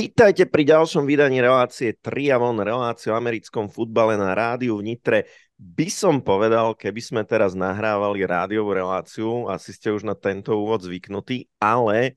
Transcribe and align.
Vítajte 0.00 0.48
pri 0.48 0.64
ďalšom 0.64 1.04
vydaní 1.04 1.44
relácie 1.44 1.92
Triavon, 1.92 2.56
reláciu 2.56 3.12
o 3.12 3.20
americkom 3.20 3.68
futbale 3.68 4.16
na 4.16 4.32
rádiu 4.32 4.80
v 4.80 4.88
Nitre. 4.88 5.28
By 5.60 5.92
som 5.92 6.24
povedal, 6.24 6.72
keby 6.72 7.04
sme 7.04 7.20
teraz 7.28 7.52
nahrávali 7.52 8.24
rádiovú 8.24 8.72
reláciu, 8.72 9.52
asi 9.52 9.76
ste 9.76 9.92
už 9.92 10.08
na 10.08 10.16
tento 10.16 10.56
úvod 10.56 10.80
zvyknutí, 10.88 11.52
ale 11.60 12.16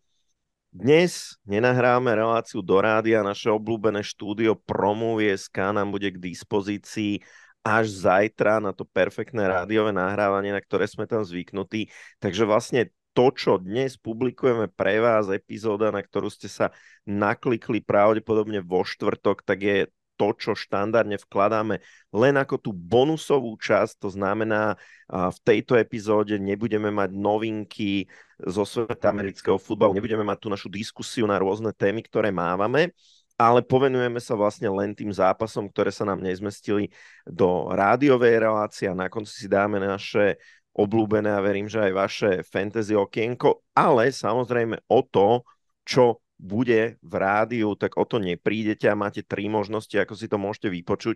dnes 0.71 1.35
nenahráme 1.43 2.07
reláciu 2.15 2.63
do 2.63 2.79
rádia, 2.79 3.19
naše 3.19 3.51
obľúbené 3.51 3.99
štúdio 3.99 4.55
Promovie.sk 4.63 5.75
nám 5.75 5.91
bude 5.91 6.07
k 6.07 6.23
dispozícii 6.23 7.19
až 7.67 7.91
zajtra 7.91 8.63
na 8.63 8.71
to 8.71 8.87
perfektné 8.87 9.43
rádiové 9.43 9.91
nahrávanie, 9.91 10.55
na 10.55 10.63
ktoré 10.63 10.87
sme 10.87 11.03
tam 11.03 11.27
zvyknutí. 11.27 11.91
Takže 12.23 12.47
vlastne 12.47 12.95
to, 13.13 13.29
čo 13.31 13.61
dnes 13.61 13.95
publikujeme 13.95 14.67
pre 14.73 14.97
vás, 14.97 15.29
epizóda, 15.29 15.93
na 15.93 16.01
ktorú 16.01 16.33
ste 16.33 16.49
sa 16.49 16.73
naklikli 17.05 17.79
pravdepodobne 17.79 18.65
vo 18.65 18.81
štvrtok, 18.81 19.45
tak 19.45 19.59
je 19.61 19.77
to, 20.13 20.29
čo 20.37 20.51
štandardne 20.53 21.17
vkladáme 21.17 21.81
len 22.13 22.35
ako 22.37 22.61
tú 22.61 22.71
bonusovú 22.73 23.57
časť, 23.57 23.97
to 23.97 24.09
znamená, 24.13 24.77
v 25.09 25.39
tejto 25.41 25.73
epizóde 25.73 26.37
nebudeme 26.37 26.93
mať 26.93 27.09
novinky 27.17 28.05
zo 28.37 28.61
sveta 28.61 29.09
amerického 29.09 29.57
futbalu, 29.57 29.97
nebudeme 29.97 30.21
mať 30.21 30.37
tú 30.37 30.47
našu 30.53 30.69
diskusiu 30.69 31.25
na 31.25 31.41
rôzne 31.41 31.73
témy, 31.73 32.05
ktoré 32.05 32.29
mávame, 32.29 32.93
ale 33.33 33.65
povenujeme 33.65 34.21
sa 34.21 34.37
vlastne 34.37 34.69
len 34.69 34.93
tým 34.93 35.09
zápasom, 35.09 35.65
ktoré 35.65 35.89
sa 35.89 36.05
nám 36.05 36.21
nezmestili 36.21 36.93
do 37.25 37.73
rádiovej 37.73 38.37
relácie 38.37 38.85
a 38.85 38.93
na 38.93 39.09
konci 39.09 39.33
si 39.33 39.47
dáme 39.49 39.81
naše 39.81 40.37
obľúbené 40.73 41.29
a 41.29 41.43
verím, 41.45 41.69
že 41.69 41.79
aj 41.79 41.93
vaše 41.93 42.31
fantasy 42.41 42.97
okienko, 42.97 43.61
ale 43.77 44.09
samozrejme 44.09 44.89
o 44.89 44.99
to, 45.05 45.45
čo 45.85 46.21
bude 46.43 46.97
v 46.99 47.13
rádiu, 47.13 47.77
tak 47.77 47.95
o 47.95 48.03
to 48.03 48.17
neprídete 48.19 48.89
a 48.89 48.97
máte 48.97 49.23
tri 49.23 49.47
možnosti, 49.47 49.93
ako 49.93 50.13
si 50.17 50.27
to 50.27 50.35
môžete 50.41 50.73
vypočuť. 50.73 51.15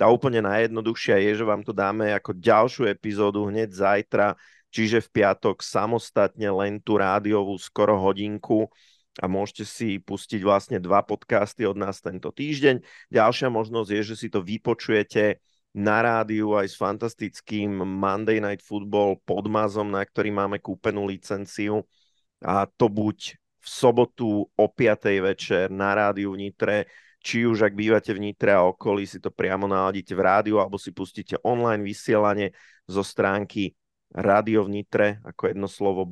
Tá 0.00 0.08
úplne 0.08 0.40
najjednoduchšia 0.40 1.20
je, 1.20 1.42
že 1.42 1.44
vám 1.44 1.62
to 1.66 1.76
dáme 1.76 2.08
ako 2.14 2.32
ďalšiu 2.32 2.88
epizódu 2.88 3.44
hneď 3.52 3.74
zajtra, 3.74 4.38
čiže 4.72 5.04
v 5.04 5.20
piatok 5.20 5.60
samostatne 5.60 6.48
len 6.48 6.80
tú 6.80 6.96
rádiovú 6.96 7.58
skoro 7.60 8.00
hodinku 8.00 8.72
a 9.20 9.28
môžete 9.28 9.68
si 9.68 10.00
pustiť 10.00 10.40
vlastne 10.40 10.80
dva 10.80 11.04
podcasty 11.04 11.68
od 11.68 11.76
nás 11.76 12.00
tento 12.00 12.32
týždeň. 12.32 12.80
Ďalšia 13.12 13.52
možnosť 13.52 13.88
je, 13.92 14.00
že 14.08 14.14
si 14.16 14.28
to 14.32 14.40
vypočujete 14.40 15.36
na 15.72 16.04
rádiu 16.04 16.52
aj 16.52 16.68
s 16.68 16.76
fantastickým 16.76 17.72
Monday 17.72 18.44
Night 18.44 18.60
Football 18.60 19.24
podmazom, 19.24 19.88
na 19.88 20.04
ktorý 20.04 20.28
máme 20.28 20.60
kúpenú 20.60 21.08
licenciu 21.08 21.88
a 22.44 22.68
to 22.68 22.92
buď 22.92 23.40
v 23.62 23.66
sobotu 23.66 24.44
o 24.44 24.66
5. 24.68 25.22
večer 25.22 25.70
na 25.72 25.94
rádiu 25.96 26.34
v 26.34 26.50
Nitre, 26.50 26.90
či 27.22 27.46
už 27.46 27.70
ak 27.70 27.78
bývate 27.78 28.10
v 28.10 28.20
Nitre 28.30 28.52
a 28.52 28.66
okolí, 28.66 29.06
si 29.06 29.22
to 29.22 29.30
priamo 29.30 29.70
naladíte 29.70 30.12
v 30.12 30.22
rádiu 30.26 30.58
alebo 30.58 30.76
si 30.76 30.90
pustíte 30.90 31.38
online 31.46 31.86
vysielanie 31.86 32.50
zo 32.84 33.06
stránky 33.06 33.72
Radio 34.12 34.68
v 34.68 34.82
Nitre 34.82 35.08
ako 35.24 35.42
jedno 35.48 35.68
slovo 35.70 36.04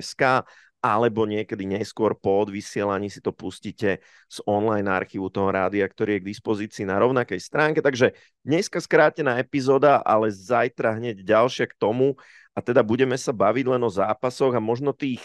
.sk 0.00 0.42
alebo 0.84 1.24
niekedy 1.24 1.64
neskôr 1.64 2.12
po 2.12 2.44
odvysielaní 2.44 3.08
si 3.08 3.24
to 3.24 3.32
pustíte 3.32 4.04
z 4.28 4.38
online 4.44 4.84
archívu 4.84 5.32
toho 5.32 5.48
rádia, 5.48 5.88
ktorý 5.88 6.20
je 6.20 6.20
k 6.20 6.30
dispozícii 6.36 6.84
na 6.84 7.00
rovnakej 7.00 7.40
stránke. 7.40 7.80
Takže 7.80 8.12
dneska 8.44 8.84
skrátená 8.84 9.40
epizóda, 9.40 10.04
ale 10.04 10.28
zajtra 10.28 11.00
hneď 11.00 11.24
ďalšia 11.24 11.72
k 11.72 11.78
tomu 11.80 12.20
a 12.52 12.60
teda 12.60 12.84
budeme 12.84 13.16
sa 13.16 13.32
baviť 13.32 13.64
len 13.64 13.80
o 13.80 13.88
zápasoch 13.88 14.52
a 14.52 14.60
možno 14.60 14.92
tých 14.92 15.24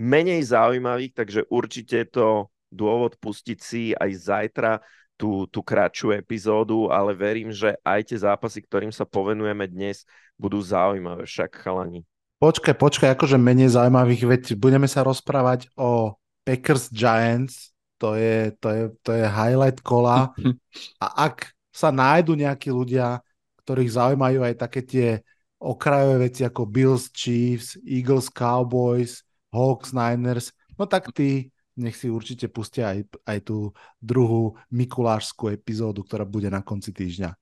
menej 0.00 0.40
zaujímavých, 0.48 1.12
takže 1.12 1.40
určite 1.52 2.00
je 2.00 2.08
to 2.08 2.28
dôvod 2.72 3.20
pustiť 3.20 3.58
si 3.60 3.92
aj 3.92 4.10
zajtra 4.16 4.80
tú, 5.20 5.44
tú 5.52 5.60
kratšiu 5.60 6.16
epizódu, 6.16 6.88
ale 6.88 7.12
verím, 7.12 7.52
že 7.52 7.76
aj 7.84 8.08
tie 8.08 8.18
zápasy, 8.24 8.64
ktorým 8.64 8.90
sa 8.90 9.04
povenujeme 9.04 9.68
dnes, 9.68 10.08
budú 10.40 10.64
zaujímavé 10.64 11.28
však 11.28 11.60
chalani. 11.60 12.02
Počkaj, 12.42 12.74
počkaj, 12.76 13.10
akože 13.14 13.38
menej 13.38 13.72
zaujímavých, 13.72 14.22
veď 14.26 14.42
budeme 14.58 14.90
sa 14.90 15.06
rozprávať 15.06 15.70
o 15.78 16.18
Packers 16.44 16.92
Giants, 16.92 17.72
to 17.96 18.18
je, 18.18 18.52
to 18.60 18.68
je, 18.68 18.82
to 19.00 19.10
je 19.16 19.24
highlight 19.24 19.80
kola. 19.80 20.34
A 21.04 21.30
ak 21.30 21.54
sa 21.72 21.94
nájdu 21.94 22.36
nejakí 22.36 22.68
ľudia, 22.68 23.22
ktorých 23.64 23.96
zaujímajú 23.96 24.44
aj 24.44 24.54
také 24.60 24.80
tie 24.84 25.08
okrajové 25.56 26.28
veci 26.28 26.44
ako 26.44 26.68
Bills, 26.68 27.08
Chiefs, 27.14 27.80
Eagles, 27.80 28.28
Cowboys, 28.28 29.24
Hawks, 29.48 29.96
Niners, 29.96 30.52
no 30.76 30.84
tak 30.84 31.08
tí 31.16 31.48
nech 31.74 31.98
si 31.98 32.06
určite 32.06 32.46
pustia 32.52 32.94
aj, 32.94 33.00
aj 33.26 33.38
tú 33.50 33.74
druhú 33.98 34.54
mikulášskú 34.70 35.50
epizódu, 35.50 36.06
ktorá 36.06 36.22
bude 36.22 36.46
na 36.46 36.62
konci 36.62 36.94
týždňa. 36.94 37.34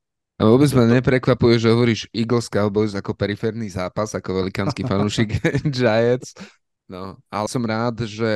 A 0.43 0.51
vôbec 0.51 0.75
ma 0.75 0.83
neprekvapuje, 0.91 1.55
že 1.63 1.71
hovoríš 1.71 2.11
Eagles 2.11 2.51
Cowboys 2.51 2.99
ako 2.99 3.15
periférny 3.15 3.71
zápas, 3.71 4.11
ako 4.11 4.43
velikánsky 4.43 4.83
fanúšik 4.83 5.39
Giants. 5.71 6.35
No, 6.91 7.15
ale 7.31 7.47
som 7.47 7.63
rád, 7.63 8.03
že 8.03 8.27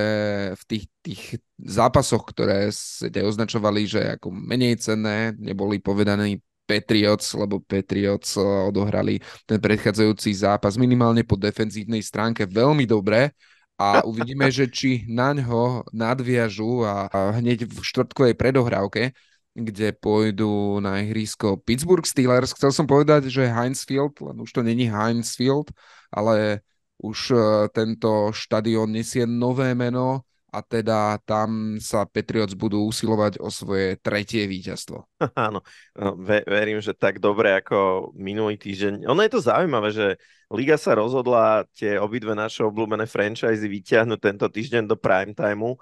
v 0.55 0.63
tých, 0.71 0.85
tých 1.03 1.23
zápasoch, 1.59 2.23
ktoré 2.31 2.71
ste 2.71 3.27
označovali, 3.27 3.91
že 3.91 4.01
ako 4.23 4.31
menej 4.31 4.79
cenné, 4.79 5.35
neboli 5.35 5.83
povedané 5.83 6.39
Patriots, 6.63 7.35
lebo 7.35 7.59
Patriots 7.59 8.39
eh, 8.39 8.47
odohrali 8.47 9.19
ten 9.43 9.59
predchádzajúci 9.59 10.31
zápas 10.31 10.79
minimálne 10.79 11.27
po 11.27 11.35
defenzívnej 11.35 12.07
stránke 12.07 12.47
veľmi 12.47 12.87
dobre. 12.87 13.35
A 13.83 14.07
uvidíme, 14.07 14.47
že 14.49 14.71
či 14.71 15.05
na 15.11 15.35
ňo 15.35 15.85
nadviažu 15.91 16.87
a, 16.87 17.11
a 17.11 17.19
hneď 17.43 17.67
v 17.67 17.77
štvrtkovej 17.83 18.39
predohrávke 18.39 19.11
kde 19.57 19.97
pôjdu 19.97 20.77
na 20.85 21.01
ihrisko 21.01 21.57
Pittsburgh 21.57 22.05
Steelers. 22.05 22.53
Chcel 22.53 22.77
som 22.77 22.85
povedať, 22.85 23.33
že 23.33 23.49
Heinz 23.49 23.89
Field, 23.89 24.21
len 24.21 24.37
už 24.45 24.53
to 24.53 24.61
není 24.61 24.93
Heinz 24.93 25.33
Field, 25.33 25.73
ale 26.13 26.61
už 27.01 27.19
uh, 27.33 27.41
tento 27.73 28.37
štadión 28.37 28.93
nesie 28.93 29.25
nové 29.25 29.73
meno 29.73 30.29
a 30.53 30.65
teda 30.65 31.21
tam 31.29 31.77
sa 31.77 32.09
Patriots 32.09 32.57
budú 32.57 32.89
usilovať 32.89 33.37
o 33.45 33.53
svoje 33.53 34.01
tretie 34.01 34.49
víťazstvo. 34.49 35.05
Áno, 35.37 35.61
no, 35.93 36.09
ve- 36.17 36.45
verím, 36.49 36.81
že 36.81 36.97
tak 36.97 37.21
dobre 37.21 37.53
ako 37.57 38.13
minulý 38.17 38.57
týždeň. 38.57 39.05
Ono 39.05 39.21
je 39.21 39.33
to 39.33 39.41
zaujímavé, 39.45 39.89
že 39.93 40.07
Liga 40.49 40.81
sa 40.81 40.97
rozhodla 40.97 41.67
tie 41.75 41.99
obidve 42.01 42.33
naše 42.33 42.65
obľúbené 42.65 43.05
franchise 43.05 43.61
vyťahnuť 43.61 44.21
tento 44.23 44.47
týždeň 44.47 44.87
do 44.89 44.97
prime 44.97 45.35
timeu, 45.37 45.77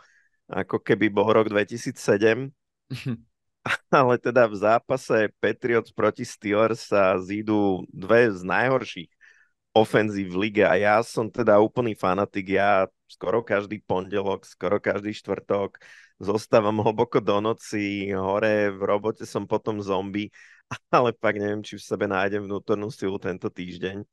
ako 0.49 0.81
keby 0.81 1.13
bol 1.13 1.31
rok 1.31 1.53
2007. 1.53 2.51
ale 3.91 4.21
teda 4.21 4.45
v 4.45 4.57
zápase 4.61 5.33
Patriots 5.41 5.91
proti 5.91 6.25
Steelers 6.25 6.93
sa 6.93 7.17
zídu 7.17 7.89
dve 7.89 8.29
z 8.29 8.45
najhorších 8.45 9.11
ofenzív 9.75 10.39
v 10.39 10.49
lige 10.49 10.63
a 10.63 10.79
ja 10.79 11.03
som 11.03 11.27
teda 11.27 11.59
úplný 11.59 11.99
fanatik, 11.99 12.47
ja 12.55 12.87
skoro 13.11 13.43
každý 13.43 13.83
pondelok, 13.83 14.47
skoro 14.47 14.79
každý 14.79 15.11
štvrtok 15.11 15.83
zostávam 16.23 16.79
hlboko 16.79 17.19
do 17.19 17.43
noci, 17.43 18.15
hore 18.15 18.71
v 18.71 18.81
robote 18.87 19.27
som 19.27 19.51
potom 19.51 19.83
zombie, 19.83 20.31
ale 20.95 21.11
pak 21.11 21.35
neviem, 21.35 21.65
či 21.67 21.75
v 21.75 21.83
sebe 21.83 22.07
nájdem 22.07 22.47
vnútornú 22.47 22.87
silu 22.95 23.19
tento 23.19 23.51
týždeň. 23.51 24.07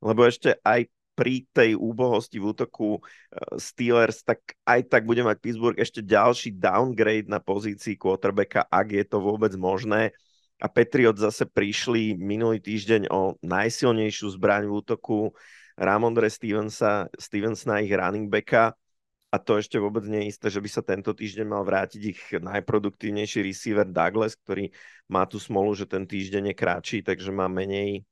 Lebo 0.00 0.24
ešte 0.24 0.56
aj 0.62 0.86
pri 1.14 1.44
tej 1.52 1.76
úbohosti 1.76 2.40
v 2.40 2.54
útoku 2.54 2.98
eh, 2.98 3.58
Steelers, 3.60 4.24
tak 4.24 4.56
aj 4.64 4.88
tak 4.88 5.02
bude 5.04 5.20
mať 5.20 5.36
Pittsburgh 5.38 5.78
ešte 5.78 6.00
ďalší 6.00 6.56
downgrade 6.56 7.28
na 7.28 7.38
pozícii 7.38 7.96
quarterbacka, 8.00 8.66
ak 8.66 8.86
je 8.94 9.04
to 9.04 9.18
vôbec 9.20 9.52
možné. 9.54 10.14
A 10.60 10.68
Patriot 10.68 11.16
zase 11.16 11.48
prišli 11.48 12.20
minulý 12.20 12.60
týždeň 12.60 13.08
o 13.08 13.40
najsilnejšiu 13.40 14.36
zbraň 14.36 14.68
v 14.68 14.76
útoku 14.76 15.32
Ramondre 15.80 16.28
Stevensa, 16.28 17.08
Stevensona, 17.16 17.80
ich 17.80 17.88
running 17.88 18.28
backa. 18.28 18.76
A 19.30 19.38
to 19.38 19.56
ešte 19.56 19.80
vôbec 19.80 20.04
nie 20.04 20.26
je 20.26 20.30
isté, 20.36 20.46
že 20.52 20.60
by 20.60 20.68
sa 20.68 20.82
tento 20.84 21.14
týždeň 21.16 21.46
mal 21.48 21.62
vrátiť 21.64 22.02
ich 22.02 22.20
najproduktívnejší 22.34 23.46
receiver 23.46 23.88
Douglas, 23.88 24.36
ktorý 24.36 24.68
má 25.08 25.24
tú 25.24 25.40
smolu, 25.40 25.72
že 25.72 25.86
ten 25.88 26.04
týždeň 26.04 26.52
je 26.52 26.54
kratší, 26.58 26.98
takže 27.06 27.30
má 27.32 27.46
menej 27.46 28.04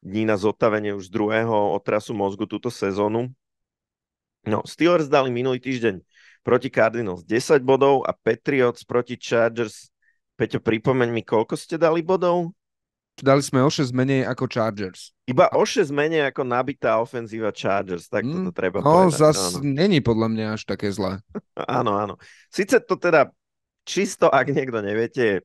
dní 0.00 0.24
na 0.24 0.36
zotavenie 0.36 0.96
už 0.96 1.12
druhého 1.12 1.76
otrasu 1.76 2.16
mozgu 2.16 2.48
túto 2.48 2.72
sezónu. 2.72 3.28
No, 4.48 4.64
Steelers 4.64 5.08
dali 5.08 5.28
minulý 5.28 5.60
týždeň 5.60 6.00
proti 6.40 6.72
Cardinals 6.72 7.20
10 7.28 7.60
bodov 7.60 8.08
a 8.08 8.16
Patriots 8.16 8.84
proti 8.88 9.20
Chargers. 9.20 9.92
Peťo, 10.40 10.64
pripomeň 10.64 11.12
mi, 11.12 11.20
koľko 11.20 11.52
ste 11.52 11.76
dali 11.76 12.00
bodov? 12.00 12.56
Dali 13.20 13.44
sme 13.44 13.60
o 13.60 13.68
6 13.68 13.92
menej 13.92 14.24
ako 14.24 14.48
Chargers. 14.48 15.12
Iba 15.28 15.52
o 15.52 15.60
6 15.60 15.92
menej 15.92 16.32
ako 16.32 16.48
nabitá 16.48 16.96
ofenzíva 16.96 17.52
Chargers, 17.52 18.08
tak 18.08 18.24
mm, 18.24 18.32
toto 18.32 18.50
treba 18.56 18.80
no, 18.80 19.04
povedať. 19.04 19.20
zas 19.20 19.60
áno. 19.60 19.68
není 19.68 20.00
podľa 20.00 20.28
mňa 20.32 20.46
až 20.56 20.64
také 20.64 20.88
zlé. 20.88 21.20
áno, 21.68 22.00
áno. 22.00 22.16
Sice 22.48 22.80
to 22.80 22.96
teda 22.96 23.28
čisto, 23.84 24.32
ak 24.32 24.48
niekto 24.48 24.80
neviete, 24.80 25.20
je 25.20 25.36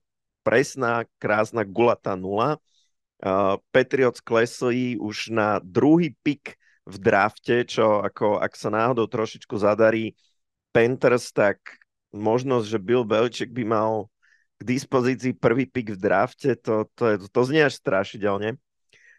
presná, 0.47 1.03
krásna, 1.19 1.67
gulatá 1.67 2.15
nula, 2.15 2.55
Uh, 3.23 3.55
Patriots 3.71 4.19
klesli 4.19 4.99
už 4.99 5.31
na 5.31 5.63
druhý 5.63 6.11
pik 6.19 6.59
v 6.85 6.95
drafte, 7.01 7.65
čo 7.65 8.03
ako 8.03 8.37
ak 8.37 8.53
sa 8.53 8.69
náhodou 8.69 9.07
trošičku 9.07 9.55
zadarí 9.57 10.13
Panthers, 10.75 11.31
tak 11.31 11.57
možnosť, 12.11 12.65
že 12.67 12.79
Bill 12.83 13.07
Belichick 13.07 13.51
by 13.55 13.63
mal 13.63 14.11
k 14.55 14.61
dispozícii 14.63 15.35
prvý 15.35 15.67
pick 15.67 15.95
v 15.95 15.99
drafte, 15.99 16.55
to, 16.55 16.87
to, 16.95 17.03
je, 17.11 17.15
to 17.27 17.41
znie 17.43 17.67
až 17.67 17.75
strašidelne. 17.79 18.55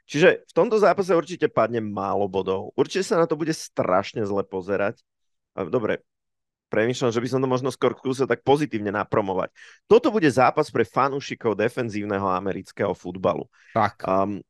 Čiže 0.07 0.47
v 0.47 0.53
tomto 0.55 0.79
zápase 0.79 1.11
určite 1.11 1.51
padne 1.51 1.83
málo 1.83 2.31
bodov. 2.31 2.71
Určite 2.79 3.03
sa 3.03 3.19
na 3.19 3.27
to 3.27 3.35
bude 3.35 3.51
strašne 3.51 4.23
zle 4.23 4.47
pozerať. 4.47 5.03
Dobre, 5.57 6.07
premýšľam, 6.69 7.13
že 7.15 7.23
by 7.23 7.29
som 7.29 7.41
to 7.43 7.49
možno 7.49 7.71
skôr 7.71 7.95
skúsil 7.95 8.27
tak 8.27 8.43
pozitívne 8.43 8.91
napromovať. 8.91 9.55
Toto 9.87 10.11
bude 10.11 10.27
zápas 10.27 10.71
pre 10.71 10.83
fanúšikov 10.83 11.59
defenzívneho 11.59 12.27
amerického 12.27 12.93
futbalu. 12.93 13.47
Tak. 13.73 14.03
Um, 14.07 14.43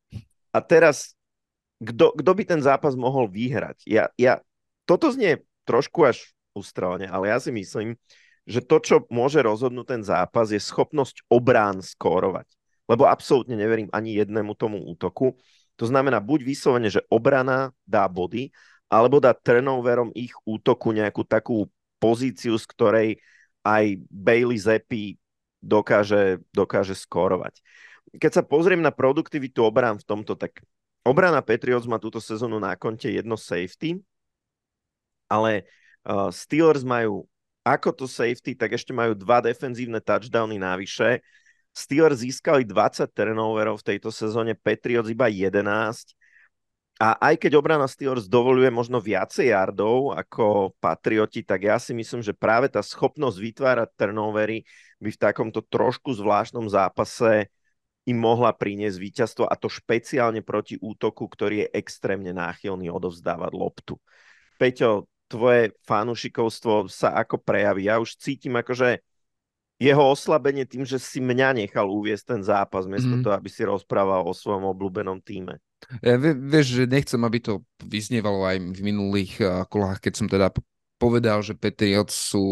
a 0.50 0.58
teraz, 0.64 1.12
kto 1.84 2.32
by 2.32 2.42
ten 2.48 2.60
zápas 2.64 2.96
mohol 2.96 3.28
vyhrať? 3.28 3.84
Ja, 3.84 4.08
ja, 4.16 4.40
toto 4.88 5.12
znie 5.12 5.44
trošku 5.68 6.08
až 6.08 6.32
ustrelne, 6.56 7.04
ale 7.10 7.28
ja 7.28 7.36
si 7.36 7.52
myslím, 7.52 8.00
že 8.48 8.62
to, 8.62 8.78
čo 8.80 8.96
môže 9.12 9.42
rozhodnúť 9.42 9.86
ten 9.98 10.02
zápas, 10.06 10.48
je 10.48 10.62
schopnosť 10.62 11.26
obrán 11.28 11.82
skórovať 11.84 12.46
lebo 12.86 13.04
absolútne 13.06 13.58
neverím 13.58 13.90
ani 13.90 14.14
jednému 14.16 14.54
tomu 14.54 14.78
útoku. 14.86 15.34
To 15.76 15.84
znamená 15.84 16.22
buď 16.22 16.46
vyslovene, 16.46 16.88
že 16.88 17.04
obrana 17.12 17.74
dá 17.84 18.08
body, 18.08 18.48
alebo 18.86 19.18
dá 19.18 19.34
turnoverom 19.34 20.14
ich 20.14 20.32
útoku 20.46 20.94
nejakú 20.94 21.26
takú 21.26 21.66
pozíciu, 21.98 22.56
z 22.56 22.66
ktorej 22.68 23.08
aj 23.66 23.98
Bailey 24.08 24.58
Zeppi 24.60 25.18
dokáže, 25.58 26.42
dokáže 26.54 26.94
skórovať. 26.94 27.60
Keď 28.16 28.30
sa 28.30 28.42
pozriem 28.46 28.80
na 28.80 28.94
produktivitu 28.94 29.66
obrán 29.66 29.98
v 29.98 30.06
tomto, 30.06 30.38
tak 30.38 30.62
obrana 31.02 31.42
Patriots 31.42 31.90
má 31.90 31.98
túto 31.98 32.22
sezónu 32.22 32.62
na 32.62 32.78
konte 32.78 33.10
jedno 33.10 33.34
safety, 33.34 33.98
ale 35.26 35.66
uh, 36.06 36.30
Steelers 36.30 36.86
majú 36.86 37.26
ako 37.66 37.90
to 37.90 38.06
safety, 38.06 38.54
tak 38.54 38.78
ešte 38.78 38.94
majú 38.94 39.18
dva 39.18 39.42
defenzívne 39.42 39.98
touchdowny 39.98 40.54
navyše 40.54 41.18
Steelers 41.76 42.24
získali 42.24 42.64
20 42.64 43.04
turnoverov 43.12 43.84
v 43.84 43.86
tejto 43.92 44.08
sezóne, 44.08 44.56
Patriots 44.56 45.12
iba 45.12 45.28
11. 45.28 46.15
A 46.96 47.12
aj 47.28 47.36
keď 47.36 47.60
obrana 47.60 47.84
Steelers 47.84 48.24
dovoluje 48.24 48.72
možno 48.72 49.04
viacej 49.04 49.52
yardov 49.52 50.16
ako 50.16 50.72
Patrioti, 50.80 51.44
tak 51.44 51.68
ja 51.68 51.76
si 51.76 51.92
myslím, 51.92 52.24
že 52.24 52.32
práve 52.32 52.72
tá 52.72 52.80
schopnosť 52.80 53.36
vytvárať 53.36 53.88
turnovery 54.00 54.64
by 54.96 55.10
v 55.12 55.20
takomto 55.20 55.60
trošku 55.60 56.16
zvláštnom 56.16 56.64
zápase 56.72 57.52
im 58.08 58.16
mohla 58.16 58.54
priniesť 58.56 58.96
víťazstvo 58.96 59.44
a 59.44 59.54
to 59.60 59.68
špeciálne 59.68 60.40
proti 60.40 60.80
útoku, 60.80 61.28
ktorý 61.28 61.68
je 61.68 61.72
extrémne 61.76 62.32
náchylný 62.32 62.88
odovzdávať 62.88 63.52
loptu. 63.52 63.94
Peťo, 64.56 65.10
tvoje 65.28 65.76
fanúšikovstvo 65.84 66.88
sa 66.88 67.12
ako 67.18 67.42
prejaví? 67.42 67.92
Ja 67.92 68.00
už 68.00 68.16
cítim 68.16 68.56
akože 68.56 69.04
jeho 69.76 70.00
oslabenie 70.00 70.64
tým, 70.64 70.88
že 70.88 70.96
si 70.96 71.20
mňa 71.20 71.60
nechal 71.60 71.92
uviesť 71.92 72.24
ten 72.38 72.40
zápas, 72.40 72.88
miesto 72.88 73.12
mm. 73.12 73.20
toho, 73.20 73.36
aby 73.36 73.50
si 73.52 73.60
rozprával 73.68 74.24
o 74.24 74.32
svojom 74.32 74.64
obľúbenom 74.72 75.20
týme. 75.20 75.60
Ja, 76.02 76.18
vieš, 76.18 76.82
že 76.82 76.84
nechcem, 76.90 77.20
aby 77.22 77.38
to 77.38 77.62
vyznievalo 77.84 78.42
aj 78.48 78.56
v 78.74 78.80
minulých 78.80 79.32
uh, 79.38 79.62
kolách, 79.68 80.02
keď 80.02 80.12
som 80.16 80.26
teda 80.26 80.50
povedal, 80.96 81.44
že 81.44 81.52
Patriots 81.52 82.32
sú 82.32 82.44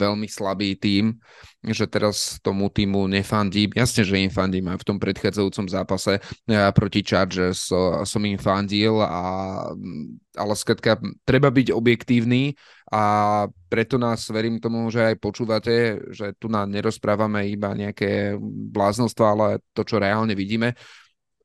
veľmi 0.00 0.24
slabý 0.24 0.72
tým, 0.76 1.20
že 1.60 1.84
teraz 1.84 2.40
tomu 2.40 2.72
týmu 2.72 3.04
nefandím. 3.04 3.76
Jasne, 3.76 4.08
že 4.08 4.16
im 4.24 4.32
fandím 4.32 4.72
aj 4.72 4.80
v 4.80 4.88
tom 4.88 4.96
predchádzajúcom 4.96 5.66
zápase 5.68 6.16
ja 6.48 6.72
proti 6.72 7.04
Chargers 7.04 7.68
so, 7.68 8.00
som 8.08 8.24
im 8.24 8.40
fandil, 8.40 9.04
a, 9.04 9.68
ale 10.32 10.52
skratka 10.56 10.96
treba 11.28 11.52
byť 11.52 11.76
objektívny 11.76 12.56
a 12.88 13.02
preto 13.68 14.00
nás 14.00 14.24
verím 14.32 14.56
tomu, 14.64 14.88
že 14.88 15.12
aj 15.12 15.20
počúvate, 15.20 15.74
že 16.08 16.32
tu 16.40 16.48
nám 16.48 16.72
nerozprávame 16.72 17.52
iba 17.52 17.76
nejaké 17.76 18.40
bláznostva, 18.72 19.26
ale 19.36 19.46
to, 19.76 19.84
čo 19.84 20.00
reálne 20.00 20.32
vidíme 20.32 20.72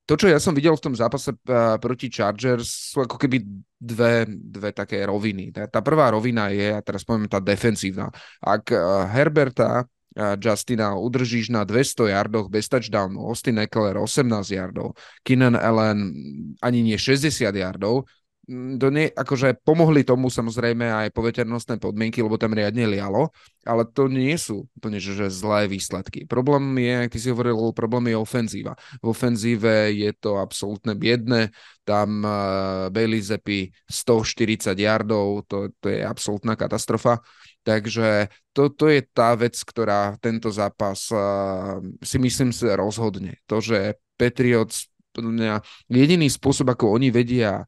to, 0.10 0.18
čo 0.18 0.26
ja 0.26 0.42
som 0.42 0.58
videl 0.58 0.74
v 0.74 0.82
tom 0.90 0.98
zápase 0.98 1.30
uh, 1.30 1.78
proti 1.78 2.10
Chargers, 2.10 2.98
sú 2.98 3.06
ako 3.06 3.22
keby 3.22 3.46
dve, 3.78 4.26
dve 4.26 4.74
také 4.74 5.06
roviny. 5.06 5.54
Tá, 5.54 5.70
tá 5.70 5.86
prvá 5.86 6.10
rovina 6.10 6.50
je, 6.50 6.74
a 6.74 6.82
teraz 6.82 7.06
poviem 7.06 7.30
tá 7.30 7.38
defensívna. 7.38 8.10
Ak 8.42 8.74
uh, 8.74 9.06
Herberta 9.06 9.86
uh, 9.86 10.34
Justina 10.42 10.98
udržíš 10.98 11.54
na 11.54 11.62
200 11.62 12.10
yardoch 12.10 12.50
bez 12.50 12.66
touchdownu, 12.66 13.22
Austin 13.22 13.62
Eckler 13.62 14.02
18 14.02 14.50
yardov, 14.50 14.98
Keenan 15.22 15.54
Allen 15.54 16.10
ani 16.58 16.82
nie 16.82 16.98
60 16.98 17.46
yardov, 17.54 18.10
do 18.50 18.90
nie, 18.90 19.14
akože 19.14 19.62
pomohli 19.62 20.02
tomu 20.02 20.34
samozrejme 20.34 20.82
aj 20.90 21.14
poveternostné 21.14 21.78
podmienky, 21.78 22.26
lebo 22.26 22.42
tam 22.42 22.58
riadne 22.58 22.90
lialo, 22.90 23.30
ale 23.62 23.86
to 23.86 24.10
nie 24.10 24.34
sú 24.42 24.66
úplne 24.74 24.98
že, 24.98 25.14
že 25.14 25.28
zlé 25.30 25.70
výsledky. 25.70 26.26
Problém 26.26 26.66
je, 26.82 27.14
ty 27.14 27.18
si 27.22 27.30
hovoril, 27.30 27.70
problém 27.78 28.10
je 28.10 28.18
ofenzíva. 28.18 28.74
V 29.06 29.14
ofenzíve 29.14 29.94
je 29.94 30.10
to 30.18 30.42
absolútne 30.42 30.98
biedne, 30.98 31.54
tam 31.86 32.26
uh, 32.26 32.90
Bailey 32.90 33.22
Zeppi 33.22 33.70
140 33.86 34.74
yardov, 34.74 35.46
to, 35.46 35.70
to 35.78 35.94
je 35.94 36.02
absolútna 36.02 36.58
katastrofa. 36.58 37.22
Takže 37.62 38.34
to, 38.50 38.74
to 38.74 38.90
je 38.90 39.06
tá 39.14 39.38
vec, 39.38 39.54
ktorá 39.62 40.18
tento 40.18 40.50
zápas 40.50 41.06
uh, 41.14 41.78
si 42.02 42.18
myslím 42.18 42.50
si 42.50 42.66
rozhodne. 42.66 43.38
To, 43.46 43.62
že 43.62 43.94
Patriots 44.18 44.90
jediný 45.90 46.28
spôsob, 46.30 46.74
ako 46.74 46.98
oni 46.98 47.14
vedia 47.14 47.66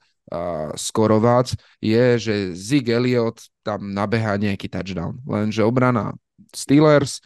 skorovať, 0.77 1.59
je, 1.83 2.06
že 2.15 2.35
Zig 2.56 2.88
Elliot 2.88 3.41
tam 3.65 3.91
nabeha 3.91 4.39
nejaký 4.39 4.71
touchdown. 4.71 5.19
Lenže 5.27 5.65
obrana 5.65 6.15
Steelers 6.56 7.19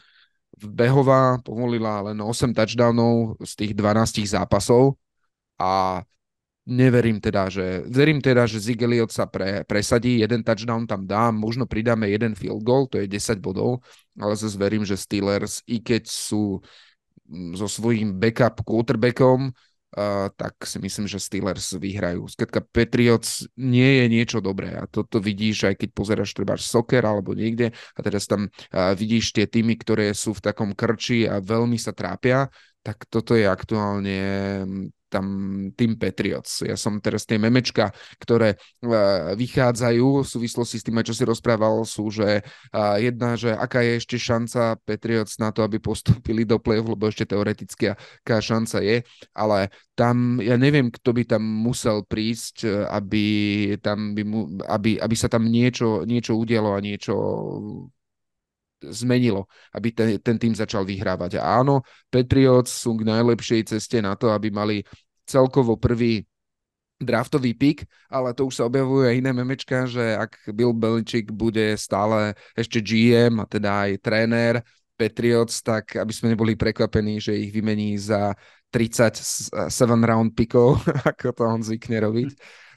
behová 0.56 1.38
povolila 1.44 2.02
len 2.12 2.18
8 2.18 2.56
touchdownov 2.56 3.40
z 3.44 3.52
tých 3.56 3.72
12 3.76 4.26
zápasov 4.26 4.96
a 5.60 6.02
neverím 6.66 7.22
teda, 7.22 7.46
že 7.52 7.86
verím 7.86 8.18
teda, 8.18 8.50
že 8.50 8.58
Zig 8.58 8.82
Elliot 8.82 9.14
sa 9.14 9.30
pre, 9.30 9.62
presadí, 9.70 10.20
jeden 10.20 10.42
touchdown 10.42 10.90
tam 10.90 11.06
dá, 11.06 11.30
možno 11.30 11.70
pridáme 11.70 12.10
jeden 12.10 12.34
field 12.34 12.66
goal, 12.66 12.90
to 12.90 12.98
je 12.98 13.06
10 13.06 13.38
bodov, 13.38 13.86
ale 14.18 14.34
zase 14.34 14.58
verím, 14.58 14.82
že 14.82 14.98
Steelers, 14.98 15.62
i 15.70 15.78
keď 15.78 16.10
sú 16.10 16.58
mm, 17.30 17.54
so 17.54 17.70
svojím 17.70 18.18
backup 18.18 18.66
quarterbackom, 18.66 19.54
tak 20.36 20.60
si 20.68 20.78
myslím, 20.84 21.08
že 21.08 21.24
Steelers 21.24 21.72
vyhrajú. 21.80 22.28
Skladka 22.28 22.60
Patriots 22.60 23.48
nie 23.56 24.04
je 24.04 24.06
niečo 24.12 24.44
dobré 24.44 24.76
a 24.76 24.84
toto 24.92 25.24
vidíš 25.24 25.72
aj 25.72 25.76
keď 25.80 25.90
pozeráš 25.96 26.36
treba 26.36 26.60
soccer 26.60 27.08
alebo 27.08 27.32
niekde 27.32 27.72
a 27.72 28.00
teraz 28.04 28.28
tam 28.28 28.52
uh, 28.52 28.92
vidíš 28.92 29.32
tie 29.32 29.48
týmy, 29.48 29.80
ktoré 29.80 30.12
sú 30.12 30.36
v 30.36 30.44
takom 30.44 30.76
krči 30.76 31.24
a 31.32 31.40
veľmi 31.40 31.80
sa 31.80 31.96
trápia, 31.96 32.52
tak 32.84 33.08
toto 33.08 33.34
je 33.34 33.48
aktuálne 33.48 34.20
tam 35.16 35.26
tým 35.72 35.96
Patriots. 35.96 36.68
Ja 36.68 36.76
som 36.76 37.00
teraz 37.00 37.24
tie 37.24 37.40
memečka, 37.40 37.96
ktoré 38.20 38.60
uh, 38.60 39.32
vychádzajú 39.40 40.28
v 40.28 40.28
súvislosti 40.28 40.78
s 40.80 40.84
tým, 40.84 41.00
čo 41.00 41.16
si 41.16 41.24
rozprával, 41.24 41.88
sú, 41.88 42.12
že 42.12 42.44
uh, 42.44 43.00
jedna, 43.00 43.40
že 43.40 43.56
aká 43.56 43.80
je 43.80 44.04
ešte 44.04 44.20
šanca 44.20 44.76
Patriots 44.84 45.40
na 45.40 45.56
to, 45.56 45.64
aby 45.64 45.80
postúpili 45.80 46.44
do 46.44 46.60
play-off, 46.60 46.92
lebo 46.92 47.08
ešte 47.08 47.24
teoreticky 47.32 47.96
aká 47.96 48.44
šanca 48.44 48.84
je, 48.84 48.98
ale 49.32 49.72
tam, 49.96 50.44
ja 50.44 50.60
neviem, 50.60 50.92
kto 50.92 51.16
by 51.16 51.24
tam 51.24 51.44
musel 51.48 52.04
prísť, 52.04 52.68
aby, 52.92 53.26
tam 53.80 54.12
by 54.12 54.24
mu, 54.28 54.60
aby, 54.68 55.00
aby 55.00 55.16
sa 55.16 55.32
tam 55.32 55.48
niečo, 55.48 56.04
niečo 56.04 56.36
udialo 56.36 56.76
a 56.76 56.84
niečo 56.84 57.16
zmenilo, 58.84 59.48
aby 59.74 59.90
ten, 59.96 60.10
ten 60.20 60.36
tým 60.38 60.54
začal 60.54 60.84
vyhrávať. 60.86 61.40
A 61.40 61.64
áno, 61.64 61.82
Patriots 62.12 62.70
sú 62.86 63.00
k 63.00 63.08
najlepšej 63.08 63.76
ceste 63.78 63.98
na 64.04 64.14
to, 64.20 64.30
aby 64.30 64.52
mali 64.52 64.84
celkovo 65.26 65.76
prvý 65.76 66.26
draftový 66.96 67.52
pick, 67.54 67.84
ale 68.08 68.32
to 68.32 68.48
už 68.48 68.56
sa 68.56 68.68
objavujú 68.72 69.04
aj 69.04 69.20
iné 69.20 69.32
memečka, 69.36 69.84
že 69.84 70.16
ak 70.16 70.48
Bill 70.56 70.72
Belichick 70.72 71.28
bude 71.28 71.76
stále 71.76 72.40
ešte 72.56 72.80
GM 72.80 73.44
a 73.44 73.46
teda 73.46 73.90
aj 73.90 73.92
tréner 74.00 74.64
Patriots, 74.96 75.60
tak 75.60 76.00
aby 76.00 76.12
sme 76.16 76.32
neboli 76.32 76.56
prekvapení, 76.56 77.20
že 77.20 77.36
ich 77.36 77.52
vymení 77.52 78.00
za 78.00 78.32
37 78.72 79.60
round 79.84 80.32
pickov, 80.40 80.80
ako 81.12 81.36
to 81.36 81.44
on 81.44 81.62
zvykne 81.64 82.00
robiť. 82.00 82.32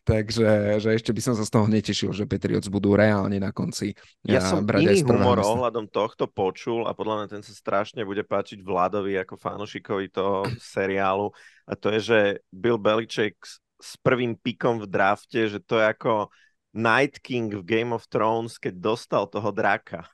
Takže 0.08 0.80
že 0.80 0.96
ešte 0.96 1.12
by 1.12 1.20
som 1.20 1.34
sa 1.36 1.44
z 1.44 1.52
toho 1.52 1.68
netešil, 1.68 2.16
že 2.16 2.24
Patriots 2.24 2.72
budú 2.72 2.96
reálne 2.96 3.36
na 3.36 3.52
konci. 3.52 3.92
Ja 4.24 4.40
som 4.40 4.64
brať 4.64 4.88
iný 4.88 5.04
humor 5.04 5.36
ohľadom 5.36 5.84
tohto 5.92 6.24
počul 6.24 6.88
a 6.88 6.96
podľa 6.96 7.14
mňa 7.20 7.26
ten 7.28 7.42
sa 7.44 7.52
strašne 7.52 8.08
bude 8.08 8.24
páčiť 8.24 8.64
Vladovi 8.64 9.20
ako 9.20 9.36
fanošikovi 9.36 10.08
toho 10.08 10.48
seriálu 10.56 11.28
a 11.68 11.76
to 11.76 11.92
je, 11.92 12.00
že 12.00 12.18
Bill 12.48 12.80
Belichick 12.80 13.36
s 13.78 13.94
prvým 14.00 14.34
pikom 14.34 14.80
v 14.80 14.88
drafte, 14.88 15.46
že 15.46 15.60
to 15.60 15.76
je 15.76 15.86
ako 15.92 16.32
Night 16.72 17.20
King 17.20 17.52
v 17.52 17.62
Game 17.62 17.92
of 17.92 18.08
Thrones, 18.08 18.56
keď 18.56 18.74
dostal 18.80 19.28
toho 19.28 19.52
draka. 19.52 20.08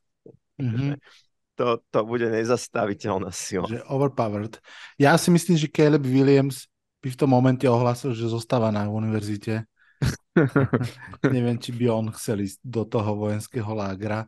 Mm-hmm. 0.58 0.99
To, 1.62 1.78
to 1.78 2.00
bude 2.02 2.26
nezastaviteľná 2.26 3.30
sila. 3.30 3.70
Že 3.70 3.87
overpowered. 3.87 4.58
Ja 4.99 5.14
si 5.14 5.30
myslím, 5.30 5.54
že 5.54 5.70
Caleb 5.70 6.02
Williams 6.02 6.66
by 6.99 7.14
v 7.14 7.18
tom 7.18 7.30
momente 7.30 7.62
ohlasil, 7.70 8.11
že 8.11 8.26
zostáva 8.26 8.75
na 8.75 8.90
univerzite 8.90 9.62
Neviem, 11.34 11.56
či 11.58 11.70
by 11.75 11.84
on 11.90 12.06
chcel 12.14 12.42
ísť 12.44 12.58
do 12.62 12.82
toho 12.84 13.14
vojenského 13.14 13.70
lágra. 13.73 14.26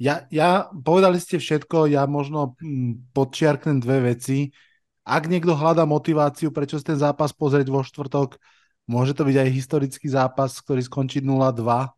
Ja, 0.00 0.26
ja, 0.32 0.72
povedali 0.72 1.20
ste 1.20 1.38
všetko, 1.38 1.92
ja 1.92 2.08
možno 2.08 2.56
hm, 2.58 3.12
podčiarknem 3.12 3.78
dve 3.78 4.16
veci. 4.16 4.50
Ak 5.02 5.26
niekto 5.26 5.58
hľadá 5.58 5.82
motiváciu, 5.82 6.54
prečo 6.54 6.78
si 6.78 6.86
ten 6.86 6.94
zápas 6.94 7.34
pozrieť 7.34 7.66
vo 7.68 7.82
štvrtok, 7.82 8.38
môže 8.86 9.18
to 9.18 9.26
byť 9.26 9.36
aj 9.42 9.48
historický 9.50 10.06
zápas, 10.06 10.62
ktorý 10.62 10.82
skončí 10.86 11.18
0-2. 11.18 11.90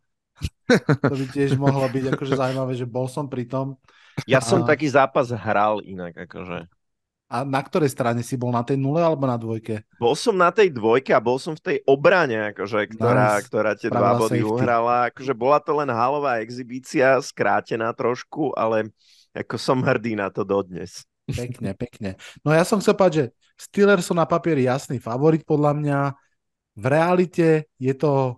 to 1.11 1.15
by 1.15 1.25
tiež 1.29 1.55
mohlo 1.55 1.85
byť 1.85 2.17
akože 2.17 2.33
zaujímavé, 2.33 2.73
že 2.73 2.89
bol 2.89 3.05
som 3.05 3.29
pri 3.29 3.45
tom. 3.45 3.77
Ja 4.25 4.41
som 4.41 4.63
a... 4.63 4.67
taký 4.67 4.89
zápas 4.89 5.29
hral 5.29 5.85
inak, 5.85 6.17
akože. 6.17 6.65
A 7.25 7.41
na 7.41 7.57
ktorej 7.57 7.89
strane 7.89 8.21
si 8.21 8.37
bol? 8.37 8.53
Na 8.53 8.61
tej 8.61 8.77
nule 8.77 9.01
alebo 9.01 9.25
na 9.25 9.33
dvojke? 9.33 9.81
Bol 9.97 10.13
som 10.13 10.37
na 10.37 10.53
tej 10.53 10.69
dvojke 10.69 11.09
a 11.09 11.17
bol 11.17 11.41
som 11.41 11.57
v 11.57 11.61
tej 11.61 11.77
obrane, 11.89 12.53
akože, 12.53 12.85
ktorá, 12.93 13.41
nice. 13.41 13.45
ktorá 13.49 13.71
tie 13.73 13.89
dva 13.89 14.13
body 14.13 14.39
safety. 14.41 14.53
uhrala. 14.53 14.97
Akože 15.09 15.33
bola 15.33 15.57
to 15.57 15.73
len 15.73 15.89
halová 15.89 16.37
exibícia, 16.45 17.17
skrátená 17.25 17.89
trošku, 17.97 18.53
ale 18.53 18.93
ako 19.33 19.57
som 19.57 19.81
hrdý 19.81 20.13
na 20.13 20.29
to 20.29 20.45
dodnes. 20.45 21.01
Pekne, 21.25 21.73
pekne. 21.73 22.09
No 22.45 22.53
ja 22.53 22.61
som 22.61 22.77
chcel 22.77 22.93
povedať, 22.93 23.15
že 23.17 23.25
Steelers 23.57 24.05
sú 24.05 24.13
na 24.13 24.29
papieri 24.29 24.69
jasný 24.69 25.01
favorit 25.01 25.41
podľa 25.41 25.73
mňa. 25.73 25.99
V 26.75 26.85
realite 26.85 27.71
je 27.81 27.93
to 27.97 28.37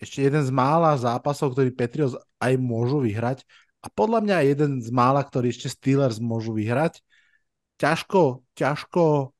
ešte 0.00 0.24
jeden 0.24 0.44
z 0.44 0.50
mála 0.52 0.96
zápasov, 1.00 1.56
ktorý 1.56 1.72
Patriots 1.72 2.16
aj 2.40 2.56
môžu 2.60 3.00
vyhrať. 3.00 3.44
A 3.80 3.88
podľa 3.88 4.20
mňa 4.20 4.36
jeden 4.52 4.72
z 4.84 4.88
mála, 4.92 5.24
ktorý 5.24 5.48
ešte 5.48 5.72
Steelers 5.72 6.20
môžu 6.20 6.52
vyhrať 6.52 7.00
ťažko, 7.80 8.44
ťažko, 8.52 9.32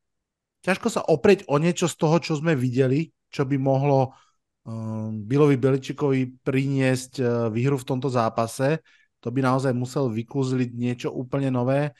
ťažko 0.64 0.88
sa 0.88 1.04
oprieť 1.04 1.44
o 1.52 1.60
niečo 1.60 1.84
z 1.84 1.94
toho, 2.00 2.16
čo 2.24 2.32
sme 2.40 2.56
videli, 2.56 3.12
čo 3.28 3.44
by 3.44 3.60
mohlo 3.60 4.16
um, 4.64 5.20
Bilovi 5.28 5.60
Beličikovi 5.60 6.40
priniesť 6.40 7.12
uh, 7.20 7.28
výhru 7.52 7.76
v 7.76 7.88
tomto 7.88 8.08
zápase. 8.08 8.80
To 9.20 9.28
by 9.28 9.44
naozaj 9.44 9.76
musel 9.76 10.08
vykúzliť 10.08 10.70
niečo 10.72 11.08
úplne 11.12 11.52
nové. 11.52 11.92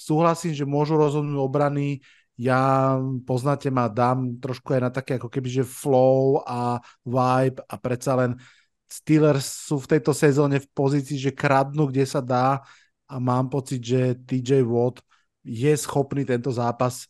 Súhlasím, 0.00 0.56
že 0.56 0.64
môžu 0.64 0.96
rozhodnúť 0.96 1.36
obrany. 1.36 2.00
Ja, 2.40 2.96
poznáte 3.28 3.68
ma, 3.68 3.84
dám 3.92 4.40
trošku 4.40 4.72
aj 4.72 4.80
na 4.80 4.88
také 4.88 5.20
ako 5.20 5.28
keby, 5.28 5.60
že 5.60 5.64
flow 5.68 6.40
a 6.48 6.80
vibe 7.04 7.60
a 7.68 7.74
predsa 7.76 8.16
len 8.16 8.40
Steelers 8.88 9.68
sú 9.68 9.76
v 9.76 9.90
tejto 9.92 10.16
sezóne 10.16 10.56
v 10.56 10.68
pozícii, 10.72 11.20
že 11.20 11.36
kradnú, 11.36 11.92
kde 11.92 12.08
sa 12.08 12.24
dá 12.24 12.64
a 13.04 13.14
mám 13.20 13.52
pocit, 13.52 13.84
že 13.84 14.16
TJ 14.24 14.64
Watt 14.64 15.04
je 15.44 15.68
schopný 15.76 16.24
tento 16.24 16.48
zápas 16.48 17.04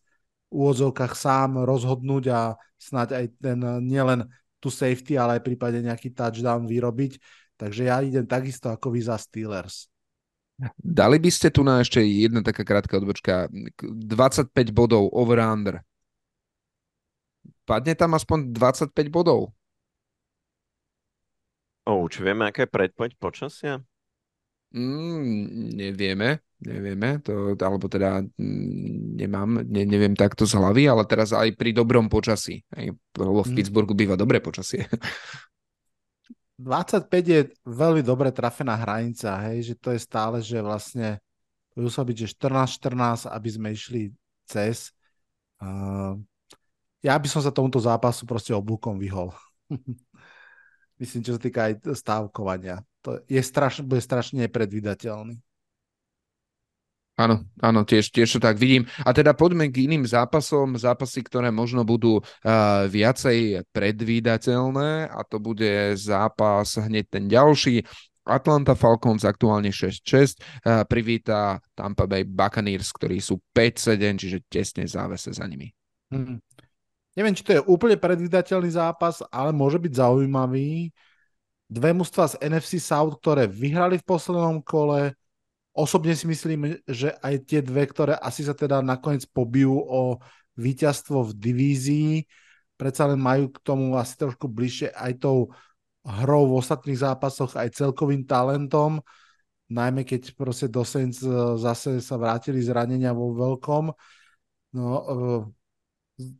v 0.51 0.67
úvodzovkách 0.67 1.15
sám 1.15 1.63
rozhodnúť 1.63 2.25
a 2.35 2.59
snáď 2.75 3.23
aj 3.23 3.27
ten 3.39 3.59
nielen 3.87 4.27
tu 4.59 4.67
safety, 4.67 5.15
ale 5.15 5.39
aj 5.39 5.47
prípade 5.47 5.79
nejaký 5.79 6.11
touchdown 6.11 6.67
vyrobiť. 6.67 7.23
Takže 7.55 7.87
ja 7.87 8.03
idem 8.03 8.27
takisto 8.27 8.67
ako 8.67 8.93
vy 8.93 9.01
za 9.07 9.15
Steelers. 9.15 9.87
Dali 10.76 11.17
by 11.17 11.31
ste 11.33 11.49
tu 11.49 11.64
na 11.64 11.81
ešte 11.81 12.05
jedna 12.05 12.45
taká 12.45 12.64
krátka 12.64 13.00
odbočka. 13.00 13.49
25 13.81 14.52
bodov 14.76 15.09
over-under. 15.12 15.81
Padne 17.64 17.95
tam 17.95 18.19
aspoň 18.19 18.52
25 18.52 18.93
bodov? 19.09 19.55
O, 21.88 22.05
či 22.11 22.21
vieme, 22.21 22.45
aké 22.47 22.69
je 22.69 22.71
predpoď 22.71 23.17
počasia? 23.17 23.81
Mm, 24.71 25.75
nevieme, 25.75 26.47
nevieme, 26.62 27.19
to, 27.26 27.59
alebo 27.59 27.90
teda 27.90 28.23
mm, 28.23 29.19
nemám, 29.19 29.67
ne, 29.67 29.83
neviem 29.83 30.14
takto 30.14 30.47
z 30.47 30.55
hlavy, 30.55 30.87
ale 30.87 31.02
teraz 31.11 31.35
aj 31.35 31.59
pri 31.59 31.75
dobrom 31.75 32.07
počasí. 32.07 32.62
Aj, 32.71 32.87
lebo 32.95 33.43
v 33.43 33.50
mm. 33.50 33.57
Pittsburghu 33.59 33.95
býva 33.99 34.14
dobré 34.14 34.38
počasie. 34.38 34.87
25 36.61 37.09
je 37.25 37.40
veľmi 37.64 38.05
dobre 38.05 38.29
trafená 38.29 38.76
hranica, 38.76 39.40
hej, 39.49 39.73
že 39.73 39.75
to 39.81 39.97
je 39.97 40.00
stále, 40.00 40.45
že 40.45 40.61
vlastne 40.61 41.17
to 41.73 41.81
muselo 41.88 42.05
byť, 42.12 42.17
že 42.21 42.37
14-14, 42.37 43.33
aby 43.33 43.49
sme 43.49 43.69
išli 43.73 44.12
cez. 44.45 44.93
Uh, 45.57 46.21
ja 47.00 47.17
by 47.17 47.25
som 47.25 47.40
sa 47.40 47.49
tomuto 47.49 47.81
zápasu 47.81 48.29
proste 48.29 48.52
oblúkom 48.52 49.00
vyhol. 49.00 49.33
Myslím, 51.00 51.25
čo 51.25 51.33
sa 51.37 51.40
týka 51.40 51.73
aj 51.73 51.97
stávkovania 51.97 52.85
to 53.00 53.21
je 53.29 53.40
straš, 53.40 53.81
bude 53.81 54.00
strašne 54.00 54.45
nepredvydateľný. 54.47 55.40
Áno, 57.21 57.45
áno, 57.61 57.85
tiež, 57.85 58.09
tiež 58.09 58.33
to 58.33 58.41
tak 58.41 58.57
vidím. 58.57 58.89
A 59.05 59.12
teda 59.12 59.37
poďme 59.37 59.69
k 59.69 59.85
iným 59.85 60.09
zápasom, 60.09 60.81
zápasy, 60.81 61.21
ktoré 61.21 61.53
možno 61.53 61.85
budú 61.85 62.25
uh, 62.25 62.89
viacej 62.89 63.69
predvídateľné 63.77 65.12
a 65.12 65.21
to 65.29 65.37
bude 65.37 66.00
zápas 66.00 66.81
hneď 66.81 67.05
ten 67.12 67.29
ďalší. 67.29 67.85
Atlanta 68.25 68.73
Falcons 68.73 69.29
aktuálne 69.29 69.69
6-6 69.69 70.00
uh, 70.65 70.89
privíta 70.89 71.61
Tampa 71.77 72.09
Bay 72.09 72.25
Buccaneers, 72.25 72.89
ktorí 72.97 73.21
sú 73.21 73.37
5-7, 73.53 74.17
čiže 74.17 74.39
tesne 74.49 74.89
závese 74.89 75.37
za 75.37 75.45
nimi. 75.45 75.69
Hmm. 76.09 76.41
Neviem, 77.21 77.37
či 77.37 77.45
to 77.45 77.53
je 77.53 77.67
úplne 77.69 78.00
predvídateľný 78.00 78.81
zápas, 78.81 79.21
ale 79.29 79.53
môže 79.53 79.77
byť 79.77 79.93
zaujímavý 79.93 80.89
dve 81.69 81.91
mužstva 81.93 82.33
z 82.33 82.35
NFC 82.49 82.81
South, 82.81 83.21
ktoré 83.21 83.45
vyhrali 83.45 84.00
v 84.00 84.09
poslednom 84.09 84.65
kole. 84.65 85.12
Osobne 85.71 86.19
si 86.19 86.27
myslím, 86.27 86.83
že 86.85 87.15
aj 87.23 87.35
tie 87.47 87.61
dve, 87.62 87.87
ktoré 87.87 88.19
asi 88.19 88.43
sa 88.43 88.59
teda 88.59 88.83
nakoniec 88.83 89.23
pobijú 89.31 89.79
o 89.79 90.19
víťazstvo 90.59 91.31
v 91.31 91.33
divízii, 91.39 92.12
predsa 92.75 93.07
len 93.07 93.23
majú 93.23 93.55
k 93.55 93.59
tomu 93.62 93.95
asi 93.95 94.19
trošku 94.19 94.50
bližšie 94.50 94.91
aj 94.97 95.23
tou 95.23 95.55
hrou 96.03 96.49
v 96.50 96.57
ostatných 96.59 96.99
zápasoch, 96.99 97.55
aj 97.55 97.77
celkovým 97.77 98.25
talentom, 98.25 98.99
najmä 99.71 100.03
keď 100.03 100.35
proste 100.35 100.67
do 100.67 100.83
Saints 100.83 101.23
e, 101.23 101.31
zase 101.61 102.03
sa 102.03 102.17
vrátili 102.19 102.59
zranenia 102.65 103.15
vo 103.15 103.31
veľkom. 103.37 103.95
No, 104.75 104.87
e, 104.91 105.05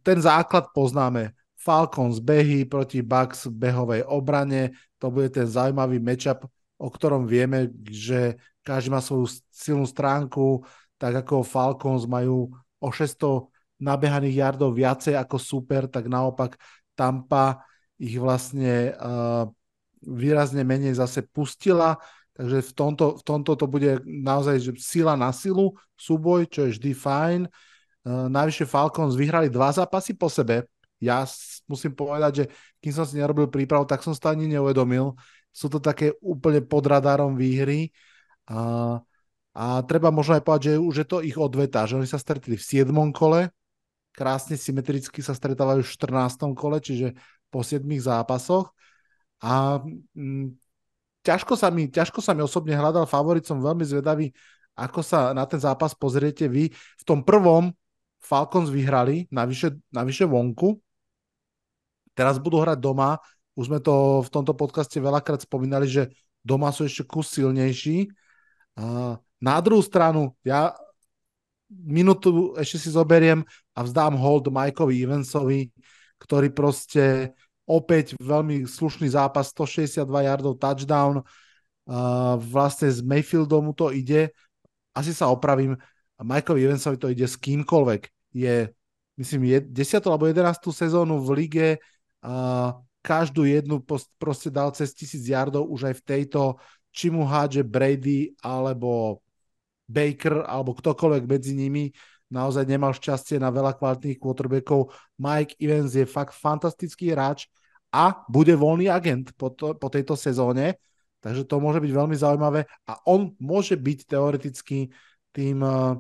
ten 0.03 0.19
základ 0.19 0.73
poznáme. 0.75 1.37
Falcons 1.61 2.25
behy 2.25 2.65
proti 2.65 3.05
Bucks 3.05 3.47
v 3.47 3.69
behovej 3.69 4.03
obrane, 4.09 4.73
to 4.97 5.13
bude 5.13 5.29
ten 5.37 5.45
zaujímavý 5.45 6.01
matchup, 6.01 6.49
o 6.81 6.89
ktorom 6.89 7.29
vieme, 7.29 7.69
že 7.85 8.41
každý 8.71 8.95
má 8.95 9.03
svoju 9.03 9.27
silnú 9.51 9.83
stránku, 9.83 10.63
tak 10.95 11.27
ako 11.27 11.43
Falcons 11.43 12.07
majú 12.07 12.55
o 12.79 12.89
600 12.95 13.51
nabehaných 13.83 14.39
yardov 14.47 14.71
viacej 14.79 15.19
ako 15.19 15.43
super, 15.43 15.91
tak 15.91 16.07
naopak 16.07 16.55
Tampa 16.95 17.67
ich 17.99 18.15
vlastne 18.15 18.95
uh, 18.95 19.51
výrazne 20.07 20.63
menej 20.63 21.03
zase 21.03 21.27
pustila, 21.27 21.99
takže 22.39 22.63
v 22.63 22.73
tomto, 22.79 23.07
v 23.19 23.23
tomto 23.27 23.53
to 23.59 23.67
bude 23.67 24.07
naozaj 24.07 24.63
že 24.63 24.73
sila 24.79 25.19
na 25.19 25.35
silu, 25.35 25.75
súboj, 25.99 26.47
čo 26.47 26.71
je 26.71 26.79
vždy 26.79 26.93
fajn. 26.95 27.41
Uh, 28.07 28.31
najvyššie 28.31 28.71
Falcons 28.71 29.19
vyhrali 29.19 29.51
dva 29.51 29.75
zápasy 29.75 30.15
po 30.15 30.31
sebe, 30.31 30.71
ja 31.01 31.25
musím 31.65 31.97
povedať, 31.97 32.33
že 32.37 32.45
kým 32.85 32.93
som 32.93 33.09
si 33.09 33.17
nerobil 33.17 33.49
prípravu, 33.49 33.89
tak 33.89 34.05
som 34.05 34.13
to 34.13 34.29
ani 34.29 34.47
neuvedomil. 34.53 35.17
Sú 35.49 35.73
to 35.73 35.81
také 35.81 36.13
úplne 36.21 36.61
pod 36.61 36.85
radarom 36.85 37.35
výhry. 37.35 37.89
A, 38.51 38.99
a 39.55 39.65
treba 39.87 40.11
možno 40.11 40.35
aj 40.35 40.43
povedať, 40.43 40.63
že 40.75 40.83
už 40.83 40.95
je 41.01 41.07
to 41.07 41.19
ich 41.23 41.39
odveta, 41.39 41.87
že 41.87 41.97
oni 41.97 42.09
sa 42.11 42.19
stretli 42.19 42.59
v 42.59 42.63
7. 42.63 42.91
kole, 43.15 43.55
krásne 44.11 44.59
symetricky 44.59 45.23
sa 45.23 45.33
stretávajú 45.33 45.87
v 45.87 45.93
14. 45.95 46.59
kole, 46.59 46.83
čiže 46.83 47.15
po 47.49 47.63
7 47.63 47.87
zápasoch. 48.03 48.75
A 49.41 49.81
m, 49.81 50.05
mm, 50.19 50.47
ťažko, 51.23 51.55
sa 51.55 51.71
mi, 51.71 51.87
ťažko 51.87 52.19
sa 52.19 52.35
mi 52.35 52.43
osobne 52.43 52.75
hľadal 52.75 53.07
favorit, 53.07 53.47
som 53.47 53.63
veľmi 53.63 53.87
zvedavý, 53.87 54.35
ako 54.75 55.01
sa 55.01 55.31
na 55.31 55.47
ten 55.47 55.63
zápas 55.63 55.95
pozriete 55.95 56.51
vy. 56.51 56.69
V 56.75 57.03
tom 57.07 57.23
prvom 57.23 57.71
Falcons 58.21 58.69
vyhrali, 58.69 59.31
navyše, 59.33 59.79
navyše 59.95 60.29
vonku, 60.29 60.77
Teraz 62.21 62.37
budú 62.37 62.61
hrať 62.61 62.77
doma. 62.77 63.17
Už 63.57 63.73
sme 63.73 63.81
to 63.81 64.21
v 64.21 64.29
tomto 64.29 64.53
podcaste 64.53 65.01
veľakrát 65.01 65.41
spomínali, 65.41 65.89
že 65.89 66.13
doma 66.45 66.69
sú 66.69 66.85
ešte 66.85 67.09
kus 67.09 67.33
silnejší. 67.33 68.13
Na 69.41 69.57
druhú 69.65 69.81
stranu, 69.81 70.37
ja 70.45 70.77
minútu 71.71 72.55
ešte 72.59 72.83
si 72.83 72.91
zoberiem 72.91 73.47
a 73.73 73.81
vzdám 73.87 74.19
hold 74.19 74.51
Mikeovi 74.51 75.07
Evansovi, 75.07 75.71
ktorý 76.19 76.51
proste 76.51 77.33
opäť 77.65 78.19
veľmi 78.19 78.67
slušný 78.67 79.07
zápas, 79.15 79.55
162 79.55 80.03
yardov 80.27 80.59
touchdown. 80.59 81.23
Vlastne 82.51 82.91
s 82.91 82.99
Mayfieldom 83.01 83.71
mu 83.71 83.75
to 83.75 83.95
ide. 83.95 84.35
Asi 84.91 85.15
sa 85.15 85.31
opravím. 85.31 85.79
Mikeovi 86.19 86.67
Evansovi 86.67 86.99
to 86.99 87.09
ide 87.09 87.31
s 87.31 87.39
kýmkoľvek. 87.39 88.11
Je, 88.35 88.69
myslím, 89.17 89.55
je 89.55 89.59
10. 89.71 90.11
alebo 90.11 90.27
11. 90.27 90.75
sezónu 90.75 91.23
v 91.23 91.29
lige 91.39 91.69
každú 93.01 93.49
jednu 93.49 93.81
proste 94.21 94.53
dal 94.53 94.75
cez 94.77 94.93
tisíc 94.93 95.25
yardov 95.25 95.71
už 95.71 95.89
aj 95.89 95.95
v 95.97 96.05
tejto, 96.05 96.61
či 96.91 97.09
mu 97.11 97.27
hádže 97.27 97.63
Brady 97.63 98.35
alebo 98.43 99.23
Baker 99.91 100.47
alebo 100.47 100.75
ktokoľvek 100.75 101.25
medzi 101.27 101.53
nimi, 101.59 101.91
naozaj 102.31 102.63
nemal 102.67 102.95
šťastie 102.95 103.43
na 103.43 103.51
veľa 103.51 103.75
kvalitných 103.75 104.23
quarterbackov. 104.23 104.95
Mike 105.19 105.59
Evans 105.59 105.99
je 105.99 106.07
fakt 106.07 106.35
fantastický 106.35 107.11
hráč 107.11 107.51
a 107.91 108.23
bude 108.31 108.55
voľný 108.55 108.87
agent 108.87 109.35
po, 109.35 109.51
to, 109.51 109.75
po 109.75 109.91
tejto 109.91 110.15
sezóne. 110.15 110.79
Takže 111.21 111.45
to 111.45 111.61
môže 111.61 111.83
byť 111.83 111.93
veľmi 111.93 112.17
zaujímavé 112.17 112.65
a 112.89 112.93
on 113.05 113.35
môže 113.43 113.77
byť 113.77 113.99
teoreticky 114.09 114.89
tým, 115.35 115.59
eh, 115.61 115.99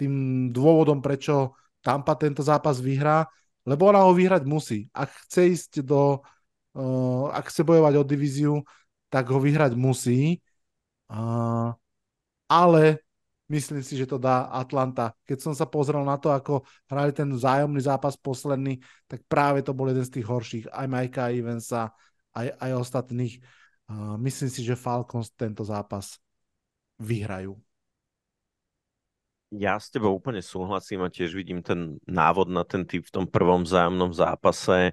tým 0.00 0.12
dôvodom, 0.50 0.98
prečo 0.98 1.54
Tampa 1.78 2.18
tento 2.18 2.42
zápas 2.42 2.82
vyhrá, 2.82 3.28
lebo 3.68 3.92
ona 3.92 4.02
ho 4.02 4.12
vyhrať 4.16 4.42
musí. 4.48 4.88
Ak 4.90 5.12
chce 5.28 5.40
ísť 5.52 5.72
do, 5.86 6.20
uh, 6.74 7.24
ak 7.30 7.48
chce 7.52 7.62
bojovať 7.62 7.94
o 8.00 8.04
divíziu, 8.04 8.54
tak 9.08 9.28
ho 9.32 9.40
vyhrať 9.40 9.72
musí. 9.74 10.40
Uh, 11.08 11.72
ale 12.48 13.00
myslím 13.48 13.80
si, 13.80 13.96
že 13.96 14.08
to 14.08 14.20
dá 14.20 14.48
Atlanta. 14.52 15.16
Keď 15.24 15.38
som 15.40 15.52
sa 15.56 15.64
pozrel 15.64 16.04
na 16.04 16.20
to, 16.20 16.28
ako 16.28 16.64
hrali 16.88 17.12
ten 17.16 17.32
vzájomný 17.32 17.80
zápas 17.80 18.16
posledný, 18.16 18.80
tak 19.08 19.24
práve 19.24 19.64
to 19.64 19.72
bol 19.72 19.88
jeden 19.88 20.04
z 20.04 20.20
tých 20.20 20.26
horších. 20.28 20.64
Aj 20.68 20.84
Majka 20.84 21.32
Evansa, 21.32 21.92
aj, 22.36 22.52
aj 22.60 22.70
ostatných. 22.76 23.40
Uh, 23.88 24.20
myslím 24.20 24.52
si, 24.52 24.60
že 24.60 24.76
Falcons 24.76 25.32
tento 25.32 25.64
zápas 25.64 26.20
vyhrajú. 27.00 27.56
Ja 29.48 29.80
s 29.80 29.88
tebou 29.88 30.12
úplne 30.12 30.44
súhlasím 30.44 31.00
a 31.00 31.08
tiež 31.08 31.32
vidím 31.32 31.64
ten 31.64 31.96
návod 32.04 32.52
na 32.52 32.68
ten 32.68 32.84
typ 32.84 33.08
v 33.08 33.14
tom 33.16 33.24
prvom 33.24 33.64
vzájomnom 33.64 34.12
zápase. 34.12 34.92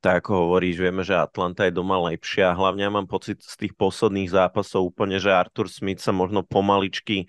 Tak 0.00 0.24
ako 0.24 0.48
hovoríš, 0.48 0.80
vieme, 0.80 1.04
že 1.04 1.12
Atlanta 1.12 1.68
je 1.68 1.76
doma 1.76 2.00
lepšia. 2.08 2.56
Hlavne 2.56 2.88
ja 2.88 2.92
mám 2.92 3.04
pocit 3.04 3.44
z 3.44 3.54
tých 3.66 3.76
posledných 3.76 4.32
zápasov 4.32 4.96
úplne, 4.96 5.20
že 5.20 5.28
Arthur 5.28 5.68
Smith 5.68 6.00
sa 6.00 6.08
možno 6.16 6.40
pomaličky 6.40 7.28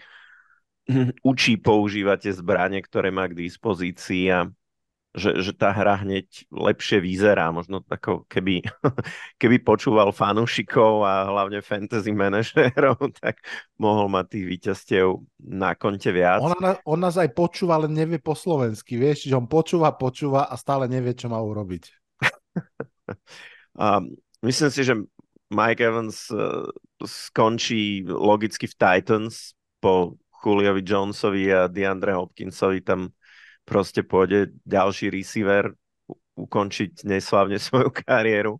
učí 1.31 1.59
používať 1.59 2.31
tie 2.31 2.33
zbranie, 2.33 2.79
ktoré 2.79 3.11
má 3.11 3.27
k 3.27 3.43
dispozícii 3.43 4.23
a 4.31 4.47
že, 5.11 5.43
že 5.43 5.51
tá 5.51 5.75
hra 5.75 6.07
hneď 6.07 6.47
lepšie 6.47 7.03
vyzerá. 7.03 7.51
Možno 7.51 7.83
ako 7.83 8.23
keby, 8.31 8.63
keby 9.41 9.59
počúval 9.59 10.15
fanúšikov 10.15 11.03
a 11.03 11.27
hlavne 11.27 11.59
fantasy 11.59 12.15
manažérov, 12.15 12.95
tak 13.21 13.43
mohol 13.75 14.07
mať 14.07 14.25
tých 14.31 14.45
víťazstiev 14.47 15.19
na 15.43 15.75
konte 15.75 16.07
viac. 16.15 16.39
On, 16.39 16.55
on 16.87 16.99
nás 17.03 17.19
aj 17.19 17.35
počúva, 17.35 17.75
ale 17.75 17.91
nevie 17.91 18.23
po 18.23 18.31
slovensky, 18.31 18.95
vieš, 18.95 19.27
že 19.27 19.35
on 19.35 19.51
počúva, 19.51 19.91
počúva 19.91 20.47
a 20.47 20.55
stále 20.55 20.87
nevie, 20.87 21.11
čo 21.11 21.27
má 21.27 21.43
urobiť. 21.43 22.00
A 23.79 24.01
myslím 24.43 24.71
si, 24.71 24.81
že 24.83 24.95
Mike 25.51 25.83
Evans 25.83 26.31
uh, 26.31 26.67
skončí 27.03 28.07
logicky 28.07 28.67
v 28.67 28.75
Titans 28.75 29.53
po 29.83 30.15
Juliovi 30.41 30.81
Jonesovi 30.81 31.51
a 31.53 31.67
DeAndre 31.67 32.15
Hopkinsovi 32.15 32.81
tam 32.81 33.13
proste 33.67 34.01
pôjde 34.01 34.55
ďalší 34.65 35.13
receiver 35.13 35.75
ukončiť 36.35 37.05
neslavne 37.05 37.61
svoju 37.67 37.91
kariéru. 37.93 38.57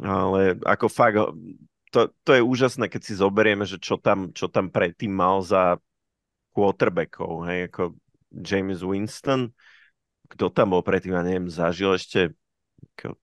Ale 0.00 0.58
ako 0.66 0.86
fakt, 0.90 1.18
to, 1.94 2.10
to 2.26 2.30
je 2.34 2.42
úžasné, 2.42 2.90
keď 2.90 3.02
si 3.06 3.14
zoberieme, 3.14 3.62
že 3.62 3.78
čo 3.78 3.94
tam, 4.00 4.34
čo 4.34 4.50
tam 4.50 4.66
predtým 4.72 5.14
mal 5.14 5.38
za 5.38 5.78
quarterbackov, 6.54 7.46
hej, 7.50 7.70
ako 7.70 7.94
James 8.34 8.82
Winston, 8.82 9.54
kto 10.26 10.50
tam 10.50 10.74
bol 10.74 10.82
predtým, 10.82 11.14
ja 11.14 11.22
neviem, 11.22 11.46
zažil 11.46 11.94
ešte 11.94 12.34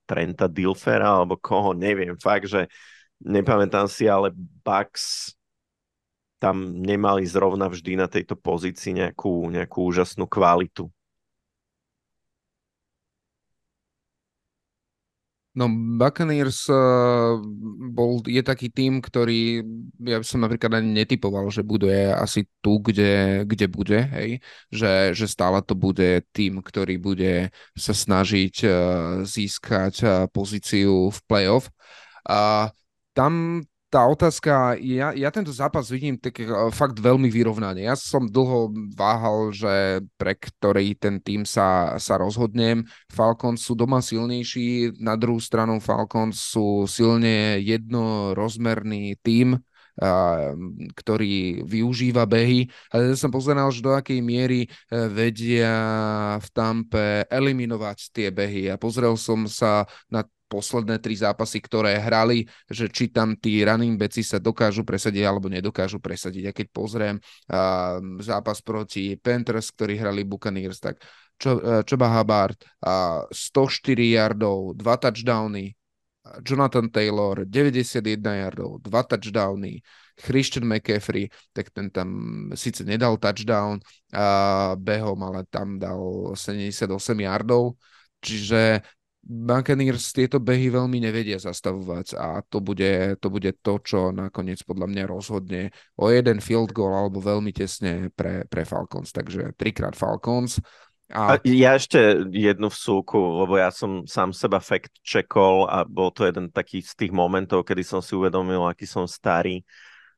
Trenta 0.06 0.46
Dilfera, 0.52 1.20
alebo 1.20 1.40
koho, 1.40 1.72
neviem, 1.72 2.14
fakt, 2.20 2.52
že 2.52 2.68
nepamätám 3.24 3.88
si, 3.88 4.06
ale 4.06 4.30
Bucks 4.36 5.34
tam 6.42 6.74
nemali 6.82 7.22
zrovna 7.24 7.70
vždy 7.70 7.96
na 7.96 8.10
tejto 8.10 8.34
pozícii 8.34 8.98
nejakú, 8.98 9.48
nejakú 9.54 9.86
úžasnú 9.86 10.26
kvalitu. 10.26 10.90
No 15.52 15.68
Buccaneers 16.00 16.64
uh, 16.72 17.36
bol, 17.92 18.24
je 18.24 18.40
taký 18.40 18.72
tým, 18.72 19.04
ktorý 19.04 19.60
ja 20.00 20.24
som 20.24 20.40
napríklad 20.40 20.80
ani 20.80 21.04
netypoval, 21.04 21.52
že 21.52 21.60
bude 21.60 21.92
asi 22.16 22.48
tu, 22.64 22.80
kde, 22.80 23.44
kde 23.44 23.68
bude, 23.68 24.00
hej? 24.16 24.40
Že, 24.72 25.12
že 25.12 25.26
stále 25.28 25.60
to 25.60 25.76
bude 25.76 26.24
tým, 26.32 26.64
ktorý 26.64 26.96
bude 26.96 27.52
sa 27.76 27.92
snažiť 27.92 28.56
uh, 28.64 28.72
získať 29.28 29.94
uh, 30.08 30.12
pozíciu 30.32 31.12
v 31.12 31.20
playoff. 31.28 31.68
A 32.24 32.72
tam 33.12 33.60
tá 33.92 34.08
otázka, 34.08 34.80
ja, 34.80 35.12
ja 35.12 35.28
tento 35.28 35.52
zápas 35.52 35.92
vidím 35.92 36.16
tak 36.16 36.40
uh, 36.40 36.72
fakt 36.72 36.96
veľmi 36.96 37.28
vyrovnaný. 37.28 37.92
Ja 37.92 38.00
som 38.00 38.24
dlho 38.24 38.72
váhal, 38.96 39.52
že 39.52 40.00
pre 40.16 40.40
ktorý 40.40 40.96
ten 40.96 41.20
tým 41.20 41.44
sa, 41.44 42.00
sa 42.00 42.16
rozhodnem. 42.16 42.88
Falcons 43.12 43.60
sú 43.60 43.76
doma 43.76 44.00
silnejší, 44.00 44.96
na 45.04 45.20
druhú 45.20 45.44
stranu 45.44 45.84
Falcons 45.84 46.40
sú 46.40 46.88
silne 46.88 47.60
jednorozmerný 47.60 49.20
tým, 49.20 49.60
uh, 49.60 50.56
ktorý 50.96 51.68
využíva 51.68 52.24
behy. 52.24 52.72
Ale 52.96 53.12
ja 53.12 53.20
som 53.20 53.28
pozeral, 53.28 53.68
že 53.76 53.84
do 53.84 53.92
akej 53.92 54.24
miery 54.24 54.72
uh, 54.72 55.12
vedia 55.12 55.76
v 56.40 56.48
Tampe 56.56 57.28
eliminovať 57.28 58.16
tie 58.16 58.32
behy. 58.32 58.72
A 58.72 58.80
pozrel 58.80 59.20
som 59.20 59.52
sa 59.52 59.84
na 60.08 60.24
posledné 60.52 61.00
tri 61.00 61.16
zápasy, 61.16 61.64
ktoré 61.64 61.96
hrali, 61.96 62.44
že 62.68 62.92
či 62.92 63.08
tam 63.08 63.40
tí 63.40 63.64
running 63.64 63.96
backi 63.96 64.20
sa 64.20 64.36
dokážu 64.44 64.84
presadiť 64.84 65.24
alebo 65.24 65.48
nedokážu 65.48 66.04
presadiť. 66.04 66.52
A 66.52 66.56
keď 66.56 66.68
pozriem 66.76 67.16
uh, 67.16 68.04
zápas 68.20 68.60
proti 68.60 69.16
Panthers, 69.16 69.72
ktorí 69.72 69.96
hrali 69.96 70.28
Buccaneers, 70.28 70.84
tak 70.84 71.00
uh, 71.00 71.80
Čoba 71.88 72.12
Hubbard, 72.12 72.60
uh, 72.84 73.24
104 73.32 74.20
yardov, 74.20 74.76
2 74.76 74.84
touchdowny, 74.84 75.72
Jonathan 76.46 76.86
Taylor 76.92 77.48
91 77.48 78.22
yardov, 78.22 78.84
2 78.84 78.92
touchdowny, 79.10 79.82
Christian 80.22 80.70
McCaffrey, 80.70 81.32
tak 81.50 81.74
ten 81.74 81.90
tam 81.90 82.10
síce 82.54 82.86
nedal 82.86 83.18
touchdown 83.18 83.82
a 84.14 84.76
behom, 84.78 85.18
ale 85.26 85.50
tam 85.50 85.82
dal 85.82 86.36
78 86.38 86.94
yardov, 87.26 87.74
čiže 88.22 88.86
Buccaneers 89.22 90.18
tieto 90.18 90.42
behy 90.42 90.74
veľmi 90.74 90.98
nevedia 90.98 91.38
zastavovať 91.38 92.18
a 92.18 92.42
to 92.42 92.58
bude, 92.58 93.22
to 93.22 93.28
bude 93.30 93.54
to, 93.62 93.74
čo 93.86 94.10
nakoniec 94.10 94.58
podľa 94.66 94.90
mňa 94.90 95.04
rozhodne 95.06 95.70
o 95.94 96.10
jeden 96.10 96.42
field 96.42 96.74
goal 96.74 96.90
alebo 96.90 97.22
veľmi 97.22 97.54
tesne 97.54 98.10
pre, 98.18 98.50
pre 98.50 98.66
Falcons. 98.66 99.14
Takže 99.14 99.54
trikrát 99.54 99.94
Falcons. 99.94 100.58
A... 101.12 101.38
ja 101.44 101.76
ešte 101.78 102.24
jednu 102.34 102.72
vsúku, 102.72 103.20
lebo 103.20 103.60
ja 103.60 103.70
som 103.70 104.08
sám 104.08 104.34
seba 104.34 104.58
fact 104.58 104.96
checkol 105.04 105.68
a 105.68 105.84
bol 105.84 106.10
to 106.10 106.26
jeden 106.26 106.50
taký 106.50 106.82
z 106.82 106.96
tých 106.96 107.14
momentov, 107.14 107.68
kedy 107.68 107.84
som 107.84 108.00
si 108.02 108.18
uvedomil, 108.18 108.64
aký 108.66 108.90
som 108.90 109.06
starý. 109.06 109.62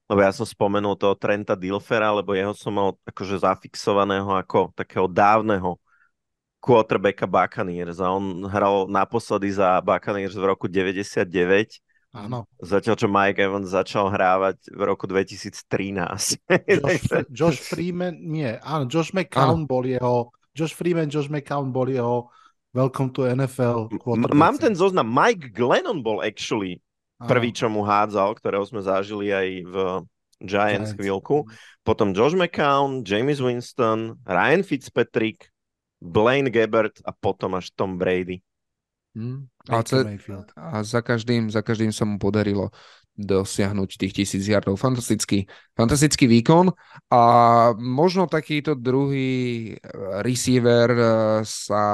Lebo 0.08 0.22
ja 0.22 0.32
som 0.32 0.46
spomenul 0.46 0.96
toho 0.96 1.18
Trenta 1.18 1.58
Dilfera, 1.58 2.14
lebo 2.14 2.38
jeho 2.38 2.54
som 2.54 2.72
mal 2.72 2.96
akože 3.04 3.42
zafixovaného 3.42 4.32
ako 4.32 4.72
takého 4.78 5.10
dávneho 5.10 5.82
quarterbacka 6.64 7.28
Buccaneers 7.28 8.00
a 8.00 8.08
on 8.08 8.48
hral 8.48 8.88
naposledy 8.88 9.52
za 9.52 9.84
Buccaneers 9.84 10.32
v 10.32 10.48
roku 10.48 10.72
99. 10.72 11.28
Áno. 12.14 12.48
Zatiaľ, 12.64 12.96
čo 12.96 13.08
Mike 13.12 13.42
Evans 13.42 13.74
začal 13.74 14.08
hrávať 14.08 14.72
v 14.72 14.82
roku 14.88 15.04
2013. 15.04 15.60
Josh, 16.80 17.04
Josh 17.38 17.60
Freeman, 17.60 18.16
nie, 18.16 18.56
áno, 18.64 18.88
Josh 18.88 19.12
McCown 19.12 19.66
áno. 19.66 19.68
bol 19.68 19.84
jeho, 19.84 20.32
Josh 20.56 20.72
Freeman, 20.72 21.12
Josh 21.12 21.28
McCown 21.28 21.76
bol 21.76 21.92
jeho 21.92 22.32
Welcome 22.74 23.14
to 23.14 23.30
NFL. 23.30 23.94
Mám 24.34 24.58
ten 24.58 24.74
zoznam. 24.74 25.06
Mike 25.06 25.54
Glennon 25.54 26.02
bol 26.02 26.26
actually 26.26 26.82
prvý, 27.22 27.54
čo 27.54 27.70
mu 27.70 27.86
hádzal, 27.86 28.34
ktorého 28.34 28.66
sme 28.66 28.82
zažili 28.82 29.30
aj 29.30 29.48
v 29.70 29.76
Giants, 30.42 30.90
Giants. 30.90 30.92
chvíľku. 30.98 31.46
Potom 31.86 32.18
Josh 32.18 32.34
McCown, 32.34 33.06
James 33.06 33.38
Winston, 33.38 34.18
Ryan 34.26 34.66
Fitzpatrick, 34.66 35.53
Blaine 36.04 36.52
Gabbert 36.52 37.00
a 37.08 37.16
potom 37.16 37.56
až 37.56 37.72
Tom 37.72 37.96
Brady. 37.96 38.44
Hmm. 39.16 39.48
A, 39.70 39.86
ce, 39.86 40.04
a 40.58 40.82
za, 40.84 41.00
každým, 41.06 41.48
za 41.48 41.62
každým 41.62 41.94
sa 41.94 42.04
mu 42.04 42.18
podarilo 42.18 42.74
dosiahnuť 43.14 43.90
tých 44.02 44.14
tisíc 44.14 44.44
yardov. 44.50 44.82
Fantastický, 44.82 45.46
fantastický 45.78 46.26
výkon 46.26 46.74
a 47.14 47.22
možno 47.78 48.26
takýto 48.26 48.74
druhý 48.74 49.78
receiver 50.26 50.90
eh, 50.90 51.08
sa 51.46 51.86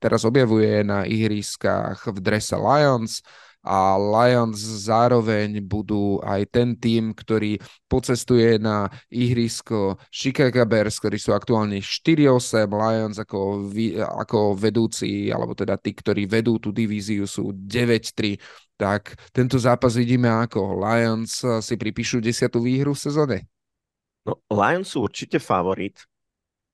teraz 0.00 0.24
objavuje 0.24 0.82
na 0.88 1.04
ihriskách 1.04 2.08
v 2.10 2.18
drese 2.18 2.56
Lions 2.56 3.20
a 3.68 4.00
Lions 4.00 4.56
zároveň 4.88 5.60
budú 5.60 6.24
aj 6.24 6.48
ten 6.48 6.72
tým, 6.72 7.12
ktorý 7.12 7.60
pocestuje 7.84 8.56
na 8.56 8.88
ihrisko 9.12 10.00
Chicago 10.08 10.64
Bears, 10.64 10.96
ktorí 10.96 11.20
sú 11.20 11.36
aktuálne 11.36 11.84
4-8, 11.84 12.64
Lions 12.64 13.20
ako, 13.20 13.68
ako 14.24 14.56
vedúci, 14.56 15.28
alebo 15.28 15.52
teda 15.52 15.76
tí, 15.76 15.92
ktorí 15.92 16.24
vedú 16.24 16.56
tú 16.56 16.72
divíziu 16.72 17.28
sú 17.28 17.52
9-3, 17.52 18.40
tak 18.80 19.20
tento 19.36 19.60
zápas 19.60 20.00
vidíme 20.00 20.32
ako 20.32 20.80
Lions 20.80 21.44
si 21.60 21.76
pripíšu 21.76 22.24
desiatú 22.24 22.64
výhru 22.64 22.96
v 22.96 23.04
sezóne. 23.04 23.38
No, 24.24 24.40
Lions 24.48 24.88
sú 24.96 25.04
určite 25.04 25.36
favorit, 25.36 26.08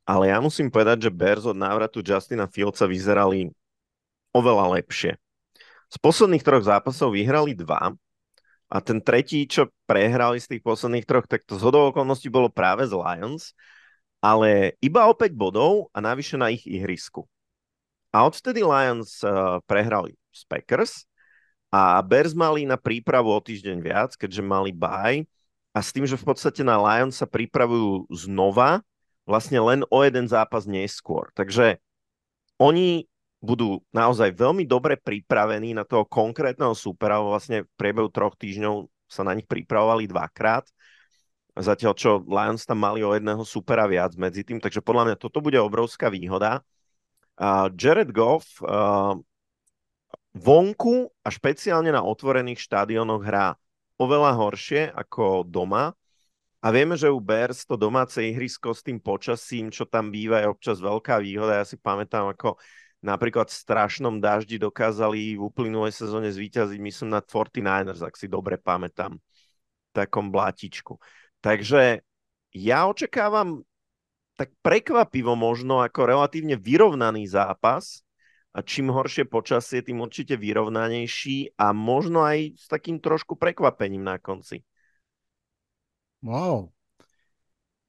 ale 0.07 0.30
ja 0.30 0.38
musím 0.38 0.70
povedať, 0.70 1.09
že 1.09 1.11
Bears 1.11 1.42
od 1.42 1.59
návratu 1.59 2.07
Justina 2.07 2.46
Fieldsa 2.46 2.87
vyzerali 2.87 3.50
oveľa 4.30 4.78
lepšie. 4.78 5.18
Z 5.92 5.97
posledných 6.01 6.44
troch 6.44 6.64
zápasov 6.64 7.14
vyhrali 7.14 7.55
dva 7.55 7.94
a 8.68 8.77
ten 8.81 8.99
tretí, 8.99 9.44
čo 9.47 9.70
prehrali 9.85 10.40
z 10.40 10.57
tých 10.57 10.62
posledných 10.64 11.07
troch, 11.07 11.29
tak 11.29 11.44
to 11.47 11.61
z 11.61 11.64
okolností 11.68 12.33
bolo 12.33 12.51
práve 12.51 12.88
z 12.88 12.97
Lions, 12.97 13.55
ale 14.25 14.75
iba 14.81 15.05
o 15.07 15.12
5 15.12 15.31
bodov 15.37 15.92
a 15.92 16.01
navyše 16.01 16.40
na 16.40 16.49
ich 16.49 16.64
ihrisku. 16.64 17.29
A 18.14 18.25
odvtedy 18.25 18.64
Lions 18.64 19.20
uh, 19.20 19.61
prehrali 19.68 20.16
z 20.33 20.42
Packers 20.49 21.05
a 21.68 21.99
Bears 22.01 22.33
mali 22.33 22.64
na 22.64 22.79
prípravu 22.79 23.35
o 23.35 23.42
týždeň 23.42 23.79
viac, 23.83 24.11
keďže 24.14 24.42
mali 24.42 24.70
bye 24.70 25.27
a 25.75 25.79
s 25.83 25.90
tým, 25.90 26.07
že 26.07 26.14
v 26.14 26.25
podstate 26.25 26.62
na 26.62 26.79
Lions 26.79 27.18
sa 27.18 27.27
pripravujú 27.27 28.07
znova, 28.14 28.87
vlastne 29.27 29.59
len 29.59 29.83
o 29.90 29.99
jeden 30.07 30.31
zápas 30.31 30.64
neskôr. 30.70 31.35
Takže 31.35 31.83
oni 32.62 33.11
budú 33.44 33.85
naozaj 33.92 34.33
veľmi 34.33 34.64
dobre 34.64 34.96
pripravení 34.96 35.76
na 35.76 35.85
toho 35.85 36.09
konkrétneho 36.09 36.72
supera, 36.72 37.20
vlastne 37.20 37.68
v 37.68 37.70
priebehu 37.76 38.09
troch 38.09 38.33
týždňov 38.40 38.88
sa 39.04 39.20
na 39.20 39.37
nich 39.37 39.44
pripravovali 39.44 40.09
dvakrát, 40.09 40.64
zatiaľ 41.52 41.92
čo 41.92 42.24
Lions 42.24 42.64
tam 42.64 42.80
mali 42.80 43.04
o 43.04 43.12
jedného 43.12 43.44
supera 43.44 43.85
viac 43.85 44.16
medzi 44.16 44.42
tým, 44.42 44.64
takže 44.64 44.80
podľa 44.80 45.12
mňa 45.12 45.16
toto 45.20 45.44
bude 45.44 45.61
obrovská 45.61 46.09
výhoda. 46.09 46.64
Uh, 47.37 47.68
Jared 47.76 48.16
Goff 48.16 48.59
uh, 48.64 49.12
vonku 50.33 51.12
a 51.20 51.28
špeciálne 51.28 51.92
na 51.92 52.00
otvorených 52.00 52.64
štádionoch 52.64 53.22
hrá 53.22 53.61
oveľa 54.00 54.33
horšie 54.40 54.83
ako 54.90 55.44
doma, 55.44 55.92
a 56.64 56.72
vieme, 56.72 56.96
že 56.96 57.12
u 57.12 57.20
Bears 57.20 57.68
to 57.68 57.76
domáce 57.76 58.16
ihrisko 58.16 58.72
s 58.72 58.80
tým 58.80 58.96
počasím, 58.96 59.68
čo 59.68 59.85
tam 59.85 60.09
býva, 60.09 60.40
je 60.40 60.48
občas 60.48 60.80
veľká 60.80 61.20
výhoda. 61.20 61.61
Ja 61.61 61.68
si 61.68 61.76
pamätám, 61.76 62.33
ako 62.33 62.57
napríklad 63.05 63.53
v 63.53 63.61
strašnom 63.61 64.17
daždi 64.19 64.57
dokázali 64.57 65.37
v 65.37 65.45
uplynulej 65.45 65.93
sezóne 65.93 66.33
zvíťaziť, 66.33 66.81
myslím, 66.81 67.12
na 67.12 67.21
49ers, 67.21 68.01
ak 68.01 68.17
si 68.17 68.27
dobre 68.27 68.57
pamätám, 68.57 69.21
takom 69.93 70.33
blátičku. 70.33 70.97
Takže 71.45 72.01
ja 72.57 72.79
očakávam 72.88 73.61
tak 74.35 74.51
prekvapivo 74.64 75.37
možno 75.37 75.85
ako 75.85 76.01
relatívne 76.09 76.59
vyrovnaný 76.59 77.29
zápas 77.29 78.03
a 78.57 78.64
čím 78.64 78.90
horšie 78.90 79.29
počasie, 79.29 79.85
tým 79.85 80.03
určite 80.03 80.35
vyrovnanejší 80.35 81.55
a 81.61 81.71
možno 81.71 82.25
aj 82.25 82.57
s 82.57 82.67
takým 82.67 82.99
trošku 82.99 83.37
prekvapením 83.38 84.03
na 84.03 84.17
konci. 84.19 84.64
Wow. 86.25 86.73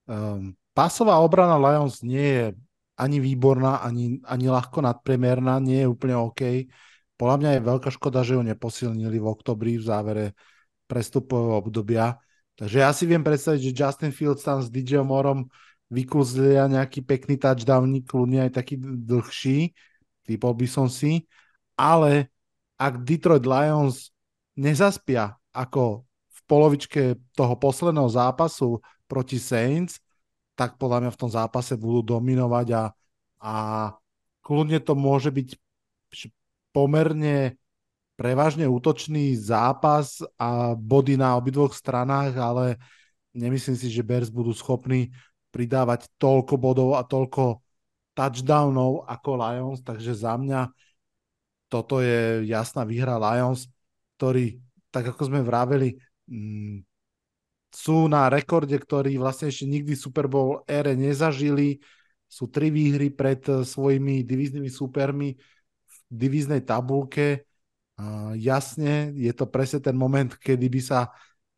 Um, 0.05 0.53
pásová 0.75 1.17
obrana 1.23 1.57
Lions 1.57 2.03
nie 2.03 2.27
je 2.29 2.45
ani 2.95 3.17
výborná, 3.19 3.83
ani, 3.83 4.23
ani 4.23 4.47
ľahko 4.47 4.79
nadpriemerná, 4.79 5.59
nie 5.59 5.83
je 5.83 5.91
úplne 5.91 6.15
OK. 6.15 6.67
Podľa 7.15 7.37
mňa 7.39 7.51
je 7.55 7.67
veľká 7.67 7.89
škoda, 7.91 8.23
že 8.23 8.39
ju 8.39 8.43
neposilnili 8.43 9.17
v 9.19 9.27
oktobri 9.27 9.79
v 9.79 9.87
závere 9.87 10.25
prestupového 10.87 11.59
obdobia. 11.59 12.19
Takže 12.55 12.77
ja 12.79 12.91
si 12.95 13.03
viem 13.03 13.23
predstaviť, 13.23 13.59
že 13.59 13.75
Justin 13.75 14.11
Fields 14.15 14.43
tam 14.43 14.63
s 14.63 14.71
DJ 14.71 15.03
Morom 15.03 15.51
vykluzlia 15.91 16.71
nejaký 16.71 17.03
pekný 17.03 17.35
touchdown, 17.35 17.99
kľudne 18.03 18.47
aj 18.47 18.51
taký 18.63 18.79
dlhší, 18.79 19.75
typol 20.23 20.55
by 20.55 20.67
som 20.67 20.87
si, 20.87 21.27
ale 21.75 22.31
ak 22.79 23.03
Detroit 23.03 23.43
Lions 23.43 24.11
nezaspia 24.55 25.35
ako 25.51 26.07
v 26.07 26.39
polovičke 26.47 27.03
toho 27.35 27.55
posledného 27.59 28.07
zápasu 28.07 28.79
proti 29.07 29.37
Saints, 29.39 29.99
tak 30.55 30.79
podľa 30.79 31.05
mňa 31.05 31.11
v 31.13 31.21
tom 31.21 31.31
zápase 31.31 31.75
budú 31.75 32.17
dominovať 32.17 32.67
a, 32.73 32.83
a 33.43 33.53
kľudne 34.39 34.79
to 34.79 34.95
môže 34.95 35.29
byť 35.29 35.59
pomerne 36.71 37.59
prevažne 38.15 38.63
útočný 38.67 39.35
zápas 39.35 40.23
a 40.39 40.73
body 40.75 41.19
na 41.19 41.35
obidvoch 41.35 41.75
stranách, 41.75 42.39
ale 42.39 42.65
nemyslím 43.35 43.75
si, 43.75 43.91
že 43.91 44.03
Bears 44.07 44.31
budú 44.31 44.55
schopní 44.55 45.11
pridávať 45.51 46.07
toľko 46.15 46.55
bodov 46.55 46.95
a 46.95 47.03
toľko 47.03 47.59
touchdownov 48.15 49.03
ako 49.07 49.29
Lions, 49.35 49.79
takže 49.83 50.15
za 50.15 50.39
mňa 50.39 50.71
toto 51.67 51.99
je 51.99 52.47
jasná 52.47 52.87
výhra 52.87 53.19
Lions, 53.19 53.67
ktorí, 54.15 54.63
tak 54.91 55.11
ako 55.11 55.27
sme 55.27 55.43
vraveli, 55.43 55.99
sú 57.75 58.07
na 58.07 58.31
rekorde, 58.31 58.73
ktorý 58.79 59.19
vlastne 59.19 59.51
ešte 59.51 59.67
nikdy 59.67 59.99
Super 59.99 60.31
Bowl 60.31 60.63
ére 60.63 60.95
nezažili. 60.95 61.83
Sú 62.25 62.47
tri 62.47 62.71
výhry 62.71 63.11
pred 63.11 63.43
eh, 63.51 63.67
svojimi 63.67 64.23
divíznymi 64.23 64.71
supermi 64.71 65.35
v 65.85 65.95
divíznej 66.07 66.63
tabulke. 66.63 67.43
Uh, 67.95 68.35
jasne, 68.35 69.15
je 69.15 69.31
to 69.31 69.47
presne 69.47 69.79
ten 69.79 69.95
moment, 69.95 70.27
kedy 70.27 70.67
by 70.67 70.81
sa 70.83 70.99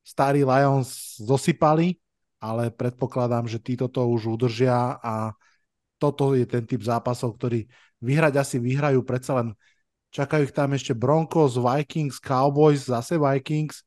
starí 0.06 0.46
Lions 0.46 1.18
zosypali, 1.18 1.98
ale 2.38 2.70
predpokladám, 2.70 3.50
že 3.50 3.58
títo 3.58 3.90
to 3.90 4.06
už 4.06 4.38
udržia 4.38 5.02
a 5.02 5.34
toto 5.98 6.38
je 6.38 6.46
ten 6.46 6.62
typ 6.62 6.86
zápasov, 6.86 7.42
ktorý 7.42 7.66
vyhrať 8.06 8.38
asi 8.38 8.62
vyhrajú, 8.62 9.02
predsa 9.02 9.42
len 9.42 9.58
čakajú 10.14 10.46
ich 10.46 10.54
tam 10.54 10.78
ešte 10.78 10.94
Broncos, 10.94 11.58
Vikings, 11.58 12.22
Cowboys, 12.22 12.86
zase 12.86 13.18
Vikings, 13.18 13.82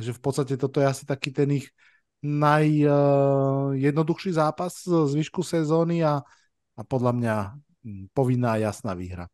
Takže 0.00 0.16
v 0.16 0.24
podstate 0.24 0.56
toto 0.56 0.80
je 0.80 0.88
asi 0.88 1.04
taký 1.04 1.28
ten 1.28 1.60
ich 1.60 1.68
najjednoduchší 2.24 4.32
zápas 4.32 4.88
z 4.88 5.12
výšku 5.12 5.44
sezóny 5.44 6.00
a, 6.00 6.24
a 6.72 6.80
podľa 6.88 7.12
mňa 7.12 7.52
hm, 7.84 8.08
povinná 8.16 8.56
jasná 8.56 8.96
výhra. 8.96 9.28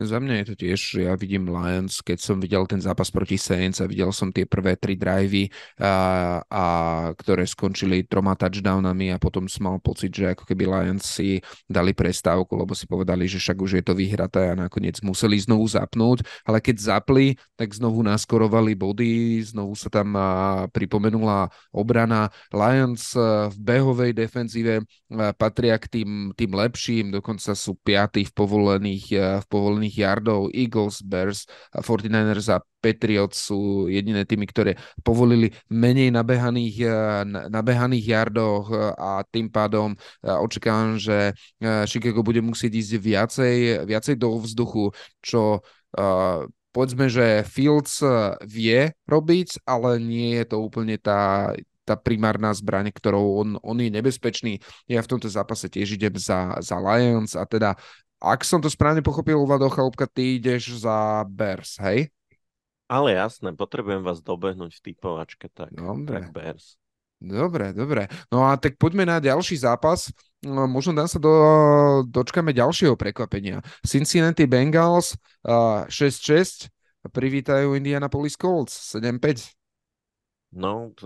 Za 0.00 0.16
mňa 0.16 0.34
je 0.40 0.46
to 0.48 0.54
tiež, 0.56 0.80
že 0.80 1.00
ja 1.04 1.12
vidím 1.12 1.44
Lions, 1.52 2.00
keď 2.00 2.24
som 2.24 2.40
videl 2.40 2.64
ten 2.64 2.80
zápas 2.80 3.12
proti 3.12 3.36
Saints 3.36 3.84
a 3.84 3.86
videl 3.86 4.08
som 4.16 4.32
tie 4.32 4.48
prvé 4.48 4.72
tri 4.80 4.96
drivey, 4.96 5.52
a, 5.76 6.40
a 6.40 6.64
ktoré 7.12 7.44
skončili 7.44 8.08
troma 8.08 8.32
touchdownami 8.32 9.12
a 9.12 9.20
potom 9.20 9.44
som 9.44 9.68
mal 9.68 9.76
pocit, 9.76 10.08
že 10.08 10.32
ako 10.32 10.48
keby 10.48 10.64
Lions 10.64 11.04
si 11.04 11.44
dali 11.68 11.92
prestávku, 11.92 12.56
lebo 12.56 12.72
si 12.72 12.88
povedali, 12.88 13.28
že 13.28 13.36
však 13.44 13.60
už 13.60 13.70
je 13.76 13.84
to 13.84 13.92
vyhraté 13.92 14.48
a 14.48 14.56
nakoniec 14.56 14.96
museli 15.04 15.36
znovu 15.36 15.68
zapnúť, 15.68 16.24
ale 16.48 16.64
keď 16.64 16.80
zapli, 16.80 17.36
tak 17.60 17.76
znovu 17.76 18.00
naskorovali 18.00 18.72
body, 18.72 19.44
znovu 19.52 19.76
sa 19.76 19.92
tam 19.92 20.16
pripomenula 20.72 21.52
obrana. 21.76 22.32
Lions 22.56 23.12
v 23.52 23.56
behovej 23.60 24.16
defenzíve 24.16 24.80
patria 25.36 25.76
k 25.76 26.00
tým, 26.00 26.32
tým 26.32 26.56
lepším, 26.56 27.12
dokonca 27.12 27.52
sú 27.52 27.76
piatí 27.76 28.24
v 28.24 28.32
povolených, 28.32 29.06
v 29.44 29.46
povolených 29.50 29.89
strieľaných 29.90 29.96
yardov. 29.98 30.40
Eagles, 30.54 31.02
Bears, 31.02 31.46
49ers 31.74 32.48
a 32.54 32.62
Patriots 32.80 33.50
sú 33.50 33.90
jediné 33.90 34.24
týmy, 34.24 34.46
ktoré 34.48 34.78
povolili 35.04 35.52
menej 35.68 36.14
nabehaných, 36.14 36.76
eh, 36.86 36.92
nabehaných 37.50 38.04
yardoch 38.06 38.66
eh, 38.70 38.78
a 38.96 39.10
tým 39.26 39.50
pádom 39.50 39.92
eh, 39.92 40.30
očakávam, 40.30 40.96
že 40.96 41.34
Chicago 41.90 42.22
bude 42.22 42.40
musieť 42.40 42.72
ísť 42.72 42.92
viacej, 43.00 43.56
viacej 43.84 44.14
do 44.16 44.38
vzduchu, 44.40 44.92
čo 45.20 45.60
povedzme, 46.70 47.10
že 47.10 47.42
Fields 47.42 47.98
vie 48.46 48.94
robiť, 49.10 49.66
ale 49.66 49.98
nie 49.98 50.38
je 50.38 50.44
to 50.46 50.56
úplne 50.62 50.94
tá, 51.02 51.50
tá 51.82 51.98
primárna 51.98 52.54
zbraň, 52.54 52.94
ktorou 52.94 53.42
on, 53.42 53.48
on 53.66 53.76
je 53.82 53.90
nebezpečný. 53.90 54.62
Ja 54.86 55.02
v 55.02 55.10
tomto 55.10 55.26
zápase 55.26 55.66
tiež 55.66 55.98
idem 55.98 56.14
za, 56.14 56.54
za 56.62 56.78
Lions 56.78 57.34
a 57.34 57.42
teda 57.42 57.74
ak 58.20 58.44
som 58.44 58.60
to 58.60 58.68
správne 58.68 59.00
pochopil, 59.00 59.40
Vlado 59.42 59.72
Chalúbka, 59.72 60.04
ty 60.04 60.36
ideš 60.36 60.84
za 60.84 61.24
Bears, 61.24 61.80
hej? 61.80 62.12
Ale 62.86 63.16
jasné, 63.16 63.56
potrebujem 63.56 64.04
vás 64.04 64.20
dobehnúť 64.20 64.76
v 64.76 64.84
typovačke, 64.92 65.48
tak, 65.50 65.72
dobre. 65.72 66.20
tak 66.20 66.36
Bears. 66.36 66.76
Dobre, 67.20 67.76
dobre. 67.76 68.08
No 68.32 68.48
a 68.48 68.56
tak 68.56 68.80
poďme 68.80 69.04
na 69.04 69.20
ďalší 69.20 69.60
zápas. 69.60 70.08
No, 70.40 70.64
možno 70.64 70.96
dám 70.96 71.04
sa 71.04 71.20
do, 71.20 71.32
dočkame 72.08 72.56
ďalšieho 72.56 72.96
prekvapenia. 72.96 73.60
Cincinnati 73.84 74.48
Bengals 74.48 75.20
uh, 75.44 75.84
6-6 75.84 76.72
privítajú 77.12 77.76
Indianapolis 77.76 78.40
Colts 78.40 78.96
7-5. 78.96 79.52
No, 80.56 80.96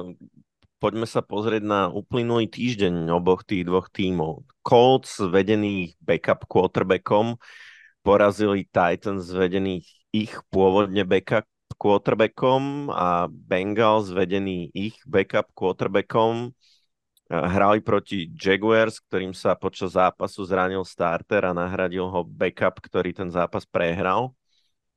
poďme 0.84 1.08
sa 1.08 1.24
pozrieť 1.24 1.64
na 1.64 1.88
uplynulý 1.88 2.44
týždeň 2.44 3.08
oboch 3.08 3.40
tých 3.40 3.64
dvoch 3.64 3.88
tímov. 3.88 4.44
Colts 4.60 5.16
vedených 5.16 5.96
backup 5.96 6.44
quarterbackom 6.44 7.40
porazili 8.04 8.68
Titans 8.68 9.32
vedených 9.32 9.88
ich 10.12 10.36
pôvodne 10.52 11.08
backup 11.08 11.48
quarterbackom 11.80 12.92
a 12.92 13.32
Bengals 13.32 14.12
vedený 14.12 14.68
ich 14.76 15.00
backup 15.08 15.48
quarterbackom 15.56 16.52
hrali 17.32 17.80
proti 17.80 18.28
Jaguars, 18.36 19.00
ktorým 19.08 19.32
sa 19.32 19.56
počas 19.56 19.96
zápasu 19.96 20.44
zranil 20.44 20.84
starter 20.84 21.48
a 21.48 21.56
nahradil 21.56 22.12
ho 22.12 22.28
backup, 22.28 22.84
ktorý 22.84 23.16
ten 23.16 23.32
zápas 23.32 23.64
prehral 23.64 24.36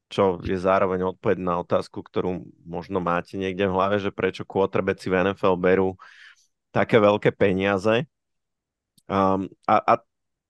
čo 0.07 0.39
je 0.39 0.55
zároveň 0.55 1.15
odpoveď 1.15 1.37
na 1.43 1.59
otázku, 1.59 1.99
ktorú 1.99 2.47
možno 2.63 3.03
máte 3.03 3.35
niekde 3.35 3.67
v 3.67 3.75
hlave, 3.75 3.99
že 3.99 4.15
prečo 4.15 4.47
quarterbacki 4.47 5.11
v 5.11 5.31
NFL 5.31 5.55
berú 5.59 5.99
také 6.71 6.99
veľké 6.99 7.35
peniaze. 7.35 8.07
Um, 9.07 9.51
a, 9.67 9.79
a 9.83 9.93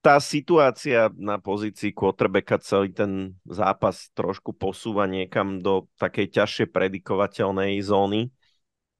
tá 0.02 0.22
situácia 0.22 1.10
na 1.18 1.42
pozícii 1.42 1.92
quarterbacka 1.92 2.62
celý 2.62 2.94
ten 2.94 3.36
zápas 3.44 4.08
trošku 4.14 4.54
posúva 4.54 5.10
niekam 5.10 5.60
do 5.60 5.90
takej 5.98 6.32
ťažšie 6.32 6.66
predikovateľnej 6.70 7.82
zóny. 7.82 8.30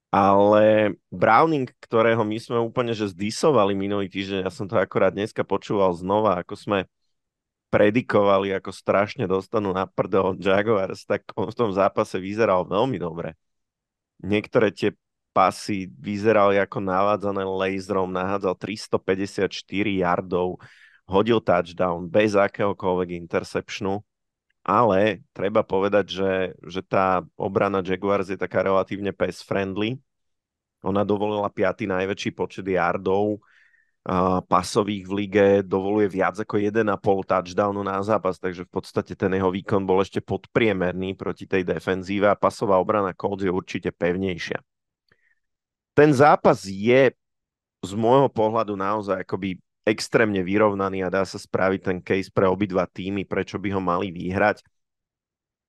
Ale 0.08 0.96
Browning, 1.12 1.68
ktorého 1.84 2.24
my 2.24 2.40
sme 2.40 2.58
úplne 2.64 2.96
že 2.96 3.12
zdisovali 3.12 3.76
minulý 3.76 4.08
týždeň, 4.08 4.48
ja 4.48 4.52
som 4.52 4.66
to 4.66 4.80
akorát 4.80 5.12
dneska 5.12 5.44
počúval 5.44 5.92
znova, 5.94 6.40
ako 6.40 6.56
sme 6.56 6.80
predikovali, 7.68 8.56
ako 8.56 8.72
strašne 8.72 9.28
dostanú 9.28 9.76
na 9.76 9.84
prdel 9.84 10.40
Jaguars, 10.40 11.04
tak 11.04 11.28
on 11.36 11.52
v 11.52 11.58
tom 11.58 11.72
zápase 11.76 12.16
vyzeral 12.16 12.64
veľmi 12.64 12.96
dobre. 12.96 13.36
Niektoré 14.24 14.72
tie 14.72 14.96
pasy 15.36 15.86
vyzerali 15.86 16.58
ako 16.58 16.82
navádzané 16.82 17.46
laserom, 17.46 18.10
nahádzal 18.10 18.58
354 18.58 19.54
yardov, 20.02 20.58
hodil 21.06 21.38
touchdown 21.38 22.10
bez 22.10 22.34
akéhokoľvek 22.34 23.14
interceptionu, 23.22 24.02
ale 24.66 25.24
treba 25.32 25.62
povedať, 25.62 26.06
že, 26.10 26.34
že 26.66 26.82
tá 26.84 27.24
obrana 27.38 27.80
Jaguars 27.80 28.28
je 28.28 28.36
taká 28.36 28.66
relatívne 28.66 29.14
pass-friendly. 29.14 30.02
Ona 30.84 31.08
dovolila 31.08 31.48
piaty 31.48 31.88
najväčší 31.88 32.36
počet 32.36 32.68
yardov, 32.68 33.40
pasových 34.48 35.04
v 35.04 35.14
lige, 35.20 35.48
dovoluje 35.68 36.08
viac 36.08 36.40
ako 36.40 36.56
1,5 36.56 36.88
touchdownu 37.28 37.84
na 37.84 38.00
zápas, 38.00 38.40
takže 38.40 38.64
v 38.64 38.72
podstate 38.72 39.20
ten 39.20 39.36
jeho 39.36 39.52
výkon 39.52 39.84
bol 39.84 40.00
ešte 40.00 40.24
podpriemerný 40.24 41.20
proti 41.20 41.44
tej 41.44 41.68
defenzíve 41.68 42.24
a 42.32 42.40
pasová 42.40 42.80
obrana 42.80 43.12
Colts 43.12 43.44
je 43.44 43.52
určite 43.52 43.92
pevnejšia. 43.92 44.64
Ten 45.92 46.16
zápas 46.16 46.64
je 46.64 47.12
z 47.84 47.92
môjho 48.00 48.32
pohľadu 48.32 48.80
naozaj 48.80 49.28
akoby 49.28 49.60
extrémne 49.84 50.40
vyrovnaný 50.40 51.04
a 51.04 51.12
dá 51.12 51.28
sa 51.28 51.36
spraviť 51.36 51.80
ten 51.84 52.00
case 52.00 52.32
pre 52.32 52.48
obidva 52.48 52.88
týmy, 52.88 53.28
prečo 53.28 53.60
by 53.60 53.76
ho 53.76 53.82
mali 53.84 54.12
vyhrať. 54.16 54.64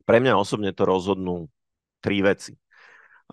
Pre 0.07 0.19
mňa 0.23 0.39
osobne 0.39 0.71
to 0.71 0.87
rozhodnú 0.87 1.51
tri 1.99 2.23
veci. 2.23 2.55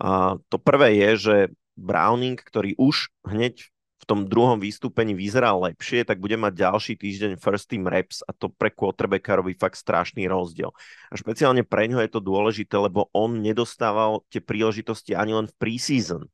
A 0.02 0.34
to 0.50 0.58
prvé 0.58 0.98
je, 0.98 1.10
že 1.14 1.36
Browning, 1.78 2.38
ktorý 2.42 2.74
už 2.74 3.14
hneď 3.22 3.70
v 3.96 4.04
tom 4.04 4.28
druhom 4.28 4.60
vystúpení 4.60 5.16
vyzeral 5.16 5.56
lepšie, 5.64 6.04
tak 6.04 6.20
bude 6.20 6.36
mať 6.36 6.52
ďalší 6.52 6.94
týždeň 7.00 7.32
first 7.40 7.72
team 7.72 7.88
reps 7.88 8.20
a 8.28 8.36
to 8.36 8.52
pre 8.52 8.68
quarterbacka 8.68 9.40
robí 9.40 9.56
fakt 9.56 9.80
strašný 9.80 10.28
rozdiel. 10.28 10.68
A 11.08 11.14
špeciálne 11.16 11.64
pre 11.64 11.88
ňo 11.88 12.04
je 12.04 12.10
to 12.12 12.20
dôležité, 12.20 12.76
lebo 12.76 13.08
on 13.16 13.40
nedostával 13.40 14.20
tie 14.28 14.44
príležitosti 14.44 15.16
ani 15.16 15.32
len 15.32 15.46
v 15.48 15.56
preseason, 15.56 16.28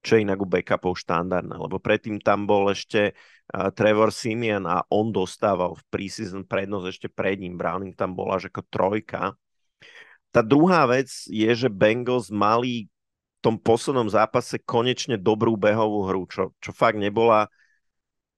čo 0.00 0.16
je 0.16 0.24
inak 0.24 0.40
u 0.40 0.48
backupov 0.48 0.96
štandardné, 0.96 1.56
lebo 1.60 1.76
predtým 1.76 2.24
tam 2.24 2.48
bol 2.48 2.72
ešte 2.72 3.12
uh, 3.12 3.68
Trevor 3.72 4.08
Simeon 4.08 4.64
a 4.64 4.84
on 4.88 5.12
dostával 5.12 5.76
v 5.76 5.84
preseason 5.92 6.48
prednosť 6.48 6.86
ešte 6.88 7.08
pred 7.12 7.36
ním. 7.36 7.60
Browning 7.60 7.92
tam 7.92 8.16
bola 8.16 8.40
až 8.40 8.48
ako 8.48 8.64
trojka. 8.72 9.36
Tá 10.32 10.40
druhá 10.42 10.88
vec 10.88 11.12
je, 11.28 11.46
že 11.52 11.68
Bengals 11.70 12.32
mali 12.32 12.88
tom 13.44 13.60
poslednom 13.60 14.08
zápase 14.08 14.56
konečne 14.64 15.20
dobrú 15.20 15.60
behovú 15.60 16.08
hru, 16.08 16.24
čo, 16.24 16.56
čo 16.64 16.72
fakt 16.72 16.96
nebola 16.96 17.52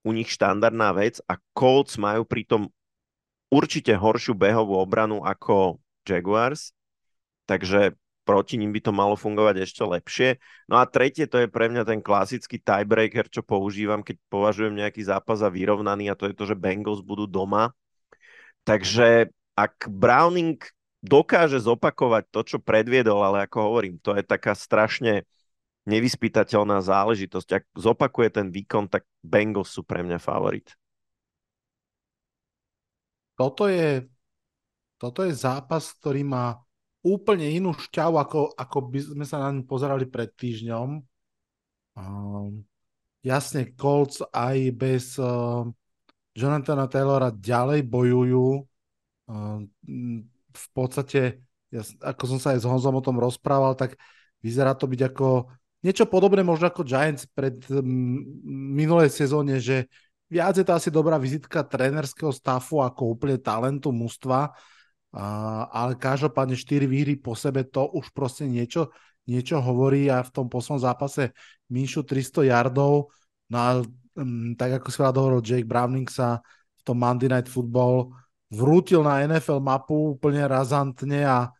u 0.03 0.11
nich 0.11 0.27
štandardná 0.35 0.90
vec 0.99 1.23
a 1.31 1.38
Colts 1.55 1.95
majú 1.95 2.27
pritom 2.27 2.66
určite 3.55 3.95
horšiu 3.95 4.35
behovú 4.35 4.75
obranu 4.83 5.23
ako 5.23 5.79
Jaguars, 6.03 6.75
takže 7.47 7.95
proti 8.27 8.59
ním 8.59 8.75
by 8.75 8.83
to 8.83 8.90
malo 8.90 9.14
fungovať 9.14 9.62
ešte 9.62 9.87
lepšie. 9.87 10.29
No 10.66 10.83
a 10.83 10.90
tretie, 10.90 11.31
to 11.31 11.47
je 11.47 11.47
pre 11.47 11.71
mňa 11.71 11.87
ten 11.87 12.03
klasický 12.03 12.59
tiebreaker, 12.59 13.31
čo 13.31 13.47
používam, 13.47 14.03
keď 14.03 14.19
považujem 14.27 14.75
nejaký 14.75 15.07
zápas 15.07 15.38
za 15.38 15.47
vyrovnaný 15.47 16.11
a 16.11 16.19
to 16.19 16.27
je 16.27 16.35
to, 16.35 16.51
že 16.51 16.59
Bengals 16.59 17.07
budú 17.07 17.31
doma. 17.31 17.71
Takže 18.66 19.31
ak 19.55 19.87
Browning 19.87 20.59
dokáže 21.05 21.61
zopakovať 21.61 22.25
to, 22.33 22.41
čo 22.45 22.59
predviedol, 22.59 23.21
ale 23.21 23.45
ako 23.45 23.59
hovorím, 23.73 23.97
to 24.01 24.17
je 24.17 24.25
taká 24.25 24.57
strašne 24.57 25.25
nevyspytateľná 25.87 26.83
záležitosť. 26.83 27.49
Ak 27.53 27.65
zopakuje 27.79 28.29
ten 28.35 28.49
výkon, 28.51 28.91
tak 28.91 29.07
Bengals 29.23 29.71
sú 29.71 29.87
pre 29.87 30.03
mňa 30.03 30.19
favorit. 30.19 30.75
Toto 33.37 33.69
je, 33.69 34.09
toto 34.97 35.23
je 35.23 35.33
zápas, 35.37 35.93
ktorý 36.01 36.25
má 36.25 36.59
úplne 37.07 37.47
inú 37.47 37.71
šťavu, 37.77 38.17
ako, 38.19 38.41
ako 38.59 38.79
by 38.91 38.99
sme 38.99 39.25
sa 39.29 39.39
na 39.39 39.55
ňu 39.55 39.63
pozerali 39.63 40.11
pred 40.11 40.33
týždňom. 40.35 41.05
Um, 41.95 42.67
jasne, 43.23 43.71
Colts 43.79 44.27
aj 44.35 44.57
bez 44.75 45.15
uh, 45.23 45.63
Jonathana 46.35 46.91
Taylora 46.91 47.31
ďalej 47.31 47.87
bojujú. 47.87 48.67
Um, 49.31 49.71
v 50.57 50.66
podstate, 50.73 51.21
ja, 51.69 51.85
ako 52.01 52.25
som 52.25 52.38
sa 52.40 52.57
aj 52.57 52.64
s 52.64 52.69
Honzom 52.69 52.97
o 52.97 53.05
tom 53.05 53.21
rozprával, 53.21 53.77
tak 53.77 54.01
vyzerá 54.40 54.73
to 54.73 54.88
byť 54.88 55.01
ako 55.12 55.53
niečo 55.85 56.09
podobné 56.09 56.40
možno 56.40 56.73
ako 56.73 56.83
Giants 56.83 57.29
pred 57.29 57.61
m, 57.69 58.25
minulej 58.75 59.12
sezóne, 59.12 59.61
že 59.61 59.87
viac 60.27 60.59
je 60.59 60.66
to 60.66 60.75
asi 60.75 60.90
dobrá 60.90 61.21
vizitka 61.21 61.62
trénerského 61.62 62.35
stafu 62.35 62.83
ako 62.83 63.14
úplne 63.14 63.38
talentu 63.38 63.95
mužstva, 63.95 64.51
ale 65.71 65.95
každopádne 65.95 66.59
4 66.59 66.90
výhry 66.90 67.14
po 67.14 67.38
sebe 67.38 67.62
to 67.62 67.87
už 67.95 68.11
proste 68.11 68.45
niečo, 68.45 68.90
niečo 69.25 69.62
hovorí. 69.62 70.11
A 70.11 70.27
v 70.27 70.31
tom 70.35 70.51
poslednom 70.51 70.83
zápase 70.83 71.31
Míšu 71.71 72.03
300 72.03 72.51
yardov, 72.51 73.14
no 73.51 73.57
a 73.57 73.71
m, 74.19 74.59
tak 74.59 74.83
ako 74.83 74.88
si 74.90 74.99
hovoril, 75.01 75.40
Jake 75.40 75.69
Browning 75.69 76.11
sa 76.11 76.42
v 76.79 76.83
tom 76.83 76.99
Monday 76.99 77.31
Night 77.31 77.47
Football 77.47 78.11
vrútil 78.51 79.03
na 79.03 79.23
NFL 79.27 79.59
mapu 79.59 80.15
úplne 80.15 80.47
razantne 80.47 81.27
a 81.27 81.51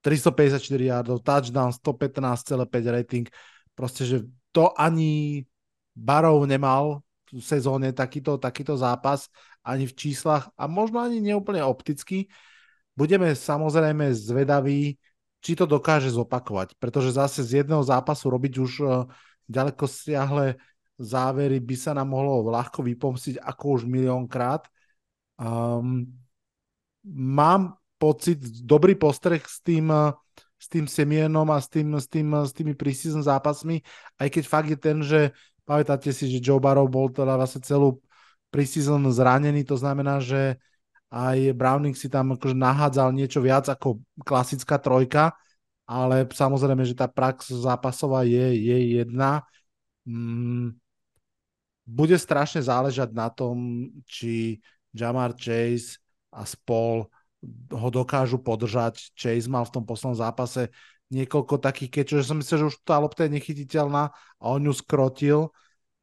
354 0.00 0.60
yardov, 0.80 1.20
touchdown, 1.20 1.72
115,5 1.76 2.56
rating. 2.88 3.26
Proste, 3.76 4.02
že 4.08 4.16
to 4.52 4.72
ani 4.76 5.44
Barov 5.92 6.48
nemal 6.48 7.04
v 7.28 7.42
sezóne 7.44 7.92
takýto, 7.92 8.40
takýto 8.40 8.74
zápas 8.80 9.28
ani 9.60 9.84
v 9.84 9.92
číslach 9.92 10.48
a 10.56 10.64
možno 10.64 11.04
ani 11.04 11.20
neúplne 11.20 11.60
opticky. 11.60 12.32
Budeme 12.96 13.36
samozrejme 13.36 14.12
zvedaví, 14.16 14.96
či 15.40 15.52
to 15.56 15.64
dokáže 15.64 16.12
zopakovať, 16.12 16.76
pretože 16.80 17.16
zase 17.16 17.44
z 17.44 17.64
jedného 17.64 17.80
zápasu 17.84 18.28
robiť 18.28 18.54
už 18.60 18.72
uh, 18.84 19.08
ďaleko 19.48 19.84
siahle 19.88 20.60
závery 21.00 21.60
by 21.64 21.76
sa 21.76 21.96
nám 21.96 22.12
mohlo 22.12 22.44
ľahko 22.52 22.84
vypomstiť 22.84 23.40
ako 23.40 23.80
už 23.80 23.82
miliónkrát 23.88 24.68
Um, 25.40 26.04
mám 27.08 27.80
pocit, 27.96 28.36
dobrý 28.60 28.92
postreh 28.92 29.40
s 29.40 29.64
tým, 29.64 29.88
s 30.60 30.66
tým 30.68 30.84
Semienom 30.84 31.48
a 31.48 31.56
s, 31.56 31.72
tým, 31.72 31.96
s, 31.96 32.04
tým, 32.04 32.28
s 32.44 32.52
tými 32.52 32.76
preseason 32.76 33.24
zápasmi, 33.24 33.80
aj 34.20 34.28
keď 34.28 34.44
fakt 34.44 34.68
je 34.68 34.78
ten, 34.78 35.00
že 35.00 35.32
pamätáte 35.64 36.12
si, 36.12 36.28
že 36.28 36.44
Joe 36.44 36.60
Barrow 36.60 36.84
bol 36.84 37.08
teda 37.08 37.40
vlastne 37.40 37.64
celú 37.64 38.04
preseason 38.52 39.00
zranený, 39.08 39.64
to 39.64 39.80
znamená, 39.80 40.20
že 40.20 40.60
aj 41.10 41.56
Browning 41.56 41.96
si 41.96 42.12
tam 42.12 42.36
akože 42.36 42.54
nahádzal 42.54 43.10
niečo 43.16 43.40
viac 43.42 43.66
ako 43.66 43.98
klasická 44.22 44.78
trojka, 44.78 45.34
ale 45.88 46.22
samozrejme, 46.28 46.86
že 46.86 46.94
tá 46.94 47.10
prax 47.10 47.50
zápasová 47.50 48.22
je, 48.22 48.54
je 48.54 48.78
jedna. 49.02 49.42
Mm, 50.06 50.78
bude 51.82 52.14
strašne 52.14 52.62
záležať 52.62 53.10
na 53.10 53.26
tom, 53.26 53.88
či 54.06 54.62
Jamar 54.94 55.34
Chase 55.38 55.98
a 56.30 56.46
spol 56.46 57.06
ho 57.70 57.88
dokážu 57.88 58.38
podržať. 58.38 59.14
Chase 59.16 59.48
mal 59.48 59.64
v 59.64 59.74
tom 59.80 59.84
poslednom 59.86 60.18
zápase 60.18 60.68
niekoľko 61.10 61.58
takých 61.58 61.90
kečov, 61.90 62.22
že 62.22 62.28
som 62.30 62.38
myslel, 62.38 62.58
že 62.66 62.68
už 62.70 62.76
tá 62.86 62.96
lopta 63.02 63.26
je 63.26 63.34
nechytiteľná 63.34 64.14
a 64.14 64.44
on 64.46 64.62
ju 64.62 64.74
skrotil. 64.74 65.50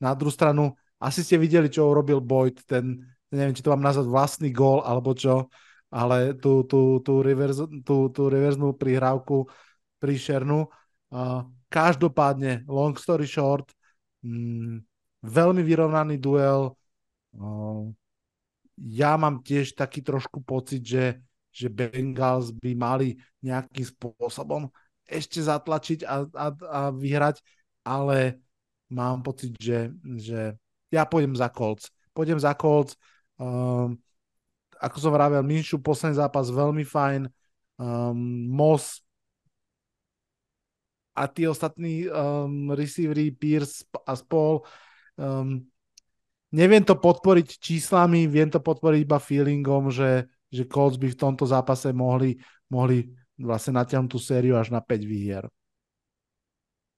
Na 0.04 0.12
druhú 0.13 0.34
stranu, 0.34 0.76
asi 1.00 1.23
ste 1.23 1.39
videli, 1.39 1.71
čo 1.71 1.88
urobil 1.88 2.19
Boyd, 2.19 2.60
ten, 2.67 3.00
neviem, 3.32 3.56
či 3.56 3.63
to 3.63 3.71
mám 3.71 3.88
nazvať 3.88 4.08
vlastný 4.12 4.50
gól, 4.52 4.84
alebo 4.84 5.15
čo, 5.15 5.47
ale 5.88 6.36
tú, 6.36 6.67
tú, 6.67 7.00
tú, 7.00 7.23
reverz, 7.23 7.63
tú, 7.88 8.12
tú 8.12 8.21
reverznú 8.28 8.76
prihrávku 8.76 9.47
príšernú. 10.04 10.67
Uh, 11.08 11.47
každopádne, 11.71 12.67
long 12.67 12.91
story 13.00 13.23
short, 13.23 13.71
mm, 14.28 14.84
veľmi 15.23 15.63
vyrovnaný 15.63 16.19
duel, 16.19 16.76
uh, 17.39 17.88
ja 18.78 19.18
mám 19.18 19.42
tiež 19.42 19.74
taký 19.74 20.06
trošku 20.06 20.46
pocit, 20.46 20.86
že, 20.86 21.18
že 21.50 21.68
Bengals 21.68 22.54
by 22.54 22.78
mali 22.78 23.18
nejakým 23.42 23.84
spôsobom 23.84 24.70
ešte 25.08 25.42
zatlačiť 25.42 26.06
a, 26.06 26.28
a, 26.30 26.48
a 26.54 26.82
vyhrať, 26.94 27.42
ale 27.82 28.38
mám 28.94 29.26
pocit, 29.26 29.56
že, 29.58 29.90
že 30.20 30.54
ja 30.94 31.04
pôjdem 31.04 31.34
za 31.34 31.50
Colts. 31.50 31.90
Pôjdem 32.13 32.40
za 32.40 32.54
Colts. 32.54 32.96
Um, 33.40 33.98
ako 34.78 34.98
som 35.02 35.12
vravel, 35.12 35.42
Minšu 35.42 35.82
posledný 35.82 36.22
zápas 36.22 36.54
veľmi 36.54 36.86
fajn. 36.86 37.28
Um, 37.78 38.50
Moss 38.52 39.02
a 41.18 41.26
tí 41.26 41.50
ostatní 41.50 42.06
um, 42.06 42.70
receivery, 42.78 43.34
Pierce 43.34 43.82
a 44.06 44.13
spol 44.13 44.62
um, 45.18 45.66
neviem 46.52 46.84
to 46.84 46.96
podporiť 46.96 47.60
číslami, 47.60 48.28
viem 48.28 48.48
to 48.48 48.64
podporiť 48.64 49.00
iba 49.04 49.20
feelingom, 49.20 49.92
že, 49.92 50.28
že 50.52 50.64
Colts 50.68 50.96
by 50.96 51.12
v 51.12 51.20
tomto 51.20 51.44
zápase 51.44 51.92
mohli, 51.92 52.40
mohli 52.72 53.12
vlastne 53.38 53.78
natiahnuť 53.78 54.10
tú 54.10 54.20
sériu 54.20 54.56
až 54.56 54.72
na 54.72 54.80
5 54.80 55.04
výhier. 55.04 55.46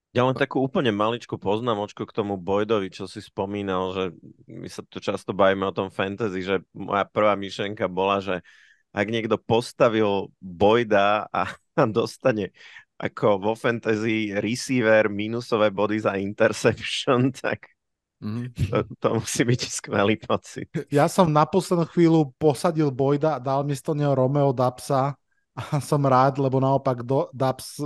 Ja 0.10 0.26
len 0.26 0.34
takú 0.34 0.66
úplne 0.66 0.90
maličkú 0.90 1.38
poznámočku 1.38 2.02
k 2.02 2.16
tomu 2.16 2.34
Boydovi, 2.34 2.90
čo 2.90 3.06
si 3.06 3.22
spomínal, 3.22 3.94
že 3.94 4.04
my 4.50 4.66
sa 4.66 4.82
tu 4.82 4.98
často 4.98 5.38
bavíme 5.38 5.70
o 5.70 5.76
tom 5.76 5.94
fantasy, 5.94 6.42
že 6.42 6.56
moja 6.74 7.06
prvá 7.06 7.38
myšlenka 7.38 7.86
bola, 7.86 8.18
že 8.18 8.42
ak 8.90 9.06
niekto 9.06 9.38
postavil 9.38 10.34
Boyda 10.42 11.30
a 11.30 11.54
dostane 11.94 12.50
ako 12.98 13.38
vo 13.38 13.54
fantasy 13.54 14.34
receiver 14.34 15.14
minusové 15.14 15.70
body 15.70 16.02
za 16.02 16.18
interception, 16.18 17.30
tak 17.32 17.79
mm-hmm. 18.24 18.48
to, 18.70 18.78
to 19.00 19.08
musí 19.20 19.42
byť 19.44 19.62
skvelý 19.68 20.16
pocit. 20.20 20.68
Ja 20.92 21.08
som 21.08 21.32
na 21.32 21.44
poslednú 21.48 21.88
chvíľu 21.90 22.32
posadil 22.36 22.92
Boyda, 22.92 23.40
dal 23.40 23.64
miesto 23.64 23.96
neho 23.96 24.16
Romeo 24.16 24.52
Dapsa 24.56 25.16
a 25.56 25.62
som 25.80 26.00
rád, 26.04 26.40
lebo 26.40 26.62
naopak 26.62 27.04
do, 27.04 27.28
Daps 27.36 27.80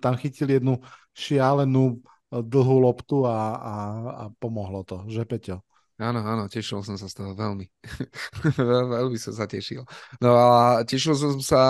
tam 0.00 0.14
chytil 0.16 0.56
jednu 0.56 0.80
šialenú 1.12 2.00
eh, 2.00 2.40
dlhú 2.40 2.76
loptu 2.80 3.28
a, 3.28 3.38
a, 3.54 3.74
a 4.08 4.24
pomohlo 4.40 4.84
to, 4.86 5.04
že 5.08 5.24
Peťo? 5.28 5.60
Áno, 5.94 6.26
áno, 6.26 6.50
tešil 6.50 6.82
som 6.82 6.98
sa 6.98 7.06
z 7.06 7.14
toho 7.22 7.38
veľmi. 7.38 7.70
veľmi 8.98 9.14
som 9.14 9.30
sa 9.30 9.46
tešil. 9.46 9.86
No 10.18 10.34
a 10.34 10.82
tešil 10.82 11.14
som 11.14 11.38
sa 11.38 11.62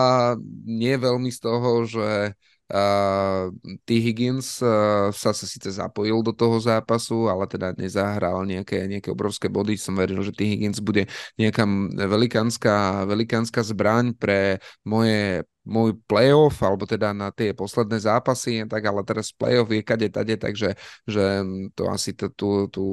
nie 0.65 0.97
veľmi 0.97 1.29
z 1.29 1.39
toho, 1.45 1.85
že 1.85 2.33
Uh, 2.65 3.53
T. 3.85 4.01
Higgins 4.01 4.65
sa 5.13 5.31
sa 5.37 5.45
síce 5.45 5.69
zapojil 5.69 6.25
do 6.25 6.33
toho 6.33 6.57
zápasu, 6.57 7.29
ale 7.29 7.45
teda 7.45 7.77
nezahral 7.77 8.41
nejaké, 8.49 8.89
nejaké 8.89 9.13
obrovské 9.13 9.53
body. 9.53 9.77
Som 9.77 10.01
veril, 10.01 10.25
že 10.25 10.33
T. 10.33 10.49
Higgins 10.49 10.81
bude 10.81 11.05
nejaká 11.37 11.69
velikánska, 12.09 13.05
velikánska 13.05 13.61
zbraň 13.61 14.17
pre 14.17 14.65
moje 14.81 15.45
môj 15.65 15.97
playoff, 16.05 16.61
alebo 16.61 16.85
teda 16.85 17.17
na 17.17 17.33
tie 17.33 17.57
posledné 17.57 17.97
zápasy, 18.05 18.69
tak 18.69 18.85
ale 18.85 19.01
teraz 19.03 19.33
playoff 19.33 19.73
je 19.73 19.81
kade 19.81 20.09
tade, 20.13 20.37
takže 20.37 20.77
že 21.09 21.25
to 21.73 21.89
asi 21.89 22.13
tú, 22.13 22.69
tú, 22.69 22.85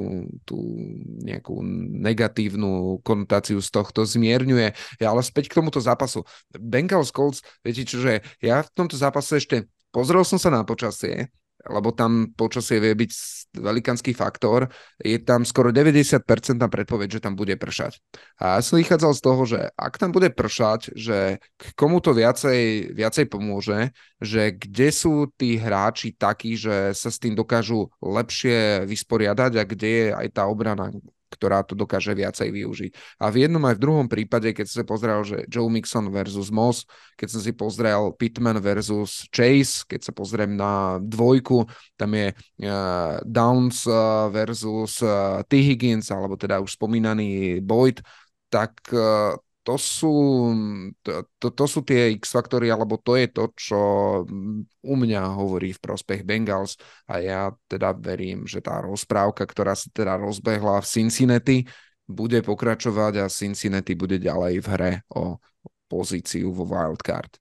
tú 0.48 0.58
nejakú 1.24 1.60
negatívnu 2.00 3.04
konotáciu 3.04 3.60
z 3.60 3.70
tohto 3.70 4.08
zmierňuje. 4.08 4.72
Ja, 5.04 5.12
ale 5.12 5.22
späť 5.22 5.52
k 5.52 5.60
tomuto 5.60 5.84
zápasu. 5.84 6.24
Bengals 6.56 7.12
Colts, 7.12 7.44
viete 7.60 7.84
čo, 7.84 8.00
že 8.00 8.24
ja 8.40 8.64
v 8.64 8.72
tomto 8.72 8.96
zápase 8.96 9.36
ešte 9.38 9.68
pozrel 9.92 10.24
som 10.24 10.40
sa 10.40 10.48
na 10.48 10.64
počasie 10.64 11.28
lebo 11.68 11.94
tam 11.94 12.34
počasie 12.34 12.82
vie 12.82 12.94
byť 12.98 13.12
velikánsky 13.52 14.16
faktor, 14.16 14.72
je 14.98 15.20
tam 15.20 15.44
skoro 15.44 15.76
90% 15.76 16.24
na 16.56 16.72
predpoveď, 16.72 17.20
že 17.20 17.24
tam 17.24 17.36
bude 17.36 17.54
pršať. 17.60 18.00
A 18.40 18.58
ja 18.58 18.62
som 18.64 18.80
vychádzal 18.80 19.12
z 19.12 19.22
toho, 19.22 19.42
že 19.44 19.60
ak 19.76 20.00
tam 20.00 20.16
bude 20.16 20.32
pršať, 20.32 20.96
že 20.96 21.44
komu 21.76 22.00
to 22.00 22.16
viacej, 22.16 22.94
viacej 22.96 23.26
pomôže, 23.28 23.92
že 24.24 24.56
kde 24.56 24.88
sú 24.90 25.28
tí 25.36 25.60
hráči 25.60 26.16
takí, 26.16 26.56
že 26.56 26.96
sa 26.96 27.12
s 27.12 27.20
tým 27.20 27.36
dokážu 27.36 27.92
lepšie 28.00 28.88
vysporiadať 28.88 29.52
a 29.60 29.64
kde 29.68 29.90
je 29.90 30.06
aj 30.16 30.28
tá 30.32 30.48
obrana, 30.48 30.88
ktorá 31.32 31.64
to 31.64 31.74
dokáže 31.74 32.12
viacej 32.12 32.52
využiť. 32.52 32.92
A 33.24 33.32
v 33.32 33.48
jednom 33.48 33.64
aj 33.64 33.80
v 33.80 33.84
druhom 33.88 34.08
prípade, 34.12 34.52
keď 34.52 34.68
som 34.68 34.84
si 34.84 34.86
pozrel, 34.86 35.20
že 35.24 35.48
Joe 35.48 35.72
Mixon 35.72 36.12
versus 36.12 36.52
Moss, 36.52 36.84
keď 37.16 37.28
som 37.32 37.42
si 37.42 37.52
pozrel 37.56 38.12
Pittman 38.20 38.60
versus 38.60 39.24
Chase, 39.32 39.88
keď 39.88 40.12
sa 40.12 40.12
pozriem 40.12 40.60
na 40.60 41.00
dvojku, 41.00 41.64
tam 41.96 42.12
je 42.12 42.36
uh, 42.36 43.24
Downs 43.24 43.88
uh, 43.88 44.28
versus 44.28 45.00
uh, 45.00 45.40
T. 45.48 45.64
Higgins, 45.64 46.12
alebo 46.12 46.36
teda 46.36 46.60
už 46.60 46.76
spomínaný 46.76 47.64
Boyd, 47.64 48.04
tak 48.52 48.76
uh, 48.92 49.40
to 49.62 49.76
sú, 49.78 50.14
to, 51.06 51.26
to, 51.38 51.48
to 51.54 51.66
sú 51.70 51.80
tie 51.86 52.14
X-faktory, 52.18 52.74
alebo 52.74 52.98
to 52.98 53.14
je 53.18 53.28
to, 53.30 53.46
čo 53.54 53.82
u 54.82 54.96
mňa 54.98 55.38
hovorí 55.38 55.74
v 55.74 55.84
prospech 55.84 56.26
Bengals 56.26 56.78
a 57.06 57.22
ja 57.22 57.42
teda 57.70 57.94
verím, 57.98 58.46
že 58.46 58.62
tá 58.62 58.82
rozprávka, 58.82 59.46
ktorá 59.46 59.78
sa 59.78 59.90
teda 59.94 60.18
rozbehla 60.18 60.82
v 60.82 60.90
Cincinnati, 60.90 61.58
bude 62.06 62.42
pokračovať 62.46 63.14
a 63.22 63.34
Cincinnati 63.34 63.94
bude 63.98 64.22
ďalej 64.22 64.54
v 64.62 64.68
hre 64.70 64.94
o 65.18 65.42
pozíciu 65.90 66.54
vo 66.54 66.64
wildcard. 66.64 67.41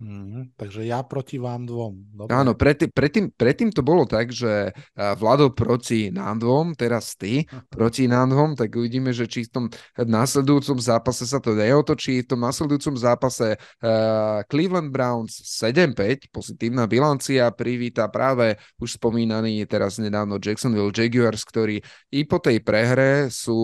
Mm, 0.00 0.56
takže 0.56 0.88
ja 0.88 1.04
proti 1.04 1.36
vám 1.36 1.68
dvom. 1.68 2.16
Dobre. 2.16 2.32
Áno, 2.32 2.56
predtým, 2.56 2.88
predtým, 2.88 3.24
predtým 3.36 3.68
to 3.68 3.84
bolo 3.84 4.08
tak, 4.08 4.32
že 4.32 4.72
Vlado 4.96 5.52
proti 5.52 6.08
nám 6.08 6.40
dvom, 6.40 6.72
teraz 6.72 7.20
ty 7.20 7.44
proti 7.74 8.08
nám 8.08 8.32
dvom, 8.32 8.56
tak 8.56 8.72
uvidíme, 8.72 9.12
že 9.12 9.28
či 9.28 9.44
v 9.44 9.52
tom 9.52 9.64
následujúcom 10.00 10.80
zápase 10.80 11.28
sa 11.28 11.36
to 11.36 11.52
neotočí. 11.52 12.24
V 12.24 12.32
tom 12.32 12.40
následujúcom 12.40 12.96
zápase 12.96 13.60
uh, 13.60 14.40
Cleveland 14.48 14.88
Browns 14.88 15.36
7-5, 15.44 16.32
pozitívna 16.32 16.88
bilancia, 16.88 17.52
privíta 17.52 18.08
práve 18.08 18.56
už 18.80 18.96
spomínaný 18.96 19.68
teraz 19.68 20.00
nedávno 20.00 20.40
Jacksonville 20.40 20.96
Jaguars, 20.96 21.44
ktorí 21.44 21.84
i 22.08 22.20
po 22.24 22.40
tej 22.40 22.64
prehre 22.64 23.28
sú 23.28 23.60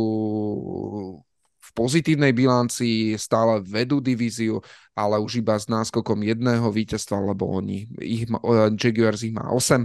pozitívnej 1.77 2.33
bilancii 2.33 3.21
stále 3.21 3.61
vedú 3.61 4.01
divíziu, 4.01 4.65
ale 4.97 5.21
už 5.21 5.45
iba 5.45 5.61
s 5.61 5.69
náskokom 5.69 6.25
jedného 6.25 6.65
víťazstva, 6.73 7.21
lebo 7.21 7.53
oni, 7.53 7.85
ich, 8.01 8.25
Jaguars 8.81 9.21
ich 9.21 9.37
má 9.37 9.53
8 9.53 9.85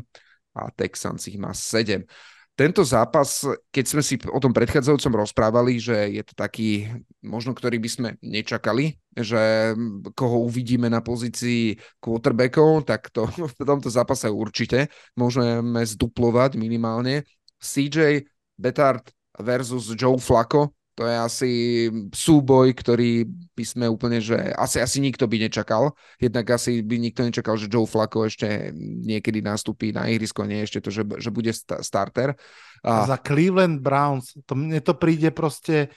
a 0.56 0.72
Texans 0.72 1.28
ich 1.28 1.36
má 1.36 1.52
7. 1.52 2.08
Tento 2.56 2.84
zápas, 2.84 3.48
keď 3.72 3.86
sme 3.88 4.04
si 4.04 4.16
o 4.28 4.40
tom 4.40 4.52
predchádzajúcom 4.52 5.24
rozprávali, 5.24 5.80
že 5.80 6.14
je 6.14 6.24
to 6.24 6.36
taký, 6.36 6.88
možno 7.24 7.56
ktorý 7.56 7.80
by 7.80 7.90
sme 7.90 8.10
nečakali, 8.22 9.00
že 9.18 9.74
koho 10.16 10.46
uvidíme 10.46 10.92
na 10.92 11.00
pozícii 11.00 11.80
quarterbackov, 12.04 12.88
tak 12.88 13.12
to 13.12 13.28
v 13.52 13.56
tomto 13.56 13.92
zápase 13.92 14.32
určite 14.32 14.88
môžeme 15.20 15.84
zduplovať 15.84 16.56
minimálne. 16.56 17.28
CJ 17.60 18.28
Betard 18.60 19.10
versus 19.40 19.92
Joe 19.98 20.20
Flacco, 20.20 20.76
to 21.02 21.10
je 21.10 21.18
asi 21.18 21.52
súboj, 22.14 22.78
ktorý 22.78 23.26
by 23.58 23.66
sme 23.66 23.86
úplne, 23.90 24.22
že 24.22 24.38
asi, 24.54 24.78
asi 24.78 25.02
nikto 25.02 25.26
by 25.26 25.50
nečakal. 25.50 25.98
Jednak 26.22 26.46
asi 26.54 26.86
by 26.86 27.02
nikto 27.02 27.26
nečakal, 27.26 27.58
že 27.58 27.66
Joe 27.66 27.90
Flacco 27.90 28.22
ešte 28.22 28.70
niekedy 28.78 29.42
nastúpi 29.42 29.90
na 29.90 30.06
ihrisko, 30.06 30.46
nie 30.46 30.62
ešte 30.62 30.78
to, 30.78 30.94
že, 30.94 31.02
že 31.18 31.34
bude 31.34 31.50
starter. 31.58 32.38
A... 32.86 33.10
Za 33.10 33.18
Cleveland 33.18 33.82
Browns, 33.82 34.38
to 34.46 34.54
mne 34.54 34.78
to 34.86 34.94
príde 34.94 35.34
proste 35.34 35.90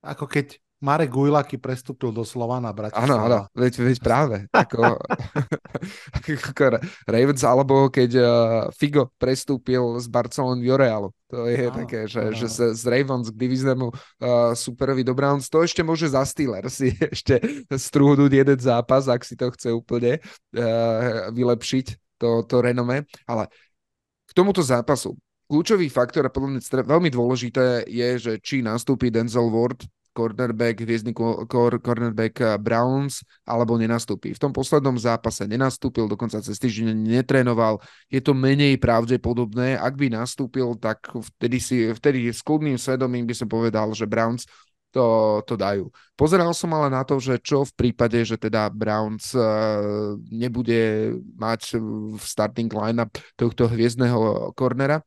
ako 0.00 0.24
keď 0.24 0.56
Marek 0.78 1.10
Gujlaky 1.10 1.58
prestúpil 1.58 2.14
do 2.14 2.22
Slovana 2.22 2.70
Bratislava. 2.70 3.02
Áno, 3.02 3.16
áno, 3.26 3.40
veď, 3.50 3.82
veď 3.82 3.98
práve. 3.98 4.36
Ako, 4.54 4.94
ako 6.48 6.78
Ravens, 7.02 7.42
alebo 7.42 7.90
keď 7.90 8.10
uh, 8.14 8.26
Figo 8.70 9.10
prestúpil 9.18 9.98
z 9.98 10.06
Barcelony 10.06 10.62
do 10.62 10.78
Realu. 10.78 11.10
To 11.34 11.50
je 11.50 11.66
áno, 11.66 11.74
také, 11.82 12.06
že, 12.06 12.30
áno. 12.30 12.38
že 12.38 12.46
z, 12.46 12.78
z 12.78 12.82
Ravens 12.86 13.26
k 13.34 13.36
diviznému 13.36 13.86
uh, 13.90 14.54
superovi 14.54 15.02
do 15.02 15.18
Browns, 15.18 15.50
to 15.50 15.66
ešte 15.66 15.82
môže 15.82 16.06
za 16.06 16.22
Steelers 16.22 16.78
si 16.78 16.94
ešte 17.14 17.42
strúhnuť 17.74 18.30
jeden 18.30 18.58
zápas, 18.62 19.10
ak 19.10 19.26
si 19.26 19.34
to 19.34 19.50
chce 19.50 19.74
úplne 19.74 20.22
uh, 20.22 21.34
vylepšiť, 21.34 21.86
to, 22.22 22.46
to 22.46 22.62
renome. 22.62 23.02
Ale 23.26 23.50
k 24.28 24.30
tomuto 24.30 24.62
zápasu 24.62 25.18
kľúčový 25.48 25.88
faktor 25.90 26.28
a 26.28 26.30
podľa 26.30 26.60
mňa 26.60 26.86
veľmi 26.86 27.10
dôležité 27.10 27.88
je, 27.88 28.08
že 28.20 28.32
či 28.38 28.60
nastúpi 28.60 29.08
Denzel 29.08 29.48
Ward 29.48 29.80
cornerback, 30.18 30.82
hviezdny 30.82 31.14
cornerback 31.78 32.34
eh, 32.42 32.58
Browns, 32.58 33.22
alebo 33.46 33.78
nenastúpi. 33.78 34.34
V 34.34 34.42
tom 34.42 34.50
poslednom 34.50 34.98
zápase 34.98 35.46
nenastúpil, 35.46 36.10
dokonca 36.10 36.42
cez 36.42 36.58
týždeň 36.58 36.90
netrénoval. 36.98 37.78
Je 38.10 38.18
to 38.18 38.34
menej 38.34 38.82
pravdepodobné. 38.82 39.78
Ak 39.78 39.94
by 39.94 40.10
nastúpil, 40.10 40.74
tak 40.82 41.06
vtedy, 41.14 41.62
si, 41.62 41.86
vtedy 41.94 42.34
s 42.34 42.42
kľudným 42.42 42.74
svedomím 42.74 43.30
by 43.30 43.34
som 43.38 43.46
povedal, 43.46 43.94
že 43.94 44.10
Browns 44.10 44.42
to, 44.90 45.38
to 45.44 45.54
dajú. 45.54 45.92
Pozeral 46.16 46.50
som 46.56 46.72
ale 46.72 46.88
na 46.88 47.04
to, 47.04 47.20
že 47.20 47.38
čo 47.44 47.62
v 47.62 47.72
prípade, 47.76 48.18
že 48.24 48.40
teda 48.40 48.72
Browns 48.72 49.36
uh, 49.36 50.16
nebude 50.32 51.12
mať 51.36 51.76
v 52.16 52.22
starting 52.24 52.72
line-up 52.72 53.12
tohto 53.36 53.68
hviezdneho 53.68 54.50
kornera. 54.56 55.04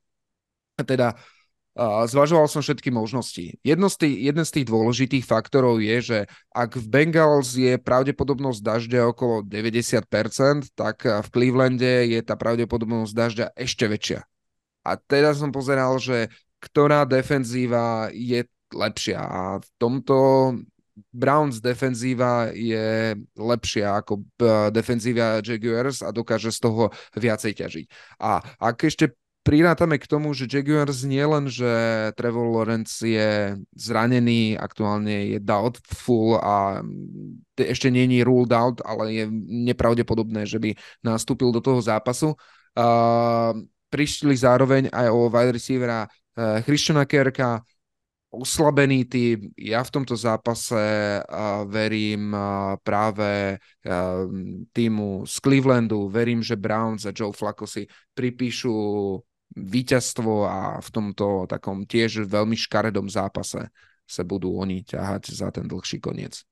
Teda 0.86 1.18
Zvažoval 1.80 2.52
som 2.52 2.60
všetky 2.60 2.92
možnosti. 2.92 3.56
Jedno 3.64 3.88
z 3.88 3.96
tých, 3.96 4.16
jeden 4.28 4.44
z 4.44 4.52
tých 4.60 4.68
dôležitých 4.68 5.24
faktorov 5.24 5.80
je, 5.80 5.98
že 6.04 6.20
ak 6.52 6.76
v 6.76 6.86
Bengals 6.92 7.56
je 7.56 7.80
pravdepodobnosť 7.80 8.60
dažďa 8.60 9.08
okolo 9.08 9.48
90%, 9.48 10.76
tak 10.76 11.08
v 11.08 11.28
Clevelande 11.32 12.12
je 12.12 12.20
tá 12.20 12.36
pravdepodobnosť 12.36 13.14
dažďa 13.16 13.46
ešte 13.56 13.88
väčšia. 13.88 14.20
A 14.84 14.92
teda 15.00 15.32
som 15.32 15.56
pozeral, 15.56 15.96
že 15.96 16.28
ktorá 16.60 17.08
defenzíva 17.08 18.12
je 18.12 18.44
lepšia. 18.76 19.24
A 19.24 19.42
v 19.64 19.68
tomto 19.80 20.18
Browns 21.16 21.64
defenzíva 21.64 22.52
je 22.52 23.16
lepšia 23.40 23.96
ako 24.04 24.28
defenzíva 24.76 25.40
Jaguars 25.40 26.04
a 26.04 26.12
dokáže 26.12 26.52
z 26.52 26.60
toho 26.60 26.92
viacej 27.16 27.64
ťažiť. 27.64 27.86
A 28.20 28.44
ak 28.60 28.86
ešte 28.86 29.16
prirátame 29.42 29.98
k 29.98 30.06
tomu, 30.06 30.34
že 30.38 30.46
Jaguars 30.46 31.02
nie 31.02 31.26
len, 31.26 31.50
že 31.50 31.68
Trevor 32.14 32.50
Lawrence 32.54 33.02
je 33.02 33.58
zranený, 33.74 34.58
aktuálne 34.58 35.38
je 35.38 35.39
doubtful 35.42 36.38
a 36.38 36.86
ešte 37.58 37.89
nie 37.89 38.06
je 38.10 38.26
ruled 38.26 38.54
out, 38.54 38.82
ale 38.86 39.04
je 39.14 39.26
nepravdepodobné, 39.66 40.46
že 40.46 40.62
by 40.62 40.78
nastúpil 41.02 41.50
do 41.50 41.62
toho 41.62 41.82
zápasu. 41.82 42.38
Uh, 42.78 43.58
prišli 43.92 44.38
zároveň 44.38 44.88
aj 44.94 45.08
o 45.12 45.28
wide 45.28 45.58
receivera 45.58 46.06
uh, 46.06 46.62
Christiana 46.64 47.04
Kerka, 47.04 47.60
oslabený 48.32 49.12
tým. 49.12 49.52
Ja 49.60 49.84
v 49.84 49.92
tomto 49.92 50.16
zápase 50.16 50.80
uh, 51.20 51.68
verím 51.68 52.32
uh, 52.32 52.80
práve 52.80 53.60
uh, 53.60 54.24
týmu 54.72 55.28
z 55.28 55.36
Clevelandu, 55.44 56.08
verím, 56.08 56.39
že 56.39 56.56
Browns 56.56 57.04
a 57.04 57.12
Joe 57.12 57.36
Flacco 57.36 57.68
si 57.68 57.84
pripíšu 58.16 58.72
víťazstvo 59.56 60.47
a 60.47 60.60
v 60.80 60.89
tomto 60.89 61.45
takom 61.47 61.84
tiež 61.84 62.24
veľmi 62.28 62.56
škaredom 62.56 63.12
zápase 63.12 63.68
sa 64.08 64.24
budú 64.24 64.56
oni 64.60 64.84
ťahať 64.84 65.32
za 65.32 65.52
ten 65.52 65.68
dlhší 65.68 65.99
koniec. 66.04 66.43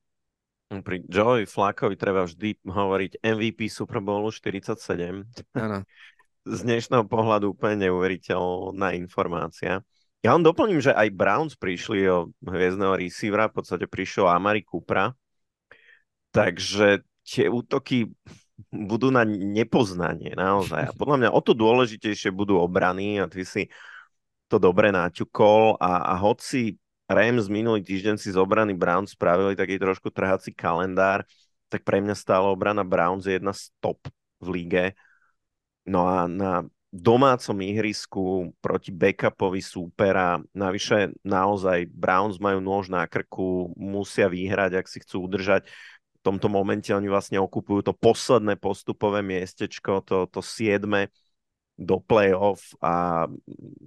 Pri 0.69 1.01
Joey 1.09 1.49
Flaccovi 1.49 1.97
treba 1.97 2.29
vždy 2.29 2.61
hovoriť 2.61 3.25
MVP 3.25 3.73
Super 3.73 4.05
Bowlu 4.05 4.29
47. 4.29 4.77
Áno. 5.57 5.81
Z 6.49 6.65
dnešného 6.65 7.03
pohľadu 7.05 7.51
úplne 7.51 7.89
neuveriteľná 7.89 8.95
informácia. 8.95 9.83
Ja 10.23 10.35
vám 10.35 10.43
doplním, 10.43 10.79
že 10.79 10.95
aj 10.95 11.15
Browns 11.15 11.53
prišli 11.55 12.07
o 12.07 12.31
hviezdneho 12.43 12.95
receivera, 12.95 13.51
v 13.51 13.59
podstate 13.59 13.85
prišiel 13.87 14.27
Amari 14.27 14.63
Kupra, 14.63 15.15
takže 16.31 17.03
tie 17.23 17.47
útoky 17.47 18.09
budú 18.67 19.09
na 19.09 19.23
nepoznanie 19.27 20.35
naozaj. 20.35 20.91
A 20.91 20.95
podľa 20.95 21.17
mňa 21.25 21.29
o 21.31 21.41
to 21.41 21.55
dôležitejšie 21.55 22.35
budú 22.35 22.59
obrany 22.59 23.23
a 23.23 23.31
ty 23.31 23.47
si 23.47 23.71
to 24.51 24.59
dobre 24.59 24.91
naťukol 24.91 25.79
a, 25.79 26.11
a 26.11 26.19
hoci 26.19 26.75
Rams 27.09 27.49
minulý 27.49 27.81
týždeň 27.81 28.21
si 28.21 28.29
z 28.29 28.37
obrany 28.37 28.77
Browns 28.77 29.17
spravili 29.17 29.57
taký 29.57 29.81
trošku 29.81 30.13
trhací 30.13 30.53
kalendár, 30.53 31.25
tak 31.65 31.81
pre 31.81 32.01
mňa 32.05 32.13
stále 32.13 32.45
obrana 32.45 32.85
Browns 32.85 33.25
je 33.25 33.41
jedna 33.41 33.53
z 33.53 33.73
top 33.81 33.97
v 34.37 34.47
líge. 34.53 34.85
No 35.89 36.05
a 36.05 36.29
na 36.29 36.69
domácom 36.89 37.57
ihrisku 37.61 38.53
proti 38.61 38.89
backupovi 38.89 39.61
súpera. 39.61 40.41
Navyše 40.57 41.21
naozaj 41.21 41.85
Browns 41.93 42.41
majú 42.41 42.61
nôž 42.61 42.89
na 42.89 43.05
krku, 43.05 43.73
musia 43.77 44.25
vyhrať, 44.25 44.81
ak 44.81 44.85
si 44.89 44.97
chcú 45.05 45.29
udržať. 45.29 45.69
V 46.19 46.35
tomto 46.35 46.51
momente 46.51 46.91
oni 46.91 47.07
vlastne 47.07 47.39
okupujú 47.39 47.91
to 47.91 47.93
posledné 47.95 48.59
postupové 48.59 49.23
miestečko, 49.23 50.03
to, 50.03 50.27
to 50.27 50.43
siedme 50.43 51.07
do 51.79 52.03
play-off 52.03 52.75
a 52.83 53.23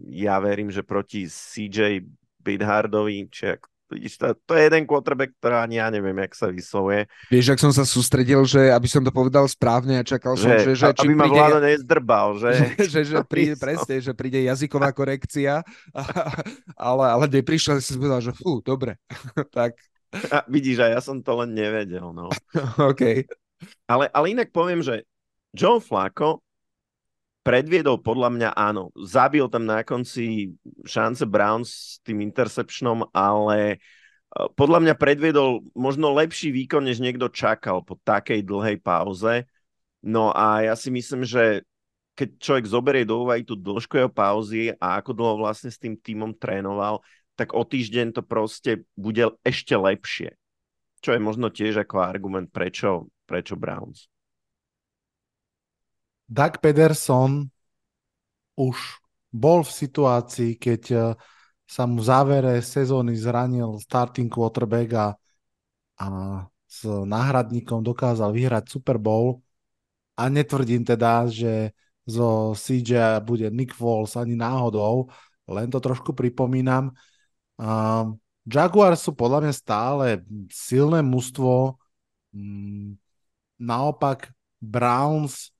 ja 0.08 0.40
verím, 0.40 0.72
že 0.72 0.80
proti 0.80 1.28
CJ 1.28 2.00
Bidhardovi, 2.40 3.28
či 3.28 3.52
ak 3.52 3.68
to, 3.92 4.32
to 4.48 4.52
je 4.56 4.62
jeden 4.72 4.88
quarterback, 4.88 5.36
ktorý 5.36 5.68
ani 5.68 5.76
ja 5.76 5.92
neviem, 5.92 6.16
jak 6.24 6.32
sa 6.32 6.48
vyslovuje. 6.48 7.04
Vieš, 7.28 7.52
ak 7.52 7.60
som 7.60 7.72
sa 7.76 7.84
sústredil, 7.84 8.40
že 8.48 8.72
aby 8.72 8.88
som 8.88 9.04
to 9.04 9.12
povedal 9.12 9.44
správne 9.44 10.00
a 10.00 10.04
čakal 10.06 10.32
som, 10.40 10.48
že, 10.48 10.72
že, 10.72 10.96
či 10.96 11.12
aby 11.12 11.12
ma 11.12 11.28
vláda 11.28 11.60
nezdrbal, 11.60 12.40
že? 12.40 12.50
že, 12.88 12.88
že, 12.88 13.00
že 13.04 13.16
príde, 13.28 13.54
presne, 13.60 14.00
že 14.00 14.12
príde 14.16 14.40
jazyková 14.48 14.96
korekcia, 14.96 15.60
ale, 16.88 17.04
ale 17.04 17.24
neprišla, 17.28 17.84
si 17.84 18.00
povedal, 18.00 18.24
že 18.24 18.32
fú, 18.32 18.64
dobre. 18.64 18.96
tak. 19.52 19.76
A 20.34 20.44
vidíš, 20.44 20.84
a 20.84 20.92
ja 20.92 21.00
som 21.00 21.24
to 21.24 21.32
len 21.40 21.56
nevedel, 21.56 22.12
no. 22.12 22.28
OK. 22.90 23.24
Ale, 23.88 24.10
ale 24.12 24.26
inak 24.28 24.52
poviem, 24.52 24.84
že 24.84 25.08
Joe 25.56 25.80
Flacco 25.80 26.44
predviedol 27.42 27.98
podľa 27.98 28.30
mňa 28.30 28.50
áno. 28.54 28.94
Zabil 28.94 29.44
tam 29.50 29.66
na 29.66 29.82
konci 29.82 30.54
šance 30.86 31.26
Browns 31.26 31.98
s 31.98 32.04
tým 32.06 32.22
interceptionom, 32.22 33.10
ale 33.10 33.58
e, 33.70 33.76
podľa 34.54 34.78
mňa 34.84 34.94
predviedol 34.94 35.66
možno 35.74 36.14
lepší 36.14 36.54
výkon, 36.54 36.86
než 36.86 37.02
niekto 37.02 37.26
čakal 37.30 37.82
po 37.82 37.98
takej 38.02 38.46
dlhej 38.46 38.78
pauze. 38.78 39.46
No 40.02 40.30
a 40.34 40.66
ja 40.66 40.74
si 40.74 40.90
myslím, 40.90 41.26
že 41.26 41.62
keď 42.12 42.28
človek 42.38 42.66
zoberie 42.68 43.04
do 43.08 43.24
úvahy 43.24 43.42
tú 43.42 43.56
dĺžku 43.56 43.96
jeho 43.96 44.10
pauzy 44.12 44.74
a 44.76 45.00
ako 45.00 45.10
dlho 45.16 45.34
vlastne 45.40 45.72
s 45.72 45.80
tým 45.80 45.96
týmom 45.96 46.36
trénoval, 46.36 47.00
tak 47.42 47.58
o 47.58 47.66
týždeň 47.66 48.14
to 48.14 48.22
proste 48.22 48.86
bude 48.94 49.34
ešte 49.42 49.74
lepšie. 49.74 50.38
Čo 51.02 51.18
je 51.18 51.20
možno 51.20 51.50
tiež 51.50 51.82
ako 51.82 51.98
argument, 51.98 52.46
prečo, 52.54 53.10
prečo 53.26 53.58
Browns. 53.58 54.06
Doug 56.30 56.62
Pederson 56.62 57.50
už 58.54 59.02
bol 59.34 59.66
v 59.66 59.72
situácii, 59.74 60.54
keď 60.54 60.82
eh, 60.94 61.02
sa 61.66 61.82
mu 61.90 61.98
v 61.98 62.06
závere 62.06 62.54
sezóny 62.62 63.18
zranil 63.18 63.82
starting 63.82 64.30
quarterback 64.30 64.90
a, 64.94 65.06
a 65.98 66.06
s 66.70 66.86
náhradníkom 66.86 67.82
dokázal 67.82 68.30
vyhrať 68.30 68.70
Super 68.70 69.02
Bowl. 69.02 69.42
A 70.14 70.30
netvrdím 70.30 70.86
teda, 70.86 71.26
že 71.26 71.74
zo 72.06 72.54
CJ 72.54 73.18
bude 73.26 73.50
Nick 73.50 73.74
Foles 73.74 74.14
ani 74.14 74.38
náhodou, 74.38 75.10
len 75.48 75.66
to 75.72 75.80
trošku 75.82 76.12
pripomínam. 76.12 76.92
Jaguars 78.42 79.00
sú 79.06 79.14
podľa 79.14 79.38
mňa 79.46 79.54
stále 79.54 80.06
silné 80.50 80.98
mužstvo. 81.00 81.78
Um, 82.34 82.98
naopak 83.60 84.34
Browns 84.58 85.54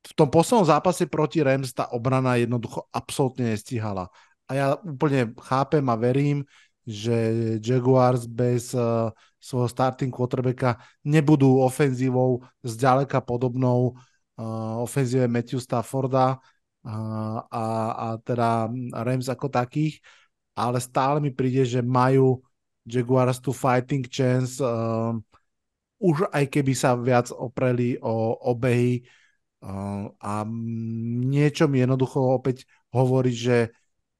v 0.00 0.12
tom 0.16 0.28
poslednom 0.32 0.64
zápase 0.64 1.04
proti 1.10 1.44
Rams 1.44 1.76
tá 1.76 1.90
obrana 1.92 2.40
jednoducho 2.40 2.88
absolútne 2.88 3.52
nestihala. 3.52 4.08
A 4.48 4.50
ja 4.56 4.66
úplne 4.80 5.36
chápem 5.44 5.84
a 5.86 5.96
verím, 5.98 6.42
že 6.88 7.14
Jaguars 7.60 8.24
bez 8.24 8.72
uh, 8.72 9.12
svojho 9.38 9.68
starting 9.68 10.10
quarterbacka 10.10 10.80
nebudú 11.04 11.60
ofenzívou 11.60 12.42
zďaleka 12.64 13.20
podobnou 13.22 13.94
uh, 14.40 14.80
ofenzíve 14.82 15.28
Matthew 15.28 15.60
Stafforda 15.60 16.40
uh, 16.40 17.38
a, 17.46 17.64
a 17.92 18.06
teda 18.24 18.72
Rams 19.04 19.28
ako 19.28 19.52
takých, 19.52 20.00
ale 20.60 20.78
stále 20.84 21.24
mi 21.24 21.32
príde, 21.32 21.64
že 21.64 21.80
majú 21.80 22.44
Jaguars 22.84 23.40
tu 23.40 23.56
fighting 23.56 24.04
chance 24.04 24.60
uh, 24.60 25.16
už 26.00 26.32
aj 26.32 26.44
keby 26.48 26.72
sa 26.72 26.96
viac 26.96 27.28
opreli 27.28 28.00
o 28.00 28.36
obehy 28.40 29.04
a 30.24 30.48
niečo 31.20 31.68
mi 31.68 31.84
jednoducho 31.84 32.16
opäť 32.16 32.64
hovorí, 32.96 33.28
že 33.28 33.68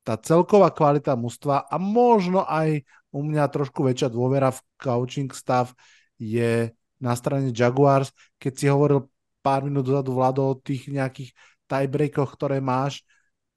tá 0.04 0.20
celková 0.20 0.68
kvalita 0.68 1.16
mužstva 1.16 1.64
a 1.64 1.80
možno 1.80 2.44
aj 2.44 2.84
u 3.08 3.24
mňa 3.24 3.48
trošku 3.48 3.80
väčšia 3.80 4.12
dôvera 4.12 4.52
v 4.52 4.60
coaching 4.76 5.32
stav 5.32 5.72
je 6.20 6.68
na 7.00 7.12
strane 7.16 7.56
Jaguars. 7.56 8.12
Keď 8.36 8.52
si 8.52 8.66
hovoril 8.68 9.08
pár 9.40 9.64
minút 9.64 9.88
dozadu 9.88 10.12
Vlado 10.12 10.44
o 10.44 10.60
tých 10.60 10.92
nejakých 10.92 11.32
tiebreakoch, 11.64 12.36
ktoré 12.36 12.60
máš, 12.60 13.00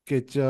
keď 0.03 0.25
uh, 0.37 0.45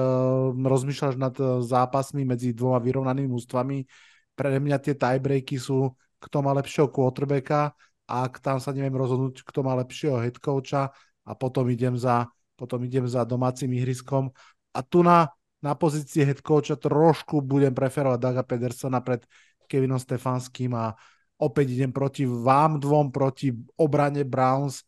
rozmýšľaš 0.53 1.15
nad 1.17 1.35
uh, 1.37 1.61
zápasmi 1.61 2.25
medzi 2.25 2.51
dvoma 2.53 2.81
vyrovnanými 2.81 3.29
mústvami, 3.29 3.85
pre 4.33 4.57
mňa 4.57 4.77
tie 4.81 4.97
tiebreaky 4.97 5.61
sú, 5.61 5.93
kto 6.17 6.37
má 6.41 6.51
lepšieho 6.57 6.89
quarterbacka 6.89 7.77
a 8.09 8.13
ak 8.25 8.41
tam 8.41 8.57
sa 8.57 8.73
neviem 8.73 8.97
rozhodnúť, 8.97 9.45
kto 9.45 9.59
má 9.61 9.77
lepšieho 9.77 10.17
headcoacha, 10.17 10.89
a 11.23 11.31
potom 11.33 11.67
idem 11.71 11.95
za, 11.95 12.27
potom 12.59 12.83
idem 12.83 13.07
za 13.07 13.23
domácim 13.23 13.71
ihriskom. 13.71 14.31
A 14.75 14.83
tu 14.83 15.03
na, 15.03 15.31
na 15.63 15.73
pozícii 15.77 16.27
head 16.27 16.43
coacha 16.43 16.75
trošku 16.75 17.39
budem 17.39 17.71
preferovať 17.71 18.19
Daga 18.19 18.43
Pedersona 18.43 18.99
pred 18.99 19.23
Kevinom 19.71 19.99
Stefanským 19.99 20.75
a 20.75 20.91
opäť 21.39 21.79
idem 21.79 21.95
proti 21.95 22.27
vám 22.27 22.83
dvom, 22.83 23.09
proti 23.09 23.55
obrane 23.79 24.27
Browns 24.27 24.83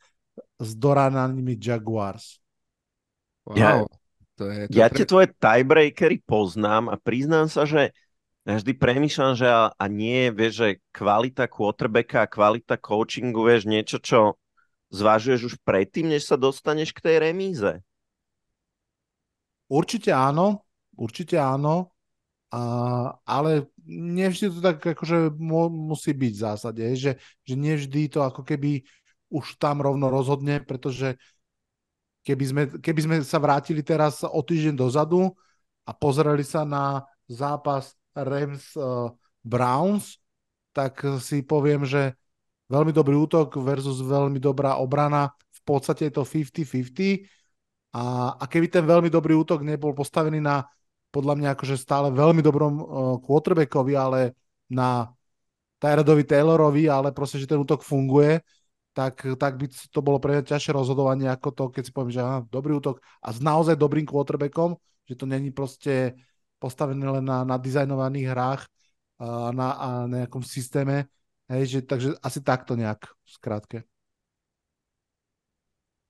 s 0.59 0.69
dorananými 0.75 1.55
Jaguars. 1.55 2.43
Wow. 3.47 3.55
Ja, 3.55 3.71
to 4.35 4.43
je, 4.51 4.61
to 4.67 4.75
ja 4.75 4.87
pre... 4.91 4.95
tie 4.99 5.05
tvoje 5.07 5.27
tiebreakery 5.35 6.19
poznám 6.23 6.91
a 6.91 6.95
priznám 6.99 7.47
sa, 7.47 7.63
že 7.63 7.95
ja 8.45 8.61
vždy 8.61 8.77
premýšľam, 8.77 9.33
že 9.33 9.47
a, 9.49 9.73
a 9.73 9.85
nie, 9.89 10.29
vieš, 10.29 10.53
že 10.61 10.67
kvalita 10.93 11.49
quarterbacka 11.49 12.23
a 12.23 12.29
kvalita 12.29 12.77
coachingu, 12.77 13.41
vieš, 13.41 13.65
niečo, 13.65 13.97
čo 13.97 14.37
zvažuješ 14.93 15.41
už 15.49 15.55
predtým, 15.65 16.13
než 16.13 16.29
sa 16.29 16.37
dostaneš 16.37 16.93
k 16.93 17.03
tej 17.09 17.15
remíze? 17.25 17.81
Určite 19.65 20.13
áno, 20.13 20.61
určite 20.93 21.41
áno, 21.41 21.89
a, 22.53 22.61
ale 23.25 23.73
nevždy 23.89 24.53
to 24.53 24.59
tak 24.61 24.77
akože 24.77 25.33
mu, 25.41 25.65
musí 25.73 26.13
byť 26.13 26.33
v 26.37 26.43
zásade, 26.45 26.83
že, 26.93 27.17
že 27.41 27.53
nevždy 27.57 28.13
to 28.13 28.21
ako 28.21 28.45
keby 28.45 28.85
už 29.33 29.57
tam 29.57 29.81
rovno 29.81 30.13
rozhodne, 30.13 30.61
pretože 30.61 31.17
keby 32.25 32.45
sme, 32.49 32.61
keby 32.81 32.99
sme 33.05 33.15
sa 33.21 33.37
vrátili 33.37 33.85
teraz 33.85 34.25
o 34.25 34.41
týždeň 34.41 34.73
dozadu 34.73 35.29
a 35.85 35.93
pozreli 35.93 36.41
sa 36.41 36.65
na 36.65 37.05
zápas 37.29 37.93
Rams 38.17 38.73
uh, 38.73 39.13
Browns, 39.45 40.17
tak 40.73 40.99
si 41.21 41.45
poviem, 41.45 41.85
že 41.85 42.17
veľmi 42.67 42.89
dobrý 42.89 43.13
útok 43.13 43.61
versus 43.61 44.01
veľmi 44.01 44.41
dobrá 44.41 44.81
obrana. 44.81 45.29
V 45.53 45.61
podstate 45.61 46.09
je 46.09 46.13
to 46.17 46.23
50-50 46.25 47.29
A, 47.93 48.35
a 48.35 48.43
keby 48.49 48.67
ten 48.67 48.83
veľmi 48.83 49.07
dobrý 49.07 49.37
útok 49.37 49.61
nebol 49.61 49.93
postavený 49.93 50.41
na 50.41 50.65
podľa 51.13 51.39
mňa 51.39 51.49
akože 51.55 51.79
stále 51.79 52.11
veľmi 52.11 52.43
dobrom 52.43 52.73
uh, 52.75 52.83
quarterbackovi, 53.23 53.93
ale 53.95 54.35
na 54.67 55.07
Tyrodovi 55.79 56.27
Taylorovi, 56.27 56.91
ale 56.91 57.15
proste, 57.15 57.39
že 57.39 57.47
ten 57.47 57.61
útok 57.61 57.85
funguje, 57.85 58.41
tak, 58.95 59.27
tak 59.35 59.59
by 59.59 59.67
to 59.67 59.99
bolo 59.99 60.23
pre 60.23 60.39
mňa 60.39 60.55
ťažšie 60.55 60.71
rozhodovanie 60.71 61.27
ako 61.27 61.51
to, 61.51 61.63
keď 61.75 61.83
si 61.83 61.91
poviem, 61.91 62.15
že 62.15 62.23
aha, 62.23 62.47
dobrý 62.47 62.79
útok 62.79 63.03
a 63.19 63.35
s 63.35 63.43
naozaj 63.43 63.75
dobrým 63.75 64.07
quarterbackom, 64.07 64.79
že 65.03 65.19
to 65.19 65.27
není 65.27 65.51
proste 65.51 66.15
postavené 66.55 67.03
len 67.03 67.27
na, 67.27 67.43
na 67.43 67.59
dizajnovaných 67.59 68.31
hrách 68.31 68.61
a 69.19 69.51
na 69.51 69.67
a 69.75 69.87
nejakom 70.07 70.41
systéme. 70.47 71.11
Hej, 71.51 71.77
že, 71.77 71.79
takže 71.83 72.09
asi 72.23 72.39
takto 72.41 72.73
nejak, 72.73 73.05
skrátke. 73.27 73.83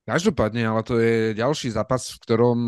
Každopádne, 0.05 0.69
ale 0.69 0.85
to 0.85 1.01
je 1.01 1.33
ďalší 1.33 1.73
zápas, 1.73 2.13
v 2.13 2.21
ktorom 2.21 2.59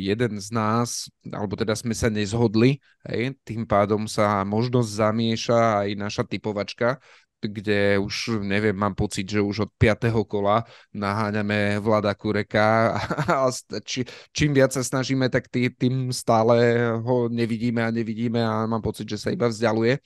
jeden 0.00 0.40
z 0.40 0.48
nás, 0.48 1.12
alebo 1.28 1.52
teda 1.52 1.76
sme 1.76 1.92
sa 1.92 2.08
nezhodli, 2.08 2.80
hej, 3.04 3.36
tým 3.44 3.68
pádom 3.68 4.08
sa 4.08 4.48
možnosť 4.48 4.88
zamieša 4.88 5.84
aj 5.84 5.88
naša 6.00 6.24
typovačka, 6.24 6.96
kde 7.40 7.98
už, 7.98 8.44
neviem, 8.44 8.76
mám 8.76 8.94
pocit, 8.94 9.24
že 9.24 9.40
už 9.40 9.68
od 9.68 9.70
5. 9.78 10.12
kola 10.28 10.64
naháňame 10.92 11.80
Vlada 11.80 12.14
Kureka 12.14 13.00
a 13.32 13.48
či, 13.84 14.04
čím 14.30 14.52
viac 14.52 14.76
sa 14.76 14.84
snažíme, 14.84 15.32
tak 15.32 15.48
tý, 15.48 15.72
tým 15.72 16.12
stále 16.12 16.84
ho 17.00 17.32
nevidíme 17.32 17.80
a 17.80 17.90
nevidíme 17.90 18.44
a 18.44 18.68
mám 18.68 18.84
pocit, 18.84 19.08
že 19.08 19.18
sa 19.18 19.32
iba 19.32 19.48
vzdialuje. 19.48 19.98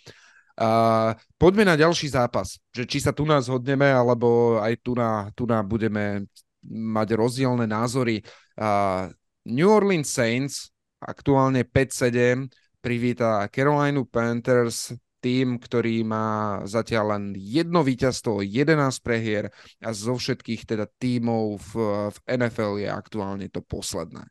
Uh, 0.55 1.19
poďme 1.35 1.67
na 1.67 1.75
ďalší 1.75 2.15
zápas, 2.15 2.63
že 2.71 2.87
či 2.87 3.03
sa 3.03 3.11
tu 3.11 3.27
nás 3.27 3.51
hodneme, 3.51 3.91
alebo 3.91 4.63
aj 4.63 4.79
tu 4.87 4.95
na, 4.95 5.27
tu 5.35 5.51
na 5.51 5.67
budeme 5.67 6.31
mať 6.71 7.19
rozdielne 7.19 7.67
názory. 7.67 8.23
Uh, 8.55 9.11
New 9.43 9.67
Orleans 9.67 10.07
Saints 10.07 10.71
aktuálne 11.03 11.67
5-7 11.67 12.47
privíta 12.79 13.45
Carolina 13.51 14.01
Panthers, 14.07 14.95
tým, 15.25 15.57
ktorý 15.57 16.05
má 16.05 16.61
zatiaľ 16.69 17.17
len 17.17 17.25
jedno 17.33 17.81
víťazstvo, 17.81 18.45
11 18.45 18.77
prehier 19.01 19.49
a 19.81 19.97
zo 19.97 20.21
všetkých 20.21 20.69
teda 20.69 20.85
tímov 21.01 21.65
v, 21.65 21.73
v 22.13 22.19
NFL 22.29 22.85
je 22.85 22.89
aktuálne 22.93 23.49
to 23.49 23.65
posledné. 23.65 24.29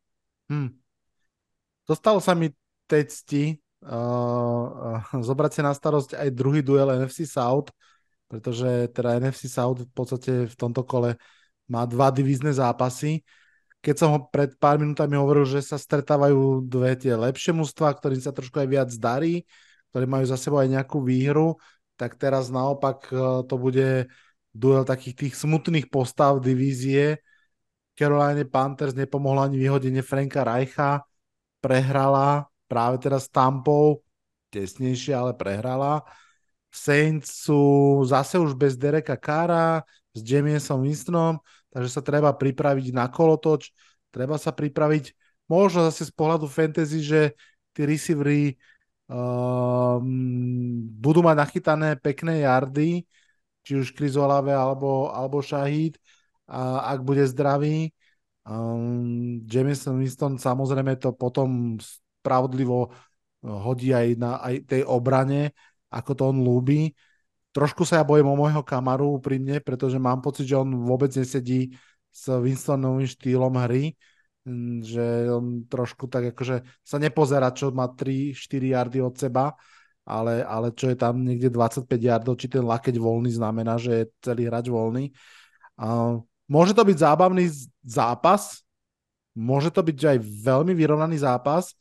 Hmm. 0.53 0.69
Dostalo 1.89 2.21
sa 2.21 2.37
mi 2.37 2.53
tej 2.85 3.09
cti 3.09 3.43
uh, 3.89 5.01
uh, 5.01 5.01
zobrať 5.17 5.51
si 5.57 5.61
na 5.65 5.73
starosť 5.73 6.13
aj 6.13 6.29
druhý 6.29 6.61
duel 6.61 6.93
NFC 6.93 7.25
South, 7.25 7.73
pretože 8.29 8.93
teda 8.93 9.17
NFC 9.17 9.49
South 9.49 9.81
v 9.81 9.93
podstate 9.97 10.45
v 10.45 10.55
tomto 10.55 10.85
kole 10.85 11.17
má 11.65 11.89
dva 11.89 12.13
divízne 12.13 12.53
zápasy. 12.53 13.25
Keď 13.81 13.95
som 13.97 14.09
ho 14.13 14.19
pred 14.29 14.53
pár 14.61 14.77
minútami 14.77 15.17
hovoril, 15.17 15.43
že 15.43 15.65
sa 15.65 15.75
stretávajú 15.75 16.63
dve 16.63 16.95
tie 16.95 17.17
lepšie 17.17 17.51
mužstva, 17.51 17.97
ktorým 17.97 18.21
sa 18.21 18.31
trošku 18.31 18.61
aj 18.61 18.67
viac 18.69 18.89
darí, 18.95 19.43
ktoré 19.93 20.09
majú 20.09 20.25
za 20.25 20.41
sebou 20.41 20.57
aj 20.57 20.73
nejakú 20.73 21.05
výhru, 21.05 21.53
tak 22.01 22.17
teraz 22.17 22.49
naopak 22.49 23.13
e, 23.13 23.45
to 23.45 23.55
bude 23.61 24.09
duel 24.49 24.81
takých 24.81 25.29
tých 25.29 25.33
smutných 25.37 25.93
postav 25.93 26.41
divízie. 26.41 27.21
Caroline 27.93 28.49
Panthers 28.49 28.97
nepomohla 28.97 29.45
ani 29.45 29.61
vyhodenie 29.61 30.01
Franka 30.01 30.41
Reicha, 30.41 31.05
prehrala 31.61 32.49
práve 32.65 32.97
teraz 33.05 33.29
s 33.29 33.33
Tampou, 33.33 34.01
tesnejšie, 34.49 35.13
ale 35.13 35.37
prehrala. 35.37 36.01
Saints 36.73 37.45
sú 37.45 38.01
zase 38.01 38.41
už 38.41 38.57
bez 38.57 38.73
Dereka 38.81 39.13
Kara, 39.13 39.85
s 40.13 40.19
Jamiesom 40.21 40.85
Winstonom, 40.85 41.41
takže 41.69 41.89
sa 41.89 42.01
treba 42.01 42.33
pripraviť 42.33 42.93
na 42.93 43.09
kolotoč, 43.09 43.73
treba 44.13 44.37
sa 44.37 44.53
pripraviť 44.53 45.13
možno 45.49 45.85
zase 45.89 46.09
z 46.09 46.13
pohľadu 46.13 46.45
fantasy, 46.45 47.01
že 47.01 47.21
tí 47.73 47.85
receivery 47.85 48.57
um, 49.13 50.09
budú 50.97 51.21
mať 51.21 51.35
nachytané 51.37 51.89
pekné 52.01 52.41
jardy, 52.41 53.05
či 53.61 53.71
už 53.77 53.93
Chris 53.93 54.17
Olave 54.17 54.51
alebo, 54.51 55.13
alebo 55.13 55.39
Shahid, 55.45 56.01
a 56.49 56.91
ak 56.97 57.05
bude 57.05 57.23
zdravý. 57.29 57.93
Um, 58.43 59.39
Jameson 59.47 60.01
Winston 60.01 60.35
samozrejme 60.35 60.99
to 60.99 61.15
potom 61.15 61.79
spravodlivo 61.79 62.91
hodí 63.43 63.95
aj 63.95 64.07
na 64.19 64.39
aj 64.43 64.67
tej 64.67 64.81
obrane, 64.83 65.55
ako 65.87 66.11
to 66.11 66.23
on 66.27 66.37
lúbi. 66.43 66.91
Trošku 67.53 67.85
sa 67.85 68.01
ja 68.01 68.03
bojím 68.03 68.33
o 68.33 68.39
môjho 68.39 68.65
kamaru 68.65 69.21
úprimne, 69.21 69.61
pretože 69.61 70.01
mám 70.01 70.25
pocit, 70.25 70.49
že 70.49 70.57
on 70.57 70.73
vôbec 70.83 71.13
nesedí 71.13 71.77
s 72.09 72.25
Winstonovým 72.27 73.05
štýlom 73.05 73.53
hry, 73.61 73.93
že 74.83 75.31
on 75.31 75.63
trošku 75.63 76.11
tak 76.11 76.35
akože 76.35 76.67
sa 76.83 76.97
nepozerá, 76.99 77.55
čo 77.55 77.71
má 77.71 77.87
3-4 77.87 78.75
yardy 78.75 78.99
od 78.99 79.15
seba, 79.15 79.55
ale, 80.03 80.43
ale 80.43 80.75
čo 80.75 80.91
je 80.91 80.97
tam 80.99 81.23
niekde 81.23 81.47
25 81.47 81.87
yardov, 81.87 82.35
či 82.35 82.51
ten 82.51 82.63
lakeť 82.63 82.99
voľný 82.99 83.31
znamená, 83.31 83.79
že 83.79 83.91
je 84.03 84.05
celý 84.19 84.51
hráč 84.51 84.67
voľný. 84.67 85.15
Uh, 85.79 86.19
môže 86.51 86.75
to 86.75 86.83
byť 86.83 86.97
zábavný 86.99 87.47
zápas, 87.87 88.67
môže 89.31 89.71
to 89.71 89.79
byť 89.79 89.97
aj 90.15 90.17
veľmi 90.43 90.75
vyrovnaný 90.75 91.23
zápas. 91.23 91.71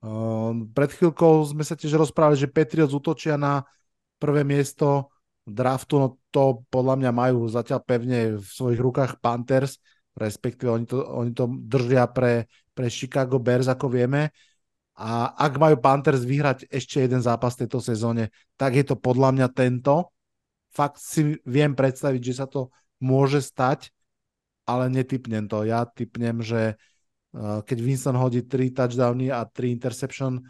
Uh, 0.00 0.64
pred 0.72 0.88
chvíľkou 0.88 1.44
sme 1.44 1.60
sa 1.60 1.76
tiež 1.76 1.92
rozprávali, 2.00 2.40
že 2.40 2.48
Patriots 2.48 2.96
útočia 2.96 3.36
na 3.36 3.68
prvé 4.16 4.48
miesto 4.48 5.12
draftu, 5.44 5.94
no 6.00 6.08
to 6.32 6.64
podľa 6.72 7.04
mňa 7.04 7.10
majú 7.12 7.48
zatiaľ 7.48 7.80
pevne 7.84 8.36
v 8.40 8.44
svojich 8.44 8.80
rukách 8.80 9.20
Panthers, 9.20 9.80
respektíve 10.18 10.68
oni 10.68 10.86
to, 10.86 10.98
oni 10.98 11.32
to 11.32 11.46
držia 11.46 12.10
pre, 12.10 12.50
pre 12.74 12.90
Chicago 12.90 13.38
Bears, 13.38 13.70
ako 13.70 13.86
vieme. 13.86 14.34
A 14.98 15.30
ak 15.30 15.62
majú 15.62 15.78
Panthers 15.78 16.26
vyhrať 16.26 16.66
ešte 16.66 16.98
jeden 16.98 17.22
zápas 17.22 17.54
v 17.54 17.64
tejto 17.64 17.78
sezóne, 17.78 18.34
tak 18.58 18.74
je 18.74 18.82
to 18.82 18.98
podľa 18.98 19.30
mňa 19.30 19.48
tento. 19.54 20.10
Fakt 20.74 20.98
si 20.98 21.38
viem 21.46 21.70
predstaviť, 21.72 22.20
že 22.20 22.34
sa 22.34 22.46
to 22.50 22.74
môže 22.98 23.46
stať, 23.46 23.94
ale 24.66 24.90
netypnem 24.90 25.46
to. 25.46 25.62
Ja 25.62 25.86
typnem, 25.86 26.42
že 26.42 26.74
uh, 26.74 27.62
keď 27.62 27.78
Winston 27.78 28.18
hodí 28.18 28.42
3 28.42 28.74
touchdowny 28.74 29.30
a 29.30 29.46
3 29.46 29.70
interception, 29.70 30.42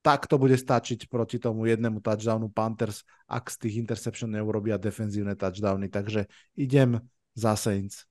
tak 0.00 0.24
to 0.24 0.40
bude 0.40 0.56
stačiť 0.56 1.12
proti 1.12 1.36
tomu 1.36 1.68
jednému 1.68 2.00
touchdownu 2.00 2.48
Panthers, 2.48 3.04
ak 3.28 3.52
z 3.52 3.56
tých 3.68 3.74
interception 3.84 4.32
neurobia 4.32 4.80
defenzívne 4.80 5.36
touchdowny. 5.36 5.92
Takže 5.92 6.24
idem 6.56 6.96
za 7.36 7.52
Saints. 7.52 8.09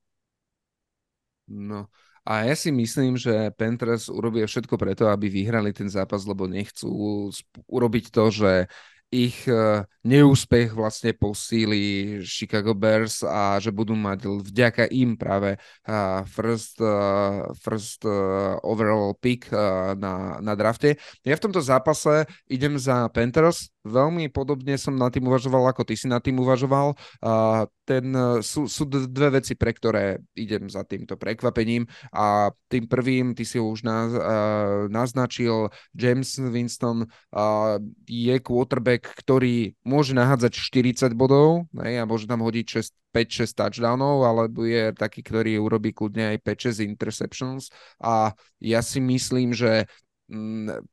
No 1.50 1.90
a 2.30 2.46
ja 2.46 2.54
si 2.54 2.70
myslím, 2.70 3.16
že 3.16 3.50
Panthers 3.56 4.12
urobia 4.12 4.44
všetko 4.44 4.76
preto, 4.76 5.08
aby 5.08 5.32
vyhrali 5.32 5.72
ten 5.72 5.88
zápas, 5.88 6.22
lebo 6.28 6.44
nechcú 6.44 6.86
urobiť 7.66 8.12
to, 8.12 8.24
že 8.28 8.52
ich 9.10 9.42
e, 9.50 9.82
neúspech 10.06 10.70
vlastne 10.70 11.10
posíli 11.10 12.22
Chicago 12.22 12.78
Bears 12.78 13.26
a 13.26 13.58
že 13.58 13.74
budú 13.74 13.98
mať 13.98 14.30
vďaka 14.30 14.86
im 14.94 15.18
práve 15.18 15.58
first, 16.30 16.78
e, 16.78 16.94
first 17.58 18.06
e, 18.06 18.14
overall 18.62 19.18
pick 19.18 19.50
na, 19.98 20.38
na 20.38 20.54
drafte. 20.54 20.94
Ja 21.26 21.34
v 21.34 21.42
tomto 21.50 21.58
zápase 21.58 22.30
idem 22.46 22.78
za 22.78 23.10
Panthers, 23.10 23.74
veľmi 23.84 24.28
podobne 24.28 24.76
som 24.76 24.96
na 24.96 25.08
tým 25.08 25.28
uvažoval, 25.28 25.72
ako 25.72 25.88
ty 25.88 25.94
si 25.96 26.06
na 26.06 26.20
tým 26.20 26.40
uvažoval. 26.40 26.94
Uh, 27.20 27.64
ten, 27.88 28.06
sú, 28.44 28.70
sú 28.70 28.86
dve 28.86 29.42
veci, 29.42 29.58
pre 29.58 29.74
ktoré 29.74 30.22
idem 30.38 30.70
za 30.70 30.86
týmto 30.86 31.18
prekvapením 31.18 31.90
a 32.14 32.54
tým 32.70 32.86
prvým, 32.86 33.34
ty 33.34 33.42
si 33.42 33.58
už 33.58 33.82
naz, 33.82 34.14
uh, 34.14 34.86
naznačil, 34.86 35.74
James 35.90 36.38
Winston 36.38 37.10
uh, 37.10 37.82
je 38.06 38.36
quarterback, 38.38 39.10
ktorý 39.18 39.74
môže 39.82 40.14
nahádzať 40.14 40.52
40 40.54 41.18
bodov 41.18 41.66
ne, 41.74 41.98
a 41.98 42.06
môže 42.06 42.30
tam 42.30 42.46
hodiť 42.46 42.78
5-6 43.10 43.58
touchdownov, 43.58 44.22
alebo 44.22 44.62
je 44.62 44.94
taký, 44.94 45.26
ktorý 45.26 45.58
urobí 45.58 45.90
kľudne 45.90 46.38
aj 46.38 46.46
5-6 46.46 46.86
interceptions 46.86 47.74
a 47.98 48.38
ja 48.62 48.80
si 48.86 49.02
myslím, 49.02 49.50
že 49.50 49.90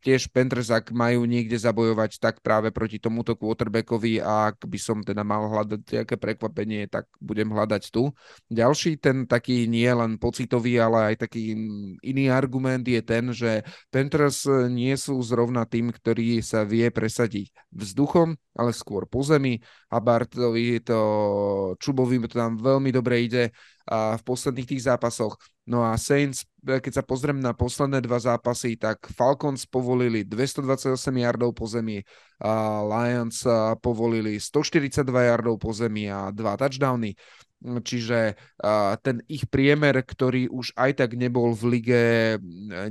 tiež 0.01 0.33
Panthers, 0.33 0.73
ak 0.73 0.89
majú 0.89 1.29
niekde 1.29 1.53
zabojovať, 1.61 2.17
tak 2.17 2.41
práve 2.41 2.73
proti 2.73 2.97
tomuto 2.97 3.37
quarterbackovi 3.37 4.17
a 4.17 4.49
ak 4.49 4.65
by 4.65 4.79
som 4.81 5.05
teda 5.05 5.21
mal 5.21 5.45
hľadať 5.45 5.81
nejaké 5.85 6.15
prekvapenie, 6.17 6.89
tak 6.89 7.05
budem 7.21 7.53
hľadať 7.53 7.93
tu. 7.93 8.09
Ďalší 8.49 8.97
ten 8.97 9.29
taký 9.29 9.69
nie 9.69 9.87
len 9.87 10.17
pocitový, 10.17 10.81
ale 10.81 11.13
aj 11.13 11.29
taký 11.29 11.53
iný 12.01 12.25
argument 12.33 12.81
je 12.81 13.01
ten, 13.05 13.29
že 13.29 13.61
Panthers 13.93 14.49
nie 14.73 14.97
sú 14.97 15.21
zrovna 15.21 15.69
tým, 15.69 15.93
ktorý 15.93 16.41
sa 16.41 16.65
vie 16.65 16.89
presadiť 16.89 17.53
vzduchom, 17.69 18.33
ale 18.57 18.73
skôr 18.73 19.05
po 19.05 19.21
zemi 19.21 19.61
Bartovi 19.87 20.81
to 20.81 20.99
Čubovi 21.77 22.17
to 22.25 22.41
tam 22.41 22.57
veľmi 22.57 22.89
dobre 22.89 23.21
ide 23.21 23.53
v 23.87 24.21
posledných 24.27 24.67
tých 24.67 24.83
zápasoch. 24.83 25.39
No 25.67 25.83
a 25.83 25.95
Saints, 25.95 26.43
keď 26.63 26.99
sa 26.99 27.03
pozriem 27.03 27.39
na 27.39 27.55
posledné 27.55 28.03
dva 28.03 28.19
zápasy, 28.19 28.75
tak 28.75 29.07
Falcons 29.15 29.63
povolili 29.67 30.27
228 30.27 30.95
yardov 31.15 31.55
po 31.55 31.67
zemi, 31.67 32.03
a 32.43 32.83
Lions 32.83 33.47
povolili 33.79 34.39
142 34.39 35.07
yardov 35.07 35.55
po 35.59 35.71
zemi 35.71 36.11
a 36.11 36.31
dva 36.35 36.59
touchdowny. 36.59 37.15
Čiže 37.61 38.37
ten 39.01 39.17
ich 39.25 39.49
priemer, 39.49 40.05
ktorý 40.05 40.45
už 40.53 40.77
aj 40.77 41.01
tak 41.01 41.17
nebol 41.17 41.57
v 41.57 41.63
lige 41.77 42.03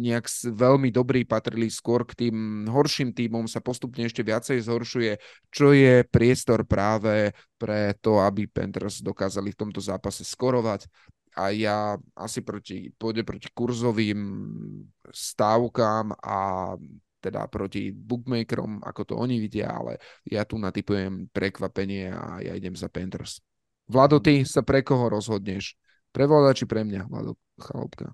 nejak 0.02 0.26
veľmi 0.42 0.90
dobrý, 0.90 1.22
patrili 1.22 1.70
skôr 1.70 2.02
k 2.02 2.26
tým 2.26 2.66
horším 2.66 3.14
týmom, 3.14 3.46
sa 3.46 3.62
postupne 3.62 4.02
ešte 4.02 4.26
viacej 4.26 4.58
zhoršuje, 4.66 5.12
čo 5.54 5.70
je 5.70 6.02
priestor 6.02 6.66
práve 6.66 7.30
pre 7.54 7.94
to, 8.02 8.18
aby 8.18 8.50
Panthers 8.50 9.00
dokázali 9.06 9.54
v 9.54 9.60
tomto 9.62 9.78
zápase 9.78 10.26
skorovať 10.26 10.90
a 11.36 11.52
ja 11.52 12.00
asi 12.16 12.40
proti, 12.40 12.88
pôjde 12.96 13.20
proti 13.20 13.52
kurzovým 13.52 14.20
stávkám 15.12 16.16
a 16.16 16.38
teda 17.20 17.44
proti 17.50 17.92
bookmakerom, 17.92 18.80
ako 18.80 19.02
to 19.04 19.14
oni 19.20 19.36
vidia, 19.36 19.68
ale 19.68 19.98
ja 20.24 20.48
tu 20.48 20.56
natypujem 20.56 21.28
prekvapenie 21.28 22.08
a 22.08 22.40
ja 22.40 22.56
idem 22.56 22.72
za 22.72 22.88
Panthers. 22.88 23.44
Vlado, 23.86 24.18
ty 24.18 24.42
sa 24.42 24.66
pre 24.66 24.82
koho 24.82 25.06
rozhodneš? 25.10 25.78
Pre 26.10 26.26
Vlada 26.26 26.54
či 26.54 26.66
pre 26.66 26.82
mňa, 26.82 27.06
Vlado 27.06 27.38
Chalopka? 27.58 28.12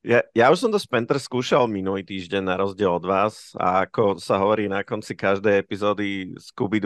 Ja, 0.00 0.24
ja 0.32 0.48
už 0.48 0.64
som 0.64 0.72
to 0.72 0.80
s 0.80 0.88
Panthers 0.88 1.28
skúšal 1.28 1.68
minulý 1.68 2.00
týždeň 2.08 2.40
na 2.40 2.56
rozdiel 2.56 2.88
od 2.88 3.04
vás 3.04 3.52
a 3.60 3.84
ako 3.84 4.16
sa 4.16 4.40
hovorí 4.40 4.64
na 4.64 4.80
konci 4.80 5.12
každej 5.12 5.60
epizódy 5.60 6.32
scooby 6.40 6.80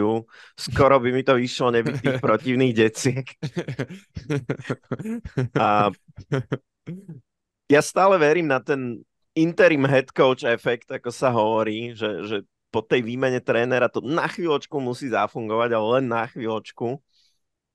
skoro 0.59 0.99
by 0.99 1.15
mi 1.15 1.23
to 1.23 1.39
vyšlo 1.39 1.71
nebyť 1.71 1.95
tých 2.03 2.19
protivných 2.25 2.73
deciek. 2.75 3.23
A 5.55 5.95
ja 7.71 7.81
stále 7.81 8.19
verím 8.19 8.51
na 8.51 8.59
ten 8.59 8.99
interim 9.31 9.87
head 9.87 10.11
coach 10.11 10.43
efekt, 10.43 10.91
ako 10.91 11.07
sa 11.07 11.31
hovorí, 11.31 11.95
že, 11.95 12.19
že 12.27 12.37
po 12.67 12.83
tej 12.83 12.99
výmene 12.99 13.39
trénera 13.39 13.87
to 13.87 14.03
na 14.03 14.27
chvíľočku 14.27 14.75
musí 14.83 15.07
zafungovať, 15.07 15.69
ale 15.71 15.87
len 15.99 16.05
na 16.11 16.27
chvíľočku. 16.27 16.99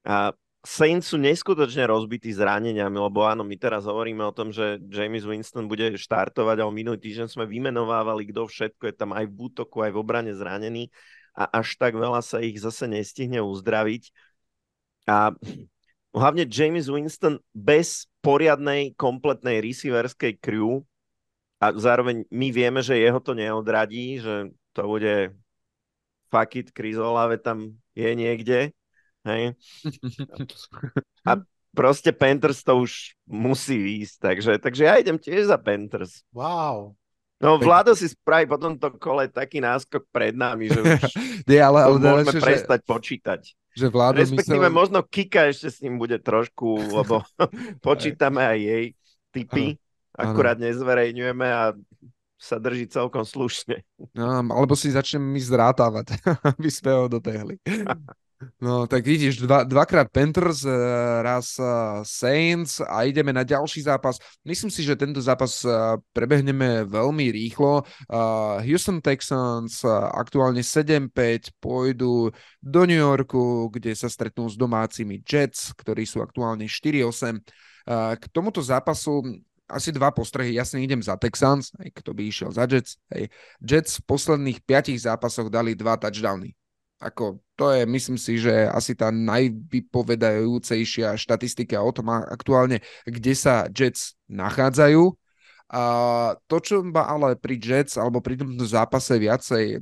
A 0.05 0.33
Saints 0.61 1.09
sú 1.09 1.17
neskutočne 1.17 1.89
rozbití 1.89 2.37
zraneniami, 2.37 2.93
lebo 3.01 3.25
áno, 3.25 3.41
my 3.41 3.57
teraz 3.57 3.89
hovoríme 3.89 4.21
o 4.29 4.37
tom, 4.37 4.53
že 4.53 4.77
James 4.93 5.25
Winston 5.25 5.65
bude 5.65 5.97
štartovať, 5.97 6.61
ale 6.61 6.73
minulý 6.73 7.01
týždeň 7.01 7.33
sme 7.33 7.49
vymenovávali, 7.49 8.29
kto 8.29 8.45
všetko 8.45 8.93
je 8.93 8.95
tam 8.95 9.17
aj 9.17 9.25
v 9.25 9.37
útoku, 9.41 9.81
aj 9.81 9.97
v 9.97 10.01
obrane 10.05 10.33
zranený 10.37 10.93
a 11.33 11.49
až 11.65 11.81
tak 11.81 11.97
veľa 11.97 12.21
sa 12.21 12.45
ich 12.45 12.61
zase 12.61 12.85
nestihne 12.93 13.41
uzdraviť. 13.41 14.13
A 15.09 15.33
hlavne 16.13 16.45
James 16.45 16.93
Winston 16.93 17.41
bez 17.57 18.05
poriadnej, 18.21 18.93
kompletnej 19.01 19.65
receiverskej 19.65 20.37
crew 20.45 20.85
a 21.57 21.73
zároveň 21.73 22.29
my 22.29 22.49
vieme, 22.53 22.85
že 22.85 23.01
jeho 23.01 23.17
to 23.17 23.33
neodradí, 23.33 24.21
že 24.21 24.53
to 24.77 24.85
bude 24.85 25.33
fuck 26.29 26.53
it, 26.53 26.69
Chris 26.77 27.01
Olave 27.01 27.41
tam 27.41 27.81
je 27.97 28.11
niekde. 28.13 28.77
Hej. 29.27 29.57
A 31.29 31.41
proste 31.75 32.11
Panthers 32.11 32.65
to 32.65 32.83
už 32.83 33.15
musí 33.29 34.03
ísť, 34.03 34.17
takže, 34.21 34.53
takže 34.59 34.83
ja 34.85 34.95
idem 34.99 35.17
tiež 35.21 35.51
za 35.51 35.59
Panthers. 35.61 36.25
Wow. 36.35 36.99
No 37.41 37.57
Vlado 37.57 37.97
si 37.97 38.05
spraví 38.05 38.45
po 38.45 38.61
tomto 38.61 38.93
kole 39.01 39.25
taký 39.33 39.65
náskok 39.65 40.05
pred 40.13 40.37
nami, 40.37 40.69
že 40.69 40.77
už 40.77 40.89
Nie, 41.49 41.65
ale, 41.65 41.89
ale 41.89 41.97
môžeme 41.97 42.37
že, 42.37 42.45
prestať 42.45 42.81
počítať. 42.85 43.41
Že 43.73 43.87
Vlado 43.89 44.21
Respektíve 44.21 44.69
myslel... 44.69 44.77
možno 44.77 44.99
Kika 45.01 45.49
ešte 45.49 45.73
s 45.73 45.81
ním 45.81 45.97
bude 45.97 46.21
trošku, 46.21 46.77
lebo 47.01 47.25
počítame 47.87 48.45
aj 48.45 48.59
jej 48.61 48.85
typy 49.33 49.81
akurát 50.13 50.61
ano. 50.61 50.69
nezverejňujeme 50.69 51.47
a 51.49 51.73
sa 52.41 52.57
drží 52.57 52.89
celkom 52.89 53.25
slušne. 53.25 53.85
No, 54.17 54.41
alebo 54.53 54.73
si 54.73 54.93
začneme 54.93 55.25
my 55.29 55.41
zrátavať, 55.41 56.17
aby 56.57 56.69
sme 56.73 56.91
ho 56.97 57.05
dotehli. 57.09 57.61
No, 58.41 58.89
tak 58.89 59.05
vidíš, 59.05 59.45
dva, 59.45 59.69
dvakrát 59.69 60.09
Panthers, 60.09 60.65
eh, 60.65 60.73
raz 61.21 61.61
uh, 61.61 62.01
Saints 62.09 62.81
a 62.81 63.05
ideme 63.05 63.37
na 63.37 63.45
ďalší 63.45 63.85
zápas. 63.85 64.17
Myslím 64.49 64.73
si, 64.73 64.81
že 64.81 64.97
tento 64.97 65.21
zápas 65.21 65.61
uh, 65.61 66.01
prebehneme 66.17 66.89
veľmi 66.89 67.29
rýchlo. 67.37 67.85
Houston 68.65 69.05
Texans 69.05 69.85
aktuálne 70.17 70.65
7-5 70.65 71.53
pôjdu 71.61 72.33
do 72.65 72.81
New 72.89 72.97
Yorku, 72.97 73.69
kde 73.69 73.93
sa 73.93 74.09
stretnú 74.09 74.49
s 74.49 74.57
domácimi 74.57 75.21
Jets, 75.21 75.77
ktorí 75.77 76.09
sú 76.09 76.25
aktuálne 76.25 76.65
4-8. 76.65 77.37
Uh, 77.85 78.17
k 78.17 78.25
tomuto 78.33 78.65
zápasu 78.65 79.21
asi 79.69 79.93
dva 79.93 80.17
postrehy. 80.17 80.57
Jasne 80.57 80.81
idem 80.81 81.05
za 81.05 81.21
Texans, 81.21 81.77
aj 81.77 81.93
kto 81.93 82.17
by 82.17 82.23
išiel 82.25 82.51
za 82.57 82.65
Jets. 82.65 82.97
Hej. 83.13 83.29
Jets 83.61 84.01
v 84.01 84.17
posledných 84.17 84.65
piatich 84.65 84.97
zápasoch 84.97 85.53
dali 85.53 85.77
dva 85.77 86.01
touchdowny. 86.01 86.57
Ako, 87.01 87.41
to 87.57 87.73
je, 87.73 87.89
myslím 87.89 88.21
si, 88.21 88.37
že 88.37 88.69
asi 88.69 88.93
tá 88.93 89.09
najvypovedajúcejšia 89.09 91.17
štatistika 91.17 91.81
o 91.81 91.89
tom 91.97 92.13
aktuálne, 92.13 92.85
kde 93.09 93.33
sa 93.33 93.65
Jets 93.73 94.21
nachádzajú. 94.29 95.09
A 95.71 95.83
to, 96.51 96.59
čo 96.59 96.83
ma 96.83 97.07
ale 97.07 97.39
pri 97.39 97.55
Jets 97.55 97.95
alebo 97.95 98.19
pri 98.19 98.35
tomto 98.35 98.67
zápase 98.67 99.15
viacej 99.17 99.79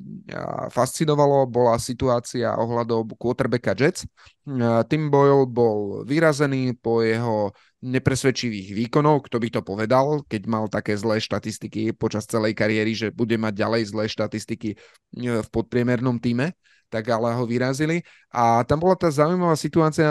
fascinovalo, 0.68 1.48
bola 1.48 1.80
situácia 1.80 2.52
ohľadom 2.54 3.16
quarterbacka 3.16 3.72
Jets. 3.72 4.04
Tim 4.86 5.08
Boyle 5.08 5.48
bol 5.48 6.04
vyrazený 6.04 6.76
po 6.76 7.00
jeho 7.00 7.56
nepresvedčivých 7.80 8.74
výkonov, 8.74 9.24
kto 9.26 9.40
by 9.40 9.48
to 9.48 9.60
povedal, 9.64 10.20
keď 10.28 10.42
mal 10.44 10.68
také 10.68 10.92
zlé 10.98 11.24
štatistiky 11.24 11.96
počas 11.96 12.28
celej 12.28 12.52
kariéry, 12.52 12.92
že 12.92 13.08
bude 13.08 13.40
mať 13.40 13.54
ďalej 13.54 13.82
zlé 13.94 14.04
štatistiky 14.10 14.74
e, 14.74 14.76
v 15.40 15.48
podpriemernom 15.48 16.18
týme, 16.18 16.58
tak 16.88 17.08
ale 17.08 17.32
ho 17.36 17.44
vyrazili. 17.44 18.00
A 18.32 18.64
tam 18.64 18.80
bola 18.80 18.96
tá 18.96 19.08
zaujímavá 19.12 19.54
situácia, 19.54 20.08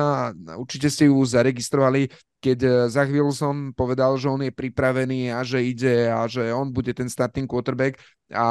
určite 0.57 0.89
ste 0.89 1.09
ju 1.09 1.17
zaregistrovali, 1.25 2.09
keď 2.37 2.59
e, 2.63 2.69
Zach 2.89 3.09
Wilson 3.09 3.73
povedal, 3.73 4.15
že 4.15 4.29
on 4.29 4.41
je 4.45 4.53
pripravený 4.53 5.33
a 5.33 5.41
že 5.41 5.59
ide 5.65 6.07
a 6.09 6.29
že 6.29 6.53
on 6.53 6.69
bude 6.69 6.93
ten 6.93 7.09
starting 7.09 7.49
quarterback 7.49 7.97
a 8.29 8.47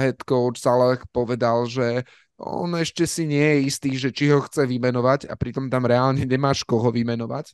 head 0.00 0.16
coach 0.24 0.58
Salah 0.60 0.96
povedal, 1.12 1.68
že 1.68 2.08
on 2.36 2.72
ešte 2.76 3.08
si 3.08 3.24
nie 3.28 3.40
je 3.40 3.58
istý, 3.68 3.90
že 3.96 4.12
či 4.12 4.28
ho 4.32 4.44
chce 4.44 4.68
vymenovať 4.68 5.28
a 5.28 5.36
pritom 5.36 5.72
tam 5.72 5.88
reálne 5.88 6.24
nemáš 6.24 6.64
koho 6.64 6.92
vymenovať 6.92 7.52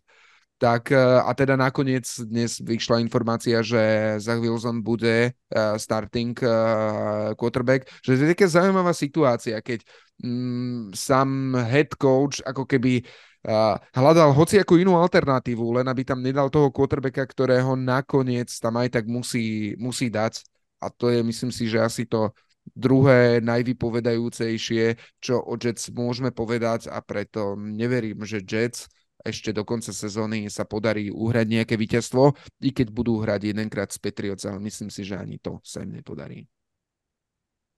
tak 0.62 0.94
e, 0.94 1.02
a 1.18 1.34
teda 1.34 1.58
nakoniec 1.58 2.06
dnes 2.22 2.62
vyšla 2.62 3.02
informácia, 3.02 3.58
že 3.66 4.14
Zach 4.22 4.38
Wilson 4.38 4.78
bude 4.78 5.34
uh, 5.34 5.74
starting 5.74 6.38
uh, 6.38 7.34
quarterback, 7.34 7.90
že 7.98 8.14
to 8.14 8.22
je 8.22 8.30
taká 8.30 8.46
zaujímavá 8.46 8.94
situácia, 8.94 9.58
keď 9.58 9.82
um, 10.22 10.94
sám 10.94 11.58
head 11.66 11.90
coach 11.98 12.38
ako 12.46 12.62
keby 12.62 13.02
uh, 13.42 13.74
hľadal 13.90 14.30
hociakú 14.30 14.78
inú 14.78 14.94
alternatívu, 15.02 15.82
len 15.82 15.86
aby 15.90 16.06
tam 16.06 16.22
nedal 16.22 16.46
toho 16.46 16.70
quarterbacka, 16.70 17.26
ktorého 17.26 17.74
nakoniec 17.74 18.54
tam 18.62 18.78
aj 18.78 19.02
tak 19.02 19.10
musí, 19.10 19.74
musí 19.82 20.14
dať. 20.14 20.46
A 20.78 20.94
to 20.94 21.10
je, 21.10 21.26
myslím 21.26 21.50
si, 21.50 21.66
že 21.66 21.82
asi 21.82 22.06
to 22.06 22.30
druhé 22.70 23.42
najvypovedajúcejšie, 23.42 24.94
čo 25.18 25.42
o 25.42 25.58
Jets 25.58 25.90
môžeme 25.90 26.30
povedať 26.30 26.86
a 26.86 27.02
preto 27.02 27.58
neverím, 27.58 28.22
že 28.22 28.46
Jets 28.46 28.86
ešte 29.22 29.54
do 29.54 29.62
konca 29.62 29.94
sezóny 29.94 30.50
sa 30.50 30.66
podarí 30.66 31.08
uhrať 31.08 31.46
nejaké 31.48 31.74
víťazstvo, 31.78 32.34
i 32.62 32.70
keď 32.74 32.90
budú 32.90 33.22
hrať 33.22 33.54
jedenkrát 33.54 33.90
s 33.90 33.98
Patriots, 33.98 34.44
ale 34.44 34.58
myslím 34.62 34.90
si, 34.90 35.06
že 35.06 35.18
ani 35.18 35.38
to 35.38 35.62
sa 35.62 35.82
im 35.82 35.94
nepodarí. 35.94 36.46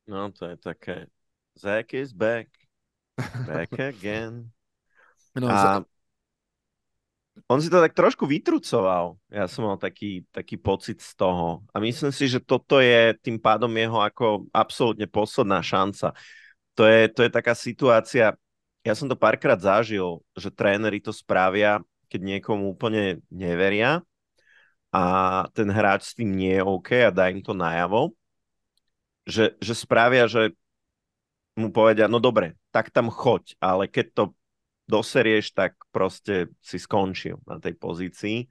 No 0.05 0.29
to 0.33 0.53
je 0.53 0.57
také 0.61 1.09
Zach 1.57 1.95
is 1.95 2.13
back. 2.13 2.51
Back 3.47 3.79
again. 3.93 4.51
No, 5.35 5.49
a 5.49 5.83
on 7.51 7.59
si 7.59 7.67
to 7.67 7.83
tak 7.83 7.95
trošku 7.95 8.31
vytrucoval. 8.31 9.19
Ja 9.27 9.51
som 9.51 9.67
mal 9.67 9.75
taký, 9.75 10.23
taký 10.31 10.55
pocit 10.55 11.03
z 11.03 11.19
toho. 11.19 11.67
A 11.75 11.83
myslím 11.83 12.15
si, 12.15 12.31
že 12.31 12.39
toto 12.39 12.79
je 12.79 13.15
tým 13.19 13.43
pádom 13.43 13.71
jeho 13.75 13.99
ako 13.99 14.47
absolútne 14.55 15.11
posledná 15.11 15.59
šanca. 15.59 16.15
To 16.79 16.87
je, 16.87 17.11
to 17.11 17.27
je 17.27 17.31
taká 17.31 17.55
situácia, 17.59 18.39
ja 18.85 18.93
som 18.93 19.09
to 19.09 19.17
párkrát 19.17 19.57
zažil, 19.57 20.21
že 20.37 20.53
tréneri 20.53 21.01
to 21.01 21.11
spravia, 21.11 21.81
keď 22.13 22.21
niekomu 22.21 22.77
úplne 22.77 23.25
neveria 23.33 24.05
a 24.95 25.03
ten 25.57 25.67
hráč 25.73 26.13
s 26.13 26.15
tým 26.15 26.31
nie 26.31 26.55
je 26.55 26.63
OK 26.63 27.09
a 27.09 27.11
dá 27.11 27.33
im 27.33 27.41
to 27.41 27.57
najavo, 27.57 28.13
že, 29.25 29.57
že 29.59 29.75
spravia, 29.75 30.29
že 30.29 30.53
mu 31.57 31.73
povedia, 31.73 32.07
no 32.07 32.21
dobre, 32.21 32.55
tak 32.71 32.93
tam 32.93 33.09
choď, 33.09 33.57
ale 33.59 33.89
keď 33.89 34.07
to 34.13 34.25
doserieš, 34.85 35.57
tak 35.57 35.81
proste 35.89 36.53
si 36.61 36.77
skončil 36.77 37.41
na 37.49 37.57
tej 37.57 37.73
pozícii. 37.75 38.47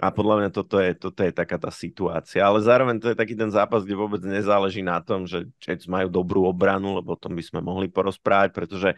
A 0.00 0.08
podľa 0.08 0.40
mňa 0.40 0.50
toto 0.50 0.80
je, 0.80 0.96
toto 0.96 1.20
je 1.20 1.30
taká 1.30 1.60
tá 1.60 1.68
situácia. 1.68 2.40
Ale 2.40 2.64
zároveň 2.64 2.96
to 2.96 3.12
je 3.12 3.16
taký 3.18 3.36
ten 3.36 3.52
zápas, 3.52 3.84
kde 3.84 4.00
vôbec 4.00 4.24
nezáleží 4.24 4.80
na 4.80 4.98
tom, 5.04 5.28
že 5.28 5.46
Jets 5.60 5.84
majú 5.84 6.08
dobrú 6.08 6.48
obranu, 6.48 6.96
lebo 6.96 7.12
o 7.12 7.20
tom 7.20 7.36
by 7.36 7.44
sme 7.44 7.60
mohli 7.60 7.92
porozprávať, 7.92 8.50
pretože 8.56 8.96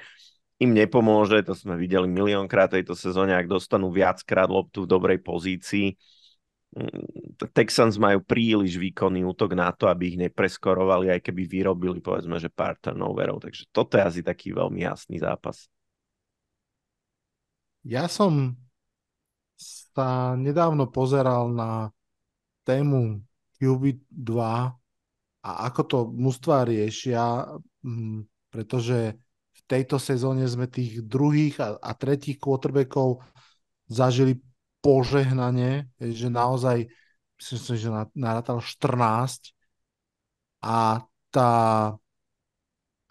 im 0.63 0.71
nepomôže, 0.71 1.43
to 1.43 1.55
sme 1.57 1.75
videli 1.75 2.07
miliónkrát 2.07 2.71
tejto 2.71 2.95
sezóne, 2.95 3.35
ak 3.35 3.51
dostanú 3.51 3.91
viackrát 3.91 4.47
loptu 4.47 4.87
v 4.87 4.91
dobrej 4.91 5.19
pozícii. 5.19 5.99
Mm, 6.75 7.39
Texans 7.51 7.99
majú 7.99 8.23
príliš 8.23 8.79
výkonný 8.79 9.27
útok 9.27 9.59
na 9.59 9.75
to, 9.75 9.91
aby 9.91 10.15
ich 10.15 10.19
nepreskorovali, 10.19 11.11
aj 11.11 11.21
keby 11.27 11.43
vyrobili, 11.47 11.99
povedzme, 11.99 12.39
že 12.39 12.51
pár 12.51 12.79
turnoverov. 12.79 13.43
Takže 13.43 13.67
toto 13.75 13.99
je 13.99 14.03
asi 14.07 14.21
taký 14.23 14.55
veľmi 14.55 14.87
jasný 14.87 15.19
zápas. 15.19 15.67
Ja 17.85 18.09
som 18.09 18.57
sa 19.95 20.35
nedávno 20.35 20.89
pozeral 20.89 21.51
na 21.53 21.93
tému 22.65 23.21
QB2 23.61 24.31
a 25.45 25.51
ako 25.69 25.81
to 25.85 25.99
mužstva 26.09 26.65
riešia, 26.65 27.55
mm, 27.85 28.25
pretože 28.49 29.21
tejto 29.65 29.97
sezóne 29.97 30.45
sme 30.45 30.69
tých 30.69 31.01
druhých 31.05 31.57
a, 31.61 31.81
a 31.81 31.91
tretích 31.97 32.37
quarterbackov 32.37 33.25
zažili 33.89 34.41
požehnanie, 34.85 35.89
že 35.97 36.29
naozaj 36.29 36.89
myslím 37.41 37.61
si, 37.61 37.75
že 37.81 37.89
narátal 38.13 38.61
14 38.61 39.57
a 40.65 41.01
tá 41.33 41.51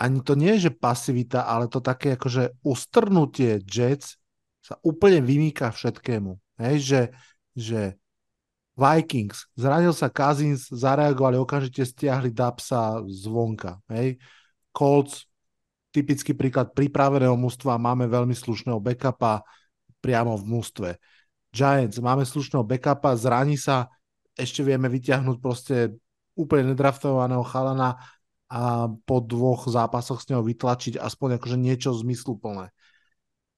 ani 0.04 0.20
to 0.20 0.34
nie 0.36 0.58
je, 0.58 0.68
že 0.68 0.72
pasivita, 0.76 1.47
ale 1.47 1.72
to 1.72 1.80
také 1.80 2.20
akože 2.20 2.60
ustrnutie 2.66 3.64
Jets 3.64 4.20
sa 4.60 4.76
úplne 4.84 5.24
vymýka 5.24 5.72
všetkému. 5.72 6.36
Hej, 6.60 6.76
že, 6.84 7.01
že 7.56 7.82
Vikings, 8.74 9.47
zranil 9.54 9.93
sa 9.93 10.10
Cousins, 10.10 10.68
zareagovali, 10.68 11.38
okamžite 11.38 11.86
stiahli 11.86 12.34
Dapsa 12.34 12.99
zvonka. 13.06 13.80
Hej. 13.88 14.18
Colts, 14.74 15.30
typický 15.94 16.34
príklad 16.34 16.74
pripraveného 16.74 17.38
mústva, 17.38 17.78
máme 17.78 18.10
veľmi 18.10 18.34
slušného 18.34 18.82
backupa 18.82 19.46
priamo 20.02 20.34
v 20.36 20.44
mústve. 20.50 20.89
Giants, 21.54 22.02
máme 22.02 22.26
slušného 22.26 22.66
backupa, 22.66 23.14
zraní 23.14 23.56
sa, 23.62 23.94
ešte 24.34 24.66
vieme 24.66 24.89
vyťahnuť 24.89 25.38
proste 25.38 25.94
úplne 26.34 26.74
nedraftovaného 26.74 27.46
chalana 27.46 28.02
a 28.50 28.89
po 28.89 29.22
dvoch 29.22 29.70
zápasoch 29.70 30.22
s 30.22 30.30
neho 30.34 30.41
vytlačiť 30.41 30.98
aspoň 30.98 31.38
akože 31.38 31.58
niečo 31.62 31.94
zmysluplné. 31.94 32.74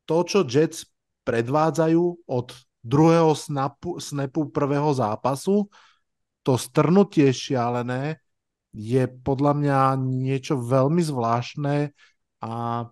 To, 0.05 0.27
čo 0.27 0.43
Jets 0.43 0.85
predvádzajú 1.23 2.27
od 2.27 2.47
druhého 2.85 3.33
snapu, 3.33 3.97
snapu 3.97 4.51
prvého 4.51 4.91
zápasu, 4.93 5.71
to 6.45 6.53
strnutie 6.59 7.33
šialené 7.33 8.21
je 8.75 9.07
podľa 9.07 9.53
mňa 9.55 9.79
niečo 10.03 10.59
veľmi 10.59 11.01
zvláštne 11.01 11.95
a 12.41 12.85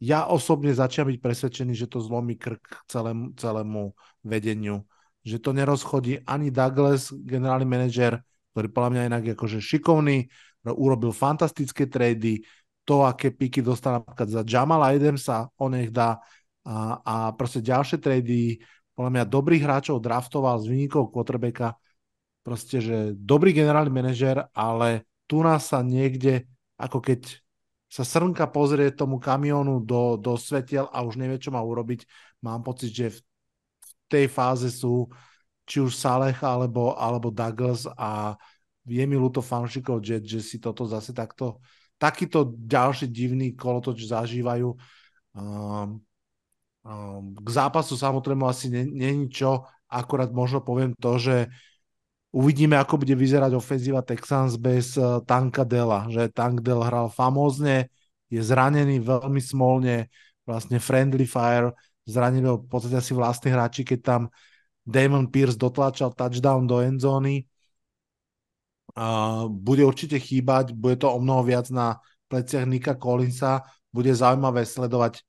ja 0.00 0.24
osobne 0.24 0.72
začínam 0.72 1.12
byť 1.12 1.20
presvedčený, 1.20 1.72
že 1.76 1.84
to 1.84 2.00
zlomí 2.00 2.40
krk 2.40 2.88
celému, 2.88 3.36
celému 3.36 3.92
vedeniu. 4.24 4.88
Že 5.20 5.36
to 5.44 5.50
nerozchodí 5.52 6.24
ani 6.24 6.48
Douglas, 6.48 7.12
generálny 7.12 7.68
manažer, 7.68 8.24
ktorý 8.56 8.72
podľa 8.72 8.90
mňa 8.96 9.02
inak 9.12 9.24
akože 9.36 9.60
šikovný, 9.60 10.32
urobil 10.64 11.12
fantastické 11.12 11.84
trady, 11.84 12.40
to, 12.88 13.04
aké 13.04 13.28
piky 13.28 13.60
dostal 13.60 14.00
napríklad 14.00 14.28
za 14.28 14.42
Jamala 14.42 14.90
Adamsa, 14.90 15.52
on 15.60 15.76
nech 15.76 15.92
dá 15.92 16.16
a, 16.64 17.00
a 17.04 17.14
proste 17.36 17.60
ďalšie 17.60 18.00
trady, 18.00 18.60
podľa 18.96 19.10
mňa 19.16 19.24
dobrých 19.32 19.62
hráčov 19.64 20.00
draftoval 20.00 20.60
z 20.60 20.66
vynikov 20.68 21.12
quarterbacka, 21.12 21.76
proste, 22.40 22.80
že 22.80 22.96
dobrý 23.16 23.52
generálny 23.52 23.92
manažer, 23.92 24.48
ale 24.56 25.04
tu 25.28 25.44
nás 25.44 25.68
sa 25.68 25.84
niekde, 25.84 26.48
ako 26.80 27.04
keď 27.04 27.40
sa 27.90 28.06
srnka 28.06 28.46
pozrie 28.46 28.94
tomu 28.94 29.18
kamionu 29.18 29.82
do, 29.82 30.14
do 30.14 30.38
svetiel 30.38 30.86
a 30.94 31.02
už 31.02 31.18
nevie, 31.18 31.42
čo 31.42 31.50
má 31.50 31.58
urobiť. 31.58 32.06
Mám 32.46 32.62
pocit, 32.62 32.94
že 32.94 33.06
v 33.10 33.18
tej 34.06 34.26
fáze 34.30 34.70
sú 34.70 35.10
či 35.66 35.82
už 35.82 35.98
Saleh 35.98 36.38
alebo, 36.40 36.94
alebo 36.94 37.34
Douglas 37.34 37.90
a 37.98 38.38
je 38.86 39.04
mi 39.04 39.18
ľúto 39.18 39.42
fanšikov 39.42 40.02
Jet, 40.02 40.22
že 40.22 40.38
si 40.38 40.62
toto 40.62 40.86
zase 40.86 41.10
takto 41.10 41.58
takýto 42.00 42.56
ďalší 42.56 43.12
divný 43.12 43.52
kolotoč 43.52 44.08
zažívajú. 44.08 44.72
Um, 45.36 46.00
Ehm, 46.80 47.36
k 47.36 47.48
zápasu 47.52 47.92
samozrejme 47.96 48.44
asi 48.48 48.72
není 48.72 49.28
čo, 49.28 49.68
akorát 49.84 50.32
možno 50.32 50.64
poviem 50.64 50.96
to, 50.96 51.20
že 51.20 51.52
uvidíme, 52.30 52.78
ako 52.78 53.02
bude 53.02 53.14
vyzerať 53.14 53.52
ofenzíva 53.54 54.02
Texans 54.02 54.54
bez 54.56 54.94
uh, 54.98 55.22
Tanka 55.22 55.66
Dela, 55.66 56.06
že 56.10 56.30
Tank 56.30 56.62
Del 56.62 56.82
hral 56.82 57.10
famózne, 57.10 57.90
je 58.30 58.38
zranený 58.38 59.02
veľmi 59.02 59.42
smolne, 59.42 60.06
vlastne 60.46 60.78
friendly 60.78 61.26
fire, 61.26 61.74
zranili 62.06 62.46
v 62.46 62.66
podstate 62.70 62.98
asi 62.98 63.12
vlastní 63.14 63.50
hráči, 63.50 63.82
keď 63.82 64.00
tam 64.02 64.22
Damon 64.86 65.30
Pierce 65.30 65.58
dotlačal 65.58 66.14
touchdown 66.14 66.66
do 66.66 66.78
endzóny. 66.78 67.46
Bude 69.50 69.82
určite 69.86 70.18
chýbať, 70.18 70.74
bude 70.74 70.98
to 70.98 71.10
o 71.10 71.18
mnoho 71.18 71.42
viac 71.46 71.70
na 71.74 71.98
pleciach 72.30 72.66
Nika 72.66 72.94
Collinsa, 72.98 73.66
bude 73.90 74.14
zaujímavé 74.14 74.62
sledovať 74.62 75.22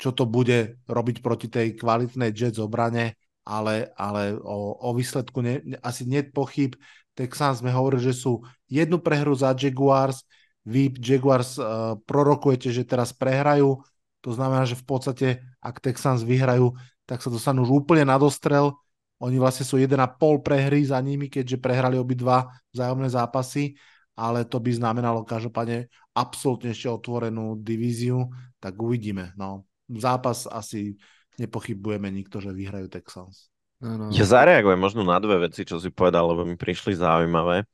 čo 0.00 0.16
to 0.16 0.24
bude 0.24 0.80
robiť 0.88 1.20
proti 1.20 1.52
tej 1.52 1.76
kvalitnej 1.76 2.32
Jets 2.32 2.56
obrane, 2.56 3.20
ale, 3.50 3.90
ale 3.98 4.38
o, 4.38 4.78
o 4.78 4.94
výsledku 4.94 5.42
ne, 5.42 5.58
asi 5.82 6.06
nie 6.06 6.22
pochyb. 6.22 6.78
Texans 7.18 7.58
sme 7.58 7.74
hovorili, 7.74 8.06
že 8.06 8.14
sú 8.14 8.46
jednu 8.70 9.02
prehru 9.02 9.34
za 9.34 9.50
Jaguars, 9.50 10.22
vy 10.62 10.94
Jaguars 10.94 11.58
uh, 11.58 11.98
prorokujete, 12.06 12.70
že 12.70 12.86
teraz 12.86 13.10
prehrajú, 13.10 13.82
to 14.22 14.30
znamená, 14.30 14.68
že 14.68 14.78
v 14.78 14.84
podstate, 14.86 15.28
ak 15.58 15.82
Texans 15.82 16.22
vyhrajú, 16.22 16.76
tak 17.08 17.24
sa 17.24 17.32
dostanú 17.32 17.66
už 17.66 17.82
úplne 17.82 18.06
na 18.06 18.20
dostrel. 18.20 18.70
Oni 19.18 19.36
vlastne 19.40 19.66
sú 19.66 19.80
1,5 19.80 19.98
prehry 20.46 20.86
za 20.86 21.00
nimi, 21.02 21.26
keďže 21.26 21.58
prehrali 21.58 21.98
obidva 21.98 22.48
vzájomné 22.70 23.08
zápasy, 23.10 23.74
ale 24.14 24.46
to 24.46 24.62
by 24.62 24.70
znamenalo 24.70 25.26
každopádne 25.26 25.90
absolútne 26.14 26.70
ešte 26.70 26.88
otvorenú 26.88 27.58
divíziu, 27.58 28.30
tak 28.62 28.76
uvidíme. 28.78 29.32
No 29.34 29.66
zápas 29.90 30.46
asi 30.46 30.94
nepochybujeme 31.40 32.12
nikto, 32.12 32.38
že 32.44 32.52
vyhrajú 32.52 32.92
Texans. 32.92 33.48
No, 33.80 33.96
no. 33.96 34.06
Ja 34.12 34.28
zareagujem 34.28 34.76
možno 34.76 35.00
na 35.08 35.16
dve 35.16 35.48
veci, 35.48 35.64
čo 35.64 35.80
si 35.80 35.88
povedal, 35.88 36.28
lebo 36.28 36.44
mi 36.44 36.60
prišli 36.60 37.00
zaujímavé. 37.00 37.64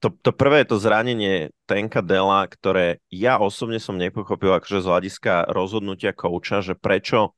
To, 0.00 0.08
to 0.08 0.32
prvé 0.32 0.64
je 0.64 0.72
to 0.72 0.80
zranenie 0.80 1.52
Tenka 1.68 2.00
Dela, 2.00 2.48
ktoré 2.48 3.04
ja 3.12 3.36
osobne 3.36 3.76
som 3.76 4.00
nepochopil 4.00 4.52
akože 4.56 4.84
z 4.84 4.88
hľadiska 4.88 5.32
rozhodnutia 5.52 6.16
kouča, 6.16 6.64
že 6.64 6.72
prečo 6.76 7.36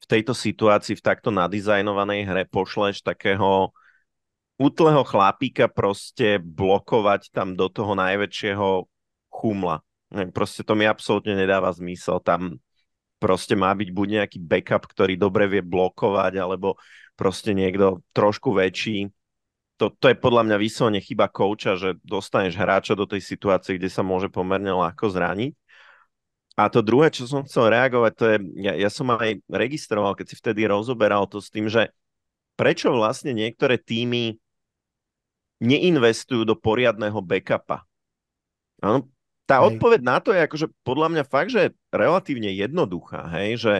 v 0.00 0.06
tejto 0.06 0.34
situácii, 0.34 0.94
v 0.98 1.06
takto 1.06 1.34
nadizajnovanej 1.34 2.26
hre 2.26 2.42
pošleš 2.46 3.02
takého 3.02 3.74
útleho 4.58 5.02
chlapíka 5.02 5.66
proste 5.66 6.38
blokovať 6.38 7.34
tam 7.34 7.58
do 7.58 7.66
toho 7.66 7.98
najväčšieho 7.98 8.86
chumla. 9.30 9.82
Proste 10.34 10.66
to 10.66 10.74
mi 10.74 10.90
absolútne 10.90 11.38
nedáva 11.38 11.70
zmysel. 11.70 12.18
Tam 12.22 12.58
proste 13.20 13.52
má 13.52 13.70
byť 13.76 13.88
buď 13.92 14.06
nejaký 14.18 14.38
backup, 14.40 14.88
ktorý 14.88 15.20
dobre 15.20 15.44
vie 15.46 15.60
blokovať, 15.60 16.40
alebo 16.40 16.80
proste 17.14 17.52
niekto 17.52 18.00
trošku 18.16 18.56
väčší. 18.56 19.12
To, 19.76 19.92
to 19.92 20.12
je 20.12 20.16
podľa 20.16 20.48
mňa 20.48 20.56
vyslovene 20.56 21.00
chyba 21.04 21.28
kouča, 21.28 21.76
že 21.76 22.00
dostaneš 22.00 22.56
hráča 22.56 22.96
do 22.96 23.04
tej 23.04 23.20
situácie, 23.20 23.76
kde 23.76 23.92
sa 23.92 24.00
môže 24.00 24.32
pomerne 24.32 24.72
ľahko 24.72 25.12
zraniť. 25.12 25.52
A 26.56 26.68
to 26.68 26.84
druhé, 26.84 27.08
čo 27.08 27.24
som 27.24 27.44
chcel 27.44 27.72
reagovať, 27.72 28.12
to 28.16 28.24
je, 28.26 28.36
ja, 28.60 28.72
ja 28.76 28.90
som 28.92 29.08
aj 29.12 29.40
registroval, 29.48 30.12
keď 30.12 30.26
si 30.28 30.36
vtedy 30.36 30.68
rozoberal 30.68 31.24
to 31.24 31.40
s 31.40 31.48
tým, 31.48 31.72
že 31.72 31.88
prečo 32.58 32.92
vlastne 32.92 33.32
niektoré 33.32 33.80
týmy 33.80 34.36
neinvestujú 35.60 36.44
do 36.44 36.56
poriadného 36.56 37.20
backupa. 37.24 37.88
Áno, 38.80 39.08
tá 39.50 39.58
hej. 39.58 39.74
odpoveď 39.74 40.00
na 40.06 40.22
to 40.22 40.30
je 40.30 40.46
akože 40.46 40.66
podľa 40.86 41.08
mňa 41.10 41.24
fakt, 41.26 41.50
že 41.50 41.74
relatívne 41.90 42.54
jednoduchá, 42.54 43.26
hej, 43.34 43.58
že 43.58 43.74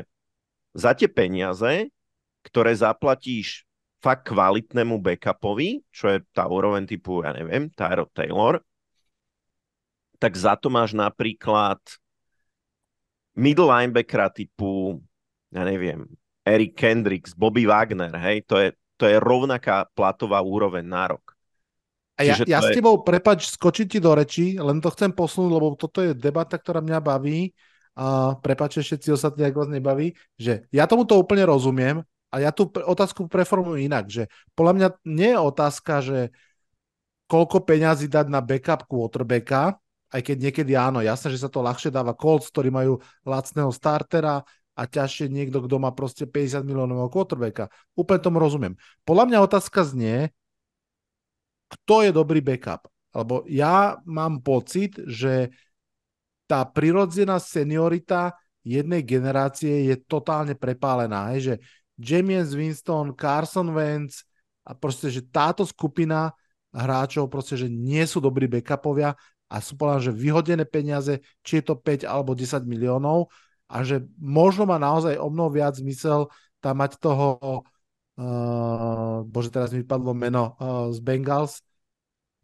za 0.74 0.98
tie 0.98 1.06
peniaze, 1.06 1.94
ktoré 2.42 2.74
zaplatíš 2.74 3.62
fakt 4.02 4.26
kvalitnému 4.26 4.98
backupovi, 4.98 5.86
čo 5.94 6.10
je 6.10 6.18
tá 6.34 6.50
úroveň 6.50 6.90
typu, 6.90 7.22
ja 7.22 7.30
neviem, 7.30 7.70
Tyro 7.70 8.10
Taylor, 8.10 8.58
tak 10.18 10.34
za 10.34 10.58
to 10.58 10.66
máš 10.72 10.90
napríklad 10.90 11.78
middle 13.38 13.70
linebackera 13.70 14.26
typu, 14.32 14.98
ja 15.54 15.62
neviem, 15.62 16.08
Eric 16.42 16.74
Kendricks, 16.74 17.36
Bobby 17.36 17.68
Wagner, 17.68 18.10
hej, 18.18 18.42
to 18.48 18.58
je, 18.58 18.68
to 18.98 19.06
je 19.06 19.22
rovnaká 19.22 19.86
platová 19.94 20.42
úroveň 20.42 20.82
na 20.82 21.14
rok. 21.14 21.39
A 22.20 22.28
ja, 22.28 22.36
ja 22.44 22.60
s 22.60 22.76
tebou, 22.76 23.00
prepač, 23.00 23.48
skočiť 23.48 23.96
ti 23.96 23.98
do 23.98 24.12
reči, 24.12 24.60
len 24.60 24.84
to 24.84 24.92
chcem 24.92 25.08
posunúť, 25.08 25.50
lebo 25.56 25.72
toto 25.72 26.04
je 26.04 26.12
debata, 26.12 26.60
ktorá 26.60 26.84
mňa 26.84 27.00
baví. 27.00 27.56
A 27.96 28.36
prepač, 28.36 28.76
všetci 28.76 29.16
ostatní, 29.16 29.48
ak 29.48 29.56
vás 29.56 29.72
nebaví, 29.72 30.12
že 30.36 30.68
ja 30.68 30.84
tomuto 30.84 31.16
úplne 31.16 31.48
rozumiem 31.48 32.04
a 32.28 32.36
ja 32.38 32.52
tú 32.52 32.68
otázku 32.68 33.26
preformujem 33.26 33.88
inak, 33.88 34.06
že 34.12 34.28
podľa 34.52 34.72
mňa 34.76 34.88
nie 35.08 35.32
je 35.32 35.40
otázka, 35.40 35.92
že 36.04 36.18
koľko 37.26 37.64
peňazí 37.64 38.06
dať 38.12 38.26
na 38.28 38.44
backup 38.44 38.84
quarterbacka, 38.84 39.80
aj 40.10 40.20
keď 40.20 40.36
niekedy 40.38 40.72
áno, 40.76 41.00
jasné, 41.00 41.32
že 41.32 41.42
sa 41.46 41.50
to 41.50 41.62
ľahšie 41.62 41.88
dáva 41.94 42.12
Colts, 42.12 42.50
ktorí 42.50 42.68
majú 42.68 42.98
lacného 43.22 43.70
startera 43.72 44.42
a 44.74 44.82
ťažšie 44.86 45.30
niekto, 45.30 45.62
kto 45.62 45.76
má 45.78 45.94
proste 45.94 46.26
50 46.26 46.66
miliónového 46.66 47.10
quarterbacka. 47.10 47.70
Úplne 47.94 48.20
tomu 48.22 48.42
rozumiem. 48.42 48.74
Podľa 49.06 49.24
mňa 49.30 49.38
otázka 49.46 49.86
znie, 49.86 50.34
kto 51.70 52.02
je 52.04 52.10
dobrý 52.10 52.42
backup. 52.42 52.90
Lebo 53.14 53.46
ja 53.46 53.98
mám 54.06 54.42
pocit, 54.42 54.98
že 55.06 55.50
tá 56.50 56.66
prirodzená 56.66 57.38
seniorita 57.38 58.34
jednej 58.66 59.06
generácie 59.06 59.86
je 59.88 59.96
totálne 60.02 60.58
prepálená. 60.58 61.30
Hej, 61.34 61.40
že 61.40 61.54
James 62.00 62.52
Winston, 62.52 63.14
Carson 63.14 63.70
Wentz 63.70 64.26
a 64.66 64.74
proste, 64.74 65.08
že 65.14 65.22
táto 65.26 65.62
skupina 65.62 66.34
hráčov 66.70 67.26
proste, 67.30 67.58
že 67.58 67.66
nie 67.66 68.02
sú 68.06 68.22
dobrí 68.22 68.46
backupovia 68.46 69.14
a 69.50 69.56
sú 69.58 69.74
povedané, 69.74 70.10
že 70.10 70.14
vyhodené 70.14 70.64
peniaze, 70.66 71.18
či 71.42 71.60
je 71.60 71.64
to 71.70 71.74
5 71.74 72.06
alebo 72.06 72.38
10 72.38 72.62
miliónov 72.66 73.30
a 73.66 73.82
že 73.82 74.06
možno 74.18 74.66
má 74.66 74.78
naozaj 74.78 75.18
o 75.18 75.26
mnoho 75.30 75.50
viac 75.50 75.74
zmysel 75.74 76.30
tam 76.62 76.78
mať 76.78 76.98
toho 77.02 77.38
uh, 78.20 79.24
bože, 79.24 79.48
teraz 79.48 79.72
mi 79.72 79.80
vypadlo 79.80 80.12
meno 80.12 80.54
uh, 80.60 80.92
z 80.92 81.00
Bengals. 81.00 81.64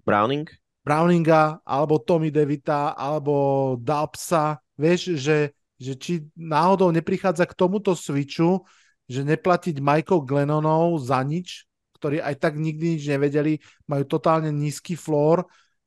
Browning? 0.02 0.48
Browninga, 0.86 1.60
alebo 1.66 2.00
Tommy 2.00 2.30
Devita, 2.32 2.94
alebo 2.94 3.74
Dapsa, 3.76 4.62
vieš, 4.78 5.18
že, 5.18 5.52
že 5.76 5.92
či 5.98 6.12
náhodou 6.38 6.94
neprichádza 6.94 7.44
k 7.44 7.58
tomuto 7.58 7.92
switchu, 7.92 8.62
že 9.10 9.26
neplatiť 9.26 9.82
Michael 9.82 10.22
Glennonov 10.24 11.02
za 11.02 11.20
nič, 11.26 11.66
ktorí 11.98 12.22
aj 12.22 12.38
tak 12.38 12.54
nikdy 12.56 12.96
nič 12.96 13.04
nevedeli, 13.10 13.58
majú 13.90 14.06
totálne 14.06 14.54
nízky 14.54 14.94
floor 14.94 15.42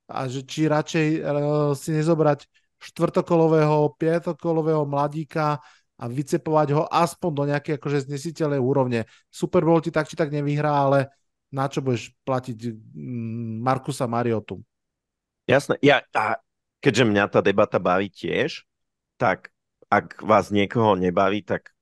a 0.09 0.27
že 0.27 0.43
či 0.43 0.67
radšej 0.67 1.07
uh, 1.19 1.21
si 1.73 1.95
nezobrať 1.95 2.45
štvrtokolového, 2.79 3.95
piatokolového 3.99 4.87
mladíka 4.87 5.59
a 5.99 6.07
vycepovať 6.07 6.67
ho 6.71 6.83
aspoň 6.87 7.31
do 7.35 7.43
nejakej 7.51 7.75
akože 7.75 8.07
znesiteľnej 8.07 8.61
úrovne. 8.63 9.03
Super 9.27 9.67
Bowl 9.67 9.83
ti 9.83 9.91
tak 9.91 10.07
či 10.07 10.15
tak 10.15 10.31
nevyhrá, 10.31 10.87
ale 10.87 11.11
na 11.51 11.67
čo 11.67 11.83
budeš 11.83 12.15
platiť 12.23 12.57
mm, 12.95 13.59
Markusa 13.59 14.07
Mariotu? 14.07 14.63
Jasné. 15.43 15.75
Ja, 15.83 16.05
a 16.15 16.39
keďže 16.79 17.03
mňa 17.03 17.23
tá 17.27 17.43
debata 17.43 17.81
baví 17.81 18.07
tiež, 18.07 18.63
tak 19.19 19.51
ak 19.91 20.23
vás 20.23 20.53
niekoho 20.53 20.95
nebaví, 20.95 21.43
tak 21.43 21.73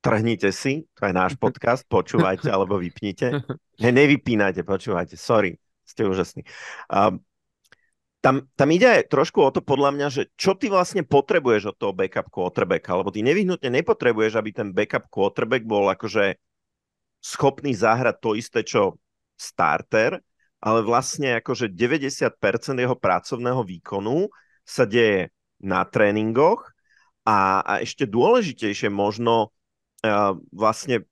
trhnite 0.00 0.48
si, 0.54 0.88
to 0.96 1.10
je 1.10 1.12
náš 1.12 1.36
podcast, 1.42 1.84
počúvajte 1.90 2.48
alebo 2.48 2.80
vypnite. 2.80 3.44
Ne, 3.78 3.90
nevypínajte, 3.92 4.64
počúvajte, 4.64 5.20
sorry, 5.20 5.60
ste 5.84 6.08
úžasní. 6.08 6.48
Um, 6.88 7.20
tam, 8.18 8.50
tam 8.58 8.68
ide 8.74 9.06
trošku 9.06 9.38
o 9.38 9.50
to 9.54 9.62
podľa 9.62 9.94
mňa, 9.94 10.08
že 10.10 10.22
čo 10.34 10.58
ty 10.58 10.66
vlastne 10.66 11.06
potrebuješ 11.06 11.74
od 11.74 11.76
toho 11.78 11.94
backup 11.94 12.26
quarterbacka, 12.34 12.98
lebo 12.98 13.14
ty 13.14 13.22
nevyhnutne 13.22 13.70
nepotrebuješ, 13.70 14.34
aby 14.34 14.50
ten 14.50 14.68
backup 14.74 15.06
quarterback 15.06 15.62
bol 15.62 15.86
akože 15.86 16.34
schopný 17.22 17.74
zahrať 17.74 18.16
to 18.18 18.30
isté, 18.34 18.66
čo 18.66 18.98
starter, 19.38 20.18
ale 20.58 20.82
vlastne 20.82 21.38
akože 21.38 21.70
90% 21.70 22.34
jeho 22.74 22.96
pracovného 22.98 23.62
výkonu 23.62 24.26
sa 24.66 24.82
deje 24.82 25.30
na 25.62 25.86
tréningoch 25.86 26.74
a, 27.22 27.62
a 27.62 27.72
ešte 27.82 28.06
dôležitejšie 28.10 28.90
možno 28.90 29.54
uh, 30.02 30.34
vlastne 30.50 31.06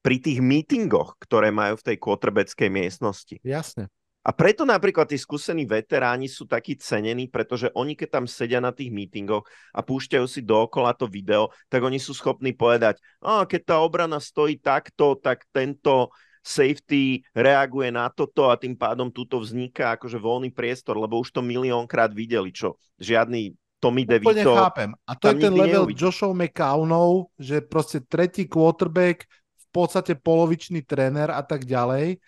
pri 0.00 0.16
tých 0.22 0.38
meetingoch, 0.38 1.18
ktoré 1.18 1.50
majú 1.50 1.76
v 1.82 1.86
tej 1.92 1.96
quarterbackej 1.98 2.70
miestnosti. 2.70 3.36
Jasne. 3.42 3.90
A 4.20 4.36
preto 4.36 4.68
napríklad 4.68 5.08
tí 5.08 5.16
skúsení 5.16 5.64
veteráni 5.64 6.28
sú 6.28 6.44
takí 6.44 6.76
cenení, 6.76 7.24
pretože 7.32 7.72
oni 7.72 7.96
keď 7.96 8.20
tam 8.20 8.26
sedia 8.28 8.60
na 8.60 8.68
tých 8.68 8.92
mítingoch 8.92 9.48
a 9.72 9.80
púšťajú 9.80 10.26
si 10.28 10.44
dookola 10.44 10.92
to 10.92 11.08
video, 11.08 11.48
tak 11.72 11.80
oni 11.80 11.96
sú 11.96 12.12
schopní 12.12 12.52
povedať, 12.52 13.00
a 13.24 13.48
keď 13.48 13.60
tá 13.64 13.76
obrana 13.80 14.20
stojí 14.20 14.60
takto, 14.60 15.16
tak 15.16 15.48
tento 15.48 16.12
safety 16.44 17.24
reaguje 17.32 17.88
na 17.88 18.12
toto 18.12 18.52
a 18.52 18.60
tým 18.60 18.76
pádom 18.76 19.08
tuto 19.08 19.40
vzniká 19.40 19.96
akože 19.96 20.20
voľný 20.20 20.52
priestor, 20.52 21.00
lebo 21.00 21.20
už 21.20 21.32
to 21.32 21.40
miliónkrát 21.40 22.12
videli, 22.12 22.52
čo 22.52 22.76
žiadny 23.00 23.56
Tommy 23.80 24.04
DeVito... 24.04 24.36
Úplne 24.36 24.44
chápem. 24.44 24.90
A 25.08 25.12
to 25.16 25.32
je 25.32 25.48
ten 25.48 25.52
level 25.56 25.88
neuvidí. 25.88 25.96
Joshua 25.96 26.36
McCownov, 26.36 27.32
že 27.40 27.64
proste 27.64 28.04
tretí 28.04 28.44
quarterback, 28.44 29.24
v 29.56 29.66
podstate 29.72 30.12
polovičný 30.16 30.84
tréner 30.84 31.32
a 31.32 31.40
tak 31.40 31.64
ďalej. 31.64 32.20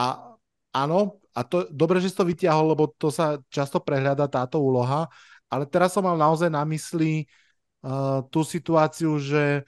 A 0.00 0.36
áno, 0.72 1.23
a 1.34 1.40
to 1.42 1.66
dobre, 1.68 1.98
že 1.98 2.14
si 2.14 2.16
to 2.16 2.24
vytiahol, 2.24 2.72
lebo 2.72 2.94
to 2.94 3.10
sa 3.10 3.42
často 3.50 3.82
prehľada 3.82 4.30
táto 4.30 4.62
úloha, 4.62 5.10
ale 5.50 5.66
teraz 5.66 5.90
som 5.90 6.06
mal 6.06 6.14
naozaj 6.14 6.46
na 6.46 6.62
mysli 6.62 7.26
uh, 7.82 8.22
tú 8.30 8.46
situáciu, 8.46 9.18
že 9.18 9.66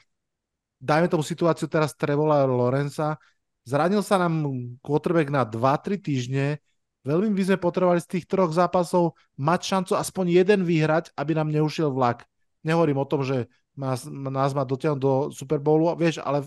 dajme 0.78 1.10
tomu 1.10 1.26
situáciu 1.26 1.66
teraz 1.66 1.98
Trevola 1.98 2.46
Lorenza, 2.46 3.18
zranil 3.66 4.06
sa 4.06 4.22
nám 4.22 4.46
quarterback 4.78 5.26
na 5.26 5.42
2-3 5.42 5.98
týždne, 5.98 6.62
veľmi 7.02 7.34
by 7.34 7.42
sme 7.50 7.58
potrebovali 7.58 7.98
z 7.98 8.18
tých 8.18 8.24
troch 8.30 8.54
zápasov 8.54 9.18
mať 9.34 9.60
šancu 9.62 9.92
aspoň 9.98 10.42
jeden 10.42 10.60
vyhrať, 10.62 11.10
aby 11.18 11.34
nám 11.34 11.50
neušiel 11.50 11.90
vlak. 11.90 12.22
Nehovorím 12.62 13.02
o 13.02 13.06
tom, 13.10 13.26
že 13.26 13.50
nás, 13.74 14.06
nás 14.06 14.54
má 14.54 14.62
dotiahnuť 14.62 15.00
do 15.02 15.12
Super 15.34 15.58
Bowlu, 15.58 15.94
vieš, 15.98 16.22
ale 16.22 16.46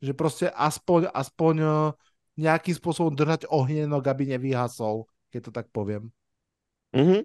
že 0.00 0.12
proste 0.12 0.46
aspoň, 0.52 1.08
aspoň 1.12 1.54
nejakým 2.36 2.76
spôsobom 2.76 3.12
držať 3.16 3.48
ohnenok, 3.48 4.04
aby 4.06 4.36
nevyhasol, 4.36 5.08
keď 5.32 5.40
to 5.48 5.50
tak 5.52 5.66
poviem. 5.72 6.12
Mm-hmm. 6.92 7.24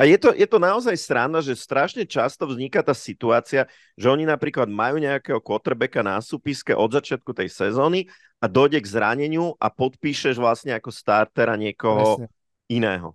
A 0.00 0.08
je 0.08 0.16
to, 0.16 0.32
je 0.32 0.48
to 0.48 0.56
naozaj 0.56 0.96
strana, 0.96 1.44
že 1.44 1.52
strašne 1.52 2.08
často 2.08 2.48
vzniká 2.48 2.80
tá 2.80 2.96
situácia, 2.96 3.68
že 3.92 4.08
oni 4.08 4.24
napríklad 4.24 4.64
majú 4.64 4.96
nejakého 4.96 5.36
quarterbacka 5.36 6.00
na 6.00 6.16
súpiske 6.16 6.72
od 6.72 6.96
začiatku 6.96 7.36
tej 7.36 7.52
sezóny 7.52 8.08
a 8.40 8.48
dojde 8.48 8.80
k 8.80 8.88
zraneniu 8.88 9.52
a 9.60 9.68
podpíšeš 9.68 10.40
vlastne 10.40 10.72
ako 10.72 10.88
startera 10.88 11.60
niekoho 11.60 12.24
Presne. 12.24 12.26
iného. 12.72 13.12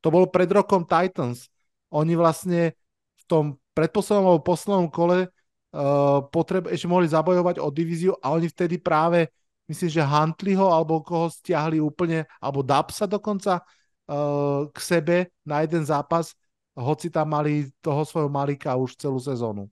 To 0.00 0.08
bol 0.08 0.24
pred 0.32 0.48
rokom 0.48 0.88
Titans. 0.88 1.52
Oni 1.92 2.16
vlastne 2.16 2.72
v 3.20 3.24
tom 3.28 3.44
predposlednom 3.76 4.24
alebo 4.24 4.40
poslednom 4.40 4.88
kole 4.88 5.28
uh, 5.28 6.24
potreb, 6.32 6.72
ešte 6.72 6.88
mohli 6.88 7.12
zabojovať 7.12 7.60
o 7.60 7.68
divíziu 7.68 8.16
a 8.24 8.32
oni 8.32 8.48
vtedy 8.48 8.80
práve 8.80 9.28
myslím, 9.66 9.90
že 9.90 10.02
Huntleyho 10.02 10.66
alebo 10.70 11.02
koho 11.02 11.30
stiahli 11.30 11.82
úplne, 11.82 12.26
alebo 12.38 12.62
Dapsa 12.62 13.06
dokonca 13.06 13.62
uh, 13.62 14.70
k 14.70 14.78
sebe 14.78 15.16
na 15.42 15.62
jeden 15.66 15.82
zápas, 15.86 16.34
hoci 16.76 17.08
tam 17.08 17.32
mali 17.32 17.72
toho 17.80 18.04
svojho 18.04 18.28
malika 18.28 18.76
už 18.76 18.96
celú 19.00 19.16
sezónu. 19.18 19.66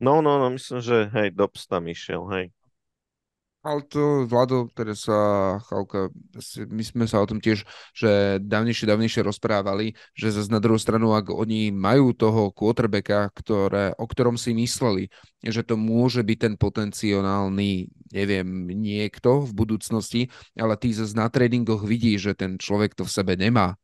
No, 0.00 0.24
no, 0.24 0.40
no, 0.40 0.48
myslím, 0.48 0.80
že 0.80 1.12
hej, 1.12 1.28
Dobbs 1.36 1.68
tam 1.68 1.84
išiel, 1.84 2.24
hej. 2.32 2.48
Ale 3.60 3.84
to, 3.84 4.24
Vlado, 4.24 4.72
teraz 4.72 5.04
sa, 5.04 5.60
Chalka, 5.68 6.08
my 6.64 6.80
sme 6.80 7.04
sa 7.04 7.20
o 7.20 7.28
tom 7.28 7.44
tiež, 7.44 7.68
že 7.92 8.40
dávnejšie, 8.40 8.88
dávnejšie 8.88 9.20
rozprávali, 9.20 9.92
že 10.16 10.32
zase 10.32 10.48
na 10.48 10.64
druhú 10.64 10.80
stranu, 10.80 11.12
ak 11.12 11.28
oni 11.28 11.68
majú 11.68 12.16
toho 12.16 12.56
quarterbacka, 12.56 13.28
ktoré, 13.36 13.92
o 14.00 14.08
ktorom 14.08 14.40
si 14.40 14.56
mysleli, 14.56 15.12
že 15.44 15.60
to 15.60 15.76
môže 15.76 16.24
byť 16.24 16.38
ten 16.40 16.54
potenciálny, 16.56 17.92
neviem, 18.16 18.48
niekto 18.72 19.44
v 19.44 19.52
budúcnosti, 19.52 20.32
ale 20.56 20.80
ty 20.80 20.96
zase 20.96 21.12
na 21.12 21.28
tradingoch 21.28 21.84
vidíš, 21.84 22.32
že 22.32 22.34
ten 22.40 22.56
človek 22.56 22.96
to 22.96 23.04
v 23.04 23.12
sebe 23.12 23.36
nemá 23.36 23.76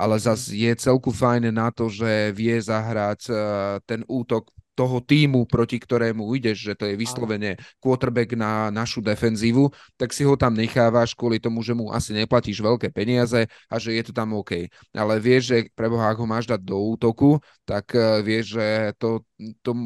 ale 0.00 0.16
mhm. 0.16 0.22
zase 0.24 0.56
je 0.56 0.72
celku 0.80 1.12
fajn 1.12 1.52
na 1.52 1.68
to, 1.68 1.92
že 1.92 2.32
vie 2.32 2.56
zahrať 2.56 3.20
uh, 3.28 3.36
ten 3.84 4.00
útok 4.08 4.48
toho 4.80 5.04
týmu, 5.04 5.44
proti 5.44 5.76
ktorému 5.76 6.24
ideš, 6.40 6.72
že 6.72 6.74
to 6.74 6.88
je 6.88 6.96
vyslovene 6.96 7.60
quarterback 7.84 8.32
na 8.32 8.72
našu 8.72 9.04
defenzívu, 9.04 9.68
tak 10.00 10.16
si 10.16 10.24
ho 10.24 10.40
tam 10.40 10.56
nechávaš 10.56 11.12
kvôli 11.12 11.36
tomu, 11.36 11.60
že 11.60 11.76
mu 11.76 11.92
asi 11.92 12.16
neplatíš 12.16 12.64
veľké 12.64 12.88
peniaze 12.88 13.44
a 13.68 13.74
že 13.76 13.92
je 13.92 14.02
to 14.08 14.16
tam 14.16 14.32
OK. 14.32 14.72
Ale 14.96 15.20
vieš, 15.20 15.52
že 15.52 15.56
preboha, 15.76 16.08
ak 16.08 16.16
ho 16.16 16.24
máš 16.24 16.48
dať 16.48 16.64
do 16.64 16.80
útoku, 16.80 17.36
tak 17.68 17.92
uh, 17.92 18.24
vieš, 18.24 18.56
že 18.56 18.96
to, 18.96 19.28
to 19.60 19.76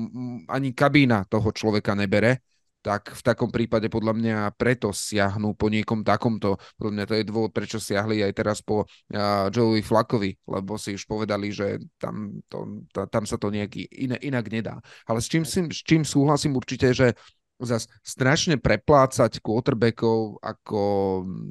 ani 0.47 0.71
kabína 0.71 1.27
toho 1.27 1.51
človeka 1.51 1.99
nebere 1.99 2.39
tak 2.85 3.17
v 3.17 3.23
takom 3.25 3.49
prípade 3.49 3.89
podľa 3.89 4.13
mňa 4.13 4.37
preto 4.61 4.93
siahnu 4.93 5.57
po 5.57 5.73
niekom 5.73 6.05
takomto. 6.05 6.61
Podľa 6.77 6.93
mňa 6.93 7.05
to 7.09 7.15
je 7.17 7.25
dôvod, 7.25 7.51
prečo 7.57 7.81
siahli 7.81 8.21
aj 8.21 8.33
teraz 8.37 8.61
po 8.61 8.85
uh, 8.85 9.49
Joey 9.49 9.81
Flakovi, 9.81 10.37
lebo 10.45 10.77
si 10.77 10.93
už 10.93 11.09
povedali, 11.09 11.49
že 11.49 11.81
tam, 11.97 12.45
to, 12.45 12.85
ta, 12.93 13.09
tam 13.09 13.25
sa 13.25 13.41
to 13.41 13.49
nejaký 13.49 13.89
iné, 13.89 14.21
inak 14.21 14.53
nedá. 14.53 14.85
Ale 15.09 15.25
s 15.25 15.33
čím, 15.33 15.49
s 15.49 15.81
čím 15.81 16.05
súhlasím 16.05 16.61
určite, 16.61 16.93
že 16.93 17.17
zas 17.57 17.89
strašne 18.05 18.61
preplácať 18.61 19.41
quarterbackov 19.41 20.45
ako 20.45 20.81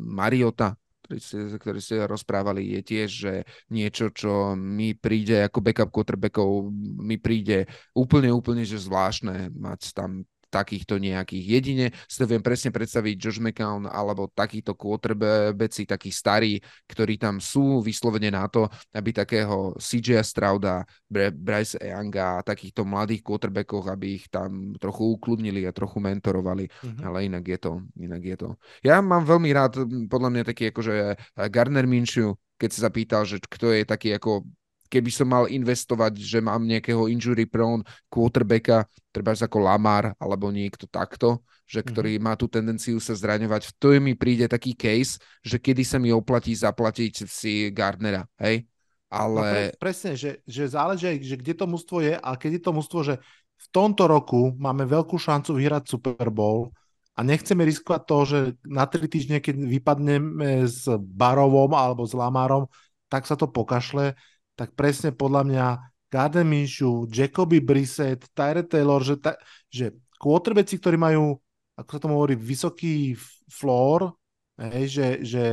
Mariota, 0.05 0.77
ktorý 1.03 1.19
ste, 1.19 1.39
ktorý 1.57 1.79
ste 1.81 1.95
rozprávali, 2.05 2.79
je 2.79 2.81
tiež, 2.85 3.09
že 3.09 3.33
niečo, 3.73 4.13
čo 4.13 4.53
mi 4.53 4.93
príde 4.95 5.43
ako 5.49 5.59
backup 5.59 5.89
quarterbackov, 5.89 6.69
mi 7.01 7.17
príde 7.17 7.67
úplne, 7.97 8.29
úplne, 8.29 8.63
že 8.63 8.79
zvláštne 8.79 9.51
mať 9.51 9.97
tam 9.97 10.23
takýchto 10.53 11.01
nejakých. 11.01 11.45
Jedine 11.49 11.85
si 12.05 12.21
to 12.21 12.29
viem 12.29 12.45
presne 12.45 12.69
predstaviť 12.69 13.15
Josh 13.17 13.41
McCown 13.41 13.89
alebo 13.89 14.29
takýto 14.29 14.77
quarterbacki, 14.77 15.89
takí 15.89 16.13
starí, 16.13 16.61
ktorí 16.85 17.17
tam 17.17 17.41
sú 17.41 17.81
vyslovene 17.81 18.29
na 18.29 18.45
to, 18.45 18.69
aby 18.93 19.09
takého 19.09 19.73
CJ 19.81 20.21
Strauda, 20.21 20.85
Bryce 21.09 21.81
Younga 21.81 22.37
a 22.37 22.45
takýchto 22.45 22.85
mladých 22.85 23.25
quarterbackoch, 23.25 23.89
aby 23.89 24.21
ich 24.21 24.29
tam 24.29 24.77
trochu 24.77 25.17
ukludnili 25.17 25.65
a 25.65 25.73
trochu 25.73 25.97
mentorovali. 25.97 26.69
Mm-hmm. 26.69 27.01
Ale 27.01 27.17
inak 27.25 27.43
je 27.49 27.57
to, 27.57 27.73
inak 27.97 28.21
je 28.21 28.37
to. 28.37 28.49
Ja 28.85 29.01
mám 29.01 29.25
veľmi 29.25 29.49
rád, 29.49 29.81
podľa 30.05 30.29
mňa 30.29 30.43
taký 30.45 30.69
akože 30.69 31.17
Garner 31.49 31.89
Minshew, 31.89 32.37
keď 32.61 32.69
sa 32.69 32.79
zapýtal, 32.87 33.25
že 33.25 33.41
kto 33.41 33.73
je 33.73 33.83
taký 33.83 34.13
ako 34.13 34.45
keby 34.93 35.09
som 35.09 35.25
mal 35.25 35.49
investovať, 35.49 36.21
že 36.21 36.37
mám 36.37 36.61
nejakého 36.69 37.09
injury 37.09 37.49
prone 37.49 37.81
quarterbacka, 38.13 38.85
treba 39.09 39.33
ako 39.33 39.57
Lamar 39.57 40.13
alebo 40.21 40.53
niekto 40.53 40.85
takto, 40.85 41.41
že 41.65 41.81
mhm. 41.81 41.87
ktorý 41.89 42.13
má 42.21 42.37
tú 42.37 42.45
tendenciu 42.45 43.01
sa 43.01 43.17
zraňovať, 43.17 43.73
to 43.81 43.97
je 43.97 43.99
mi 43.99 44.13
príde 44.13 44.45
taký 44.45 44.77
case, 44.77 45.17
že 45.41 45.57
kedy 45.57 45.81
sa 45.81 45.97
mi 45.97 46.13
oplatí 46.13 46.53
zaplatiť 46.53 47.25
si 47.25 47.73
Gardnera, 47.73 48.29
hej? 48.37 48.69
Ale... 49.13 49.37
No 49.37 49.41
pre, 49.45 49.65
presne, 49.77 50.17
že, 50.17 50.41
že 50.45 50.69
záleží, 50.69 51.21
že 51.21 51.37
kde 51.37 51.53
to 51.53 51.65
mužstvo 51.69 51.97
je 52.01 52.13
a 52.17 52.29
keď 52.33 52.57
je 52.57 52.63
to 52.65 52.71
mužstvo, 52.73 52.99
že 53.05 53.15
v 53.63 53.67
tomto 53.69 54.09
roku 54.09 54.57
máme 54.57 54.89
veľkú 54.89 55.15
šancu 55.21 55.53
vyhrať 55.53 55.85
Super 55.85 56.33
Bowl 56.33 56.73
a 57.13 57.21
nechceme 57.21 57.61
riskovať 57.61 58.01
to, 58.09 58.17
že 58.25 58.39
na 58.65 58.89
tri 58.89 59.05
týždne, 59.05 59.37
keď 59.37 59.53
vypadneme 59.69 60.65
s 60.65 60.89
Barovom 60.97 61.77
alebo 61.77 62.09
s 62.09 62.17
Lamarom, 62.17 62.65
tak 63.05 63.29
sa 63.29 63.37
to 63.37 63.45
pokašle, 63.45 64.17
tak 64.53 64.77
presne 64.77 65.13
podľa 65.13 65.43
mňa 65.49 65.65
Garden 66.13 66.45
Minshew, 66.45 67.09
Jacoby 67.09 67.57
Brissett, 67.57 68.29
Tyre 68.37 68.61
Taylor, 68.61 69.01
že, 69.01 69.17
ta, 69.17 69.33
že 69.73 69.97
quarterbacki, 70.21 70.77
ktorí 70.77 70.93
majú, 70.93 71.41
ako 71.73 71.89
sa 71.89 72.01
tomu 72.01 72.21
hovorí, 72.21 72.37
vysoký 72.37 73.17
floor, 73.49 74.13
hej, 74.61 74.85
že, 74.93 75.07
že 75.25 75.43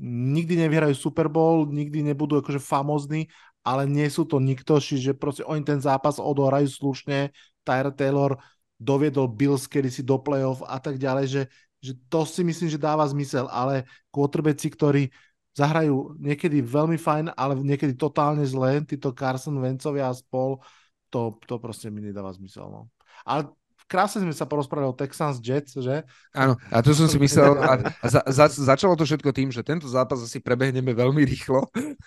nikdy 0.00 0.56
nevyhrajú 0.64 0.96
Super 0.96 1.28
Bowl, 1.28 1.68
nikdy 1.68 2.00
nebudú 2.00 2.40
akože 2.40 2.56
famózni, 2.56 3.28
ale 3.60 3.84
nie 3.84 4.08
sú 4.08 4.24
to 4.24 4.40
nikto, 4.40 4.80
čiže 4.80 5.12
proste 5.12 5.44
oni 5.44 5.60
ten 5.60 5.84
zápas 5.84 6.16
odohrajú 6.16 6.72
slušne, 6.72 7.36
Tyre 7.60 7.92
Taylor 7.92 8.40
doviedol 8.80 9.28
Bills 9.28 9.68
si 9.68 10.00
do 10.00 10.16
playoff 10.16 10.64
a 10.64 10.80
tak 10.80 10.96
ďalej, 10.96 11.26
že, 11.28 11.42
že 11.84 11.92
to 12.08 12.24
si 12.24 12.40
myslím, 12.40 12.72
že 12.72 12.80
dáva 12.80 13.04
zmysel, 13.04 13.44
ale 13.52 13.84
quarterbacki, 14.08 14.72
ktorí 14.72 15.12
zahrajú 15.54 16.14
niekedy 16.18 16.62
veľmi 16.62 16.96
fajn, 16.96 17.34
ale 17.34 17.58
niekedy 17.58 17.98
totálne 17.98 18.46
zle, 18.46 18.82
títo 18.86 19.10
Carson 19.10 19.58
Vencovia 19.58 20.10
a 20.10 20.14
spol, 20.14 20.62
to, 21.10 21.36
to 21.46 21.58
proste 21.58 21.90
mi 21.90 22.00
nedáva 22.00 22.30
zmysel. 22.30 22.70
No. 22.70 22.86
Ale 23.26 23.50
krásne 23.90 24.22
sme 24.22 24.30
sa 24.30 24.46
porozprávali 24.46 24.86
o 24.86 24.94
Texans 24.94 25.42
Jets, 25.42 25.74
že? 25.74 26.06
Áno, 26.30 26.54
a 26.70 26.78
to 26.78 26.94
som 26.94 27.10
si 27.10 27.18
myslel, 27.18 27.58
a, 27.58 27.82
za, 28.06 28.22
za, 28.30 28.46
začalo 28.46 28.94
to 28.94 29.02
všetko 29.02 29.34
tým, 29.34 29.50
že 29.50 29.66
tento 29.66 29.90
zápas 29.90 30.22
asi 30.22 30.38
prebehneme 30.38 30.94
veľmi 30.94 31.26
rýchlo. 31.26 31.66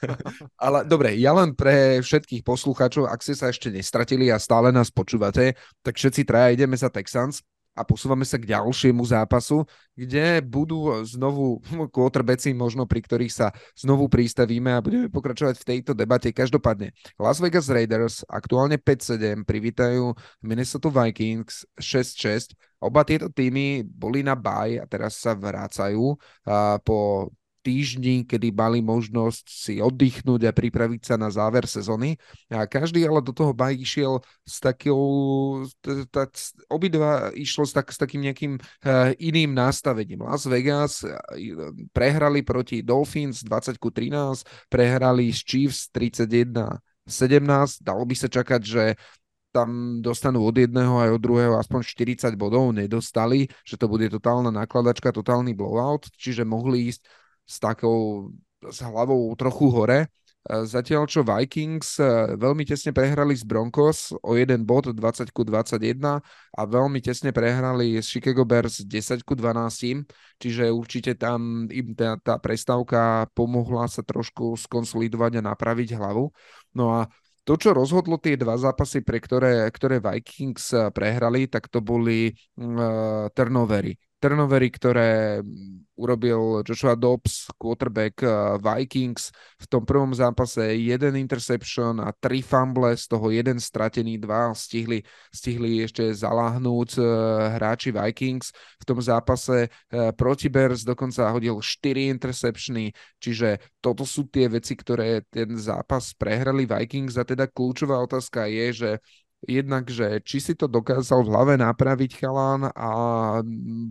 Ale 0.63 0.87
dobre, 0.87 1.19
ja 1.19 1.35
len 1.35 1.51
pre 1.51 1.99
všetkých 1.99 2.47
poslucháčov, 2.47 3.11
ak 3.11 3.19
ste 3.19 3.35
sa 3.35 3.51
ešte 3.51 3.67
nestratili 3.67 4.31
a 4.31 4.39
stále 4.39 4.71
nás 4.71 4.87
počúvate, 4.87 5.59
tak 5.83 5.99
všetci 5.99 6.23
traja 6.23 6.55
ideme 6.55 6.79
za 6.79 6.87
Texans 6.87 7.43
a 7.74 7.82
posúvame 7.82 8.21
sa 8.21 8.38
k 8.38 8.53
ďalšiemu 8.53 9.01
zápasu, 9.01 9.65
kde 9.97 10.45
budú 10.45 10.93
znovu 11.05 11.57
quarterbacki 11.89 12.53
možno, 12.53 12.86
pri 12.86 13.01
ktorých 13.01 13.34
sa 13.34 13.49
znovu 13.74 14.05
pristavíme 14.09 14.74
a 14.74 14.82
budeme 14.82 15.09
pokračovať 15.09 15.57
v 15.57 15.67
tejto 15.67 15.97
debate. 15.97 16.30
Každopádne, 16.30 16.93
Las 17.17 17.41
Vegas 17.41 17.69
Raiders 17.69 18.21
aktuálne 18.30 18.78
5-7 18.78 19.41
privítajú 19.41 20.13
Minnesota 20.45 20.93
Vikings 20.93 21.65
6-6. 21.82 22.53
Oba 22.78 23.01
tieto 23.01 23.34
týmy 23.34 23.82
boli 23.82 24.21
na 24.21 24.38
baj 24.38 24.78
a 24.82 24.86
teraz 24.86 25.17
sa 25.17 25.34
vrácajú 25.34 26.13
po 26.86 26.97
týždni, 27.64 28.28
kedy 28.28 28.51
mali 28.51 28.84
možnosť 28.84 29.45
si 29.47 29.74
oddychnúť 29.80 30.45
a 30.45 30.51
pripraviť 30.51 31.01
sa 31.07 31.16
na 31.16 31.32
záver 31.32 31.64
sezóny. 31.64 32.20
A 32.51 32.68
každý 32.68 33.07
ale 33.07 33.24
do 33.24 33.32
toho 33.32 33.55
baj 33.55 33.74
išiel 33.74 34.20
s 34.43 34.59
takou, 34.59 35.64
tak, 36.11 36.36
obidva 36.68 37.32
išlo 37.32 37.64
s, 37.64 37.72
tak, 37.72 37.88
s 37.89 37.97
takým 37.97 38.28
nejakým 38.28 38.59
uh, 38.59 39.16
iným 39.18 39.55
nastavením. 39.55 40.28
Las 40.28 40.43
Vegas 40.43 41.07
eh, 41.07 41.16
prehrali 41.95 42.43
proti 42.43 42.84
Dolphins 42.84 43.41
20 43.47 43.80
ku 43.80 43.88
13, 43.89 44.43
prehrali 44.68 45.32
s 45.32 45.41
Chiefs 45.47 45.88
31 45.95 46.84
17. 47.07 47.84
Dalo 47.84 48.03
by 48.03 48.16
sa 48.16 48.28
čakať, 48.28 48.61
že 48.64 48.84
tam 49.53 50.01
dostanú 50.01 50.41
od 50.49 50.57
jedného 50.57 50.97
aj 50.97 51.09
od 51.14 51.22
druhého 51.22 51.55
aspoň 51.61 51.86
40 51.86 52.34
bodov, 52.34 52.74
nedostali, 52.74 53.45
že 53.61 53.78
to 53.78 53.86
bude 53.86 54.09
totálna 54.09 54.49
nakladačka, 54.49 55.14
totálny 55.14 55.53
blowout, 55.53 56.09
čiže 56.18 56.41
mohli 56.41 56.89
ísť 56.89 57.05
s 57.43 57.59
takou 57.59 58.31
s 58.71 58.79
hlavou 58.79 59.35
trochu 59.35 59.67
hore. 59.71 60.07
Zatiaľ, 60.43 61.07
čo 61.07 61.23
Vikings 61.23 62.03
e, 62.03 62.35
veľmi 62.35 62.67
tesne 62.67 62.91
prehrali 62.91 63.31
s 63.31 63.47
Broncos 63.47 64.11
o 64.11 64.35
jeden 64.35 64.67
bod 64.67 64.91
20 64.91 65.31
ku 65.31 65.47
21 65.47 66.19
a 66.19 66.61
veľmi 66.67 66.99
tesne 66.99 67.31
prehrali 67.31 67.95
s 67.95 68.11
Chicago 68.11 68.43
Bears 68.43 68.83
10 68.83 69.23
ku 69.23 69.39
12, 69.39 70.03
čiže 70.43 70.67
určite 70.67 71.15
tam 71.15 71.63
im 71.71 71.95
tá, 71.95 72.19
tá 72.19 72.35
prestávka 72.43 73.31
pomohla 73.31 73.87
sa 73.87 74.03
trošku 74.03 74.59
skonsolidovať 74.59 75.39
a 75.39 75.47
napraviť 75.47 75.95
hlavu. 75.95 76.27
No 76.75 76.91
a 76.91 77.07
to, 77.47 77.55
čo 77.55 77.71
rozhodlo 77.71 78.19
tie 78.19 78.35
dva 78.35 78.59
zápasy, 78.59 78.99
pre 78.99 79.23
ktoré, 79.23 79.63
ktoré 79.71 80.03
Vikings 80.03 80.75
e, 80.75 80.91
prehrali, 80.91 81.47
tak 81.47 81.71
to 81.71 81.79
boli 81.79 82.35
uh, 82.59 83.31
turnovery 83.31 83.95
turnovery, 84.24 84.71
ktoré 84.71 85.43
urobil 85.99 86.63
Joshua 86.63 86.95
Dobbs, 86.95 87.51
quarterback 87.59 88.24
eh, 88.24 88.55
Vikings. 88.57 89.36
V 89.59 89.65
tom 89.67 89.84
prvom 89.84 90.15
zápase 90.15 90.80
jeden 90.80 91.19
interception 91.19 91.99
a 91.99 92.15
tri 92.15 92.39
fumble, 92.39 92.95
z 92.95 93.05
toho 93.11 93.28
jeden 93.30 93.59
stratený, 93.59 94.17
dva 94.17 94.55
stihli, 94.55 95.03
stihli 95.30 95.84
ešte 95.84 96.07
zaláhnúť 96.15 96.89
eh, 96.97 97.05
hráči 97.59 97.91
Vikings. 97.91 98.55
V 98.80 98.84
tom 98.88 99.03
zápase 99.03 99.67
eh, 99.67 100.09
proti 100.15 100.47
Bears 100.47 100.88
dokonca 100.88 101.30
hodil 101.36 101.59
4 101.59 102.15
interceptiony, 102.15 102.95
čiže 103.19 103.59
toto 103.84 104.07
sú 104.07 104.32
tie 104.32 104.47
veci, 104.47 104.74
ktoré 104.80 105.28
ten 105.28 105.53
zápas 105.59 106.15
prehrali 106.15 106.63
Vikings 106.63 107.19
a 107.19 107.28
teda 107.28 107.45
kľúčová 107.51 107.99
otázka 108.01 108.47
je, 108.47 108.67
že 108.71 108.91
jednak, 109.47 109.87
že 109.91 110.23
či 110.23 110.39
si 110.39 110.53
to 110.55 110.67
dokázal 110.71 111.23
v 111.23 111.31
hlave 111.31 111.53
napraviť 111.59 112.11
chalán 112.19 112.69
a 112.71 112.91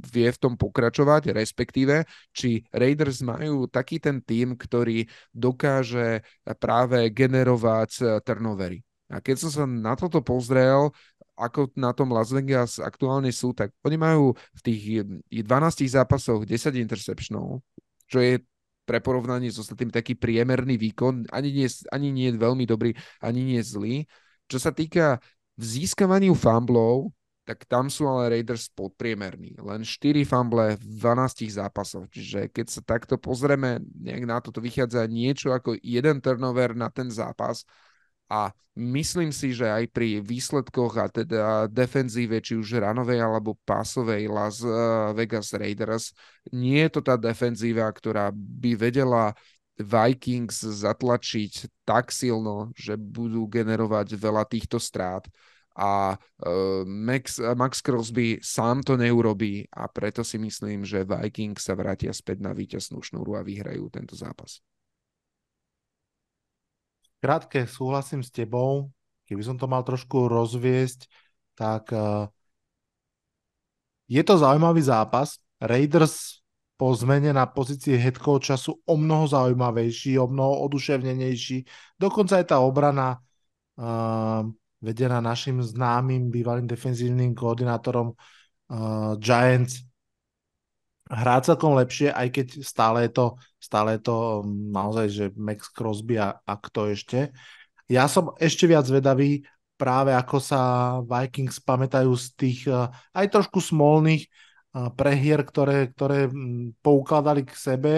vie 0.08 0.28
v 0.28 0.40
tom 0.40 0.54
pokračovať, 0.56 1.36
respektíve, 1.36 2.08
či 2.32 2.64
Raiders 2.72 3.20
majú 3.20 3.68
taký 3.68 4.00
ten 4.00 4.20
tým, 4.20 4.56
ktorý 4.56 5.06
dokáže 5.32 6.24
práve 6.58 7.08
generovať 7.12 7.90
eh, 8.00 8.06
turnovery. 8.24 8.80
A 9.12 9.20
keď 9.20 9.44
som 9.44 9.50
sa 9.52 9.64
na 9.68 9.92
toto 9.92 10.24
pozrel, 10.24 10.88
ako 11.36 11.68
na 11.76 11.92
tom 11.92 12.12
Las 12.12 12.32
Vegas 12.32 12.80
aktuálne 12.80 13.28
sú, 13.28 13.52
tak 13.52 13.72
oni 13.84 13.96
majú 14.00 14.32
v 14.32 14.60
tých 14.64 14.82
12 15.28 15.84
zápasoch 15.84 16.48
10 16.48 16.80
interceptionov, 16.80 17.60
čo 18.08 18.24
je 18.24 18.40
pre 18.82 18.98
porovnanie 18.98 19.48
s 19.48 19.60
ostatným 19.62 19.94
taký 19.94 20.18
priemerný 20.18 20.74
výkon, 20.76 21.30
ani 21.30 21.54
nie, 21.54 21.68
ani 21.94 22.08
nie 22.10 22.28
veľmi 22.34 22.64
dobrý, 22.66 22.92
ani 23.22 23.54
nie 23.54 23.60
zlý. 23.62 24.04
Čo 24.50 24.58
sa 24.58 24.74
týka 24.74 25.22
v 25.56 25.64
získavaniu 25.64 26.32
fumblov, 26.32 27.12
tak 27.42 27.66
tam 27.66 27.90
sú 27.90 28.06
ale 28.06 28.38
Raiders 28.38 28.70
podpriemerní. 28.70 29.58
Len 29.58 29.82
4 29.82 30.22
fumble 30.22 30.78
v 30.78 30.84
12 31.02 31.50
zápasoch. 31.50 32.06
Čiže 32.06 32.54
keď 32.54 32.66
sa 32.70 32.80
takto 32.86 33.18
pozrieme, 33.18 33.82
nejak 33.82 34.24
na 34.24 34.38
toto 34.38 34.62
vychádza 34.62 35.02
niečo 35.10 35.50
ako 35.50 35.74
jeden 35.82 36.22
turnover 36.22 36.78
na 36.78 36.86
ten 36.86 37.10
zápas. 37.10 37.66
A 38.30 38.54
myslím 38.78 39.34
si, 39.34 39.52
že 39.52 39.68
aj 39.68 39.90
pri 39.90 40.22
výsledkoch 40.22 40.94
a 40.96 41.10
teda 41.10 41.66
defenzíve, 41.68 42.40
či 42.40 42.56
už 42.56 42.80
ranovej 42.80 43.20
alebo 43.20 43.58
pásovej 43.66 44.30
Las 44.30 44.62
eh, 44.62 44.72
Vegas 45.12 45.52
Raiders, 45.52 46.14
nie 46.54 46.80
je 46.86 46.90
to 46.94 47.00
tá 47.02 47.18
defenzíva, 47.18 47.90
ktorá 47.90 48.30
by 48.32 48.72
vedela 48.78 49.34
Vikings 49.82 50.62
zatlačiť 50.62 51.84
tak 51.84 52.14
silno, 52.14 52.70
že 52.72 52.96
budú 52.96 53.46
generovať 53.50 54.14
veľa 54.16 54.46
týchto 54.48 54.78
strát 54.78 55.26
a 55.72 56.16
uh, 56.16 56.84
Max, 56.84 57.40
Max 57.40 57.80
Crosby 57.80 58.36
sám 58.44 58.84
to 58.84 59.00
neurobí 59.00 59.64
a 59.72 59.88
preto 59.88 60.20
si 60.20 60.36
myslím, 60.36 60.84
že 60.84 61.08
Vikings 61.08 61.64
sa 61.64 61.72
vrátia 61.72 62.12
späť 62.12 62.44
na 62.44 62.52
víťaznú 62.52 63.00
šnúru 63.00 63.40
a 63.40 63.46
vyhrajú 63.46 63.88
tento 63.88 64.12
zápas. 64.12 64.60
Krátke, 67.22 67.64
súhlasím 67.64 68.20
s 68.20 68.34
tebou. 68.34 68.90
Keby 69.24 69.42
som 69.46 69.56
to 69.56 69.70
mal 69.70 69.80
trošku 69.86 70.28
rozviesť, 70.28 71.08
tak 71.56 71.88
uh, 71.94 72.28
je 74.10 74.20
to 74.20 74.34
zaujímavý 74.36 74.82
zápas. 74.84 75.40
Raiders 75.62 76.41
po 76.82 76.90
zmene 76.98 77.30
na 77.30 77.46
pozícii 77.46 77.94
head 77.94 78.18
sú 78.58 78.74
o 78.82 78.94
mnoho 78.98 79.30
zaujímavejší, 79.30 80.18
o 80.18 80.26
mnoho 80.26 80.66
oduševnenejší. 80.66 81.62
Dokonca 81.94 82.42
aj 82.42 82.46
tá 82.50 82.58
obrana 82.58 83.22
uh, 83.78 84.42
vedená 84.82 85.22
našim 85.22 85.62
známym 85.62 86.26
bývalým 86.26 86.66
defenzívnym 86.66 87.38
koordinátorom 87.38 88.18
uh, 88.18 89.14
Giants 89.22 89.86
hrá 91.06 91.38
celkom 91.38 91.78
lepšie, 91.78 92.10
aj 92.10 92.28
keď 92.34 92.46
stále 92.66 93.06
je 93.06 93.14
to, 93.14 93.26
stále 93.62 93.94
je 93.94 94.02
to 94.02 94.42
um, 94.42 94.74
naozaj, 94.74 95.06
že 95.06 95.24
Max 95.38 95.70
Crosby 95.70 96.18
a, 96.18 96.34
a 96.34 96.58
kto 96.58 96.90
ešte. 96.90 97.30
Ja 97.86 98.10
som 98.10 98.34
ešte 98.42 98.66
viac 98.66 98.90
vedavý 98.90 99.46
práve 99.78 100.10
ako 100.18 100.36
sa 100.42 100.60
Vikings 101.06 101.62
pamätajú 101.62 102.10
z 102.18 102.26
tých 102.34 102.66
uh, 102.66 102.90
aj 103.14 103.38
trošku 103.38 103.62
smolných 103.62 104.26
prehier, 104.72 105.44
ktoré, 105.44 105.92
ktoré 105.92 106.32
poukladali 106.80 107.44
k 107.44 107.52
sebe. 107.52 107.94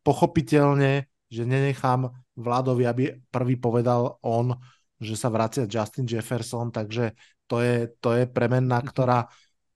Pochopiteľne, 0.00 1.06
že 1.28 1.42
nenechám 1.44 2.08
Vladovi, 2.36 2.84
aby 2.88 3.04
prvý 3.28 3.60
povedal 3.60 4.16
on, 4.24 4.56
že 4.96 5.18
sa 5.18 5.28
vracia 5.28 5.68
Justin 5.68 6.08
Jefferson, 6.08 6.72
takže 6.72 7.12
to 7.44 7.60
je, 7.60 7.90
to 8.00 8.16
je 8.16 8.24
premenná, 8.24 8.80
mhm. 8.80 8.86
ktorá 8.88 9.18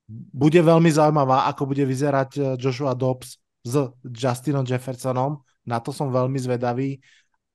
bude 0.08 0.62
veľmi 0.62 0.86
zaujímavá, 0.86 1.50
ako 1.50 1.66
bude 1.66 1.82
vyzerať 1.82 2.30
eh, 2.38 2.44
Joshua 2.56 2.94
Dobbs 2.94 3.42
s 3.66 3.74
Justinom 4.06 4.62
Jeffersonom. 4.62 5.42
Na 5.66 5.82
to 5.82 5.90
som 5.90 6.14
veľmi 6.14 6.38
zvedavý 6.38 7.02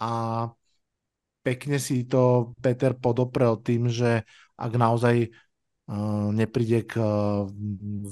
a 0.03 0.45
pekne 1.41 1.79
si 1.79 2.03
to 2.03 2.51
Peter 2.59 2.91
podoprel 2.91 3.55
tým, 3.63 3.87
že 3.87 4.27
ak 4.59 4.71
naozaj 4.75 5.31
nepríde 6.31 6.87
k 6.87 7.01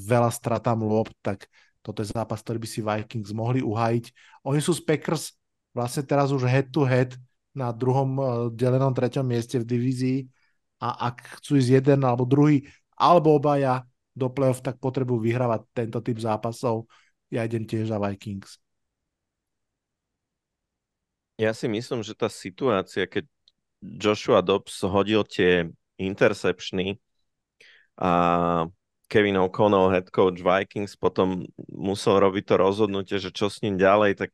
veľa 0.07 0.31
stratám 0.33 0.81
lob, 0.83 1.11
tak 1.21 1.47
toto 1.79 2.03
je 2.03 2.11
zápas, 2.11 2.43
ktorý 2.43 2.59
by 2.59 2.67
si 2.69 2.79
Vikings 2.83 3.31
mohli 3.31 3.63
uhajiť. 3.63 4.05
Oni 4.43 4.59
sú 4.59 4.75
z 4.75 4.83
Packers 4.83 5.39
vlastne 5.71 6.03
teraz 6.03 6.33
už 6.33 6.43
head 6.43 6.67
to 6.73 6.83
head 6.83 7.15
na 7.53 7.73
druhom 7.73 8.09
uh, 8.19 8.25
delenom 8.53 8.93
treťom 8.93 9.25
mieste 9.25 9.57
v 9.57 9.65
divízii 9.65 10.19
a 10.79 11.11
ak 11.11 11.41
chcú 11.41 11.59
ísť 11.59 11.81
jeden 11.81 11.99
alebo 12.05 12.23
druhý 12.23 12.67
alebo 12.99 13.35
obaja 13.35 13.87
do 14.11 14.27
play-off, 14.27 14.59
tak 14.59 14.75
potrebujú 14.77 15.23
vyhrávať 15.23 15.63
tento 15.71 15.99
typ 16.03 16.19
zápasov. 16.19 16.91
Ja 17.31 17.47
idem 17.47 17.63
tiež 17.63 17.87
za 17.87 17.97
Vikings. 18.01 18.59
Ja 21.39 21.55
si 21.55 21.71
myslím, 21.71 22.03
že 22.03 22.11
tá 22.11 22.27
situácia, 22.27 23.07
keď 23.07 23.23
Joshua 23.79 24.43
Dobbs 24.43 24.83
hodil 24.83 25.23
tie 25.23 25.71
interceptiony 25.95 26.99
a 27.99 28.11
Kevin 29.11 29.41
O'Connell, 29.41 29.91
head 29.91 30.07
coach 30.13 30.39
Vikings, 30.39 30.95
potom 30.95 31.43
musel 31.67 32.21
robiť 32.23 32.43
to 32.45 32.55
rozhodnutie, 32.55 33.17
že 33.19 33.33
čo 33.33 33.51
s 33.51 33.59
ním 33.59 33.75
ďalej, 33.75 34.15
tak 34.15 34.29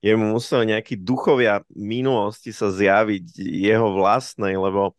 jemu 0.00 0.38
musel 0.38 0.64
nejaký 0.64 0.96
duchovia 0.96 1.66
minulosti 1.74 2.54
sa 2.54 2.70
zjaviť 2.70 3.36
jeho 3.36 3.92
vlastnej, 3.92 4.54
lebo 4.56 4.94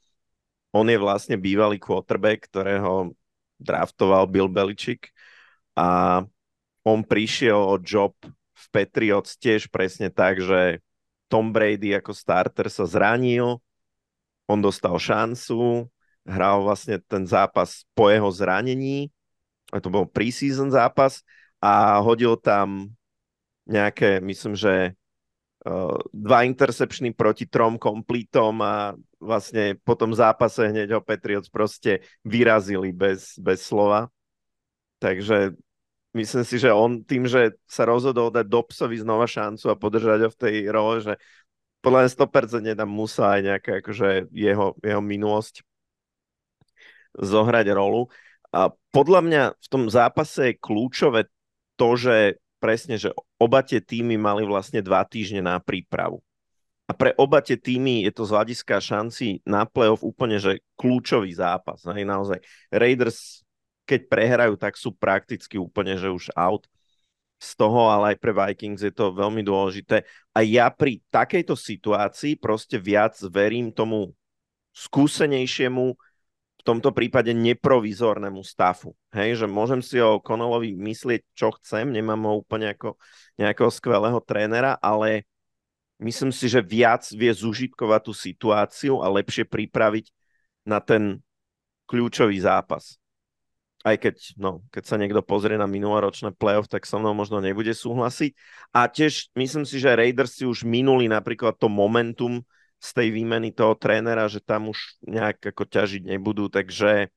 on 0.75 0.85
je 0.91 0.99
vlastne 0.99 1.39
bývalý 1.39 1.79
quarterback, 1.79 2.51
ktorého 2.51 3.15
draftoval 3.55 4.27
Bill 4.27 4.51
Belichick 4.51 5.15
a 5.79 6.21
on 6.83 6.99
prišiel 7.01 7.55
o 7.55 7.79
job 7.79 8.11
v 8.51 8.65
Patriots 8.69 9.39
tiež 9.39 9.71
presne 9.71 10.11
tak, 10.11 10.43
že 10.43 10.83
Tom 11.31 11.55
Brady 11.55 11.95
ako 11.95 12.11
starter 12.11 12.67
sa 12.67 12.83
zranil, 12.83 13.63
on 14.45 14.59
dostal 14.59 14.99
šancu, 14.99 15.87
hral 16.25 16.65
vlastne 16.65 16.97
ten 17.05 17.23
zápas 17.29 17.85
po 17.93 18.09
jeho 18.09 18.27
zranení, 18.33 19.13
a 19.73 19.81
to 19.81 19.89
bol 19.89 20.05
preseason 20.05 20.69
zápas 20.69 21.25
a 21.61 22.01
hodil 22.01 22.37
tam 22.37 22.93
nejaké, 23.65 24.21
myslím, 24.21 24.53
že 24.53 24.93
uh, 25.65 25.97
dva 26.13 26.45
intercepčny 26.45 27.17
proti 27.17 27.49
trom 27.49 27.81
kompletom 27.81 28.61
a 28.61 28.93
vlastne 29.17 29.73
po 29.81 29.97
tom 29.97 30.13
zápase 30.13 30.69
hneď 30.69 30.97
ho 30.97 31.01
Patriots 31.01 31.49
proste 31.49 32.05
vyrazili 32.21 32.93
bez, 32.93 33.41
bez 33.41 33.65
slova. 33.65 34.13
Takže 35.01 35.57
myslím 36.13 36.45
si, 36.45 36.55
že 36.61 36.69
on 36.69 37.01
tým, 37.01 37.25
že 37.25 37.57
sa 37.65 37.89
rozhodol 37.89 38.29
dať 38.29 38.45
Dobsovi 38.45 39.01
znova 39.01 39.25
šancu 39.25 39.65
a 39.73 39.75
podržať 39.75 40.19
ho 40.23 40.29
v 40.29 40.39
tej 40.39 40.55
role, 40.69 41.01
že 41.01 41.13
podľa 41.81 42.05
mňa 42.05 42.11
100% 42.17 42.73
tam 42.77 42.89
musela 42.89 43.37
aj 43.37 43.41
nejaká 43.45 43.71
akože 43.81 44.09
jeho, 44.33 44.73
jeho 44.81 45.01
minulosť 45.01 45.61
zohrať 47.19 47.65
rolu. 47.71 48.11
A 48.55 48.71
podľa 48.91 49.21
mňa 49.23 49.43
v 49.59 49.67
tom 49.67 49.91
zápase 49.91 50.55
je 50.55 50.61
kľúčové 50.61 51.27
to, 51.75 51.99
že 51.99 52.39
presne, 52.59 52.95
že 52.95 53.11
oba 53.35 53.61
tie 53.61 53.83
týmy 53.83 54.15
mali 54.15 54.47
vlastne 54.47 54.79
dva 54.79 55.03
týždne 55.03 55.43
na 55.43 55.59
prípravu. 55.59 56.23
A 56.85 56.93
pre 56.93 57.17
oba 57.17 57.41
tie 57.41 57.57
týmy 57.57 58.05
je 58.05 58.13
to 58.13 58.29
z 58.29 58.31
hľadiska 58.31 58.77
šanci 58.77 59.41
na 59.41 59.65
playoff 59.65 60.05
úplne, 60.05 60.37
že 60.37 60.61
kľúčový 60.77 61.33
zápas. 61.33 61.81
Hej, 61.81 62.05
naozaj. 62.05 62.39
Raiders, 62.69 63.41
keď 63.89 64.05
prehrajú, 64.05 64.53
tak 64.53 64.77
sú 64.77 64.93
prakticky 64.93 65.57
úplne, 65.57 65.97
že 65.97 66.13
už 66.13 66.29
out 66.37 66.69
z 67.41 67.49
toho, 67.57 67.89
ale 67.89 68.13
aj 68.13 68.17
pre 68.21 68.31
Vikings 68.31 68.85
je 68.85 68.93
to 68.93 69.17
veľmi 69.17 69.41
dôležité. 69.41 70.05
A 70.31 70.45
ja 70.45 70.69
pri 70.69 71.01
takejto 71.09 71.57
situácii 71.57 72.37
proste 72.37 72.77
viac 72.77 73.17
verím 73.33 73.73
tomu 73.73 74.13
skúsenejšiemu, 74.77 75.97
tomto 76.65 76.89
prípade 76.89 77.29
neprovizornému 77.29 78.41
stafu. 78.41 78.97
Hej, 79.13 79.45
že 79.45 79.47
môžem 79.47 79.85
si 79.85 80.01
o 80.01 80.17
Konolovi 80.17 80.73
myslieť, 80.73 81.21
čo 81.37 81.53
chcem, 81.61 81.93
nemám 81.93 82.25
ho 82.25 82.41
úplne 82.41 82.73
ako 82.73 82.97
nejakého 83.37 83.69
skvelého 83.69 84.17
trénera, 84.25 84.73
ale 84.81 85.29
myslím 86.01 86.33
si, 86.33 86.49
že 86.49 86.65
viac 86.65 87.05
vie 87.13 87.29
zužitkovať 87.29 88.01
tú 88.01 88.13
situáciu 88.17 88.93
a 89.05 89.07
lepšie 89.13 89.45
pripraviť 89.45 90.09
na 90.65 90.81
ten 90.81 91.21
kľúčový 91.85 92.41
zápas. 92.41 92.97
Aj 93.85 93.93
keď, 94.01 94.33
no, 94.41 94.65
keď 94.73 94.83
sa 94.89 94.97
niekto 94.97 95.21
pozrie 95.21 95.61
na 95.61 95.69
minuloročné 95.69 96.33
playoff, 96.33 96.65
tak 96.65 96.89
so 96.89 96.97
mnou 96.97 97.13
možno 97.13 97.37
nebude 97.37 97.69
súhlasiť. 97.69 98.33
A 98.73 98.89
tiež 98.89 99.29
myslím 99.37 99.61
si, 99.61 99.77
že 99.77 99.93
Raiders 99.93 100.41
si 100.41 100.49
už 100.49 100.65
minuli 100.65 101.05
napríklad 101.05 101.53
to 101.61 101.69
momentum 101.69 102.41
z 102.79 102.89
tej 102.93 103.07
výmeny 103.11 103.49
toho 103.55 103.73
trénera, 103.73 104.29
že 104.29 104.43
tam 104.43 104.69
už 104.69 104.99
nejak 105.01 105.41
ako 105.53 105.63
ťažiť 105.65 106.05
nebudú, 106.05 106.51
takže 106.51 107.09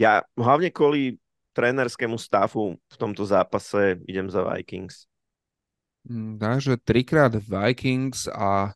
ja 0.00 0.24
hlavne 0.36 0.72
kvôli 0.72 1.20
trénerskému 1.52 2.16
stafu 2.16 2.78
v 2.78 2.96
tomto 2.96 3.26
zápase 3.26 4.00
idem 4.06 4.30
za 4.30 4.46
Vikings. 4.46 5.10
Mm, 6.08 6.40
takže 6.40 6.80
trikrát 6.80 7.36
Vikings 7.36 8.30
a 8.32 8.72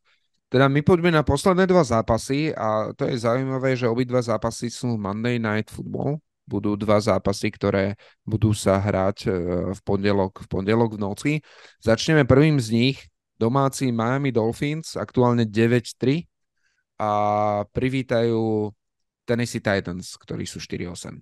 teda 0.52 0.68
my 0.70 0.84
poďme 0.84 1.10
na 1.10 1.24
posledné 1.24 1.66
dva 1.66 1.82
zápasy 1.82 2.54
a 2.54 2.92
to 2.94 3.08
je 3.08 3.18
zaujímavé, 3.18 3.74
že 3.74 3.90
obidva 3.90 4.22
zápasy 4.22 4.70
sú 4.70 4.94
Monday 5.00 5.40
Night 5.40 5.72
Football. 5.72 6.20
Budú 6.44 6.76
dva 6.76 7.00
zápasy, 7.00 7.48
ktoré 7.48 7.96
budú 8.20 8.52
sa 8.52 8.76
hrať 8.76 9.18
e, 9.24 9.28
v 9.72 9.80
pondelok, 9.80 10.44
v 10.44 10.46
pondelok 10.46 10.90
v 10.94 11.00
noci. 11.00 11.32
Začneme 11.80 12.28
prvým 12.28 12.60
z 12.60 12.68
nich, 12.68 12.98
domáci 13.38 13.90
Miami 13.90 14.30
Dolphins, 14.30 14.94
aktuálne 14.94 15.46
9-3 15.48 16.24
a 17.00 17.10
privítajú 17.74 18.70
Tennessee 19.26 19.62
Titans, 19.62 20.14
ktorí 20.20 20.46
sú 20.46 20.62
4-8. 20.62 21.18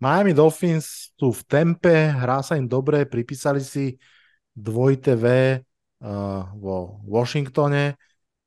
Miami 0.00 0.32
Dolphins 0.32 1.12
sú 1.12 1.28
v 1.36 1.42
tempe, 1.44 1.92
hrá 1.92 2.40
sa 2.40 2.56
im 2.56 2.64
dobre, 2.64 3.04
pripísali 3.04 3.60
si 3.60 4.00
dvojité 4.56 5.12
V 5.12 5.26
uh, 6.00 6.48
vo 6.56 7.04
Washingtone. 7.04 8.00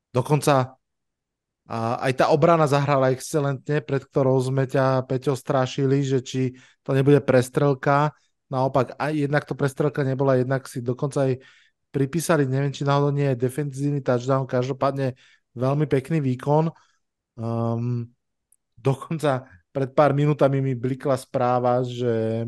Dokonca 0.09 0.73
uh, 0.73 1.95
aj 2.01 2.13
tá 2.17 2.25
obrana 2.33 2.65
zahrala 2.65 3.13
excelentne, 3.13 3.85
pred 3.85 4.01
ktorou 4.01 4.41
sme 4.41 4.65
ťa, 4.65 5.05
Peťo, 5.05 5.37
strašili, 5.37 6.01
že 6.01 6.25
či 6.25 6.57
to 6.81 6.89
nebude 6.97 7.21
prestrelka. 7.21 8.17
Naopak, 8.49 8.97
aj 8.97 9.13
jednak 9.13 9.45
to 9.45 9.53
prestrelka 9.53 10.01
nebola, 10.01 10.41
jednak 10.41 10.65
si 10.65 10.81
dokonca 10.81 11.29
aj 11.29 11.37
pripísali, 11.93 12.49
neviem, 12.49 12.73
či 12.73 12.81
náhodou 12.81 13.13
nie 13.13 13.29
je 13.29 13.37
defenzívny 13.45 14.01
touchdown, 14.01 14.49
každopádne 14.49 15.13
veľmi 15.53 15.85
pekný 15.85 16.17
výkon. 16.25 16.73
Um, 17.37 18.09
dokonca 18.73 19.45
pred 19.69 19.93
pár 19.93 20.17
minútami 20.17 20.57
mi 20.65 20.73
blikla 20.73 21.13
správa, 21.17 21.85
že 21.85 22.41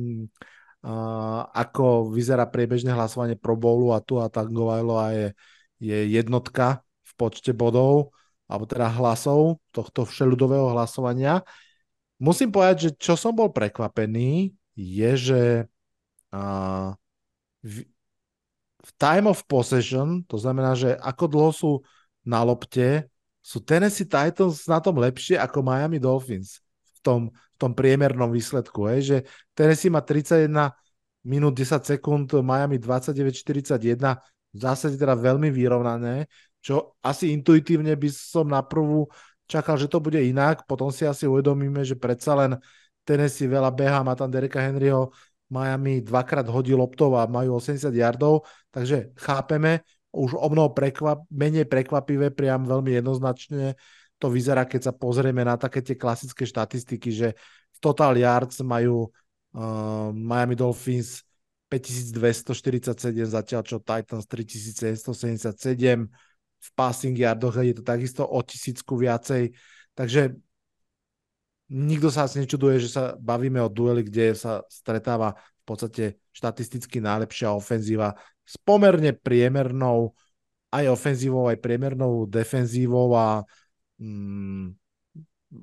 ako 1.50 2.14
vyzerá 2.14 2.46
priebežné 2.46 2.94
hlasovanie 2.94 3.34
Pro 3.34 3.58
Bowlu 3.58 3.90
a 3.90 4.06
tu 4.06 4.22
a 4.22 4.30
Tagovailoa 4.30 5.18
je, 5.18 5.28
je 5.82 5.98
jednotka 6.14 6.86
v 7.02 7.12
počte 7.18 7.58
bodov, 7.58 8.14
alebo 8.46 8.70
teda 8.70 8.94
hlasov 8.94 9.58
tohto 9.74 10.06
všeludového 10.06 10.78
hlasovania. 10.78 11.42
Musím 12.22 12.54
povedať, 12.54 12.78
že 12.78 12.90
čo 13.02 13.18
som 13.18 13.34
bol 13.34 13.50
prekvapený, 13.50 14.54
je, 14.78 15.12
že 15.18 15.42
uh, 16.30 16.94
v 18.86 18.92
time 19.02 19.26
of 19.26 19.42
possession, 19.50 20.22
to 20.30 20.38
znamená, 20.38 20.78
že 20.78 20.94
ako 21.02 21.26
dlho 21.26 21.52
sú 21.52 21.72
na 22.22 22.46
lopte, 22.46 23.10
sú 23.42 23.62
Tennessee 23.62 24.06
Titans 24.06 24.66
na 24.70 24.78
tom 24.82 24.98
lepšie 24.98 25.38
ako 25.38 25.66
Miami 25.66 25.98
Dolphins 25.98 26.62
v 26.98 27.00
tom, 27.02 27.22
v 27.30 27.58
tom 27.58 27.74
priemernom 27.74 28.30
výsledku. 28.30 28.90
Hej, 28.90 29.02
že 29.06 29.18
Tennessee 29.58 29.90
má 29.94 30.02
31 30.02 30.74
minút 31.26 31.54
10 31.58 31.82
sekúnd, 31.82 32.30
Miami 32.42 32.78
29-41, 32.78 34.22
v 34.54 34.58
zásade 34.58 34.96
teda 34.96 35.18
veľmi 35.18 35.50
vyrovnané, 35.50 36.30
čo 36.62 36.98
asi 37.02 37.34
intuitívne 37.34 37.94
by 37.98 38.10
som 38.10 38.50
na 38.50 38.62
prvú 38.62 39.10
čakal, 39.46 39.78
že 39.78 39.90
to 39.90 40.02
bude 40.02 40.18
inak, 40.18 40.66
potom 40.66 40.90
si 40.90 41.06
asi 41.06 41.30
uvedomíme, 41.30 41.86
že 41.86 41.98
predsa 41.98 42.34
len 42.34 42.58
Tennessee 43.06 43.46
veľa 43.46 43.70
beha, 43.70 44.02
má 44.02 44.18
tam 44.18 44.34
Dereka 44.34 44.58
Henryho, 44.62 45.14
Miami 45.50 46.02
dvakrát 46.02 46.50
hodí 46.50 46.74
loptov 46.74 47.16
a 47.18 47.30
majú 47.30 47.62
80 47.62 47.94
yardov, 47.94 48.46
takže 48.74 49.14
chápeme, 49.20 49.86
už 50.16 50.34
o 50.40 50.48
mnoho 50.48 50.72
prekvap, 50.72 51.28
menej 51.30 51.68
prekvapivé, 51.68 52.32
priam 52.32 52.64
veľmi 52.66 52.98
jednoznačne 52.98 53.76
to 54.20 54.32
vyzerá, 54.32 54.64
keď 54.64 54.92
sa 54.92 54.94
pozrieme 54.96 55.44
na 55.44 55.60
také 55.60 55.84
tie 55.84 56.00
klasické 56.00 56.48
štatistiky, 56.48 57.10
že 57.12 57.28
v 57.76 57.78
total 57.84 58.16
yards 58.16 58.64
majú 58.64 59.12
uh, 59.12 60.10
Miami 60.16 60.56
Dolphins 60.56 61.22
5247, 61.68 63.12
zatiaľ 63.28 63.62
čo 63.68 63.78
Titans 63.84 64.26
3777, 64.26 66.08
v 66.66 66.70
passing 66.74 67.16
yardoch 67.18 67.60
je 67.60 67.76
to 67.76 67.84
takisto 67.84 68.24
o 68.24 68.40
tisícku 68.40 68.96
viacej, 68.96 69.52
takže 69.92 70.34
nikto 71.72 72.14
sa 72.14 72.30
asi 72.30 72.42
nečuduje, 72.44 72.78
že 72.78 72.90
sa 72.94 73.04
bavíme 73.18 73.58
o 73.62 73.72
dueli, 73.72 74.06
kde 74.06 74.38
sa 74.38 74.62
stretáva 74.70 75.34
v 75.36 75.64
podstate 75.66 76.04
štatisticky 76.30 77.02
najlepšia 77.02 77.50
ofenzíva 77.54 78.14
s 78.46 78.62
pomerne 78.62 79.18
priemernou 79.18 80.14
aj 80.70 80.86
ofenzívou, 80.94 81.50
aj 81.50 81.58
priemernou 81.58 82.30
defenzívou 82.30 83.18
a 83.18 83.42
mm, 83.98 84.76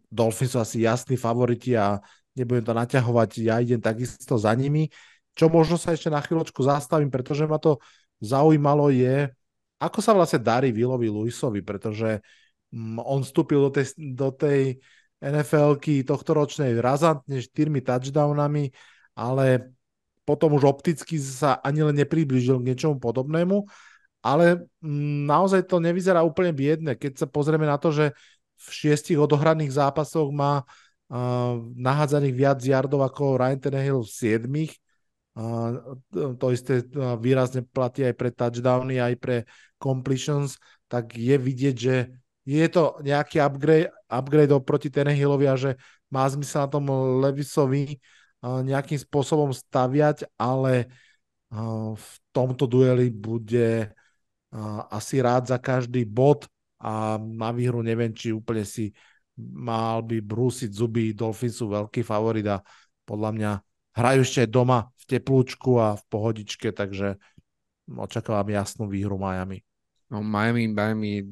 Dolphins 0.08 0.56
sú 0.56 0.58
asi 0.58 0.82
jasní 0.82 1.14
favoriti 1.20 1.76
a 1.78 2.00
nebudem 2.32 2.64
to 2.64 2.72
naťahovať, 2.72 3.30
ja 3.44 3.60
idem 3.60 3.78
takisto 3.78 4.40
za 4.40 4.50
nimi. 4.56 4.88
Čo 5.36 5.52
možno 5.52 5.76
sa 5.76 5.92
ešte 5.92 6.08
na 6.08 6.20
chvíľočku 6.20 6.60
zastavím, 6.64 7.12
pretože 7.12 7.44
ma 7.44 7.60
to 7.60 7.78
zaujímalo 8.20 8.88
je, 8.92 9.28
ako 9.82 9.98
sa 10.00 10.16
vlastne 10.16 10.40
darí 10.40 10.70
Willovi 10.70 11.10
Lewisovi, 11.10 11.60
pretože 11.60 12.24
mm, 12.72 12.98
on 13.02 13.20
vstúpil 13.22 13.68
do 13.68 13.70
tej, 13.70 13.86
do 14.16 14.28
tej 14.32 14.60
NFL-ky 15.22 16.02
tohto 16.02 16.34
ročnej 16.34 16.82
razantne 16.82 17.38
štyrmi 17.38 17.78
touchdownami, 17.80 18.74
ale 19.14 19.70
potom 20.26 20.58
už 20.58 20.66
opticky 20.66 21.18
sa 21.22 21.62
ani 21.62 21.86
len 21.86 21.94
nepriblížil 21.94 22.58
k 22.58 22.74
niečomu 22.74 22.98
podobnému 22.98 23.62
ale 24.22 24.70
mm, 24.80 25.26
naozaj 25.26 25.66
to 25.66 25.82
nevyzerá 25.82 26.22
úplne 26.22 26.54
biedne, 26.54 26.94
keď 26.94 27.12
sa 27.18 27.26
pozrieme 27.26 27.66
na 27.66 27.76
to, 27.76 27.90
že 27.90 28.14
v 28.62 28.68
šiestich 28.70 29.18
odohraných 29.18 29.74
zápasoch 29.74 30.30
má 30.30 30.62
uh, 30.62 31.58
nahádzaných 31.74 32.34
viac 32.38 32.58
yardov 32.62 33.02
ako 33.02 33.34
Ryan 33.34 33.58
Tannehill 33.58 34.06
v 34.06 34.14
siedmich. 34.14 34.72
Uh, 35.34 35.98
to 36.38 36.54
isté 36.54 36.86
uh, 36.94 37.18
výrazne 37.18 37.66
platí 37.66 38.06
aj 38.06 38.14
pre 38.14 38.30
touchdowny, 38.30 39.02
aj 39.02 39.14
pre 39.18 39.36
completions, 39.82 40.54
tak 40.86 41.18
je 41.18 41.34
vidieť, 41.34 41.74
že 41.74 42.14
je 42.42 42.66
to 42.66 42.98
nejaký 43.06 43.38
upgrade, 43.38 43.88
upgrade 44.10 44.52
oproti 44.52 44.90
Tannehillovi 44.90 45.46
a 45.46 45.54
že 45.54 45.70
má 46.10 46.26
zmysel 46.26 46.66
na 46.66 46.70
tom 46.70 46.84
Levisovi 47.22 47.98
uh, 48.42 48.60
nejakým 48.66 48.98
spôsobom 48.98 49.54
staviať, 49.54 50.26
ale 50.34 50.90
uh, 51.54 51.94
v 51.94 52.08
tomto 52.34 52.66
dueli 52.66 53.10
bude 53.12 53.92
asi 54.92 55.16
rád 55.24 55.48
za 55.48 55.56
každý 55.56 56.04
bod 56.04 56.44
a 56.76 57.16
na 57.16 57.48
výhru 57.56 57.80
neviem, 57.80 58.12
či 58.12 58.36
úplne 58.36 58.68
si 58.68 58.92
mal 59.40 60.04
by 60.04 60.20
brúsiť 60.20 60.68
zuby 60.68 61.16
Dolphinsu 61.16 61.72
veľký 61.72 62.04
favorit 62.04 62.44
a 62.44 62.60
podľa 63.08 63.30
mňa 63.32 63.50
hrajú 63.96 64.20
ešte 64.20 64.44
doma 64.44 64.92
v 65.00 65.04
teplúčku 65.08 65.80
a 65.80 65.96
v 65.96 66.04
pohodičke, 66.04 66.68
takže 66.68 67.16
očakávam 67.88 68.52
jasnú 68.52 68.92
výhru 68.92 69.16
Miami. 69.16 69.64
No 70.12 70.20
Miami, 70.20 70.68
Miami 70.68 71.24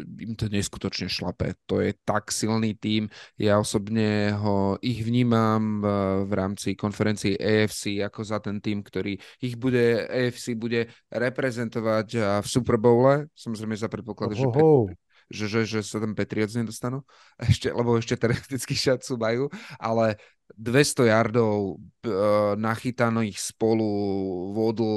im 0.00 0.32
to 0.34 0.48
neskutočne 0.48 1.12
šlape. 1.12 1.54
To 1.68 1.84
je 1.84 1.92
tak 2.02 2.32
silný 2.32 2.74
tím. 2.74 3.12
Ja 3.36 3.60
osobne 3.60 4.32
ho, 4.32 4.80
ich 4.80 5.04
vnímam 5.04 5.84
v, 5.84 5.86
v 6.26 6.32
rámci 6.32 6.74
konferencie 6.74 7.36
AFC 7.36 8.00
ako 8.00 8.20
za 8.24 8.40
ten 8.40 8.58
tým, 8.58 8.80
ktorý 8.80 9.20
ich 9.44 9.54
bude, 9.60 10.08
AFC 10.08 10.56
bude 10.56 10.88
reprezentovať 11.12 12.40
v 12.42 12.46
Super 12.46 12.76
Bowle. 12.80 13.28
Samozrejme 13.36 13.76
za 13.76 13.92
predpokladu, 13.92 14.34
že, 14.34 14.46
že, 15.32 15.48
že, 15.48 15.60
že 15.64 15.80
sa 15.80 15.98
tam 15.98 16.12
Patriots 16.12 16.54
nedostanú, 16.54 17.02
ešte, 17.50 17.72
lebo 17.72 17.96
ešte 17.96 18.20
teoreticky 18.20 18.76
šancu 18.76 19.12
majú, 19.16 19.44
ale 19.80 20.20
200 20.52 21.08
yardov 21.08 21.80
uh, 22.04 22.52
nachytaných 22.60 23.40
spolu 23.40 23.88
vodl 24.52 24.92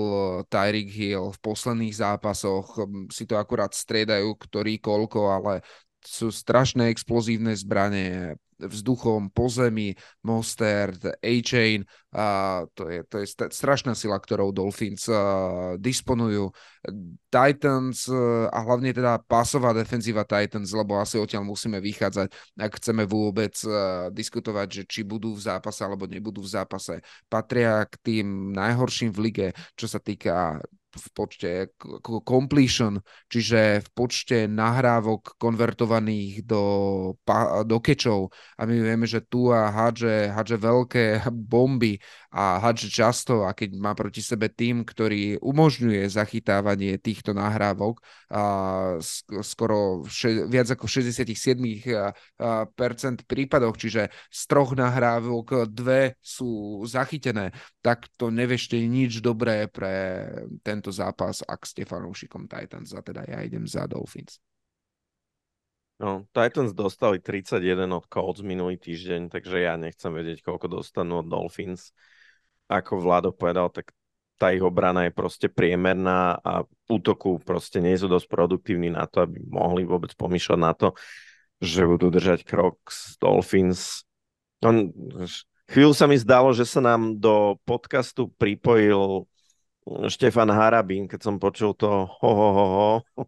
Tyreek 0.52 0.91
Hill 0.91 1.32
v 1.32 1.40
posledných 1.40 1.95
zápasoch. 1.95 2.76
Si 3.07 3.24
to 3.24 3.40
akurát 3.40 3.72
striedajú, 3.72 4.36
ktorý 4.36 4.84
koľko, 4.84 5.32
ale 5.32 5.64
sú 6.03 6.30
strašné 6.30 6.91
explozívne 6.91 7.56
zbranie 7.56 8.38
vzduchom, 8.60 9.30
po 9.32 9.52
zemi, 9.52 9.95
Mostert, 10.23 11.19
A-Chain, 11.19 11.84
a 12.15 12.64
to 12.72 12.88
je, 12.88 13.03
to 13.11 13.19
je 13.19 13.27
strašná 13.52 13.91
sila, 13.91 14.15
ktorou 14.15 14.56
Dolphins 14.56 15.03
uh, 15.11 15.76
disponujú. 15.76 16.48
Titans 17.27 18.07
uh, 18.07 18.48
a 18.48 18.64
hlavne 18.64 18.95
teda 18.95 19.19
pásová 19.19 19.76
defenzíva 19.76 20.23
Titans, 20.23 20.72
lebo 20.72 20.95
asi 20.95 21.19
odtiaľ 21.19 21.44
musíme 21.44 21.84
vychádzať, 21.84 22.56
ak 22.56 22.72
chceme 22.80 23.03
vôbec 23.03 23.52
uh, 23.68 24.07
diskutovať, 24.15 24.68
že 24.72 24.84
či 24.88 25.02
budú 25.03 25.36
v 25.36 25.44
zápase 25.44 25.84
alebo 25.84 26.07
nebudú 26.07 26.40
v 26.40 26.56
zápase. 26.56 27.03
Patria 27.27 27.84
k 27.84 27.99
tým 27.99 28.56
najhorším 28.56 29.11
v 29.11 29.19
lige, 29.19 29.48
čo 29.76 29.91
sa 29.91 29.99
týka 29.99 30.64
v 30.95 31.07
počte 31.11 31.52
completion, 32.23 33.03
čiže 33.27 33.84
v 33.84 33.90
počte 33.91 34.48
nahrávok 34.48 35.36
konvertovaných 35.36 36.48
do, 36.48 36.64
do 37.68 37.77
kečov 37.84 38.32
a 38.56 38.61
my 38.64 38.76
vieme, 38.80 39.03
že 39.03 39.19
tu 39.19 39.52
a 39.52 39.68
hádže, 39.68 40.32
hádže 40.32 40.57
veľké 40.57 41.03
bomby 41.52 41.99
a 42.32 42.60
hádže 42.64 42.88
často 42.91 43.44
a 43.44 43.52
keď 43.52 43.76
má 43.76 43.91
proti 43.91 44.23
sebe 44.23 44.48
tým, 44.48 44.88
ktorý 44.88 45.40
umožňuje 45.44 46.07
zachytávanie 46.07 46.95
týchto 46.99 47.36
nahrávok 47.36 47.99
a 48.32 48.44
skoro 49.44 50.07
še, 50.07 50.48
viac 50.48 50.72
ako 50.72 50.88
67% 50.88 52.15
prípadoch, 53.27 53.76
čiže 53.76 54.07
z 54.32 54.41
troch 54.48 54.72
nahrávok 54.76 55.68
dve 55.68 56.15
sú 56.23 56.84
zachytené, 56.88 57.52
tak 57.84 58.07
to 58.15 58.32
nevešte 58.32 58.80
nič 58.80 59.19
dobré 59.19 59.68
pre 59.68 60.27
tento 60.64 60.91
zápas, 60.95 61.44
ak 61.44 61.68
ste 61.68 61.84
fanúšikom 61.84 62.48
Titans, 62.48 62.95
a 62.95 63.03
teda 63.03 63.27
ja 63.27 63.44
idem 63.44 63.68
za 63.68 63.84
Dolphins. 63.88 64.40
No, 65.96 66.28
Titans 66.36 66.76
dostali 66.76 67.24
31 67.24 67.88
od 67.96 68.04
Colts 68.12 68.44
minulý 68.44 68.76
týždeň, 68.76 69.32
takže 69.32 69.64
ja 69.64 69.80
nechcem 69.80 70.12
vedieť, 70.12 70.44
koľko 70.44 70.68
dostanú 70.68 71.24
od 71.24 71.28
Dolphins. 71.32 71.96
Ako 72.68 73.00
Vlado 73.00 73.32
povedal, 73.32 73.72
tak 73.72 73.96
tá 74.36 74.52
ich 74.52 74.60
obrana 74.60 75.08
je 75.08 75.16
proste 75.16 75.48
priemerná 75.48 76.36
a 76.44 76.68
útoku 76.92 77.40
proste 77.40 77.80
nie 77.80 77.96
sú 77.96 78.12
dosť 78.12 78.28
produktívni 78.28 78.92
na 78.92 79.08
to, 79.08 79.24
aby 79.24 79.40
mohli 79.48 79.88
vôbec 79.88 80.12
pomýšľať 80.20 80.60
na 80.60 80.76
to, 80.76 80.92
že 81.64 81.88
budú 81.88 82.12
držať 82.12 82.44
krok 82.44 82.76
s 82.92 83.16
Dolphins. 83.16 84.04
On, 84.68 84.92
chvíľu 85.72 85.96
sa 85.96 86.12
mi 86.12 86.20
zdalo, 86.20 86.52
že 86.52 86.68
sa 86.68 86.84
nám 86.84 87.16
do 87.16 87.56
podcastu 87.64 88.28
pripojil 88.36 89.24
Štefan 90.12 90.52
Harabín, 90.52 91.08
keď 91.08 91.24
som 91.24 91.40
počul 91.40 91.72
to 91.72 91.88
ho, 91.88 92.32
ho, 92.36 92.50
ho, 92.52 92.66
ho 93.16 93.24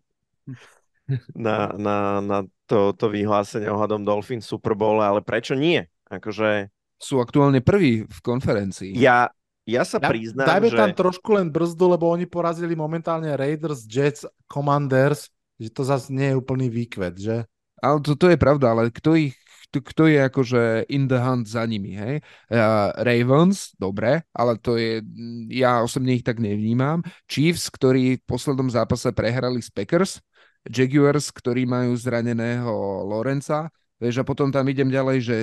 na, 1.36 1.72
na, 1.76 1.98
na 2.20 2.38
to, 2.68 2.92
to 2.94 3.08
vyhlásenie 3.08 3.72
ohľadom 3.72 4.04
Dolphin 4.04 4.44
Super 4.44 4.76
Bowl, 4.76 5.00
ale 5.00 5.24
prečo 5.24 5.56
nie? 5.56 5.84
Akože... 6.12 6.72
Sú 6.98 7.22
aktuálne 7.22 7.62
prví 7.62 8.04
v 8.06 8.20
konferencii. 8.26 8.98
Ja, 8.98 9.30
ja 9.68 9.84
sa 9.84 10.00
ja, 10.00 10.08
priznám, 10.10 10.48
dajme 10.48 10.70
že... 10.72 10.78
tam 10.80 10.92
trošku 10.96 11.30
len 11.36 11.52
brzdu, 11.52 11.94
lebo 11.94 12.10
oni 12.10 12.26
porazili 12.26 12.74
momentálne 12.74 13.36
Raiders, 13.36 13.86
Jets, 13.86 14.24
Commanders, 14.48 15.30
že 15.60 15.70
to 15.74 15.84
zase 15.84 16.10
nie 16.10 16.32
je 16.34 16.40
úplný 16.40 16.68
výkvet, 16.72 17.16
že? 17.20 17.38
Ale 17.84 18.02
to, 18.02 18.18
to 18.18 18.34
je 18.34 18.38
pravda, 18.38 18.74
ale 18.74 18.90
kto 18.90 19.14
ich 19.16 19.38
kto 19.68 20.08
je 20.08 20.24
akože 20.24 20.88
in 20.88 21.12
the 21.12 21.20
hunt 21.20 21.44
za 21.44 21.68
nimi, 21.68 21.92
hej? 21.92 22.24
Uh, 22.48 22.96
Ravens, 23.04 23.76
dobre, 23.76 24.24
ale 24.32 24.56
to 24.64 24.80
je, 24.80 25.04
ja 25.52 25.84
osobne 25.84 26.16
ich 26.16 26.24
tak 26.24 26.40
nevnímam. 26.40 27.04
Chiefs, 27.28 27.68
ktorí 27.68 28.18
v 28.18 28.26
poslednom 28.26 28.72
zápase 28.72 29.12
prehrali 29.12 29.60
s 29.60 29.68
Packers, 29.68 30.24
Jaguars, 30.68 31.32
ktorí 31.32 31.66
majú 31.66 31.96
zraneného 31.98 32.72
Lorenza, 33.08 33.72
vieš, 33.98 34.22
a 34.22 34.28
potom 34.28 34.52
tam 34.54 34.68
idem 34.70 34.92
ďalej, 34.92 35.18
že 35.24 35.36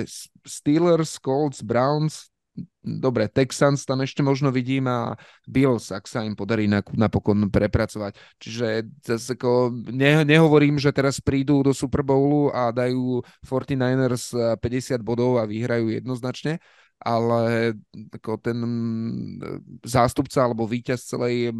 Steelers, 0.45 1.19
Colts, 1.19 1.59
Browns, 1.59 2.31
dobre, 2.79 3.27
Texans 3.27 3.83
tam 3.83 3.99
ešte 3.99 4.23
možno 4.23 4.47
vidím 4.47 4.87
a 4.87 5.19
Bills, 5.43 5.91
ak 5.91 6.07
sa 6.07 6.23
im 6.23 6.39
podarí 6.39 6.71
napokon 6.71 7.51
prepracovať. 7.51 8.15
Čiže 8.39 8.87
ako, 9.35 9.75
ne, 9.91 10.23
nehovorím, 10.23 10.79
že 10.79 10.95
teraz 10.95 11.19
prídu 11.19 11.67
do 11.67 11.75
Super 11.75 11.99
Bowlu 11.99 12.55
a 12.55 12.71
dajú 12.71 13.19
49ers 13.43 14.31
50 14.63 15.03
bodov 15.03 15.43
a 15.43 15.43
vyhrajú 15.43 15.91
jednoznačne, 15.91 16.63
ale 17.03 17.75
ako 18.15 18.39
ten 18.39 18.55
zástupca 19.83 20.47
alebo 20.47 20.63
víťaz 20.63 21.11
celej 21.11 21.51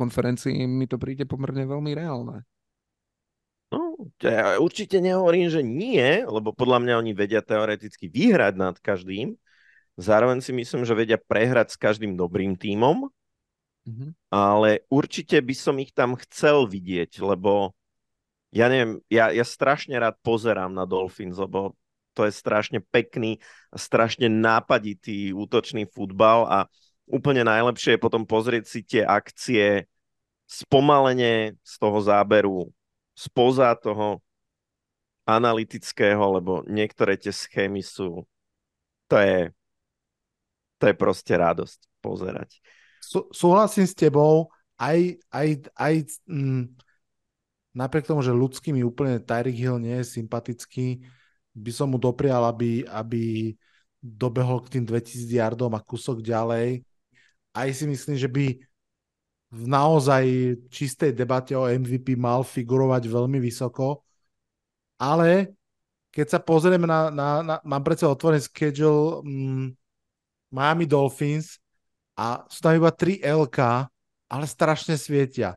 konferencii 0.00 0.64
mi 0.64 0.88
to 0.88 0.96
príde 0.96 1.28
pomerne 1.28 1.68
veľmi 1.68 1.92
reálne. 1.92 2.40
No, 3.68 4.00
ja 4.24 4.56
určite 4.56 4.96
nehovorím, 4.96 5.52
že 5.52 5.60
nie, 5.60 6.24
lebo 6.24 6.56
podľa 6.56 6.80
mňa 6.80 6.94
oni 7.04 7.12
vedia 7.12 7.44
teoreticky 7.44 8.08
vyhrať 8.08 8.54
nad 8.56 8.76
každým, 8.80 9.36
Zároveň 9.98 10.38
si 10.38 10.54
myslím, 10.54 10.86
že 10.86 10.94
vedia 10.94 11.18
prehrať 11.18 11.74
s 11.74 11.76
každým 11.76 12.14
dobrým 12.14 12.54
tímom, 12.54 13.10
mm-hmm. 13.82 14.10
ale 14.30 14.86
určite 14.86 15.42
by 15.42 15.54
som 15.58 15.74
ich 15.82 15.90
tam 15.90 16.14
chcel 16.22 16.70
vidieť, 16.70 17.18
lebo 17.18 17.74
ja 18.54 18.70
neviem, 18.70 19.02
ja, 19.10 19.34
ja 19.34 19.42
strašne 19.42 19.98
rád 19.98 20.14
pozerám 20.22 20.70
na 20.70 20.86
Dolphins, 20.86 21.34
lebo 21.34 21.74
to 22.14 22.22
je 22.22 22.30
strašne 22.30 22.78
pekný, 22.78 23.42
strašne 23.74 24.30
nápaditý 24.30 25.34
útočný 25.34 25.90
futbal 25.90 26.46
a 26.46 26.58
úplne 27.10 27.42
najlepšie 27.42 27.98
je 27.98 28.00
potom 28.00 28.22
pozrieť 28.22 28.70
si 28.70 28.86
tie 28.86 29.02
akcie 29.02 29.90
spomalene 30.46 31.58
z 31.58 31.74
toho 31.74 31.98
záberu 31.98 32.70
spoza 33.18 33.74
toho 33.74 34.22
analytického, 35.26 36.22
lebo 36.38 36.62
niektoré 36.70 37.18
tie 37.18 37.34
schémy 37.34 37.82
sú, 37.82 38.22
to 39.10 39.16
je, 39.18 39.50
to 40.78 40.84
je 40.86 40.94
proste 40.94 41.34
radosť 41.34 41.78
pozerať. 41.98 42.62
Sú, 43.02 43.26
súhlasím 43.34 43.84
s 43.90 43.98
tebou, 43.98 44.54
aj, 44.78 45.18
aj, 45.34 45.48
aj 45.74 45.94
mm, 46.30 46.64
napriek 47.74 48.06
tomu, 48.06 48.22
že 48.22 48.30
ľudský 48.30 48.70
mi 48.70 48.86
úplne 48.86 49.18
Tyreek 49.18 49.58
Hill 49.58 49.82
nie 49.82 49.98
je 50.00 50.22
sympatický, 50.22 51.02
by 51.58 51.70
som 51.74 51.90
mu 51.90 51.98
doprial, 51.98 52.46
aby, 52.46 52.86
aby 52.86 53.52
dobehol 53.98 54.62
k 54.62 54.78
tým 54.78 54.84
2000 54.86 55.26
yardom 55.26 55.74
a 55.74 55.82
kúsok 55.82 56.22
ďalej. 56.22 56.86
Aj 57.50 57.68
si 57.74 57.84
myslím, 57.90 58.14
že 58.14 58.30
by 58.30 58.62
v 59.48 59.64
naozaj 59.64 60.24
čistej 60.68 61.16
debate 61.16 61.56
o 61.56 61.64
MVP 61.64 62.20
mal 62.20 62.44
figurovať 62.44 63.08
veľmi 63.08 63.40
vysoko, 63.40 64.04
ale 65.00 65.56
keď 66.12 66.26
sa 66.36 66.40
pozrieme 66.42 66.84
na, 66.84 67.08
na, 67.08 67.28
na 67.40 67.54
mám 67.64 67.82
predsa 67.84 68.10
otvorený 68.12 68.44
schedule 68.44 69.24
um, 69.24 69.72
Miami 70.52 70.84
Dolphins 70.84 71.60
a 72.18 72.44
sú 72.48 72.60
tam 72.60 72.76
iba 72.76 72.92
3 72.92 73.24
LK, 73.24 73.58
ale 74.28 74.44
strašne 74.44 74.98
svietia. 74.98 75.56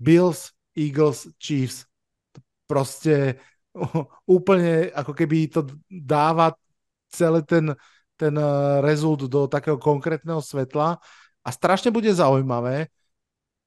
Bills, 0.00 0.50
Eagles, 0.74 1.30
Chiefs. 1.38 1.86
Proste 2.66 3.38
úplne 4.26 4.90
ako 4.90 5.12
keby 5.14 5.52
to 5.52 5.68
dáva 5.86 6.56
celý 7.12 7.44
ten, 7.46 7.70
ten 8.18 8.34
eh, 8.34 8.80
rezult 8.82 9.28
do 9.30 9.46
takého 9.46 9.78
konkrétneho 9.78 10.42
svetla 10.42 10.98
a 11.46 11.48
strašne 11.54 11.94
bude 11.94 12.10
zaujímavé 12.10 12.90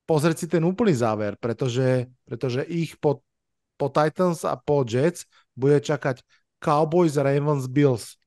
pozrieť 0.03 0.37
si 0.43 0.47
ten 0.51 0.65
úplný 0.67 0.91
záver, 0.91 1.39
pretože, 1.39 2.11
pretože 2.27 2.67
ich 2.67 2.99
po, 2.99 3.23
po 3.79 3.87
Titans 3.87 4.43
a 4.43 4.59
po 4.59 4.83
Jets 4.83 5.23
bude 5.55 5.79
čakať 5.79 6.25
Cowboys, 6.59 7.15
Ravens, 7.15 7.69
Bills. 7.71 8.19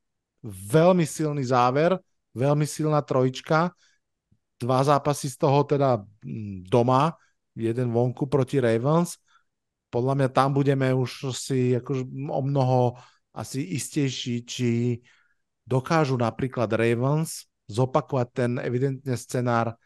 Veľmi 0.46 1.02
silný 1.04 1.44
záver, 1.44 1.98
veľmi 2.32 2.64
silná 2.64 3.02
trojička, 3.04 3.74
dva 4.62 4.80
zápasy 4.86 5.26
z 5.28 5.36
toho 5.36 5.66
teda 5.66 6.00
mm, 6.22 6.70
doma, 6.70 7.18
jeden 7.58 7.90
vonku 7.90 8.30
proti 8.30 8.62
Ravens. 8.62 9.18
Podľa 9.92 10.14
mňa 10.16 10.28
tam 10.32 10.56
budeme 10.56 10.94
už 10.94 11.34
si 11.36 11.76
akož 11.76 12.08
o 12.08 12.40
mnoho 12.40 12.96
asi 13.34 13.74
istejší, 13.76 14.34
či 14.48 14.68
dokážu 15.66 16.16
napríklad 16.16 16.70
Ravens 16.72 17.51
zopakovať 17.70 18.28
ten 18.32 18.50
evidentne 18.58 19.14
scenár 19.14 19.76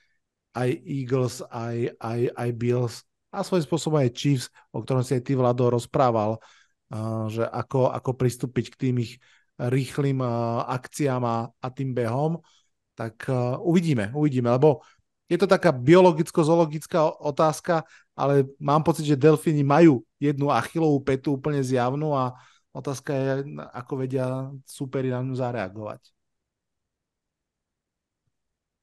aj 0.57 0.71
Eagles, 0.85 1.45
aj, 1.53 1.93
aj, 2.01 2.21
aj 2.33 2.51
Bills 2.57 2.95
a 3.37 3.45
svojím 3.45 3.69
spôsobom 3.69 4.01
aj 4.01 4.17
Chiefs, 4.17 4.47
o 4.73 4.81
ktorom 4.81 5.05
si 5.05 5.13
aj 5.13 5.23
ty, 5.29 5.37
Vlado, 5.37 5.69
rozprával, 5.69 6.41
uh, 6.41 7.29
že 7.29 7.45
ako, 7.45 7.93
ako 7.93 8.11
pristúpiť 8.17 8.67
k 8.73 8.77
tým 8.89 8.97
ich 9.05 9.21
rýchlým 9.61 10.25
uh, 10.25 10.65
akciám 10.65 11.23
a, 11.25 11.37
a 11.61 11.69
tým 11.69 11.93
behom, 11.93 12.41
tak 12.97 13.29
uh, 13.29 13.61
uvidíme, 13.61 14.09
uvidíme, 14.17 14.49
lebo 14.49 14.81
je 15.29 15.37
to 15.37 15.45
taká 15.45 15.75
biologicko-zoologická 15.75 17.21
otázka, 17.21 17.85
ale 18.17 18.49
mám 18.63 18.81
pocit, 18.81 19.05
že 19.05 19.19
delfíni 19.19 19.67
majú 19.67 20.01
jednu 20.23 20.49
achilovú 20.49 21.03
petu 21.03 21.35
úplne 21.35 21.61
zjavnú 21.61 22.15
a 22.15 22.33
otázka 22.73 23.11
je, 23.13 23.29
ako 23.75 23.93
vedia 24.01 24.49
superi 24.65 25.11
na 25.11 25.21
ňu 25.21 25.35
zareagovať. 25.35 26.16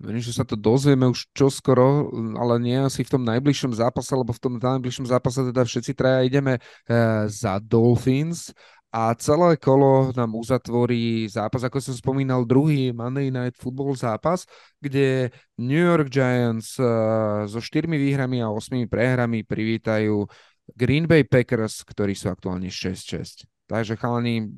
Verím, 0.04 0.20
že 0.20 0.36
sa 0.36 0.44
to 0.44 0.60
dozvieme 0.60 1.08
už 1.08 1.32
čoskoro, 1.32 2.12
ale 2.36 2.60
nie 2.60 2.76
asi 2.76 3.08
v 3.08 3.12
tom 3.16 3.24
najbližšom 3.24 3.72
zápase, 3.72 4.12
lebo 4.12 4.36
v 4.36 4.42
tom 4.44 4.54
najbližšom 4.60 5.08
zápase 5.08 5.48
teda 5.48 5.64
všetci 5.64 5.96
traja 5.96 6.28
ideme 6.28 6.60
uh, 6.60 7.24
za 7.32 7.56
Dolphins 7.64 8.52
a 8.92 9.16
celé 9.16 9.56
kolo 9.56 10.12
nám 10.12 10.36
uzatvorí 10.36 11.32
zápas, 11.32 11.64
ako 11.64 11.80
som 11.80 11.96
spomínal, 11.96 12.44
druhý 12.44 12.92
Monday 12.92 13.32
Night 13.32 13.56
Football 13.56 13.96
zápas, 13.96 14.44
kde 14.84 15.32
New 15.56 15.80
York 15.80 16.12
Giants 16.12 16.76
uh, 16.84 17.48
so 17.48 17.64
štyrmi 17.64 17.96
výhrami 17.96 18.44
a 18.44 18.52
osmými 18.52 18.92
prehrami 18.92 19.48
privítajú 19.48 20.28
Green 20.76 21.08
Bay 21.08 21.24
Packers, 21.24 21.80
ktorí 21.88 22.12
sú 22.12 22.28
aktuálne 22.28 22.68
6-6. 22.68 23.48
Takže 23.72 23.96
chalani, 23.96 24.52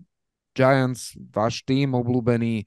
Giants, 0.57 1.13
váš 1.30 1.61
tým 1.61 1.93
obľúbený, 1.93 2.65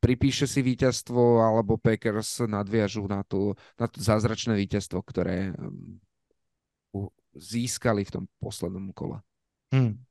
pripíše 0.00 0.50
si 0.50 0.60
víťazstvo 0.60 1.40
alebo 1.40 1.78
Packers 1.78 2.42
nadviažu 2.44 3.06
na, 3.06 3.22
tú, 3.22 3.54
na 3.78 3.86
to 3.86 4.02
zázračné 4.02 4.58
víťazstvo, 4.58 4.98
ktoré 5.06 5.54
um, 5.54 6.00
získali 7.36 8.02
v 8.02 8.10
tom 8.10 8.24
poslednom 8.42 8.90
kole. 8.90 9.22
Hmm. 9.70 10.02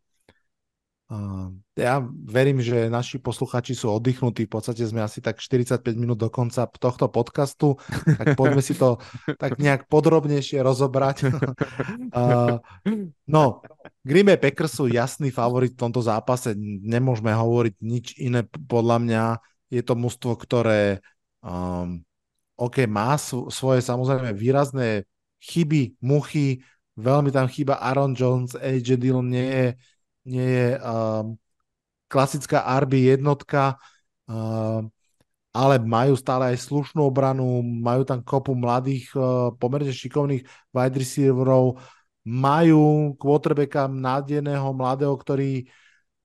Ja 1.74 2.06
verím, 2.06 2.62
že 2.62 2.86
naši 2.86 3.18
posluchači 3.18 3.74
sú 3.74 3.90
oddychnutí. 3.90 4.46
V 4.46 4.54
podstate 4.54 4.86
sme 4.86 5.02
asi 5.02 5.26
tak 5.26 5.42
45 5.42 5.82
minút 5.98 6.22
do 6.22 6.30
konca 6.30 6.70
tohto 6.70 7.10
podcastu, 7.10 7.82
tak 7.90 8.38
poďme 8.38 8.62
si 8.62 8.78
to 8.78 9.02
tak 9.42 9.58
nejak 9.58 9.90
podrobnejšie 9.90 10.62
rozobrať. 10.62 11.34
no, 13.34 13.44
Green 14.06 14.28
Bay 14.30 14.38
Packers 14.38 14.78
sú 14.78 14.86
jasný 14.86 15.34
favorit 15.34 15.74
v 15.74 15.82
tomto 15.82 15.98
zápase. 16.06 16.54
Nemôžeme 16.86 17.34
hovoriť 17.34 17.76
nič 17.82 18.06
iné. 18.22 18.46
Podľa 18.46 18.98
mňa 19.02 19.24
je 19.74 19.82
to 19.82 19.98
mužstvo, 19.98 20.38
ktoré 20.38 21.02
um, 21.42 22.06
OK, 22.54 22.86
má 22.86 23.18
svoje 23.50 23.82
samozrejme 23.82 24.30
výrazné 24.38 25.10
chyby, 25.42 25.98
muchy, 26.06 26.62
veľmi 27.00 27.34
tam 27.34 27.48
chýba 27.50 27.82
Aaron 27.82 28.14
Jones, 28.14 28.54
AJ 28.54 29.00
Dillon 29.00 29.26
nie 29.26 29.48
je 29.48 29.68
nie 30.26 30.48
je 30.48 30.68
uh, 30.76 31.24
klasická 32.10 32.66
RB 32.84 33.16
jednotka, 33.16 33.78
uh, 34.28 34.84
ale 35.54 35.76
majú 35.82 36.14
stále 36.18 36.54
aj 36.54 36.66
slušnú 36.66 37.02
obranu, 37.06 37.62
majú 37.62 38.06
tam 38.06 38.24
kopu 38.24 38.54
mladých, 38.58 39.14
uh, 39.16 39.54
pomerne 39.56 39.94
šikovných 39.94 40.44
wide 40.74 40.98
receiverov, 40.98 41.80
majú 42.26 43.16
quarterbacka 43.16 43.88
nádejného 43.88 44.70
mladého, 44.76 45.16
ktorý 45.16 45.66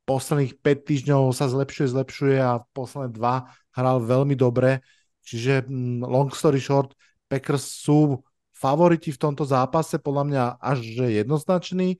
posledných 0.04 0.60
5 0.60 0.88
týždňov 0.88 1.22
sa 1.32 1.48
zlepšuje, 1.48 1.86
zlepšuje 1.96 2.36
a 2.36 2.60
posledné 2.76 3.08
dva 3.16 3.48
hral 3.72 4.04
veľmi 4.04 4.36
dobre. 4.36 4.84
Čiže 5.24 5.64
mm, 5.64 6.04
long 6.04 6.28
story 6.28 6.60
short, 6.60 6.92
Packers 7.24 7.64
sú 7.64 8.20
favoriti 8.52 9.10
v 9.10 9.20
tomto 9.20 9.48
zápase, 9.48 9.96
podľa 9.96 10.24
mňa 10.28 10.44
až 10.60 10.78
že 10.84 11.06
jednoznačný. 11.24 11.96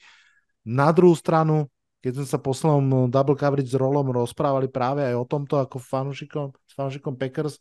Na 0.65 0.93
druhú 0.93 1.17
stranu, 1.17 1.69
keď 2.05 2.21
sme 2.21 2.27
sa 2.29 2.37
poslednom 2.37 2.85
no, 2.85 3.01
double 3.09 3.33
coverage 3.33 3.73
s 3.73 3.81
Rolom 3.81 4.13
rozprávali 4.13 4.69
práve 4.69 5.01
aj 5.09 5.17
o 5.17 5.25
tomto 5.25 5.57
ako 5.57 5.81
fanúšikom, 5.81 6.53
s 6.53 6.73
fanúšikom 6.77 7.17
Packers, 7.17 7.57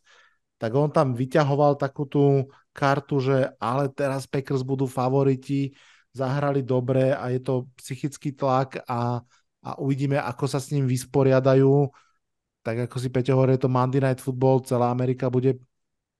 tak 0.60 0.76
on 0.76 0.92
tam 0.92 1.16
vyťahoval 1.16 1.80
takú 1.80 2.04
tú 2.04 2.52
kartu, 2.76 3.24
že 3.24 3.56
ale 3.56 3.88
teraz 3.88 4.28
Packers 4.28 4.60
budú 4.60 4.84
favoriti, 4.84 5.72
zahrali 6.12 6.60
dobre 6.60 7.16
a 7.16 7.32
je 7.32 7.40
to 7.40 7.72
psychický 7.80 8.36
tlak 8.36 8.84
a, 8.84 9.24
a 9.64 9.70
uvidíme, 9.80 10.20
ako 10.20 10.44
sa 10.44 10.60
s 10.60 10.76
ním 10.76 10.84
vysporiadajú. 10.84 11.88
Tak 12.60 12.84
ako 12.84 12.96
si 13.00 13.08
Peťo 13.08 13.40
hovorí, 13.40 13.56
je 13.56 13.64
to 13.64 13.72
Monday 13.72 14.04
Night 14.04 14.20
Football, 14.20 14.68
celá 14.68 14.92
Amerika 14.92 15.32
bude 15.32 15.56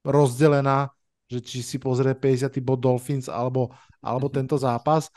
rozdelená, 0.01 0.89
že 1.29 1.45
či 1.45 1.61
si 1.61 1.77
pozrie 1.77 2.17
50. 2.17 2.57
bod 2.65 2.81
Dolphins 2.81 3.29
alebo, 3.29 3.69
alebo 4.01 4.33
tento 4.33 4.57
zápas. 4.57 5.13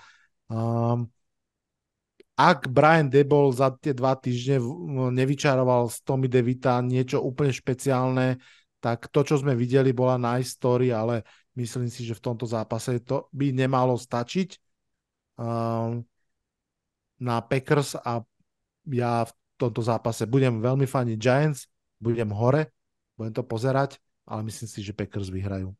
Um, 0.51 1.07
ak 2.37 2.69
Brian 2.69 3.09
Debol 3.09 3.49
za 3.49 3.73
tie 3.73 3.97
dva 3.97 4.13
týždne 4.13 4.61
nevyčaroval 5.09 5.89
z 5.89 5.97
Tommy 6.05 6.29
Devita 6.29 6.77
niečo 6.85 7.17
úplne 7.17 7.49
špeciálne, 7.49 8.37
tak 8.77 9.09
to, 9.09 9.25
čo 9.25 9.41
sme 9.41 9.57
videli, 9.57 9.89
bola 9.89 10.21
nice 10.21 10.53
story, 10.53 10.93
ale 10.93 11.25
myslím 11.57 11.89
si, 11.89 12.05
že 12.05 12.13
v 12.13 12.21
tomto 12.21 12.45
zápase 12.45 13.01
to 13.01 13.25
by 13.33 13.49
nemalo 13.49 13.97
stačiť 13.97 14.53
um, 15.41 16.05
na 17.17 17.35
Packers 17.41 17.97
a 17.97 18.21
ja 18.85 19.25
v 19.25 19.33
tomto 19.57 19.81
zápase 19.81 20.29
budem 20.29 20.61
veľmi 20.61 20.85
faniť 20.85 21.17
Giants, 21.17 21.65
budem 21.97 22.29
hore, 22.29 22.69
budem 23.17 23.33
to 23.33 23.41
pozerať, 23.41 23.97
ale 24.29 24.45
myslím 24.45 24.69
si, 24.69 24.85
že 24.85 24.93
Packers 24.93 25.33
vyhrajú. 25.33 25.73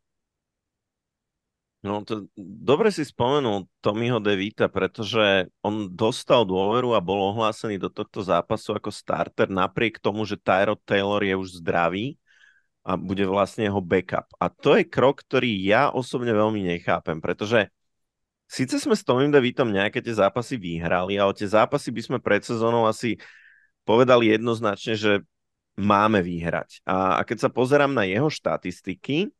No 1.88 2.04
to 2.04 2.28
dobre 2.36 2.92
si 2.92 3.08
spomenul 3.08 3.72
Tommyho 3.80 4.20
Devita, 4.20 4.68
pretože 4.68 5.48
on 5.64 5.88
dostal 5.88 6.44
dôveru 6.44 6.92
a 6.92 7.00
bol 7.00 7.32
ohlásený 7.32 7.80
do 7.80 7.88
tohto 7.88 8.20
zápasu 8.20 8.76
ako 8.76 8.92
starter 8.92 9.48
napriek 9.48 10.04
tomu, 10.04 10.28
že 10.28 10.36
Tyrod 10.36 10.84
Taylor 10.84 11.24
je 11.24 11.40
už 11.40 11.64
zdravý 11.64 12.20
a 12.84 13.00
bude 13.00 13.24
vlastne 13.24 13.72
jeho 13.72 13.80
backup. 13.80 14.28
A 14.36 14.52
to 14.52 14.76
je 14.76 14.84
krok, 14.84 15.24
ktorý 15.24 15.48
ja 15.64 15.88
osobne 15.88 16.36
veľmi 16.36 16.68
nechápem, 16.68 17.24
pretože 17.24 17.72
síce 18.52 18.76
sme 18.84 18.96
s 18.96 19.08
Tommym 19.08 19.32
Devitom 19.32 19.72
nejaké 19.72 20.04
tie 20.04 20.12
zápasy 20.12 20.60
vyhrali, 20.60 21.16
ale 21.16 21.32
tie 21.32 21.48
zápasy 21.48 21.96
by 21.96 22.02
sme 22.04 22.18
pred 22.20 22.44
sezónou 22.44 22.84
asi 22.84 23.16
povedali 23.88 24.36
jednoznačne, 24.36 25.00
že 25.00 25.24
máme 25.80 26.20
vyhrať. 26.20 26.84
A, 26.84 27.20
a 27.20 27.22
keď 27.24 27.48
sa 27.48 27.50
pozerám 27.54 27.96
na 27.96 28.04
jeho 28.04 28.28
štatistiky, 28.28 29.32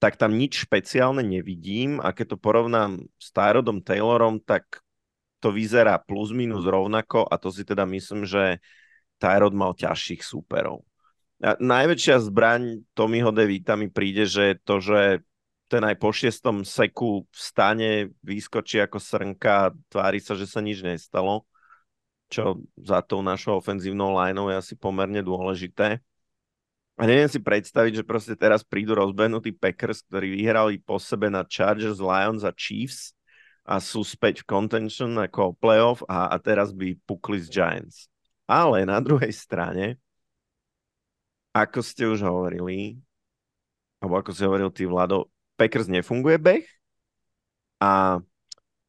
tak 0.00 0.16
tam 0.16 0.34
nič 0.34 0.64
špeciálne 0.64 1.20
nevidím 1.20 2.00
a 2.00 2.16
keď 2.16 2.34
to 2.34 2.36
porovnám 2.40 3.04
s 3.20 3.28
Tyrodom 3.36 3.84
Taylorom, 3.84 4.40
tak 4.40 4.80
to 5.44 5.52
vyzerá 5.52 6.00
plus 6.00 6.32
minus 6.32 6.64
rovnako 6.64 7.28
a 7.28 7.36
to 7.36 7.52
si 7.52 7.68
teda 7.68 7.84
myslím, 7.84 8.24
že 8.24 8.64
Tyrod 9.20 9.52
mal 9.52 9.76
ťažších 9.76 10.24
súperov. 10.24 10.88
A 11.40 11.56
najväčšia 11.56 12.20
zbraň 12.20 12.84
Tommyho 12.96 13.32
DeVita 13.32 13.76
mi 13.76 13.88
príde, 13.92 14.24
že 14.24 14.60
to, 14.64 14.80
že 14.80 15.24
ten 15.68 15.84
aj 15.84 15.96
po 15.96 16.12
šiestom 16.12 16.64
seku 16.64 17.28
vstane, 17.32 18.12
vyskočí 18.24 18.80
ako 18.80 18.98
srnka 19.00 19.72
tvári 19.88 20.20
sa, 20.20 20.36
že 20.36 20.48
sa 20.48 20.60
nič 20.60 20.80
nestalo, 20.84 21.48
čo 22.32 22.60
za 22.76 23.00
tou 23.04 23.20
našou 23.20 23.60
ofenzívnou 23.60 24.16
lineou 24.16 24.48
je 24.52 24.56
asi 24.60 24.74
pomerne 24.76 25.20
dôležité. 25.20 26.00
A 27.00 27.08
neviem 27.08 27.32
si 27.32 27.40
predstaviť, 27.40 28.04
že 28.04 28.04
proste 28.04 28.36
teraz 28.36 28.60
prídu 28.60 28.92
rozbehnutí 28.92 29.56
Packers, 29.56 30.04
ktorí 30.04 30.36
vyhrali 30.36 30.76
po 30.76 31.00
sebe 31.00 31.32
na 31.32 31.48
Chargers, 31.48 31.96
Lions 31.96 32.44
a 32.44 32.52
Chiefs 32.52 33.16
a 33.64 33.80
sú 33.80 34.04
späť 34.04 34.44
v 34.44 34.52
contention 34.52 35.16
ako 35.16 35.56
playoff 35.56 36.04
a, 36.04 36.28
a 36.28 36.36
teraz 36.36 36.76
by 36.76 36.92
pukli 37.08 37.40
z 37.40 37.48
Giants. 37.48 38.12
Ale 38.44 38.84
na 38.84 39.00
druhej 39.00 39.32
strane 39.32 39.96
ako 41.56 41.80
ste 41.80 42.04
už 42.04 42.20
hovorili, 42.20 43.00
alebo 44.04 44.20
ako 44.20 44.30
si 44.36 44.44
hovoril 44.44 44.68
ty, 44.68 44.84
Vlado, 44.84 45.32
Packers 45.56 45.88
nefunguje 45.88 46.36
beh 46.36 46.64
a 47.80 48.20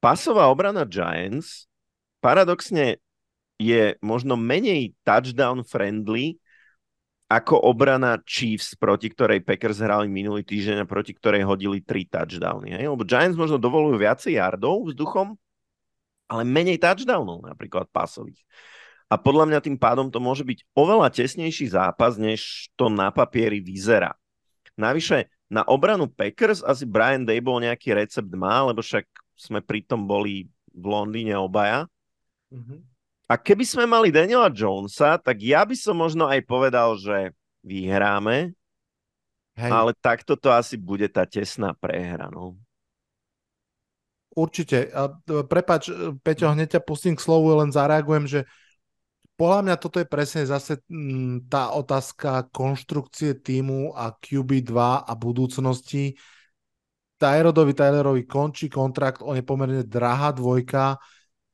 pasová 0.03 0.51
obrana 0.51 0.83
Giants 0.83 1.71
paradoxne 2.19 2.99
je 3.55 3.95
možno 4.03 4.35
menej 4.35 4.91
touchdown 5.07 5.63
friendly 5.63 6.41
ako 7.31 7.63
obrana 7.63 8.19
Chiefs, 8.27 8.75
proti 8.75 9.07
ktorej 9.07 9.39
Packers 9.39 9.79
hrali 9.79 10.11
minulý 10.11 10.43
týždeň 10.43 10.83
a 10.83 10.89
proti 10.89 11.15
ktorej 11.15 11.47
hodili 11.47 11.79
tri 11.79 12.03
touchdowny. 12.03 12.75
Hej? 12.75 12.91
Lebo 12.91 13.07
Giants 13.07 13.39
možno 13.39 13.55
dovolujú 13.55 13.95
viacej 13.95 14.35
yardov 14.35 14.91
vzduchom, 14.91 15.39
ale 16.27 16.43
menej 16.43 16.75
touchdownov 16.75 17.47
napríklad 17.47 17.87
pasových. 17.87 18.43
A 19.07 19.15
podľa 19.15 19.47
mňa 19.47 19.59
tým 19.63 19.79
pádom 19.79 20.11
to 20.11 20.19
môže 20.19 20.43
byť 20.43 20.59
oveľa 20.75 21.11
tesnejší 21.11 21.71
zápas, 21.71 22.19
než 22.19 22.71
to 22.75 22.91
na 22.91 23.11
papieri 23.11 23.63
vyzerá. 23.63 24.11
Navyše, 24.75 25.31
na 25.51 25.67
obranu 25.67 26.07
Packers 26.07 26.63
asi 26.63 26.87
Brian 26.87 27.27
Dable 27.27 27.63
nejaký 27.63 27.95
recept 27.95 28.31
má, 28.35 28.63
lebo 28.63 28.79
však 28.79 29.03
sme 29.35 29.59
pritom 29.59 30.07
boli 30.07 30.47
v 30.71 30.85
Londýne 30.87 31.35
obaja. 31.35 31.87
Mm-hmm. 32.51 32.90
A 33.31 33.39
keby 33.39 33.63
sme 33.63 33.87
mali 33.87 34.11
Daniela 34.11 34.51
Jonesa, 34.51 35.15
tak 35.15 35.39
ja 35.39 35.63
by 35.63 35.71
som 35.71 35.95
možno 35.95 36.27
aj 36.27 36.43
povedal, 36.43 36.99
že 36.99 37.31
vyhráme, 37.63 38.51
Hej. 39.55 39.71
ale 39.71 39.95
takto 39.95 40.35
to 40.35 40.51
asi 40.51 40.75
bude 40.75 41.07
tá 41.07 41.23
tesná 41.23 41.71
prehra. 41.71 42.27
No. 42.27 42.59
Určite. 44.35 44.91
A 44.91 45.15
prepač, 45.47 45.87
Peťo, 46.19 46.51
hneď 46.51 46.75
ťa 46.75 46.81
pustím 46.83 47.15
k 47.15 47.23
slovu, 47.23 47.55
len 47.55 47.71
zareagujem, 47.71 48.27
že 48.27 48.39
podľa 49.39 49.59
mňa 49.63 49.75
toto 49.79 50.03
je 50.03 50.11
presne 50.11 50.43
zase 50.43 50.83
mm, 50.91 51.47
tá 51.47 51.71
otázka 51.71 52.51
konštrukcie 52.51 53.39
týmu 53.39 53.95
a 53.95 54.11
QB2 54.11 54.75
a 55.07 55.13
budúcnosti. 55.15 56.19
Tyrodovi 57.15 57.71
Tylerovi 57.71 58.27
končí 58.27 58.67
kontrakt, 58.67 59.23
on 59.23 59.39
je 59.39 59.45
pomerne 59.45 59.87
drahá 59.87 60.35
dvojka 60.35 60.99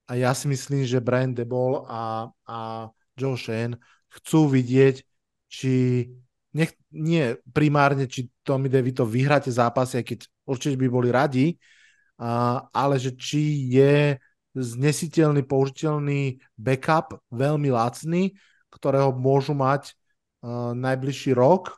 a 0.08 0.16
ja 0.16 0.32
si 0.32 0.48
myslím, 0.48 0.88
že 0.88 1.04
Brian 1.04 1.36
Debol 1.36 1.84
a, 1.84 2.32
a 2.48 2.58
Joe 3.20 3.36
Shane 3.36 3.76
chcú 4.08 4.48
vidieť, 4.48 5.04
či 5.52 6.08
nech, 6.56 6.72
nie 6.96 7.36
primárne, 7.52 8.08
či 8.08 8.32
Tommy 8.42 8.72
DeVito 8.72 9.04
vyhráte 9.04 9.52
zápasy, 9.52 10.00
aj 10.00 10.06
keď 10.08 10.20
určite 10.48 10.80
by 10.80 10.88
boli 10.88 11.10
radi, 11.12 11.60
a, 12.18 12.64
ale 12.72 12.96
že 12.98 13.14
či 13.20 13.68
je 13.68 14.16
znesiteľný, 14.58 15.46
použiteľný 15.46 16.42
backup, 16.58 17.22
veľmi 17.30 17.70
lacný, 17.70 18.34
ktorého 18.74 19.14
môžu 19.14 19.54
mať 19.54 19.94
uh, 19.94 20.74
najbližší 20.74 21.38
rok, 21.38 21.78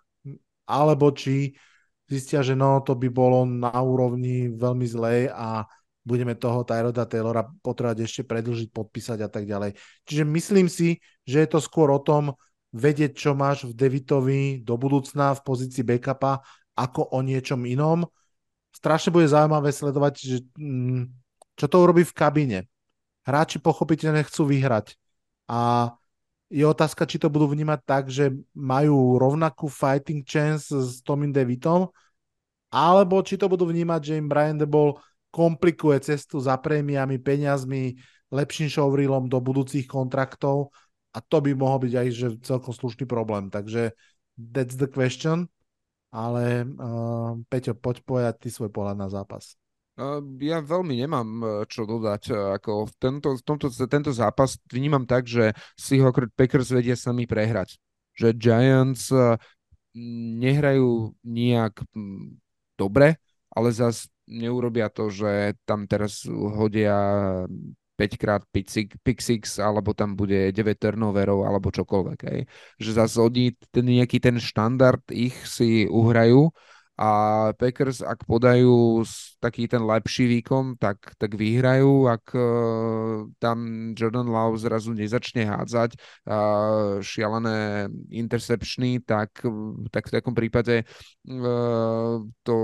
alebo 0.64 1.12
či 1.12 1.60
zistia, 2.08 2.40
že 2.40 2.56
no, 2.56 2.80
to 2.82 2.96
by 2.96 3.12
bolo 3.12 3.44
na 3.44 3.74
úrovni 3.84 4.48
veľmi 4.50 4.88
zlej 4.88 5.28
a 5.30 5.68
budeme 6.04 6.34
toho 6.36 6.64
Tyroda 6.64 7.06
Taylora 7.06 7.46
potrebovať 7.62 8.08
ešte 8.08 8.22
predlžiť, 8.26 8.70
podpísať 8.72 9.20
a 9.26 9.30
tak 9.30 9.46
ďalej. 9.46 9.76
Čiže 10.08 10.24
myslím 10.26 10.68
si, 10.72 10.98
že 11.28 11.44
je 11.44 11.50
to 11.50 11.60
skôr 11.60 11.92
o 11.92 12.02
tom 12.02 12.34
vedieť, 12.74 13.18
čo 13.18 13.32
máš 13.34 13.66
v 13.66 13.74
Devitovi 13.74 14.42
do 14.62 14.78
budúcna 14.78 15.34
v 15.34 15.42
pozícii 15.42 15.82
backupa, 15.82 16.46
ako 16.78 17.14
o 17.14 17.20
niečom 17.26 17.66
inom. 17.66 18.06
Strašne 18.72 19.12
bude 19.12 19.28
zaujímavé 19.28 19.74
sledovať, 19.74 20.14
že, 20.22 20.38
mm, 20.56 21.10
čo 21.58 21.66
to 21.66 21.78
urobí 21.82 22.06
v 22.06 22.16
kabíne. 22.16 22.60
Hráči 23.26 23.60
pochopiteľne 23.60 24.24
chcú 24.24 24.48
vyhrať. 24.48 24.96
A 25.50 25.92
je 26.50 26.66
otázka, 26.66 27.06
či 27.06 27.22
to 27.22 27.30
budú 27.30 27.50
vnímať 27.50 27.80
tak, 27.86 28.04
že 28.10 28.34
majú 28.58 29.22
rovnakú 29.22 29.70
fighting 29.70 30.26
chance 30.26 30.74
s 30.74 31.02
Tomim 31.06 31.30
Devitom, 31.30 31.94
alebo 32.70 33.22
či 33.26 33.38
to 33.38 33.50
budú 33.50 33.70
vnímať, 33.70 34.02
že 34.02 34.18
im 34.18 34.30
Brian 34.30 34.58
Debol 34.58 34.98
komplikuje 35.30 36.02
cestu 36.02 36.42
za 36.42 36.58
prémiami, 36.58 37.22
peniazmi, 37.22 37.98
lepším 38.30 38.70
showreelom 38.70 39.30
do 39.30 39.42
budúcich 39.42 39.90
kontraktov 39.90 40.74
a 41.14 41.22
to 41.22 41.42
by 41.42 41.54
mohol 41.58 41.82
byť 41.82 41.94
aj 41.94 42.08
že 42.14 42.28
celkom 42.46 42.74
slušný 42.74 43.10
problém. 43.10 43.50
Takže 43.50 43.94
that's 44.38 44.78
the 44.78 44.90
question. 44.90 45.50
Ale 46.10 46.66
uh, 46.66 47.38
Peťo, 47.54 47.78
poď 47.78 48.02
povedať 48.02 48.36
ty 48.42 48.50
svoj 48.50 48.74
pohľad 48.74 48.98
na 48.98 49.10
zápas. 49.14 49.54
Ja 50.40 50.64
veľmi 50.64 50.96
nemám 50.96 51.28
e, 51.28 51.46
čo 51.68 51.84
dodať. 51.84 52.56
Ako 52.56 52.88
v 52.88 52.94
tento, 52.96 53.36
v 53.36 53.44
tomto, 53.44 53.68
tento 53.68 54.16
zápas 54.16 54.56
vnímam 54.72 55.04
tak, 55.04 55.28
že 55.28 55.52
si 55.76 56.00
ho 56.00 56.08
Packers 56.40 56.72
vedia 56.72 56.96
sami 56.96 57.28
prehrať. 57.28 57.76
Že 58.16 58.28
Giants 58.40 59.12
nehrajú 60.40 61.20
nejak 61.20 61.84
dobre, 62.80 63.20
ale 63.52 63.70
zas 63.76 64.08
neurobia 64.30 64.94
to, 64.94 65.10
že 65.10 65.58
tam 65.66 65.90
teraz 65.90 66.24
hodia 66.30 66.96
5 68.00 68.16
krát 68.16 68.42
pick 68.56 69.20
six, 69.20 69.60
alebo 69.60 69.92
tam 69.92 70.16
bude 70.16 70.56
9 70.56 70.80
turnoverov, 70.80 71.44
alebo 71.44 71.68
čokoľvek. 71.68 72.20
Hej. 72.32 72.40
Že 72.80 72.92
zase 72.96 73.18
oni 73.20 73.44
ten 73.76 73.84
nejaký 73.84 74.24
ten 74.24 74.40
štandard 74.40 75.04
ich 75.12 75.36
si 75.44 75.84
uhrajú 75.84 76.48
a 77.00 77.12
Packers, 77.56 78.04
ak 78.04 78.28
podajú 78.28 79.08
taký 79.40 79.72
ten 79.72 79.88
lepší 79.88 80.28
výkon, 80.28 80.76
tak, 80.76 81.16
tak 81.16 81.32
vyhrajú, 81.32 82.12
ak 82.12 82.26
uh, 82.36 83.24
tam 83.40 83.92
Jordan 83.96 84.28
Love 84.28 84.60
zrazu 84.60 84.92
nezačne 84.92 85.48
hádzať 85.48 85.96
uh, 85.96 87.00
šialené 87.00 87.88
interceptiony, 88.12 89.00
tak, 89.08 89.32
tak 89.96 90.12
v 90.12 90.14
takom 90.20 90.36
prípade 90.36 90.84
uh, 90.84 92.20
to 92.44 92.56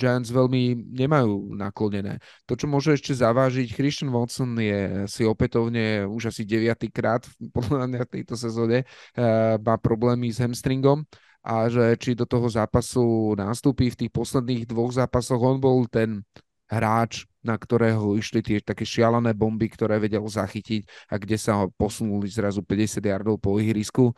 Giants 0.00 0.32
veľmi 0.32 0.96
nemajú 0.96 1.52
naklonené. 1.52 2.24
To, 2.48 2.56
čo 2.56 2.72
môže 2.72 2.96
ešte 2.96 3.12
zavážiť, 3.12 3.76
Christian 3.76 4.08
Watson 4.08 4.56
je 4.56 5.04
si 5.04 5.28
opätovne 5.28 6.08
už 6.08 6.32
asi 6.32 6.48
deviatýkrát 6.48 7.28
podľa 7.56 7.84
mňa 7.84 8.00
v 8.08 8.12
tejto 8.16 8.32
sezóne 8.32 8.88
uh, 8.88 9.60
má 9.60 9.76
problémy 9.76 10.32
s 10.32 10.40
hamstringom, 10.40 11.04
a 11.48 11.72
že 11.72 11.96
či 11.96 12.12
do 12.12 12.28
toho 12.28 12.44
zápasu 12.44 13.32
nastúpi 13.32 13.88
v 13.88 14.04
tých 14.04 14.12
posledných 14.12 14.68
dvoch 14.68 14.92
zápasoch. 14.92 15.40
On 15.40 15.56
bol 15.56 15.88
ten 15.88 16.20
hráč, 16.68 17.24
na 17.40 17.56
ktorého 17.56 18.12
išli 18.20 18.44
tie 18.44 18.60
také 18.60 18.84
šialené 18.84 19.32
bomby, 19.32 19.72
ktoré 19.72 19.96
vedel 19.96 20.20
zachytiť 20.28 20.84
a 21.08 21.16
kde 21.16 21.40
sa 21.40 21.64
ho 21.64 21.72
posunuli 21.72 22.28
zrazu 22.28 22.60
50 22.60 23.00
yardov 23.00 23.40
po 23.40 23.56
ihrisku. 23.56 24.12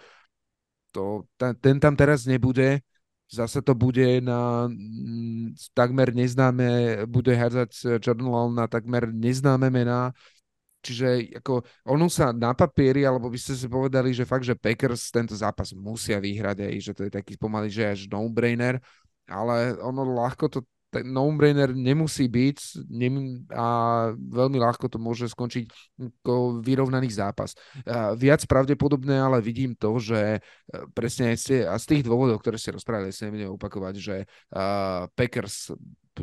To, 0.90 1.30
ten, 1.38 1.78
tam 1.78 1.94
teraz 1.94 2.26
nebude, 2.26 2.82
zase 3.30 3.62
to 3.62 3.78
bude 3.78 4.18
na 4.26 4.66
m, 4.66 4.74
mm, 4.74 5.70
takmer 5.70 6.10
neznáme, 6.10 7.06
bude 7.06 7.30
hádzať 7.30 8.02
Jordan 8.02 8.50
na 8.50 8.66
takmer 8.66 9.06
neznáme 9.06 9.70
mená, 9.70 10.10
Čiže 10.80 11.36
ako 11.44 11.60
ono 11.92 12.08
sa 12.08 12.32
na 12.32 12.56
papieri, 12.56 13.04
alebo 13.04 13.28
by 13.28 13.36
ste 13.36 13.52
si 13.52 13.68
povedali, 13.68 14.16
že 14.16 14.24
fakt, 14.24 14.48
že 14.48 14.56
Packers 14.56 15.12
tento 15.12 15.36
zápas 15.36 15.76
musia 15.76 16.16
vyhrať, 16.16 16.64
aj, 16.64 16.74
že 16.80 16.92
to 16.96 17.02
je 17.04 17.12
taký 17.12 17.36
pomaly, 17.36 17.68
že 17.68 17.84
až 17.84 18.00
no-brainer, 18.08 18.80
ale 19.28 19.76
ono 19.78 20.02
ľahko 20.08 20.48
to 20.48 20.60
no-brainer 20.90 21.70
nemusí 21.70 22.26
byť 22.26 22.58
nem, 22.90 23.46
a 23.54 23.66
veľmi 24.10 24.58
ľahko 24.58 24.90
to 24.90 24.98
môže 24.98 25.30
skončiť 25.30 25.70
ako 26.02 26.58
vyrovnaný 26.58 27.14
zápas. 27.14 27.54
Viac 28.18 28.42
pravdepodobné, 28.50 29.14
ale 29.14 29.38
vidím 29.38 29.78
to, 29.78 30.02
že 30.02 30.18
e, 30.18 30.40
presne 30.90 31.38
ste, 31.38 31.62
a 31.62 31.78
z 31.78 31.86
tých 31.94 32.02
dôvodov, 32.02 32.42
ktoré 32.42 32.58
ste 32.58 32.74
rozprávali, 32.74 33.14
sa 33.14 33.30
nebudem 33.30 33.54
opakovať, 33.54 33.94
že 34.02 34.16
uh, 34.26 35.06
Packers 35.14 35.70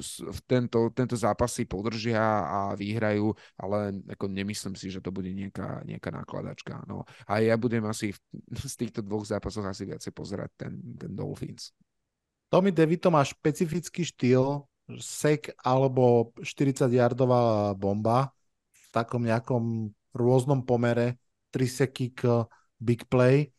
v 0.03 0.40
tento, 0.45 0.90
tento 0.94 1.15
zápas 1.18 1.52
si 1.53 1.68
podržia 1.68 2.22
a 2.45 2.60
vyhrajú, 2.74 3.34
ale 3.57 4.02
ako 4.14 4.26
nemyslím 4.30 4.76
si, 4.78 4.94
že 4.94 5.03
to 5.03 5.11
bude 5.11 5.30
nejaká, 5.30 5.84
nejaká 5.84 6.10
nákladačka. 6.14 6.84
No. 6.86 7.03
A 7.28 7.40
ja 7.44 7.57
budem 7.60 7.86
asi 7.86 8.14
v, 8.14 8.19
z 8.72 8.76
týchto 8.76 9.03
dvoch 9.03 9.26
zápasoch 9.26 9.65
asi 9.65 9.86
viacej 9.86 10.11
pozerať 10.14 10.49
ten, 10.57 10.74
ten 10.95 11.11
Dolphins. 11.14 11.74
Tommy 12.48 12.72
DeVito 12.72 13.11
má 13.11 13.22
špecifický 13.28 14.07
štýl, 14.07 14.64
sek 14.95 15.52
alebo 15.68 16.32
40-yardová 16.40 17.76
bomba 17.76 18.32
v 18.72 18.86
takom 18.95 19.19
nejakom 19.19 19.91
rôznom 20.15 20.64
pomere, 20.64 21.19
3 21.52 21.84
seky 21.84 22.15
k 22.15 22.48
big 22.80 23.03
play 23.11 23.52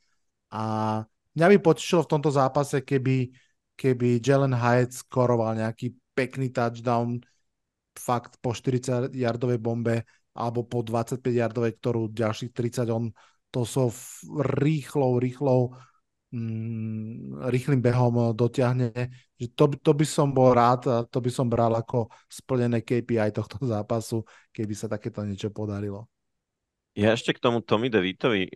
a 0.49 1.05
mňa 1.37 1.47
by 1.53 1.57
potešilo 1.61 2.09
v 2.09 2.13
tomto 2.17 2.33
zápase, 2.33 2.81
keby, 2.81 3.29
keby 3.77 4.25
Jalen 4.25 4.57
Hyatt 4.57 4.97
skoroval 4.97 5.61
nejaký 5.61 5.93
pekný 6.19 6.51
touchdown 6.51 7.23
fakt 7.95 8.43
po 8.43 8.51
40-yardovej 8.51 9.59
bombe 9.63 10.03
alebo 10.35 10.67
po 10.67 10.83
25-yardovej, 10.83 11.79
ktorú 11.79 12.11
ďalších 12.11 12.51
30 12.51 12.91
on 12.91 13.11
to 13.49 13.65
sú 13.65 13.89
rýchlou, 14.61 15.17
rýchlou 15.17 15.73
mm, 16.31 17.49
rýchlým 17.49 17.81
behom 17.81 18.37
dotiahne. 18.37 18.93
Že 19.41 19.47
to, 19.57 19.65
to 19.81 19.93
by 19.97 20.07
som 20.07 20.29
bol 20.35 20.53
rád 20.53 20.81
a 20.91 20.97
to 21.09 21.19
by 21.23 21.31
som 21.33 21.49
bral 21.49 21.73
ako 21.73 22.13
splnené 22.29 22.85
KPI 22.85 23.33
tohto 23.33 23.63
zápasu, 23.73 24.23
keby 24.53 24.75
sa 24.77 24.87
takéto 24.91 25.25
niečo 25.25 25.49
podarilo. 25.49 26.07
Ja 26.99 27.15
ešte 27.15 27.31
k 27.31 27.43
tomu 27.43 27.63
Tommy 27.63 27.89
DeVitovi, 27.89 28.51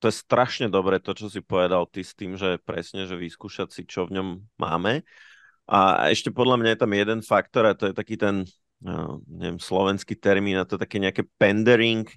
to 0.00 0.08
je 0.08 0.14
strašne 0.14 0.72
dobré 0.72 1.02
to, 1.02 1.12
čo 1.12 1.28
si 1.28 1.44
povedal 1.44 1.84
ty 1.90 2.00
s 2.00 2.16
tým, 2.16 2.38
že 2.38 2.56
presne, 2.62 3.04
že 3.04 3.18
vyskúšať 3.18 3.68
si, 3.68 3.82
čo 3.84 4.08
v 4.08 4.16
ňom 4.16 4.28
máme. 4.56 5.04
A 5.70 6.10
ešte 6.10 6.34
podľa 6.34 6.58
mňa 6.58 6.70
je 6.74 6.80
tam 6.82 6.92
jeden 6.98 7.20
faktor 7.22 7.62
a 7.70 7.78
to 7.78 7.86
je 7.90 7.94
taký 7.94 8.18
ten 8.18 8.42
no, 8.82 9.22
neviem, 9.30 9.62
slovenský 9.62 10.18
termín 10.18 10.58
a 10.58 10.66
to 10.66 10.74
také 10.74 10.98
nejaké 10.98 11.22
pendering, 11.38 12.10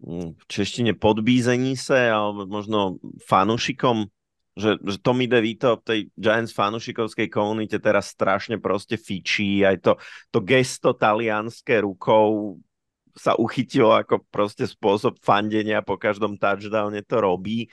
mm, 0.00 0.40
v 0.40 0.44
češtine 0.48 0.96
podbízení 0.96 1.76
sa, 1.76 2.16
alebo 2.16 2.48
možno 2.48 2.96
fanušikom, 3.28 4.08
že, 4.56 4.80
že 4.80 4.96
Tommy 5.04 5.28
DeVito 5.28 5.80
v 5.80 5.84
tej 5.84 6.00
Giants 6.16 6.56
fanušikovskej 6.56 7.28
komunite 7.28 7.76
teraz 7.76 8.08
strašne 8.12 8.56
proste 8.56 8.96
fičí, 8.96 9.68
aj 9.68 9.76
to, 9.84 9.92
to 10.32 10.38
gesto 10.40 10.96
talianské 10.96 11.84
rukou 11.84 12.56
sa 13.12 13.36
uchytilo 13.36 13.92
ako 13.92 14.24
proste 14.32 14.64
spôsob 14.64 15.20
fandenia 15.20 15.84
po 15.84 16.00
každom 16.00 16.40
touchdowne 16.40 17.04
to 17.04 17.16
robí 17.20 17.68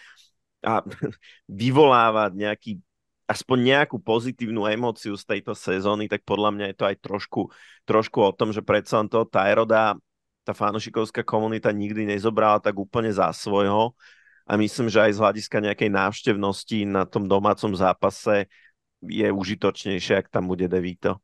a 0.59 0.83
vyvolávať 1.47 2.31
nejaký 2.35 2.71
aspoň 3.29 3.57
nejakú 3.61 4.01
pozitívnu 4.01 4.65
emóciu 4.65 5.13
z 5.13 5.37
tejto 5.37 5.53
sezóny, 5.53 6.09
tak 6.09 6.25
podľa 6.25 6.49
mňa 6.49 6.65
je 6.73 6.75
to 6.81 6.85
aj 6.89 6.95
trošku, 6.97 7.41
trošku 7.85 8.17
o 8.25 8.33
tom, 8.33 8.49
že 8.49 8.65
predsa 8.65 8.97
len 8.97 9.05
toho 9.05 9.29
Tyroda 9.29 9.93
tá 10.41 10.57
fanošikovská 10.57 11.21
komunita 11.21 11.69
nikdy 11.69 12.09
nezobrala 12.09 12.57
tak 12.57 12.73
úplne 12.73 13.13
za 13.13 13.29
svojho 13.29 13.93
a 14.49 14.57
myslím, 14.57 14.89
že 14.89 15.05
aj 15.05 15.13
z 15.13 15.21
hľadiska 15.21 15.57
nejakej 15.61 15.89
návštevnosti 15.93 16.89
na 16.89 17.05
tom 17.05 17.29
domácom 17.29 17.69
zápase 17.77 18.49
je 19.05 19.29
užitočnejšie, 19.29 20.25
ak 20.25 20.33
tam 20.33 20.49
bude 20.49 20.65
Devito. 20.65 21.21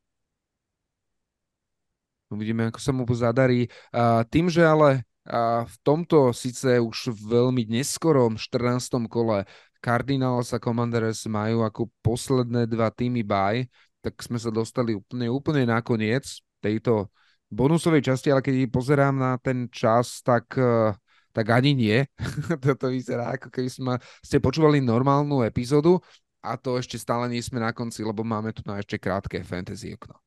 Uvidíme, 2.30 2.70
ako 2.70 2.78
sa 2.78 2.94
mu 2.94 3.02
zadarí. 3.10 3.66
A 3.90 4.22
tým, 4.30 4.46
že 4.46 4.62
ale 4.62 5.02
a 5.26 5.66
v 5.66 5.76
tomto 5.82 6.30
síce 6.30 6.78
už 6.78 7.10
veľmi 7.10 7.66
neskorom 7.66 8.38
14. 8.38 9.10
kole 9.10 9.42
Cardinals 9.86 10.50
a 10.50 10.58
Commanders 10.58 11.22
majú 11.30 11.62
ako 11.62 11.86
posledné 12.02 12.66
dva 12.66 12.90
týmy 12.90 13.22
bye, 13.22 13.70
tak 14.02 14.18
sme 14.18 14.34
sa 14.34 14.50
dostali 14.50 14.98
úplne, 14.98 15.30
úplne 15.30 15.62
nakoniec 15.62 16.26
tejto 16.58 17.06
bonusovej 17.46 18.02
časti, 18.02 18.34
ale 18.34 18.42
keď 18.42 18.66
pozerám 18.66 19.14
na 19.14 19.38
ten 19.38 19.70
čas, 19.70 20.26
tak, 20.26 20.50
eh, 20.58 20.90
tak 21.30 21.46
ani 21.54 21.78
nie. 21.78 21.98
Toto 22.66 22.90
vyzerá 22.90 23.38
ako 23.38 23.46
keby 23.54 23.70
sme, 23.70 23.94
ste 24.18 24.42
počúvali 24.42 24.82
normálnu 24.82 25.46
epizódu 25.46 26.02
a 26.42 26.58
to 26.58 26.82
ešte 26.82 26.98
stále 26.98 27.30
nie 27.30 27.38
sme 27.38 27.62
na 27.62 27.70
konci, 27.70 28.02
lebo 28.02 28.26
máme 28.26 28.50
tu 28.50 28.66
na 28.66 28.82
ešte 28.82 28.98
krátke 28.98 29.38
fantasy 29.46 29.94
okno. 29.94 30.18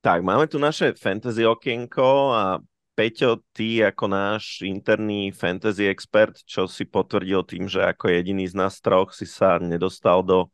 Tak, 0.00 0.24
máme 0.24 0.48
tu 0.48 0.56
naše 0.56 0.96
fantasy 0.96 1.44
okienko 1.44 2.32
a 2.32 2.44
Peťo, 2.96 3.40
ty 3.56 3.80
ako 3.80 4.12
náš 4.12 4.60
interný 4.60 5.32
fantasy 5.32 5.88
expert, 5.88 6.36
čo 6.44 6.68
si 6.68 6.84
potvrdil 6.84 7.44
tým, 7.48 7.64
že 7.64 7.80
ako 7.80 8.12
jediný 8.12 8.44
z 8.44 8.56
nás 8.56 8.76
troch 8.80 9.16
si 9.16 9.24
sa 9.24 9.56
nedostal 9.56 10.20
do 10.20 10.52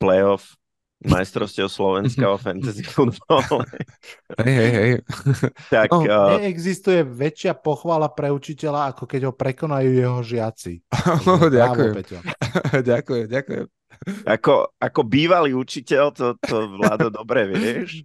playoff 0.00 0.56
majstrovstiev 1.04 1.68
Slovenska 1.68 2.24
o 2.32 2.40
fantasy 2.40 2.80
futbole. 2.92 3.68
Hej, 4.40 4.54
hej, 4.56 4.72
hej. 4.72 4.92
Tak, 5.68 5.92
no, 5.92 6.08
uh... 6.08 6.40
Neexistuje 6.40 7.04
väčšia 7.04 7.52
pochvala 7.52 8.08
pre 8.08 8.32
učiteľa, 8.32 8.96
ako 8.96 9.04
keď 9.04 9.20
ho 9.28 9.32
prekonajú 9.36 9.90
jeho 9.92 10.20
žiaci. 10.24 10.80
Oh, 11.28 11.48
ďakujem. 11.48 11.92
Peťo. 11.92 12.18
ďakujem, 12.92 13.26
ďakujem. 13.28 13.66
Ako, 14.24 14.72
ako 14.80 15.00
bývalý 15.04 15.52
učiteľ, 15.52 16.12
to, 16.12 16.26
to 16.40 16.56
Vlado 16.76 17.12
dobre 17.12 17.48
vieš. 17.52 18.04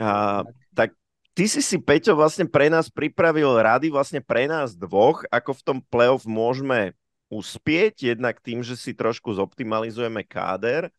A, 0.00 0.44
tak 0.72 0.96
ty 1.32 1.44
si 1.48 1.60
si, 1.64 1.76
Peťo, 1.80 2.16
vlastne 2.16 2.48
pre 2.48 2.68
nás 2.68 2.92
pripravil 2.92 3.48
rady 3.60 3.88
vlastne 3.88 4.20
pre 4.20 4.48
nás 4.48 4.76
dvoch, 4.76 5.24
ako 5.28 5.50
v 5.56 5.64
tom 5.64 5.78
playoff 5.80 6.28
môžeme 6.28 6.96
uspieť, 7.32 8.12
jednak 8.12 8.40
tým, 8.44 8.60
že 8.60 8.76
si 8.76 8.92
trošku 8.92 9.32
zoptimalizujeme 9.32 10.20
káder 10.28 10.92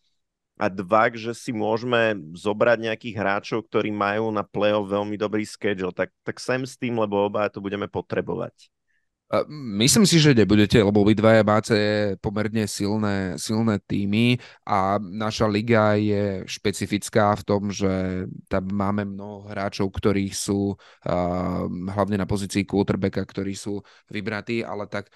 a 0.57 0.69
dva, 0.69 1.09
že 1.13 1.33
si 1.33 1.53
môžeme 1.53 2.17
zobrať 2.33 2.77
nejakých 2.81 3.15
hráčov, 3.17 3.65
ktorí 3.69 3.93
majú 3.93 4.29
na 4.33 4.41
playoff 4.45 4.89
veľmi 4.89 5.17
dobrý 5.17 5.45
schedule. 5.45 5.93
Tak, 5.93 6.09
tak 6.25 6.37
sem 6.41 6.61
s 6.65 6.77
tým, 6.77 6.97
lebo 6.97 7.21
oba 7.25 7.49
to 7.49 7.61
budeme 7.61 7.85
potrebovať. 7.85 8.69
Myslím 9.49 10.05
si, 10.05 10.21
že 10.21 10.37
nebudete, 10.37 10.77
lebo 10.77 11.01
obidvaja 11.01 11.41
máte 11.41 11.77
pomerne 12.21 12.69
silné, 12.69 13.33
silné 13.41 13.81
týmy 13.81 14.37
a 14.61 15.01
naša 15.01 15.49
liga 15.49 15.97
je 15.97 16.45
špecifická 16.45 17.33
v 17.33 17.41
tom, 17.41 17.73
že 17.73 18.29
tam 18.45 18.69
máme 18.69 19.09
mnoho 19.09 19.49
hráčov, 19.49 19.89
ktorí 19.89 20.29
sú 20.29 20.77
uh, 20.77 21.65
hlavne 21.65 22.21
na 22.21 22.29
pozícii 22.29 22.61
quarterbacka, 22.61 23.25
ktorí 23.25 23.57
sú 23.57 23.81
vybratí, 24.13 24.61
ale 24.61 24.85
tak 24.85 25.09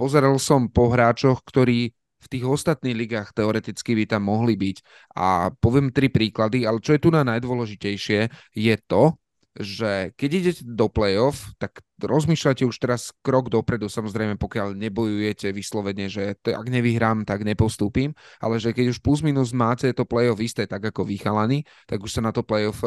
pozeral 0.00 0.40
som 0.40 0.72
po 0.72 0.88
hráčoch, 0.88 1.44
ktorí 1.44 1.92
v 1.92 2.26
tých 2.32 2.44
ostatných 2.48 2.96
ligách 2.96 3.36
teoreticky 3.36 3.92
by 3.92 4.04
tam 4.08 4.24
mohli 4.24 4.56
byť. 4.56 4.76
A 5.20 5.52
poviem 5.52 5.92
tri 5.92 6.08
príklady, 6.08 6.64
ale 6.64 6.80
čo 6.80 6.96
je 6.96 7.00
tu 7.04 7.12
na 7.12 7.28
najdôležitejšie, 7.28 8.32
je 8.56 8.74
to, 8.88 9.19
že 9.58 10.14
keď 10.14 10.30
idete 10.30 10.62
do 10.62 10.86
play-off, 10.86 11.50
tak 11.58 11.82
rozmýšľate 11.98 12.64
už 12.64 12.76
teraz 12.78 13.10
krok 13.20 13.50
dopredu, 13.50 13.90
samozrejme 13.90 14.38
pokiaľ 14.38 14.78
nebojujete 14.78 15.50
vyslovene, 15.50 16.06
že 16.06 16.38
to, 16.40 16.54
ak 16.54 16.66
nevyhrám, 16.70 17.26
tak 17.26 17.42
nepostúpim, 17.42 18.14
ale 18.38 18.62
že 18.62 18.70
keď 18.70 18.94
už 18.94 19.02
plus 19.02 19.20
minus 19.26 19.50
máte 19.50 19.90
to 19.90 20.06
play-off 20.06 20.38
isté, 20.38 20.70
tak 20.70 20.86
ako 20.86 21.02
vychalani, 21.02 21.66
tak 21.90 21.98
už 22.00 22.10
sa 22.14 22.22
na 22.22 22.30
to 22.30 22.46
play-off, 22.46 22.80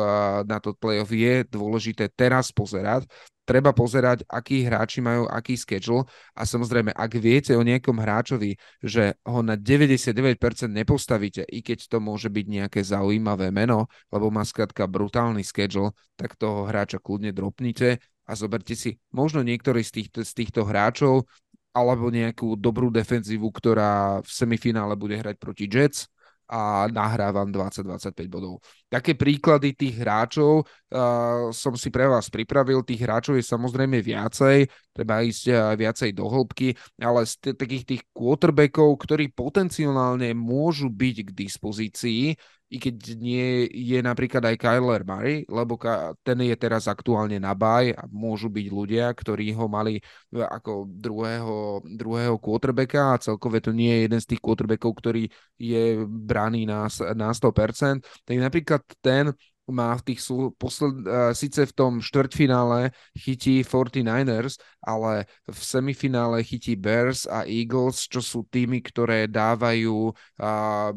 na 0.48 0.58
to 0.64 0.72
play-off 0.74 1.12
je 1.12 1.44
dôležité 1.52 2.08
teraz 2.16 2.50
pozerať, 2.56 3.06
treba 3.44 3.76
pozerať, 3.76 4.24
akí 4.28 4.64
hráči 4.64 5.04
majú 5.04 5.28
aký 5.28 5.60
schedule. 5.60 6.08
A 6.36 6.48
samozrejme, 6.48 6.96
ak 6.96 7.12
viete 7.20 7.54
o 7.56 7.64
niekom 7.64 8.00
hráčovi, 8.00 8.56
že 8.80 9.20
ho 9.28 9.40
na 9.44 9.60
99% 9.60 10.40
nepostavíte, 10.72 11.44
i 11.48 11.60
keď 11.60 11.92
to 11.92 11.98
môže 12.00 12.32
byť 12.32 12.46
nejaké 12.48 12.80
zaujímavé 12.82 13.52
meno, 13.52 13.92
lebo 14.10 14.32
má 14.32 14.48
skrátka 14.48 14.88
brutálny 14.88 15.44
schedule, 15.44 15.92
tak 16.16 16.40
toho 16.40 16.68
hráča 16.68 17.04
kľudne 17.04 17.36
dropnite 17.36 18.00
a 18.24 18.32
zoberte 18.40 18.74
si 18.74 18.96
možno 19.12 19.44
niektorý 19.44 19.84
z 19.84 19.92
týchto, 20.04 20.20
z 20.24 20.32
týchto 20.32 20.64
hráčov 20.64 21.28
alebo 21.74 22.14
nejakú 22.14 22.54
dobrú 22.56 22.94
defenzívu, 22.94 23.50
ktorá 23.50 24.22
v 24.22 24.30
semifinále 24.30 24.94
bude 24.94 25.18
hrať 25.18 25.36
proti 25.42 25.66
Jets 25.66 26.08
a 26.48 26.86
nahrávam 26.92 27.50
20-25 27.50 28.28
bodov. 28.28 28.60
Také 28.92 29.16
príklady 29.18 29.74
tých 29.74 30.00
hráčov 30.00 30.64
uh, 30.64 31.50
som 31.50 31.74
si 31.74 31.90
pre 31.90 32.06
vás 32.06 32.30
pripravil. 32.30 32.84
Tých 32.84 33.04
hráčov 33.04 33.40
je 33.40 33.46
samozrejme 33.46 34.04
viacej, 34.04 34.68
treba 34.94 35.24
ísť 35.24 35.44
uh, 35.50 35.74
viacej 35.74 36.14
do 36.14 36.28
hĺbky, 36.28 36.76
ale 37.02 37.26
z 37.26 37.34
t- 37.40 37.56
takých 37.58 37.84
tých 37.84 38.04
quarterbackov, 38.12 38.90
ktorí 39.02 39.32
potenciálne 39.34 40.36
môžu 40.38 40.92
byť 40.92 41.16
k 41.26 41.30
dispozícii, 41.32 42.36
i 42.74 42.78
keď 42.82 42.96
nie 43.22 43.70
je 43.70 44.02
napríklad 44.02 44.42
aj 44.42 44.58
Kyler 44.58 45.06
Murray, 45.06 45.46
lebo 45.46 45.78
ten 46.26 46.42
je 46.42 46.56
teraz 46.58 46.90
aktuálne 46.90 47.38
na 47.38 47.54
baj 47.54 47.94
a 47.94 48.10
môžu 48.10 48.50
byť 48.50 48.68
ľudia, 48.74 49.14
ktorí 49.14 49.54
ho 49.54 49.70
mali 49.70 50.02
e, 50.02 50.42
ako 50.42 50.90
druhého, 50.90 51.86
druhého 51.86 52.42
quarterbacka 52.42 53.14
a 53.14 53.22
celkové 53.22 53.62
to 53.62 53.70
nie 53.70 53.94
je 53.94 54.00
jeden 54.10 54.20
z 54.20 54.30
tých 54.34 54.42
quarterbackov, 54.42 54.92
ktorý 54.98 55.24
je 55.62 56.02
braný 56.10 56.66
na, 56.66 56.90
na 57.14 57.30
100%. 57.30 58.02
Tak 58.26 58.36
napríklad 58.42 58.82
ten 59.06 59.30
má 59.70 59.96
v 59.96 60.12
tých 60.12 60.20
posled, 60.60 61.08
uh, 61.08 61.32
síce 61.32 61.64
v 61.64 61.72
tom 61.72 62.04
štvrťfinále 62.04 62.92
chytí 63.16 63.64
49ers, 63.64 64.60
ale 64.84 65.32
v 65.48 65.60
semifinále 65.64 66.44
chytí 66.44 66.76
Bears 66.76 67.24
a 67.24 67.48
Eagles, 67.48 68.04
čo 68.12 68.20
sú 68.20 68.44
týmy, 68.44 68.84
ktoré 68.84 69.32
dávajú 69.32 70.12
uh, 70.12 70.92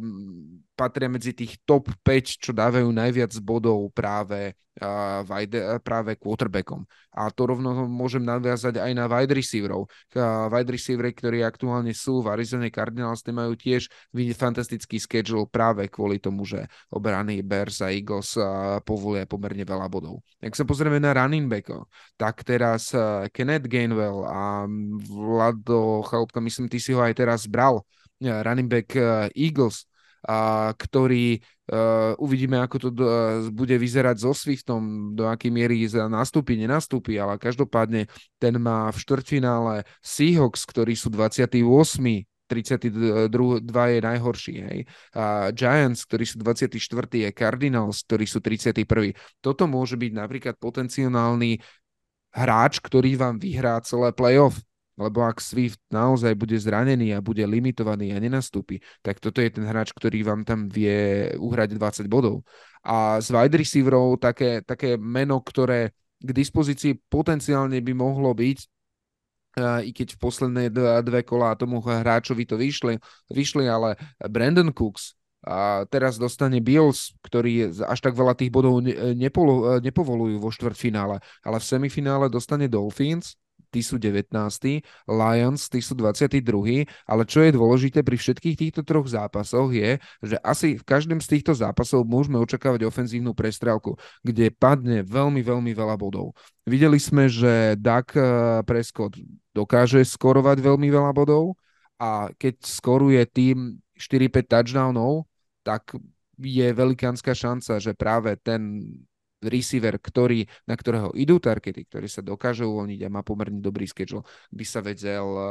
patria 0.76 1.08
medzi 1.08 1.32
tých 1.32 1.56
top 1.64 1.88
5, 2.04 2.44
čo 2.44 2.52
dávajú 2.52 2.92
najviac 2.92 3.32
bodov 3.40 3.88
práve, 3.96 4.52
uh, 4.84 5.24
wide, 5.24 5.80
práve 5.80 6.20
quarterbackom. 6.20 6.84
A 7.16 7.32
to 7.32 7.48
rovno 7.48 7.88
môžem 7.88 8.20
nadviazať 8.20 8.76
aj 8.76 8.92
na 8.92 9.08
wide 9.08 9.32
receiverov. 9.32 9.88
Uh, 10.12 10.52
wide 10.52 10.68
receivery, 10.68 11.16
ktorí 11.16 11.40
aktuálne 11.40 11.96
sú 11.96 12.20
v 12.20 12.36
Arizona 12.36 12.68
Cardinals, 12.68 13.24
tie 13.24 13.32
majú 13.32 13.56
tiež 13.56 13.88
fantastický 14.36 15.00
schedule 15.00 15.48
práve 15.48 15.88
kvôli 15.88 16.20
tomu, 16.20 16.44
že 16.44 16.68
obrany 16.92 17.40
Bears 17.40 17.80
a 17.80 17.88
Eagles 17.88 18.36
uh, 18.36 18.78
povolia 18.84 19.24
pomerne 19.24 19.64
veľa 19.64 19.88
bodov. 19.88 20.20
Ak 20.44 20.52
sa 20.52 20.68
pozrieme 20.68 21.00
na 21.00 21.16
running 21.16 21.48
backov, 21.48 21.88
tak 22.20 22.44
teraz 22.44 22.92
uh, 22.92 23.24
Kenneth 23.32 23.64
Gainwell 23.64 24.28
a 24.28 24.68
Vlado 25.08 26.04
Chalupka, 26.04 26.44
myslím, 26.44 26.68
ty 26.68 26.76
si 26.76 26.92
ho 26.92 27.00
aj 27.00 27.16
teraz 27.16 27.48
bral, 27.48 27.80
running 28.20 28.68
back 28.68 28.92
Eagles, 29.36 29.88
a 30.26 30.70
ktorý 30.74 31.38
uh, 31.38 32.18
uvidíme, 32.18 32.58
ako 32.58 32.76
to 32.82 32.88
do, 32.90 33.06
uh, 33.06 33.46
bude 33.54 33.78
vyzerať 33.78 34.26
so 34.26 34.34
Swiftom, 34.34 35.14
do 35.14 35.30
akej 35.30 35.54
miery 35.54 35.86
nastúpi, 36.10 36.58
nenastúpi, 36.58 37.14
ale 37.16 37.38
každopádne 37.38 38.10
ten 38.42 38.54
má 38.58 38.90
v 38.90 38.98
štvrťfinále 38.98 39.74
Seahawks, 40.02 40.66
ktorí 40.66 40.98
sú 40.98 41.14
28 41.14 41.62
32 42.46 43.34
je 43.66 43.98
najhorší, 43.98 44.54
hej. 44.62 44.78
A 45.18 45.50
Giants, 45.50 46.06
ktorí 46.06 46.22
sú 46.22 46.38
24. 46.38 46.78
je 47.10 47.30
Cardinals, 47.34 48.06
ktorí 48.06 48.22
sú 48.22 48.38
31. 48.38 49.18
Toto 49.42 49.66
môže 49.66 49.98
byť 49.98 50.12
napríklad 50.14 50.54
potenciálny 50.54 51.58
hráč, 52.30 52.78
ktorý 52.78 53.18
vám 53.18 53.42
vyhrá 53.42 53.82
celé 53.82 54.14
playoff 54.14 54.62
lebo 54.96 55.22
ak 55.28 55.44
Swift 55.44 55.78
naozaj 55.92 56.32
bude 56.34 56.56
zranený 56.56 57.12
a 57.12 57.20
bude 57.20 57.44
limitovaný 57.44 58.16
a 58.16 58.18
nenastúpi, 58.18 58.80
tak 59.04 59.20
toto 59.20 59.44
je 59.44 59.52
ten 59.52 59.68
hráč, 59.68 59.92
ktorý 59.92 60.24
vám 60.24 60.42
tam 60.42 60.72
vie 60.72 61.30
uhrať 61.36 61.76
20 61.76 62.08
bodov. 62.08 62.42
A 62.80 63.20
z 63.20 63.28
wide 63.28 63.60
receiverov 63.60 64.16
také, 64.16 64.64
také 64.64 64.96
meno, 64.96 65.44
ktoré 65.44 65.92
k 66.16 66.30
dispozícii 66.32 66.96
potenciálne 67.12 67.76
by 67.84 67.92
mohlo 67.92 68.32
byť, 68.32 68.58
i 69.84 69.90
keď 69.92 70.16
v 70.16 70.20
posledné 70.20 70.68
dve 71.00 71.24
kolá 71.24 71.56
tomu 71.56 71.80
hráčovi 71.80 72.44
to 72.44 72.60
vyšli, 72.60 73.00
vyšli 73.32 73.64
ale 73.64 73.96
Brandon 74.20 74.68
Cooks 74.68 75.16
a 75.44 75.88
teraz 75.88 76.20
dostane 76.20 76.60
Bills, 76.60 77.16
ktorý 77.24 77.72
až 77.84 78.00
tak 78.04 78.12
veľa 78.12 78.36
tých 78.36 78.52
bodov 78.52 78.84
nepovolujú 79.80 80.36
vo 80.36 80.50
štvrtfinále, 80.52 81.24
ale 81.40 81.56
v 81.56 81.68
semifinále 81.68 82.28
dostane 82.28 82.68
Dolphins, 82.68 83.36
tí 83.70 83.80
sú 83.84 83.98
19. 84.00 84.32
Lions, 85.06 85.60
tí 85.68 85.80
sú 85.82 85.94
22. 85.98 86.86
Ale 87.06 87.22
čo 87.26 87.42
je 87.42 87.50
dôležité 87.54 88.02
pri 88.02 88.16
všetkých 88.16 88.56
týchto 88.56 88.80
troch 88.86 89.06
zápasoch 89.06 89.70
je, 89.74 89.98
že 90.22 90.36
asi 90.42 90.78
v 90.78 90.84
každom 90.84 91.18
z 91.18 91.38
týchto 91.38 91.52
zápasov 91.52 92.06
môžeme 92.06 92.40
očakávať 92.40 92.86
ofenzívnu 92.86 93.36
prestrelku, 93.36 93.98
kde 94.22 94.52
padne 94.54 95.02
veľmi, 95.02 95.42
veľmi 95.42 95.72
veľa 95.74 95.96
bodov. 95.98 96.34
Videli 96.66 96.98
sme, 96.98 97.30
že 97.30 97.78
Dak 97.78 98.14
eh, 98.16 98.26
Prescott 98.66 99.14
dokáže 99.54 100.02
skorovať 100.04 100.60
veľmi 100.60 100.88
veľa 100.90 101.12
bodov 101.16 101.56
a 101.96 102.28
keď 102.36 102.60
skoruje 102.60 103.22
tým 103.30 103.80
4-5 103.96 104.52
touchdownov, 104.52 105.24
tak 105.64 105.96
je 106.36 106.68
velikánska 106.76 107.32
šanca, 107.32 107.80
že 107.80 107.96
práve 107.96 108.36
ten 108.36 108.84
receiver, 109.44 110.00
ktorý, 110.00 110.48
na 110.64 110.74
ktorého 110.76 111.12
idú 111.12 111.36
targety, 111.36 111.84
ktorý 111.84 112.08
sa 112.08 112.24
dokáže 112.24 112.64
uvoľniť 112.64 113.00
a 113.04 113.12
má 113.12 113.20
pomerne 113.20 113.60
dobrý 113.60 113.84
schedule, 113.84 114.24
by 114.52 114.64
sa 114.64 114.80
vedel, 114.80 115.26
eh, 115.36 115.48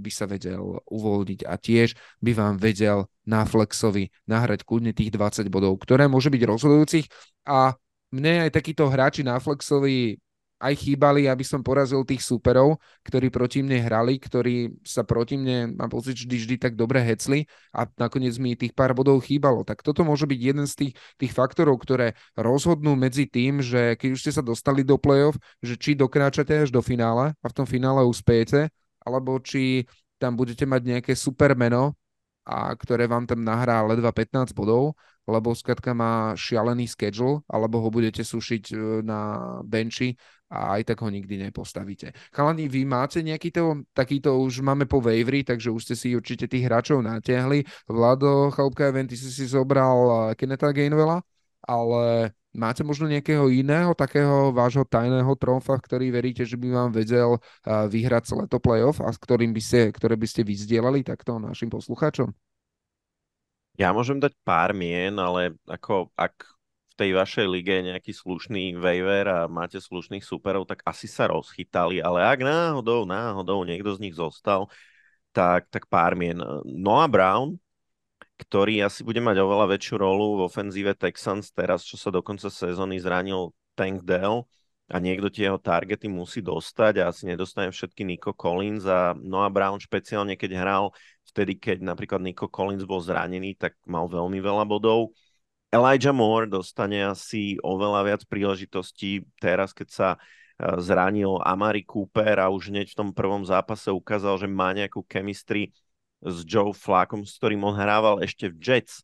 by 0.00 0.10
sa 0.12 0.24
vedel 0.24 0.80
uvoľniť. 0.88 1.40
A 1.44 1.54
tiež 1.60 1.96
by 2.20 2.32
vám 2.32 2.54
vedel 2.56 3.08
na 3.28 3.44
Flexovi 3.44 4.08
nahrať 4.24 4.64
kľudne 4.64 4.96
tých 4.96 5.12
20 5.12 5.48
bodov, 5.52 5.76
ktoré 5.82 6.08
môže 6.08 6.32
byť 6.32 6.42
rozhodujúcich. 6.42 7.06
A 7.46 7.74
mne 8.14 8.48
aj 8.48 8.50
takíto 8.54 8.86
hráči 8.86 9.26
na 9.26 9.36
Flexovi 9.42 10.16
aj 10.56 10.72
chýbali, 10.72 11.28
aby 11.28 11.44
som 11.44 11.60
porazil 11.60 12.00
tých 12.08 12.24
superov, 12.24 12.80
ktorí 13.04 13.28
proti 13.28 13.60
mne 13.60 13.84
hrali, 13.84 14.16
ktorí 14.16 14.80
sa 14.80 15.04
proti 15.04 15.36
mne, 15.36 15.76
mám 15.76 15.92
pocit, 15.92 16.16
vždy, 16.16 16.36
vždy 16.36 16.56
tak 16.56 16.72
dobre 16.80 17.04
hecli 17.04 17.44
a 17.76 17.84
nakoniec 18.00 18.40
mi 18.40 18.56
tých 18.56 18.72
pár 18.72 18.96
bodov 18.96 19.20
chýbalo. 19.20 19.68
Tak 19.68 19.84
toto 19.84 20.00
môže 20.00 20.24
byť 20.24 20.40
jeden 20.40 20.64
z 20.64 20.74
tých, 20.74 20.92
tých 21.20 21.32
faktorov, 21.36 21.76
ktoré 21.84 22.16
rozhodnú 22.40 22.96
medzi 22.96 23.28
tým, 23.28 23.60
že 23.60 24.00
keď 24.00 24.08
už 24.16 24.20
ste 24.24 24.32
sa 24.32 24.40
dostali 24.40 24.80
do 24.80 24.96
play-off, 24.96 25.36
že 25.60 25.76
či 25.76 25.92
dokráčate 25.92 26.64
až 26.64 26.72
do 26.72 26.80
finále 26.80 27.36
a 27.36 27.46
v 27.46 27.56
tom 27.56 27.68
finále 27.68 28.00
uspejete, 28.08 28.72
alebo 29.04 29.36
či 29.44 29.84
tam 30.16 30.40
budete 30.40 30.64
mať 30.64 30.82
nejaké 30.82 31.12
super 31.12 31.52
meno, 31.52 31.92
a 32.46 32.70
ktoré 32.78 33.10
vám 33.10 33.26
tam 33.26 33.42
nahrá 33.42 33.82
ledva 33.82 34.14
15 34.14 34.54
bodov, 34.54 34.94
lebo 35.26 35.50
skratka 35.50 35.90
má 35.90 36.38
šialený 36.38 36.86
schedule, 36.86 37.42
alebo 37.50 37.82
ho 37.82 37.90
budete 37.90 38.22
sušiť 38.22 38.64
e, 38.70 38.74
na 39.02 39.18
benchi 39.66 40.14
a 40.46 40.78
aj 40.78 40.94
tak 40.94 41.02
ho 41.02 41.10
nikdy 41.10 41.42
nepostavíte. 41.50 42.14
Chalani, 42.30 42.70
vy 42.70 42.86
máte 42.86 43.18
nejaký 43.18 43.50
to, 43.50 43.82
takýto, 43.90 44.38
už 44.38 44.62
máme 44.62 44.86
po 44.86 45.02
wavery, 45.02 45.42
takže 45.42 45.74
už 45.74 45.82
ste 45.82 45.94
si 45.98 46.08
určite 46.14 46.46
tých 46.46 46.70
hráčov 46.70 47.02
natiahli. 47.02 47.66
Vlado, 47.90 48.54
Chalupka 48.54 48.86
Event, 48.86 49.10
ty 49.10 49.18
si 49.18 49.34
si 49.34 49.44
zobral 49.50 50.30
Keneta 50.38 50.70
Gainwella, 50.70 51.18
ale 51.66 52.30
máte 52.54 52.86
možno 52.86 53.10
nejakého 53.10 53.50
iného 53.50 53.90
takého 53.92 54.54
vášho 54.54 54.86
tajného 54.86 55.34
tromfa, 55.34 55.74
ktorý 55.76 56.14
veríte, 56.14 56.46
že 56.46 56.54
by 56.54 56.68
vám 56.70 56.90
vedel 56.94 57.42
vyhrať 57.66 58.22
celé 58.30 58.44
to 58.46 58.62
playoff 58.62 59.02
a 59.02 59.10
s 59.10 59.18
ktorým 59.18 59.50
by 59.50 59.60
ste, 59.60 59.90
ktoré 59.90 60.14
by 60.14 60.30
ste 60.30 60.46
vyzdielali 60.46 61.02
takto 61.02 61.42
našim 61.42 61.68
poslucháčom? 61.68 62.30
Ja 63.76 63.92
môžem 63.92 64.16
dať 64.16 64.32
pár 64.40 64.72
mien, 64.72 65.12
ale 65.20 65.58
ako 65.68 66.08
ak 66.16 66.55
tej 66.96 67.12
vašej 67.12 67.46
lige 67.46 67.76
nejaký 67.84 68.10
slušný 68.16 68.80
waiver 68.80 69.28
a 69.28 69.38
máte 69.46 69.76
slušných 69.76 70.24
superov, 70.24 70.64
tak 70.64 70.80
asi 70.88 71.04
sa 71.04 71.28
rozchytali, 71.28 72.00
ale 72.00 72.24
ak 72.24 72.40
náhodou, 72.40 73.04
náhodou 73.04 73.62
niekto 73.68 73.92
z 73.92 74.02
nich 74.08 74.16
zostal, 74.16 74.72
tak, 75.36 75.68
tak 75.68 75.84
pár 75.92 76.16
mien. 76.16 76.40
Noah 76.64 77.06
Brown, 77.12 77.60
ktorý 78.40 78.80
asi 78.80 79.04
bude 79.04 79.20
mať 79.20 79.36
oveľa 79.44 79.76
väčšiu 79.76 79.96
rolu 80.00 80.40
v 80.40 80.48
ofenzíve 80.48 80.96
Texans 80.96 81.52
teraz, 81.52 81.84
čo 81.84 82.00
sa 82.00 82.08
do 82.08 82.24
konca 82.24 82.48
sezóny 82.48 82.96
zranil 82.96 83.52
Tank 83.76 84.00
Dell 84.04 84.48
a 84.88 84.96
niekto 84.96 85.28
tie 85.28 85.50
jeho 85.50 85.60
targety 85.60 86.08
musí 86.08 86.40
dostať 86.40 87.02
a 87.02 87.12
asi 87.12 87.28
nedostane 87.28 87.68
všetky 87.68 88.06
Nico 88.06 88.32
Collins 88.32 88.88
a 88.88 89.12
Noah 89.12 89.52
Brown 89.52 89.76
špeciálne 89.82 90.38
keď 90.38 90.50
hral 90.56 90.84
vtedy, 91.26 91.58
keď 91.58 91.84
napríklad 91.84 92.22
Nico 92.22 92.46
Collins 92.48 92.86
bol 92.86 93.02
zranený, 93.02 93.58
tak 93.58 93.74
mal 93.84 94.08
veľmi 94.08 94.38
veľa 94.40 94.64
bodov 94.64 95.12
Elijah 95.74 96.14
Moore 96.14 96.46
dostane 96.46 97.02
asi 97.02 97.58
oveľa 97.60 98.00
viac 98.06 98.22
príležitostí 98.30 99.26
teraz, 99.42 99.74
keď 99.74 99.88
sa 99.90 100.08
e, 100.14 100.18
zranil 100.78 101.42
Amari 101.42 101.82
Cooper 101.82 102.38
a 102.38 102.48
už 102.48 102.70
hneď 102.70 102.94
v 102.94 102.98
tom 102.98 103.10
prvom 103.10 103.42
zápase 103.42 103.90
ukázal, 103.90 104.38
že 104.38 104.48
má 104.48 104.70
nejakú 104.70 105.02
chemistry 105.10 105.74
s 106.22 106.46
Joe 106.46 106.70
Flackom, 106.70 107.26
s 107.26 107.36
ktorým 107.36 107.66
on 107.66 107.74
hrával 107.74 108.22
ešte 108.22 108.48
v 108.48 108.56
Jets. 108.62 109.02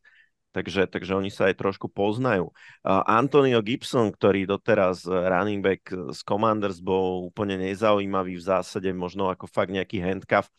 Takže, 0.53 0.85
takže 0.85 1.17
oni 1.17 1.33
sa 1.33 1.49
aj 1.49 1.57
trošku 1.57 1.89
poznajú. 1.89 2.53
Uh, 2.85 3.01
Antonio 3.09 3.57
Gibson, 3.65 4.13
ktorý 4.13 4.45
doteraz 4.45 5.01
e, 5.01 5.09
running 5.09 5.65
back 5.65 5.89
z 5.89 6.19
Commanders 6.21 6.77
bol 6.77 7.25
úplne 7.25 7.57
nezaujímavý 7.57 8.37
v 8.37 8.45
zásade, 8.53 8.85
možno 8.93 9.33
ako 9.33 9.49
fakt 9.49 9.73
nejaký 9.73 9.97
handcuff, 9.97 10.53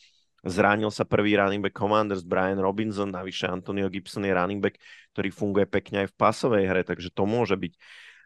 Zranil 0.45 0.93
sa 0.93 1.09
prvý 1.09 1.41
running 1.41 1.65
back 1.65 1.73
Commanders 1.73 2.21
Brian 2.21 2.61
Robinson, 2.61 3.09
navyše 3.09 3.49
Antonio 3.49 3.89
Gibson 3.89 4.29
je 4.29 4.33
running 4.37 4.61
back, 4.61 4.77
ktorý 5.17 5.29
funguje 5.33 5.65
pekne 5.65 6.05
aj 6.05 6.13
v 6.13 6.19
pasovej 6.21 6.65
hre, 6.69 6.83
takže 6.85 7.09
to 7.09 7.25
môže 7.25 7.57
byť 7.57 7.73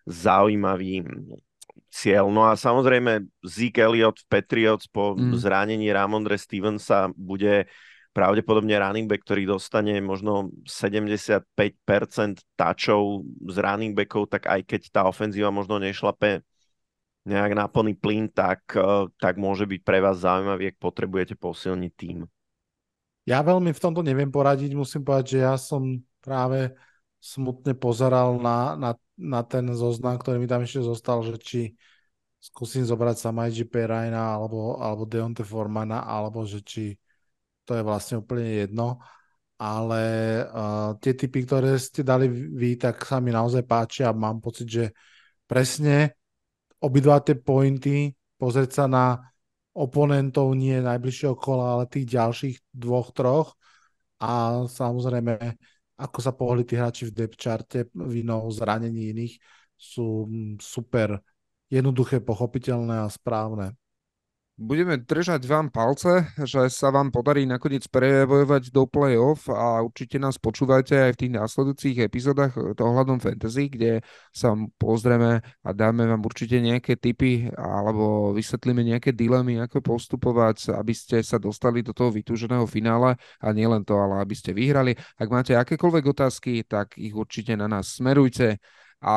zaujímavý 0.08 1.06
cieľ. 1.88 2.26
No 2.28 2.50
a 2.50 2.58
samozrejme 2.58 3.28
Zeke 3.46 3.86
Elliott 3.86 4.18
v 4.24 4.26
Patriots 4.26 4.90
po 4.90 5.14
mm. 5.14 5.38
zranení 5.38 5.86
Ramondre 5.94 6.34
Stevensa 6.34 7.12
bude 7.14 7.70
pravdepodobne 8.10 8.74
running 8.74 9.06
back, 9.06 9.22
ktorý 9.22 9.46
dostane 9.46 10.02
možno 10.02 10.50
75% 10.66 11.46
touchov 12.58 13.22
z 13.46 13.56
running 13.62 13.94
backov, 13.94 14.26
tak 14.26 14.50
aj 14.50 14.66
keď 14.66 14.80
tá 14.90 15.00
ofenzíva 15.06 15.54
možno 15.54 15.78
nešlape 15.78 16.42
nejak 17.28 17.52
na 17.52 17.68
plný 17.68 17.94
plyn, 18.00 18.32
tak, 18.32 18.64
eh, 18.72 19.06
tak 19.20 19.36
môže 19.36 19.68
byť 19.68 19.80
pre 19.84 20.00
vás 20.00 20.24
zaujímavý, 20.24 20.72
ak 20.72 20.80
potrebujete 20.80 21.36
posilniť 21.36 21.92
tým. 21.94 22.24
Ja 23.28 23.44
veľmi 23.44 23.76
v 23.76 23.82
tomto 23.82 24.00
neviem 24.00 24.32
poradiť, 24.32 24.72
musím 24.72 25.04
povedať, 25.04 25.36
že 25.36 25.38
ja 25.44 25.54
som 25.60 26.00
práve 26.24 26.72
smutne 27.20 27.76
pozeral 27.76 28.40
na, 28.40 28.72
na, 28.78 28.90
na 29.20 29.40
ten 29.44 29.68
zoznam, 29.76 30.16
ktorý 30.16 30.40
mi 30.40 30.48
tam 30.48 30.64
ešte 30.64 30.80
zostal, 30.80 31.20
že 31.20 31.36
či 31.36 31.60
skúsim 32.40 32.86
zobrať 32.86 33.16
sa 33.18 33.34
Majji 33.34 33.66
Perajna 33.66 34.38
alebo, 34.38 34.78
alebo 34.80 35.04
Deonte 35.04 35.42
Formana, 35.44 36.06
alebo 36.06 36.46
že 36.46 36.62
či 36.62 36.96
to 37.68 37.76
je 37.76 37.82
vlastne 37.84 38.22
úplne 38.22 38.64
jedno. 38.64 39.02
Ale 39.58 40.02
uh, 40.46 40.94
tie 41.02 41.18
typy, 41.18 41.42
ktoré 41.42 41.74
ste 41.82 42.06
dali 42.06 42.30
vy, 42.30 42.78
tak 42.78 43.02
sa 43.02 43.18
mi 43.18 43.34
naozaj 43.34 43.66
páčia 43.66 44.08
a 44.08 44.16
mám 44.16 44.38
pocit, 44.38 44.70
že 44.70 44.84
presne 45.50 46.17
obidva 46.82 47.22
tie 47.22 47.34
pointy, 47.38 48.14
pozrieť 48.38 48.70
sa 48.70 48.84
na 48.86 49.04
oponentov 49.74 50.54
nie 50.58 50.78
najbližšieho 50.82 51.38
kola, 51.38 51.78
ale 51.78 51.84
tých 51.90 52.10
ďalších 52.10 52.56
dvoch, 52.74 53.14
troch 53.14 53.54
a 54.18 54.62
samozrejme 54.66 55.38
ako 55.98 56.18
sa 56.22 56.30
pohli 56.30 56.62
tí 56.62 56.78
hráči 56.78 57.10
v 57.10 57.14
depth 57.14 57.38
charte 57.42 57.90
vinou 57.94 58.46
zranení 58.54 59.10
iných, 59.10 59.34
sú 59.74 60.30
mm, 60.30 60.62
super 60.62 61.18
jednoduché, 61.66 62.22
pochopiteľné 62.22 63.02
a 63.02 63.10
správne. 63.10 63.74
Budeme 64.58 64.98
držať 64.98 65.46
vám 65.46 65.70
palce, 65.70 66.34
že 66.42 66.66
sa 66.66 66.90
vám 66.90 67.14
podarí 67.14 67.46
nakoniec 67.46 67.86
prebojovať 67.86 68.74
do 68.74 68.90
play-off 68.90 69.46
a 69.46 69.78
určite 69.86 70.18
nás 70.18 70.34
počúvajte 70.34 70.98
aj 70.98 71.12
v 71.14 71.20
tých 71.22 71.32
následujúcich 71.38 72.02
epizódach 72.02 72.58
ohľadom 72.58 73.22
fantasy, 73.22 73.70
kde 73.70 74.02
sa 74.34 74.58
pozrieme 74.74 75.46
a 75.62 75.70
dáme 75.70 76.10
vám 76.10 76.26
určite 76.26 76.58
nejaké 76.58 76.98
tipy 76.98 77.54
alebo 77.54 78.34
vysvetlíme 78.34 78.82
nejaké 78.82 79.14
dilemy, 79.14 79.62
ako 79.62 79.78
postupovať, 79.94 80.74
aby 80.74 80.90
ste 80.90 81.22
sa 81.22 81.38
dostali 81.38 81.86
do 81.86 81.94
toho 81.94 82.10
vytúženého 82.10 82.66
finále 82.66 83.14
a 83.38 83.54
nielen 83.54 83.86
to, 83.86 83.94
ale 83.94 84.26
aby 84.26 84.34
ste 84.34 84.50
vyhrali. 84.50 84.98
Ak 85.22 85.30
máte 85.30 85.54
akékoľvek 85.54 86.04
otázky, 86.10 86.66
tak 86.66 86.98
ich 86.98 87.14
určite 87.14 87.54
na 87.54 87.70
nás 87.70 87.94
smerujte 87.94 88.58
a 89.06 89.14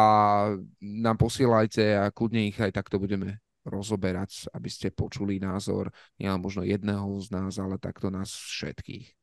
nám 0.86 1.18
posielajte 1.18 1.98
a 1.98 2.14
kľudne 2.14 2.46
ich 2.46 2.62
aj 2.62 2.78
takto 2.78 3.02
budeme 3.02 3.42
rozoberať, 3.66 4.50
aby 4.54 4.70
ste 4.70 4.90
počuli 4.90 5.38
názor 5.38 5.94
nielen 6.18 6.42
možno 6.42 6.66
jedného 6.66 7.06
z 7.22 7.28
nás, 7.34 7.58
ale 7.62 7.78
takto 7.78 8.10
nás 8.10 8.34
všetkých. 8.34 9.14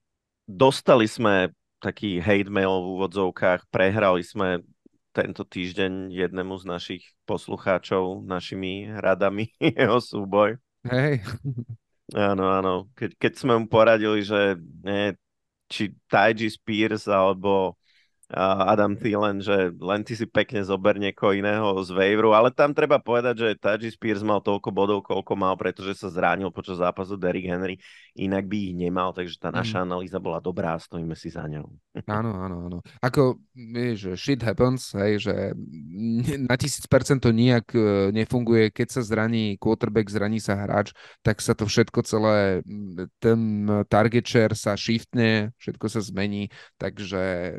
Dostali 0.48 1.10
sme 1.10 1.52
taký 1.78 2.18
hate 2.18 2.50
mail 2.50 2.72
v 2.82 2.86
úvodzovkách, 2.98 3.70
prehrali 3.70 4.22
sme 4.22 4.62
tento 5.12 5.42
týždeň 5.42 6.14
jednému 6.14 6.54
z 6.62 6.64
našich 6.68 7.02
poslucháčov 7.26 8.22
našimi 8.22 8.86
radami 8.86 9.50
jeho 9.78 9.98
súboj. 9.98 10.58
Hej. 10.86 11.26
Áno, 12.14 12.48
áno. 12.48 12.74
Keď, 12.96 13.10
keď 13.18 13.32
sme 13.34 13.52
mu 13.58 13.66
poradili, 13.68 14.24
že 14.24 14.56
nie, 14.86 15.12
či 15.68 15.92
Taiji 16.08 16.48
Spears 16.48 17.04
alebo 17.10 17.76
Adam 18.36 18.92
Thielen, 18.92 19.40
že 19.40 19.72
len 19.80 20.04
ty 20.04 20.12
si 20.12 20.28
pekne 20.28 20.60
zober 20.60 21.00
niekoho 21.00 21.32
iného 21.32 21.80
z 21.80 21.96
waiveru, 21.96 22.36
ale 22.36 22.52
tam 22.52 22.76
treba 22.76 23.00
povedať, 23.00 23.34
že 23.40 23.48
Taji 23.56 23.88
Spears 23.88 24.20
mal 24.20 24.44
toľko 24.44 24.68
bodov, 24.68 25.00
koľko 25.00 25.32
mal, 25.32 25.56
pretože 25.56 25.96
sa 25.96 26.12
zránil 26.12 26.52
počas 26.52 26.76
zápasu 26.76 27.16
Derrick 27.16 27.48
Henry, 27.48 27.80
inak 28.12 28.44
by 28.44 28.56
ich 28.68 28.76
nemal, 28.76 29.16
takže 29.16 29.40
tá 29.40 29.48
naša 29.48 29.80
mm. 29.80 29.84
analýza 29.88 30.20
bola 30.20 30.44
dobrá 30.44 30.76
a 30.76 30.82
stojíme 30.82 31.16
si 31.16 31.32
za 31.32 31.48
ňou. 31.48 31.72
Áno, 32.04 32.30
áno, 32.36 32.56
áno. 32.70 32.78
Ako, 33.02 33.42
vieš, 33.52 34.14
shit 34.14 34.44
happens, 34.44 34.94
hej, 34.94 35.28
že 35.28 35.34
na 36.46 36.54
tisíc 36.54 36.86
percent 36.86 37.18
to 37.18 37.34
nijak 37.34 37.74
e, 37.74 38.14
nefunguje, 38.14 38.70
keď 38.70 38.88
sa 38.92 39.02
zraní 39.02 39.58
quarterback, 39.58 40.06
zraní 40.06 40.38
sa 40.38 40.54
hráč, 40.54 40.94
tak 41.26 41.42
sa 41.42 41.58
to 41.58 41.66
všetko 41.66 41.98
celé, 42.06 42.62
ten 43.18 43.66
target 43.90 44.24
share 44.24 44.54
sa 44.54 44.78
shiftne, 44.78 45.50
všetko 45.58 45.86
sa 45.90 45.98
zmení, 45.98 46.54
takže 46.78 47.58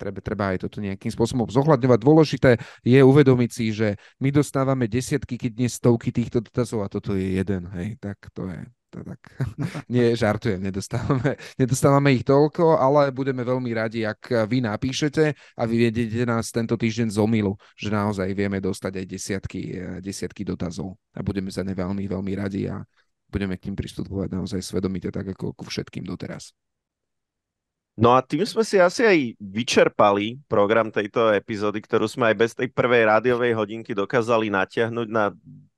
treba, 0.00 0.24
treba 0.24 0.44
aj 0.56 0.64
toto 0.64 0.80
nejakým 0.80 1.12
spôsobom 1.12 1.44
zohľadňovať. 1.52 1.98
Dôležité 2.00 2.50
je 2.80 3.00
uvedomiť 3.04 3.50
si, 3.52 3.76
že 3.76 4.00
my 4.24 4.32
dostávame 4.32 4.88
desiatky, 4.88 5.36
keď 5.36 5.52
nie 5.60 5.68
stovky 5.68 6.08
týchto 6.08 6.40
dotazov 6.40 6.80
a 6.80 6.88
toto 6.88 7.12
je 7.12 7.36
jeden, 7.36 7.68
hej, 7.76 8.00
tak 8.00 8.16
to 8.32 8.48
je 8.48 8.64
to 8.90 9.06
tak, 9.06 9.22
nie, 9.94 10.18
žartujem, 10.18 10.58
nedostávame, 10.58 11.38
nedostávame 11.54 12.10
ich 12.18 12.26
toľko, 12.26 12.74
ale 12.74 13.14
budeme 13.14 13.46
veľmi 13.46 13.70
radi, 13.70 14.02
ak 14.02 14.50
vy 14.50 14.66
napíšete 14.66 15.24
a 15.54 15.62
vy 15.62 15.86
viedete 15.86 16.26
nás 16.26 16.50
tento 16.50 16.74
týždeň 16.74 17.14
z 17.14 17.18
omilu, 17.22 17.54
že 17.78 17.94
naozaj 17.94 18.34
vieme 18.34 18.58
dostať 18.58 18.92
aj 18.98 19.06
desiatky, 19.06 19.60
desiatky 20.02 20.42
dotazov 20.42 20.98
a 21.14 21.22
budeme 21.22 21.54
za 21.54 21.62
ne 21.62 21.72
veľmi, 21.72 22.02
veľmi 22.10 22.32
radi 22.34 22.66
a 22.66 22.82
budeme 23.30 23.54
k 23.54 23.70
tým 23.70 23.78
pristupovať 23.78 24.34
naozaj 24.34 24.60
svedomite 24.60 25.08
tak 25.14 25.38
ako 25.38 25.54
ku 25.54 25.64
všetkým 25.70 26.02
doteraz. 26.02 26.50
No 28.00 28.16
a 28.16 28.24
tým 28.24 28.48
sme 28.48 28.64
si 28.64 28.80
asi 28.80 29.04
aj 29.04 29.18
vyčerpali 29.36 30.40
program 30.48 30.88
tejto 30.88 31.36
epizódy, 31.36 31.84
ktorú 31.84 32.08
sme 32.08 32.32
aj 32.32 32.36
bez 32.40 32.50
tej 32.56 32.72
prvej 32.72 33.04
rádiovej 33.04 33.52
hodinky 33.52 33.92
dokázali 33.92 34.48
natiahnuť 34.48 35.08
na 35.12 35.28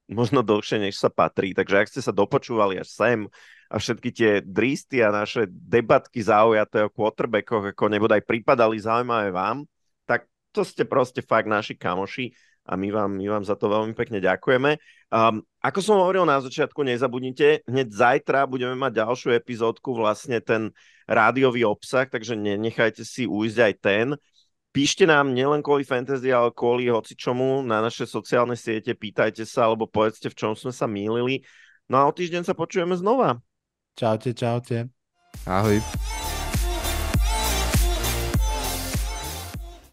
možno 0.07 0.47
dlhšie, 0.47 0.79
než 0.79 1.03
sa 1.03 1.11
patrí. 1.11 1.51
Takže 1.51 1.83
ak 1.83 1.91
ste 1.91 1.99
sa 1.99 2.15
dopočúvali 2.15 2.79
až 2.79 2.95
sem 2.95 3.19
a 3.67 3.75
všetky 3.75 4.15
tie 4.15 4.31
dristy 4.39 5.03
a 5.03 5.11
naše 5.11 5.51
debatky 5.51 6.23
zaujaté 6.23 6.87
o 6.87 6.95
quarterbackoch, 6.95 7.75
ako 7.75 7.91
nebodaj 7.91 8.23
pripadali 8.23 8.79
zaujímavé 8.79 9.35
vám, 9.35 9.67
tak 10.07 10.31
to 10.55 10.63
ste 10.63 10.87
proste 10.87 11.27
fakt 11.27 11.51
naši 11.51 11.75
kamoši 11.75 12.31
a 12.63 12.73
my 12.79 12.89
vám, 12.95 13.11
my 13.19 13.27
vám 13.27 13.45
za 13.45 13.59
to 13.59 13.67
veľmi 13.67 13.95
pekne 13.99 14.23
ďakujeme. 14.23 14.79
Um, 15.11 15.43
ako 15.61 15.79
som 15.83 15.99
hovoril 15.99 16.23
na 16.23 16.39
začiatku, 16.39 16.87
nezabudnite, 16.87 17.67
hneď 17.67 17.89
zajtra 17.91 18.47
budeme 18.47 18.79
mať 18.79 19.03
ďalšiu 19.03 19.35
epizódku, 19.35 19.93
vlastne 19.93 20.39
ten 20.39 20.71
rádiový 21.11 21.67
obsah, 21.67 22.07
takže 22.07 22.39
nenechajte 22.39 23.03
si 23.03 23.27
ujsť 23.27 23.59
aj 23.59 23.75
ten. 23.83 24.07
Píšte 24.73 25.05
nám 25.05 25.37
nielen 25.37 25.61
kvôli 25.61 25.85
fantasy, 25.85 26.33
ale 26.33 26.49
kvôli 26.49 26.89
hoci 26.89 27.13
čomu 27.13 27.61
na 27.61 27.85
naše 27.85 28.09
sociálne 28.09 28.57
siete, 28.57 28.97
pýtajte 28.97 29.45
sa 29.45 29.69
alebo 29.69 29.85
povedzte, 29.85 30.33
v 30.33 30.39
čom 30.39 30.57
sme 30.57 30.73
sa 30.73 30.89
mýlili. 30.89 31.45
No 31.93 32.01
a 32.01 32.09
o 32.09 32.13
týždeň 32.15 32.49
sa 32.49 32.57
počujeme 32.57 32.97
znova. 32.97 33.37
Čaute, 34.01 34.33
čaute. 34.33 34.89
Ahoj. 35.45 35.77